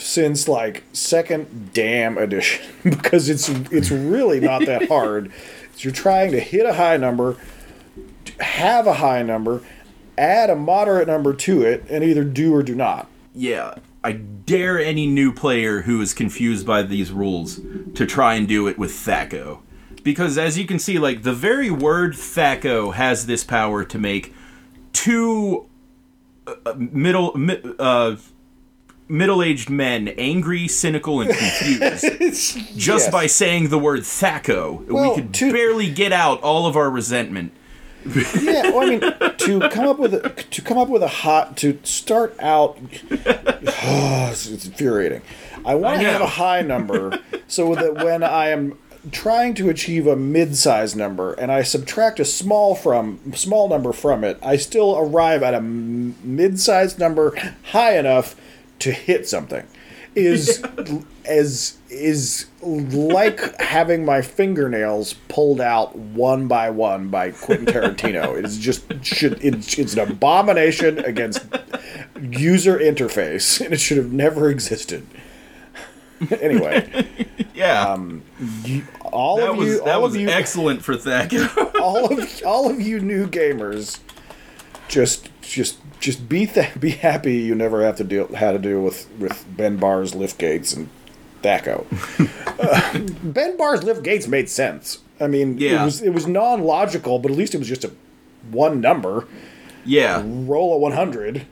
since 0.00 0.48
like 0.48 0.82
second 0.92 1.72
damn 1.72 2.18
edition 2.18 2.66
because 2.84 3.28
it's 3.28 3.48
it's 3.48 3.90
really 3.90 4.40
not 4.40 4.64
that 4.66 4.88
hard. 4.88 5.32
You're 5.78 5.92
trying 5.92 6.32
to 6.32 6.40
hit 6.40 6.66
a 6.66 6.74
high 6.74 6.96
number, 6.96 7.36
have 8.40 8.86
a 8.86 8.94
high 8.94 9.22
number, 9.22 9.62
add 10.18 10.50
a 10.50 10.56
moderate 10.56 11.08
number 11.08 11.32
to 11.32 11.62
it, 11.62 11.84
and 11.88 12.04
either 12.04 12.24
do 12.24 12.54
or 12.54 12.62
do 12.62 12.74
not. 12.74 13.08
Yeah, 13.34 13.76
I 14.04 14.12
dare 14.12 14.78
any 14.78 15.06
new 15.06 15.32
player 15.32 15.82
who 15.82 16.00
is 16.02 16.12
confused 16.12 16.66
by 16.66 16.82
these 16.82 17.12
rules 17.12 17.60
to 17.94 18.04
try 18.04 18.34
and 18.34 18.46
do 18.46 18.66
it 18.66 18.78
with 18.78 18.90
Thaco. 18.90 19.60
Because 20.02 20.36
as 20.36 20.58
you 20.58 20.66
can 20.66 20.78
see, 20.78 20.98
like 20.98 21.22
the 21.22 21.32
very 21.32 21.70
word 21.70 22.12
Thaco 22.12 22.94
has 22.94 23.26
this 23.26 23.44
power 23.44 23.84
to 23.84 23.98
make 23.98 24.34
two 24.92 25.66
uh, 26.46 26.74
middle 26.76 27.36
mi- 27.36 27.62
uh, 27.78 28.16
middle-aged 29.10 29.68
men 29.68 30.08
angry, 30.16 30.68
cynical, 30.68 31.20
and 31.20 31.30
confused. 31.30 32.58
Just 32.76 33.06
Yes. 33.06 33.10
by 33.10 33.26
saying 33.26 33.68
the 33.68 33.78
word 33.78 34.00
Thaco, 34.00 34.86
Well, 34.86 35.10
we 35.10 35.14
could 35.16 35.34
to- 35.34 35.52
barely 35.52 35.90
get 35.90 36.12
out 36.12 36.40
all 36.42 36.66
of 36.66 36.76
our 36.76 36.88
resentment. 36.90 37.52
Yeah, 38.40 38.70
well, 38.70 38.80
I 38.80 38.86
mean, 38.86 39.00
to 39.00 39.68
come 39.68 39.86
up 39.86 39.98
with 39.98 40.14
a, 40.14 40.30
to 40.30 40.62
come 40.62 40.78
up 40.78 40.88
with 40.88 41.02
a 41.02 41.08
hot 41.08 41.58
to 41.58 41.78
start 41.82 42.34
out, 42.40 42.78
it's, 43.10 44.46
it's 44.48 44.64
infuriating. 44.66 45.20
I 45.66 45.74
want 45.74 45.98
I 45.98 46.04
to 46.04 46.10
have 46.10 46.20
a 46.22 46.26
high 46.26 46.62
number 46.62 47.18
so 47.46 47.74
that 47.74 48.02
when 48.02 48.22
I 48.22 48.48
am 48.48 48.78
trying 49.12 49.52
to 49.54 49.68
achieve 49.68 50.06
a 50.06 50.16
mid-size 50.16 50.96
number 50.96 51.32
and 51.34 51.52
I 51.52 51.62
subtract 51.62 52.20
a 52.20 52.24
small 52.24 52.74
from 52.74 53.18
small 53.34 53.68
number 53.68 53.92
from 53.92 54.24
it, 54.24 54.38
I 54.42 54.56
still 54.56 54.96
arrive 54.96 55.42
at 55.42 55.52
a 55.52 55.58
m- 55.58 56.16
mid-sized 56.24 56.98
number 56.98 57.34
high 57.64 57.98
enough 57.98 58.34
to 58.80 58.92
hit 58.92 59.28
something. 59.28 59.66
Is 60.16 60.62
as 61.24 61.78
is 61.88 62.46
like 62.62 63.60
having 63.60 64.04
my 64.04 64.22
fingernails 64.22 65.14
pulled 65.28 65.60
out 65.60 65.94
one 65.96 66.48
by 66.48 66.70
one 66.70 67.08
by 67.08 67.30
Quentin 67.30 67.66
Tarantino. 67.66 68.36
It 68.38 68.44
is 68.44 68.58
just 68.58 69.04
should 69.04 69.42
it's, 69.44 69.78
it's 69.78 69.94
an 69.94 70.00
abomination 70.00 70.98
against 70.98 71.44
user 72.20 72.76
interface, 72.78 73.64
and 73.64 73.72
it 73.72 73.78
should 73.78 73.98
have 73.98 74.12
never 74.12 74.50
existed. 74.50 75.06
anyway, 76.40 77.06
Yeah, 77.54 77.82
um, 77.82 78.22
you, 78.64 78.82
all 79.00 79.36
that 79.38 79.50
of 79.50 79.56
was 79.56 79.68
you, 79.68 79.84
that 79.84 79.94
all 79.94 80.02
was 80.02 80.14
of 80.14 80.20
you, 80.20 80.28
excellent 80.28 80.82
for 80.82 80.94
Thaco. 80.96 81.80
all 81.80 82.12
of 82.12 82.42
all 82.44 82.70
of 82.70 82.80
you 82.80 83.00
new 83.00 83.26
gamers, 83.26 84.00
just 84.88 85.28
just 85.40 85.78
just 86.00 86.28
be 86.28 86.46
th- 86.46 86.74
be 86.80 86.90
happy 86.90 87.36
you 87.36 87.54
never 87.54 87.82
have 87.84 87.96
to 87.96 88.04
deal 88.04 88.26
had 88.34 88.52
to 88.52 88.58
deal 88.58 88.80
with 88.82 89.08
with 89.18 89.44
bend 89.56 89.78
bars 89.80 90.14
lift 90.14 90.38
gates 90.38 90.72
and 90.72 90.88
Thaco. 91.42 91.86
Uh, 92.60 92.98
bend 93.22 93.56
bars 93.56 93.82
lift 93.82 94.02
gates 94.02 94.28
made 94.28 94.46
sense. 94.50 94.98
I 95.18 95.26
mean, 95.28 95.56
Yeah. 95.56 95.80
it 95.80 95.84
was 95.86 96.02
it 96.02 96.10
was 96.10 96.26
non 96.26 96.62
logical, 96.62 97.18
but 97.18 97.30
at 97.30 97.36
least 97.38 97.54
it 97.54 97.58
was 97.58 97.68
just 97.68 97.84
a 97.84 97.90
one 98.50 98.82
number. 98.82 99.26
yeah, 99.86 100.22
Roll 100.24 100.74
a 100.74 100.78
one 100.78 100.92
hundred. 100.92 101.46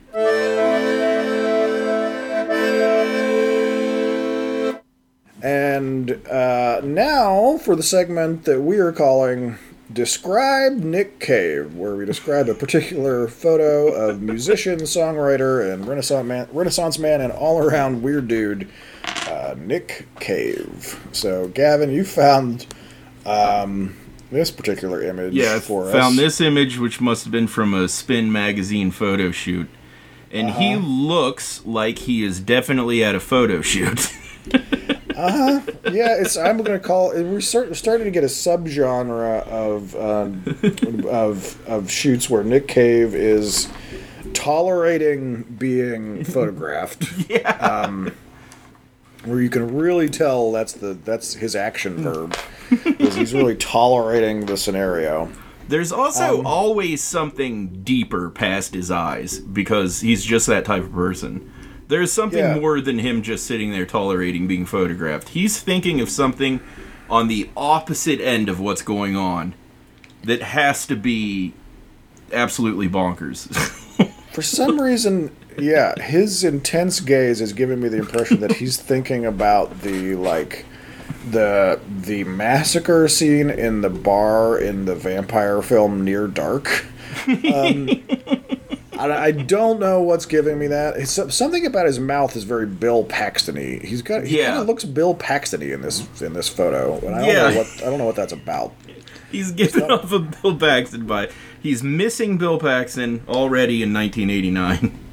And 5.41 6.11
uh, 6.27 6.81
now 6.83 7.57
for 7.59 7.75
the 7.75 7.83
segment 7.83 8.43
that 8.43 8.61
we 8.61 8.77
are 8.79 8.91
calling 8.91 9.57
Describe 9.91 10.73
Nick 10.73 11.19
Cave, 11.19 11.75
where 11.75 11.95
we 11.95 12.05
describe 12.05 12.47
a 12.47 12.53
particular 12.53 13.27
photo 13.27 13.87
of 13.91 14.21
musician, 14.21 14.79
songwriter, 14.81 15.73
and 15.73 15.87
Renaissance 15.87 16.27
man, 16.27 16.47
Renaissance 16.51 16.99
man 16.99 17.21
and 17.21 17.33
all 17.33 17.57
around 17.63 18.03
weird 18.03 18.27
dude, 18.27 18.67
uh, 19.27 19.55
Nick 19.57 20.07
Cave. 20.19 20.99
So, 21.11 21.47
Gavin, 21.47 21.89
you 21.89 22.03
found 22.05 22.67
um, 23.25 23.95
this 24.31 24.51
particular 24.51 25.01
image 25.01 25.33
yeah. 25.33 25.55
I 25.55 25.59
for 25.59 25.85
us. 25.87 25.91
found 25.91 26.19
this 26.19 26.39
image, 26.39 26.77
which 26.77 27.01
must 27.01 27.23
have 27.23 27.31
been 27.31 27.47
from 27.47 27.73
a 27.73 27.87
Spin 27.87 28.31
magazine 28.31 28.91
photo 28.91 29.31
shoot, 29.31 29.67
and 30.31 30.51
he 30.51 30.75
Uh-huh. 30.75 30.85
looks 30.85 31.65
like 31.65 31.97
he 31.99 32.23
is 32.23 32.39
definitely 32.39 33.03
at 33.03 33.15
a 33.15 33.19
photo 33.19 33.61
shoot. 33.63 34.11
yeah, 35.91 36.15
it's. 36.19 36.37
I'm 36.37 36.57
going 36.57 36.79
to 36.79 36.85
call. 36.85 37.09
We're 37.11 37.41
start, 37.41 37.75
starting 37.75 38.05
to 38.05 38.11
get 38.11 38.23
a 38.23 38.27
subgenre 38.27 39.47
of 39.47 39.95
um, 39.95 40.43
of 41.09 41.67
of 41.67 41.91
shoots 41.91 42.29
where 42.29 42.43
Nick 42.43 42.67
Cave 42.67 43.15
is 43.15 43.67
tolerating 44.33 45.43
being 45.43 46.23
photographed. 46.23 47.07
yeah. 47.29 47.51
Um, 47.57 48.13
where 49.25 49.41
you 49.41 49.49
can 49.49 49.75
really 49.75 50.09
tell 50.09 50.51
that's 50.51 50.73
the 50.73 50.93
that's 50.93 51.33
his 51.33 51.55
action 51.55 51.97
verb. 51.97 52.37
is 52.99 53.15
he's 53.15 53.33
really 53.33 53.55
tolerating 53.55 54.45
the 54.45 54.55
scenario. 54.57 55.31
There's 55.67 55.91
Um, 55.91 55.99
also 55.99 56.41
always 56.43 57.03
something 57.03 57.83
deeper 57.83 58.29
past 58.29 58.73
his 58.73 58.89
eyes 58.89 59.39
because 59.39 60.01
he's 60.01 60.23
just 60.23 60.47
that 60.47 60.65
type 60.65 60.83
of 60.83 60.93
person. 60.93 61.51
There's 61.89 62.11
something 62.13 62.39
Yeah. 62.39 62.55
more 62.59 62.79
than 62.79 62.99
him 62.99 63.21
just 63.21 63.45
sitting 63.45 63.71
there 63.71 63.85
tolerating 63.85 64.47
being 64.47 64.65
photographed. 64.65 65.29
He's 65.29 65.59
thinking 65.59 65.99
of 65.99 66.09
something 66.09 66.61
on 67.09 67.27
the 67.27 67.49
opposite 67.57 68.21
end 68.21 68.47
of 68.47 68.59
what's 68.59 68.81
going 68.83 69.15
on 69.17 69.53
that 70.23 70.41
has 70.41 70.85
to 70.87 70.95
be 70.95 71.53
absolutely 72.31 72.87
bonkers. 72.87 73.47
For 74.31 74.43
some 74.43 74.79
reason, 74.79 75.35
yeah, 75.57 75.99
his 75.99 76.43
intense 76.43 76.99
gaze 76.99 77.41
is 77.41 77.53
giving 77.53 77.81
me 77.81 77.89
the 77.89 77.97
impression 77.97 78.39
that 78.41 78.53
he's 78.53 78.77
thinking 78.77 79.25
about 79.25 79.81
the 79.81 80.15
like 80.15 80.65
the 81.31 81.79
the 82.01 82.23
massacre 82.25 83.07
scene 83.07 83.49
in 83.49 83.81
the 83.81 83.89
bar 83.89 84.57
in 84.59 84.85
the 84.85 84.95
vampire 84.95 85.61
film 85.63 86.05
Near 86.05 86.27
Dark. 86.27 86.85
Um, 87.53 87.89
I, 88.99 89.25
I 89.27 89.31
don't 89.31 89.79
know 89.79 90.01
what's 90.01 90.25
giving 90.25 90.59
me 90.59 90.67
that. 90.67 90.97
It's 90.97 91.11
something 91.35 91.65
about 91.65 91.85
his 91.85 91.99
mouth 91.99 92.35
is 92.35 92.43
very 92.43 92.65
Bill 92.65 93.03
Paxton-y. 93.03 93.79
He's 93.83 94.01
got 94.01 94.25
he 94.25 94.39
Yeah. 94.39 94.47
kind 94.49 94.59
of 94.61 94.67
looks 94.67 94.83
Bill 94.85 95.13
Paxton-y 95.15 95.67
in 95.67 95.81
this 95.81 96.05
in 96.21 96.33
this 96.33 96.49
photo, 96.49 96.99
and 97.05 97.15
I 97.15 97.19
don't 97.19 97.27
Yeah. 97.27 97.49
know 97.49 97.57
what 97.57 97.67
I 97.81 97.85
don't 97.89 97.97
know 97.97 98.05
what 98.05 98.15
that's 98.15 98.33
about. 98.33 98.73
he's 99.31 99.51
giving 99.51 99.83
off 99.89 100.11
a 100.11 100.19
Bill 100.19 100.55
Paxton 100.57 101.05
by 101.05 101.29
he's 101.61 101.81
missing 101.83 102.37
Bill 102.37 102.59
Paxton 102.59 103.21
already 103.27 103.81
in 103.83 103.93
1989. 103.93 104.97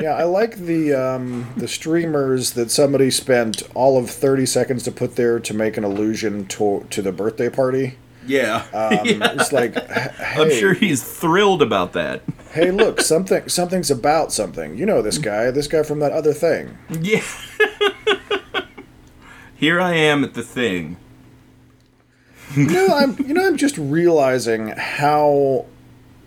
Yeah, 0.00 0.12
I 0.14 0.22
like 0.22 0.58
the 0.58 0.94
um, 0.94 1.52
the 1.56 1.66
streamers 1.66 2.52
that 2.52 2.70
somebody 2.70 3.10
spent 3.10 3.62
all 3.74 3.98
of 3.98 4.08
thirty 4.08 4.46
seconds 4.46 4.84
to 4.84 4.92
put 4.92 5.16
there 5.16 5.40
to 5.40 5.52
make 5.52 5.76
an 5.76 5.82
allusion 5.82 6.46
to 6.46 6.86
to 6.90 7.02
the 7.02 7.10
birthday 7.10 7.48
party. 7.48 7.96
Yeah. 8.28 8.64
Um, 8.72 8.98
Yeah. 9.06 9.32
It's 9.40 9.52
like, 9.52 9.76
h- 9.90 10.12
I'm 10.38 10.50
sure 10.52 10.74
he's 10.74 11.02
thrilled 11.02 11.62
about 11.62 11.92
that. 11.94 12.22
hey, 12.52 12.70
look, 12.70 13.00
something 13.12 13.48
something's 13.48 13.90
about 13.90 14.32
something. 14.32 14.76
You 14.78 14.86
know 14.86 15.02
this 15.02 15.18
guy, 15.18 15.50
this 15.50 15.66
guy 15.66 15.82
from 15.82 15.98
that 16.00 16.12
other 16.12 16.32
thing. 16.32 16.78
Yeah. 17.00 17.22
Here 19.56 19.80
I 19.80 19.94
am 19.94 20.22
at 20.22 20.34
the 20.34 20.42
thing. 20.42 20.96
You 22.56 22.66
know, 22.66 22.86
I'm 22.88 23.16
you 23.26 23.34
know 23.34 23.46
I'm 23.46 23.56
just 23.56 23.76
realizing 23.76 24.68
how 24.68 25.66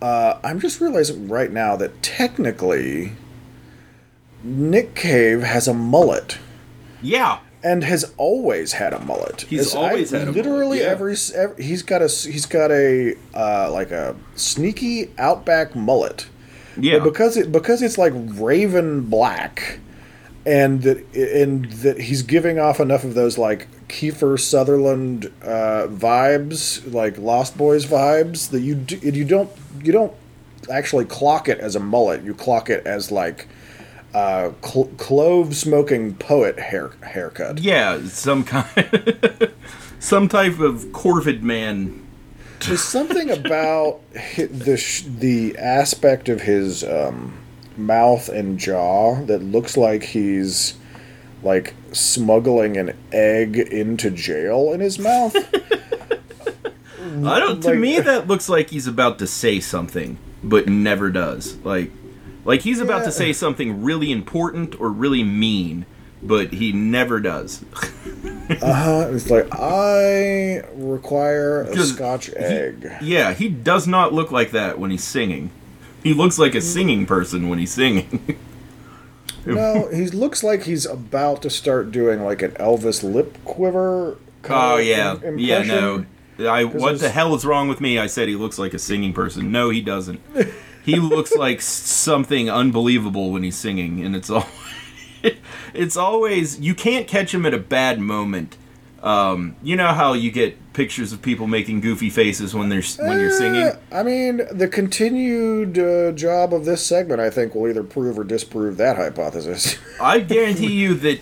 uh, 0.01 0.39
I'm 0.43 0.59
just 0.59 0.81
realizing 0.81 1.27
right 1.29 1.51
now 1.51 1.75
that 1.77 2.03
technically 2.03 3.13
Nick 4.43 4.93
Cave 4.95 5.41
has 5.43 5.67
a 5.67 5.73
mullet. 5.73 6.37
Yeah. 7.01 7.39
And 7.63 7.83
has 7.83 8.11
always 8.17 8.73
had 8.73 8.93
a 8.93 8.99
mullet. 8.99 9.41
He's 9.41 9.67
As 9.67 9.75
always 9.75 10.13
I- 10.13 10.19
had 10.19 10.27
a 10.29 10.31
literally 10.31 10.79
yeah. 10.79 10.85
every, 10.85 11.15
every 11.35 11.63
he's 11.63 11.83
got 11.83 12.01
a 12.01 12.07
he's 12.07 12.45
got 12.45 12.71
a 12.71 13.15
uh, 13.33 13.69
like 13.71 13.91
a 13.91 14.15
sneaky 14.35 15.11
outback 15.17 15.75
mullet. 15.75 16.27
Yeah. 16.77 16.99
But 16.99 17.05
because 17.05 17.37
it 17.37 17.51
because 17.51 17.81
it's 17.81 17.97
like 17.97 18.13
raven 18.15 19.01
black, 19.01 19.79
and 20.45 20.81
that 20.83 20.97
and 21.15 21.65
that 21.65 21.99
he's 22.01 22.23
giving 22.23 22.57
off 22.59 22.79
enough 22.79 23.03
of 23.03 23.13
those 23.13 23.37
like 23.37 23.67
Kiefer 23.89 24.39
Sutherland 24.39 25.31
uh, 25.43 25.87
vibes, 25.89 26.91
like 26.93 27.17
Lost 27.17 27.57
Boys 27.57 27.85
vibes, 27.85 28.49
that 28.51 28.61
you 28.61 28.75
do, 28.75 28.97
you 28.97 29.25
don't 29.25 29.51
you 29.83 29.91
don't 29.91 30.13
actually 30.71 31.05
clock 31.05 31.49
it 31.49 31.59
as 31.59 31.75
a 31.75 31.79
mullet. 31.79 32.23
You 32.23 32.33
clock 32.33 32.69
it 32.69 32.85
as 32.87 33.11
like 33.11 33.47
uh, 34.13 34.51
cl- 34.63 34.89
clove 34.97 35.55
smoking 35.55 36.15
poet 36.15 36.59
hair 36.59 36.91
haircut. 37.03 37.59
Yeah, 37.59 38.05
some 38.07 38.43
kind, 38.43 39.51
some 39.99 40.27
type 40.27 40.59
of 40.59 40.85
corvid 40.91 41.41
man. 41.41 42.05
There's 42.59 42.83
something 42.83 43.29
about 43.31 44.01
the 44.37 44.77
sh- 44.77 45.03
the 45.07 45.57
aspect 45.57 46.29
of 46.29 46.41
his 46.41 46.83
um, 46.83 47.37
mouth 47.77 48.29
and 48.29 48.59
jaw 48.59 49.21
that 49.25 49.41
looks 49.41 49.77
like 49.77 50.03
he's 50.03 50.75
like 51.43 51.73
smuggling 51.91 52.77
an 52.77 52.95
egg 53.11 53.57
into 53.57 54.11
jail 54.11 54.71
in 54.73 54.79
his 54.79 54.99
mouth. 54.99 55.35
I 57.25 57.39
don't. 57.39 57.61
To 57.61 57.69
Like- 57.69 57.79
me, 57.79 57.99
that 57.99 58.27
looks 58.27 58.47
like 58.47 58.69
he's 58.69 58.87
about 58.87 59.19
to 59.19 59.27
say 59.27 59.59
something, 59.59 60.17
but 60.43 60.67
never 60.67 61.09
does. 61.09 61.55
Like, 61.57 61.91
like 62.45 62.61
he's 62.61 62.79
about 62.79 62.99
Yeah. 62.99 63.05
to 63.05 63.11
say 63.11 63.33
something 63.33 63.83
really 63.83 64.11
important 64.11 64.79
or 64.79 64.89
really 64.89 65.23
mean, 65.23 65.85
but 66.21 66.53
he 66.53 66.71
never 66.71 67.19
does. 67.19 67.63
Uh 68.61 68.73
huh. 68.73 69.09
It's 69.13 69.29
like 69.29 69.47
I 69.53 70.61
require 70.75 71.61
a 71.61 71.77
Scotch 71.85 72.29
egg. 72.35 72.85
Yeah, 73.01 73.31
he 73.33 73.47
does 73.47 73.87
not 73.87 74.13
look 74.13 74.29
like 74.29 74.51
that 74.51 74.77
when 74.77 74.91
he's 74.91 75.05
singing. 75.05 75.51
He 76.03 76.13
looks 76.13 76.37
like 76.37 76.53
a 76.53 76.59
singing 76.59 77.05
person 77.05 77.47
when 77.47 77.59
he's 77.59 77.71
singing. 77.71 78.37
No, 79.45 79.87
he 79.91 80.07
looks 80.07 80.43
like 80.43 80.63
he's 80.63 80.85
about 80.85 81.41
to 81.43 81.49
start 81.49 81.91
doing 81.91 82.23
like 82.23 82.41
an 82.43 82.51
Elvis 82.51 83.01
lip 83.03 83.37
quiver. 83.43 84.17
kind 84.43 84.73
oh 84.73 84.77
of 84.79 84.85
yeah, 84.85 85.15
im- 85.23 85.39
yeah. 85.39 85.63
No, 85.63 85.95
impression. 86.37 86.47
I. 86.47 86.63
What 86.65 86.99
the 86.99 87.09
hell 87.09 87.33
is 87.33 87.43
wrong 87.45 87.67
with 87.67 87.81
me? 87.81 87.97
I 87.97 88.05
said 88.07 88.27
he 88.27 88.35
looks 88.35 88.59
like 88.59 88.73
a 88.75 88.79
singing 88.79 89.13
person. 89.13 89.51
No, 89.51 89.69
he 89.69 89.81
doesn't. 89.81 90.19
he 90.83 90.99
looks 90.99 91.35
like 91.35 91.61
something 91.61 92.49
unbelievable 92.49 93.31
when 93.31 93.43
he's 93.43 93.57
singing, 93.57 94.03
and 94.03 94.15
it's 94.15 94.29
all. 94.29 94.47
it's 95.73 95.95
always 95.95 96.59
you 96.59 96.73
can't 96.73 97.07
catch 97.07 97.33
him 97.33 97.45
at 97.45 97.53
a 97.53 97.59
bad 97.59 97.99
moment. 97.99 98.57
Um, 99.03 99.55
you 99.63 99.75
know 99.75 99.93
how 99.93 100.13
you 100.13 100.31
get 100.31 100.73
pictures 100.73 101.11
of 101.11 101.21
people 101.21 101.47
making 101.47 101.81
goofy 101.81 102.09
faces 102.09 102.53
when 102.53 102.69
they're 102.69 102.83
when 102.99 103.19
you're 103.19 103.31
singing. 103.31 103.61
Eh, 103.61 103.75
I 103.91 104.03
mean, 104.03 104.41
the 104.51 104.67
continued 104.67 105.77
uh, 105.77 106.11
job 106.11 106.53
of 106.53 106.65
this 106.65 106.85
segment, 106.85 107.19
I 107.19 107.29
think, 107.29 107.55
will 107.55 107.67
either 107.67 107.83
prove 107.83 108.19
or 108.19 108.23
disprove 108.23 108.77
that 108.77 108.97
hypothesis. 108.97 109.77
I 110.01 110.19
guarantee 110.19 110.73
you 110.73 110.93
that 110.95 111.19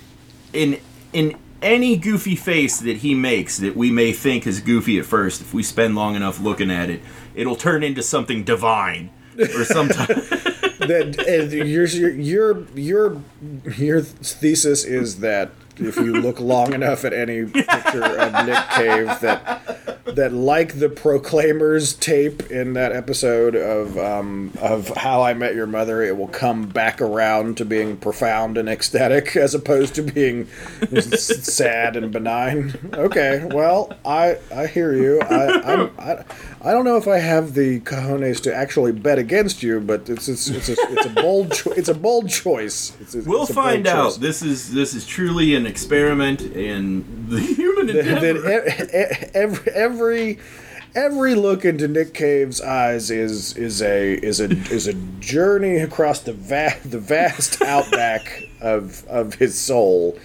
in 0.51 0.79
in 1.13 1.37
any 1.61 1.97
goofy 1.97 2.35
face 2.35 2.79
that 2.79 2.97
he 2.97 3.13
makes 3.13 3.57
that 3.57 3.75
we 3.75 3.91
may 3.91 4.13
think 4.13 4.47
is 4.47 4.61
goofy 4.61 4.97
at 4.99 5.05
first, 5.05 5.41
if 5.41 5.53
we 5.53 5.63
spend 5.63 5.95
long 5.95 6.15
enough 6.15 6.39
looking 6.39 6.71
at 6.71 6.89
it, 6.89 7.01
it'll 7.35 7.55
turn 7.55 7.83
into 7.83 8.01
something 8.01 8.43
divine 8.43 9.09
or 9.39 9.65
sometimes. 9.65 10.29
that 10.79 11.49
your 11.51 11.85
your 11.85 12.67
your 12.75 13.21
your 13.65 14.01
thesis 14.01 14.85
is 14.85 15.19
that 15.19 15.51
if 15.79 15.95
you 15.97 16.13
look 16.21 16.39
long 16.39 16.73
enough 16.73 17.05
at 17.05 17.13
any 17.13 17.45
picture 17.45 18.03
of 18.03 18.45
Nick 18.45 18.69
Cave, 18.69 19.19
that 19.21 19.79
that 20.15 20.33
like 20.33 20.79
the 20.79 20.89
Proclaimers 20.89 21.93
tape 21.93 22.49
in 22.51 22.73
that 22.73 22.91
episode 22.91 23.55
of 23.55 23.97
um, 23.97 24.51
of 24.59 24.89
How 24.89 25.21
I 25.21 25.33
Met 25.33 25.55
Your 25.55 25.67
Mother, 25.67 26.01
it 26.01 26.17
will 26.17 26.27
come 26.27 26.67
back 26.67 27.01
around 27.01 27.57
to 27.57 27.65
being 27.65 27.95
profound 27.97 28.57
and 28.57 28.67
ecstatic 28.67 29.35
as 29.35 29.53
opposed 29.53 29.95
to 29.95 30.01
being 30.03 30.47
sad 30.99 31.95
and 31.95 32.11
benign. 32.11 32.73
Okay, 32.93 33.47
well, 33.51 33.93
I 34.05 34.37
I 34.53 34.67
hear 34.67 34.93
you. 34.93 35.21
I 35.21 35.61
I'm, 35.61 35.91
I 35.99 36.23
I 36.61 36.71
don't 36.71 36.85
know 36.85 36.97
if 36.97 37.07
I 37.07 37.19
have 37.19 37.53
the 37.53 37.79
cojones 37.81 38.41
to 38.43 38.53
actually 38.53 38.91
bet 38.91 39.19
against 39.19 39.63
you, 39.63 39.79
but 39.79 40.09
it's 40.09 40.27
it's 40.27 40.49
it's 40.49 40.69
a, 40.69 40.75
it's 40.89 41.05
a 41.05 41.09
bold 41.09 41.53
cho- 41.53 41.71
it's 41.71 41.89
a 41.89 41.93
bold 41.93 42.29
choice. 42.29 42.93
It's 42.99 43.15
a, 43.15 43.21
we'll 43.21 43.45
find 43.45 43.87
out. 43.87 44.05
choice. 44.05 44.17
This 44.17 44.41
is 44.41 44.73
this 44.73 44.93
is 44.93 45.05
truly 45.05 45.55
an 45.55 45.65
experiment 45.69 46.41
in 46.41 47.27
the 47.29 47.39
human 47.55 47.89
endeavor. 47.89 48.33
that 48.41 49.31
every 49.33 49.71
every 49.73 50.39
every 50.95 51.35
look 51.35 51.63
into 51.65 51.87
Nick 51.87 52.13
Cave's 52.13 52.59
eyes 52.61 53.09
is 53.11 53.55
is 53.55 53.81
a 53.81 54.13
is 54.15 54.39
a 54.39 54.45
is 54.71 54.87
a 54.87 54.93
journey 55.19 55.77
across 55.77 56.19
the 56.21 56.33
va- 56.33 56.77
the 56.83 56.99
vast 56.99 57.61
outback 57.61 58.43
of 58.61 59.05
of 59.07 59.35
his 59.35 59.57
soul. 59.57 60.17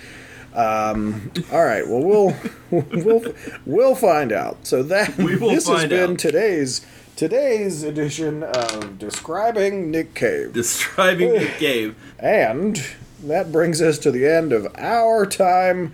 Um, 0.55 1.33
all 1.53 1.65
right, 1.65 1.87
well 1.87 2.03
we'll 2.03 2.37
we'll 3.05 3.35
we'll 3.67 3.95
find 3.95 4.33
out. 4.33 4.67
So 4.67 4.83
that 4.85 5.17
We 5.19 5.37
will 5.37 5.51
this 5.51 5.69
has 5.69 5.87
been 5.87 6.13
out. 6.13 6.19
today's 6.19 6.87
today's 7.17 7.83
edition 7.83 8.43
of 8.45 8.99
describing 8.99 9.91
Nick 9.91 10.15
Cave. 10.15 10.53
Describing 10.53 11.33
Nick 11.33 11.59
Cave. 11.59 11.95
And 12.19 12.81
that 13.29 13.53
brings 13.53 13.81
us 13.83 13.99
to 14.01 14.11
the 14.11 14.27
end 14.27 14.53
of 14.53 14.67
our 14.77 15.27
time 15.27 15.93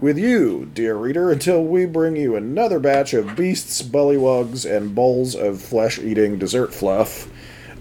with 0.00 0.18
you, 0.18 0.70
dear 0.74 0.96
reader, 0.96 1.30
until 1.30 1.62
we 1.62 1.84
bring 1.86 2.16
you 2.16 2.34
another 2.36 2.78
batch 2.78 3.12
of 3.14 3.36
beasts, 3.36 3.82
bullywugs, 3.82 4.64
and 4.70 4.94
bowls 4.94 5.34
of 5.34 5.60
flesh-eating 5.60 6.38
dessert 6.38 6.72
fluff. 6.72 7.28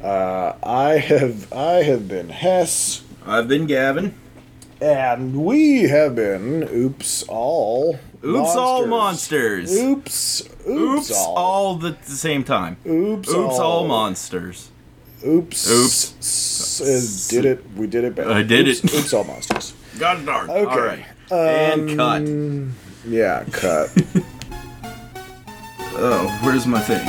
Uh, 0.04 0.54
I 0.64 0.98
have 0.98 1.52
I 1.52 1.84
have 1.84 2.08
been 2.08 2.30
Hess, 2.30 3.04
I've 3.26 3.48
been 3.48 3.66
Gavin. 3.68 4.14
and 4.82 5.44
we 5.46 5.84
have 5.84 6.16
been 6.16 6.64
Oops 6.64 7.24
All. 7.24 8.00
Oops, 8.24 8.56
all 8.56 8.86
monsters. 8.86 9.72
Oops, 9.78 10.42
oops, 10.68 11.10
Oops, 11.10 11.12
all. 11.14 11.36
all 11.38 11.76
the, 11.76 11.92
the 11.92 12.12
same 12.12 12.44
time. 12.44 12.76
Oops, 12.86 13.30
Oops, 13.30 13.60
all 13.60 13.62
all. 13.62 13.88
monsters. 13.88 14.72
Oops, 15.26 15.70
Oops. 15.70 16.14
s- 16.20 16.82
s- 16.82 17.28
did 17.28 17.46
it? 17.46 17.64
We 17.76 17.88
did 17.88 18.04
it. 18.06 18.16
Better. 18.16 18.32
I 18.32 18.42
did 18.44 18.68
oops, 18.68 18.84
it. 18.84 18.94
Oops, 18.94 19.14
all 19.14 19.24
monsters. 19.26 19.74
God 19.98 20.26
darn. 20.26 20.50
Okay. 20.50 20.66
All 20.72 20.80
right. 20.80 21.06
and 21.32 21.98
cut. 21.98 22.22
Um, 22.22 22.76
Yeah, 23.08 23.44
cut. 23.52 23.90
Oh, 26.02 26.30
where's 26.44 26.66
my 26.66 26.80
thing? 26.80 27.06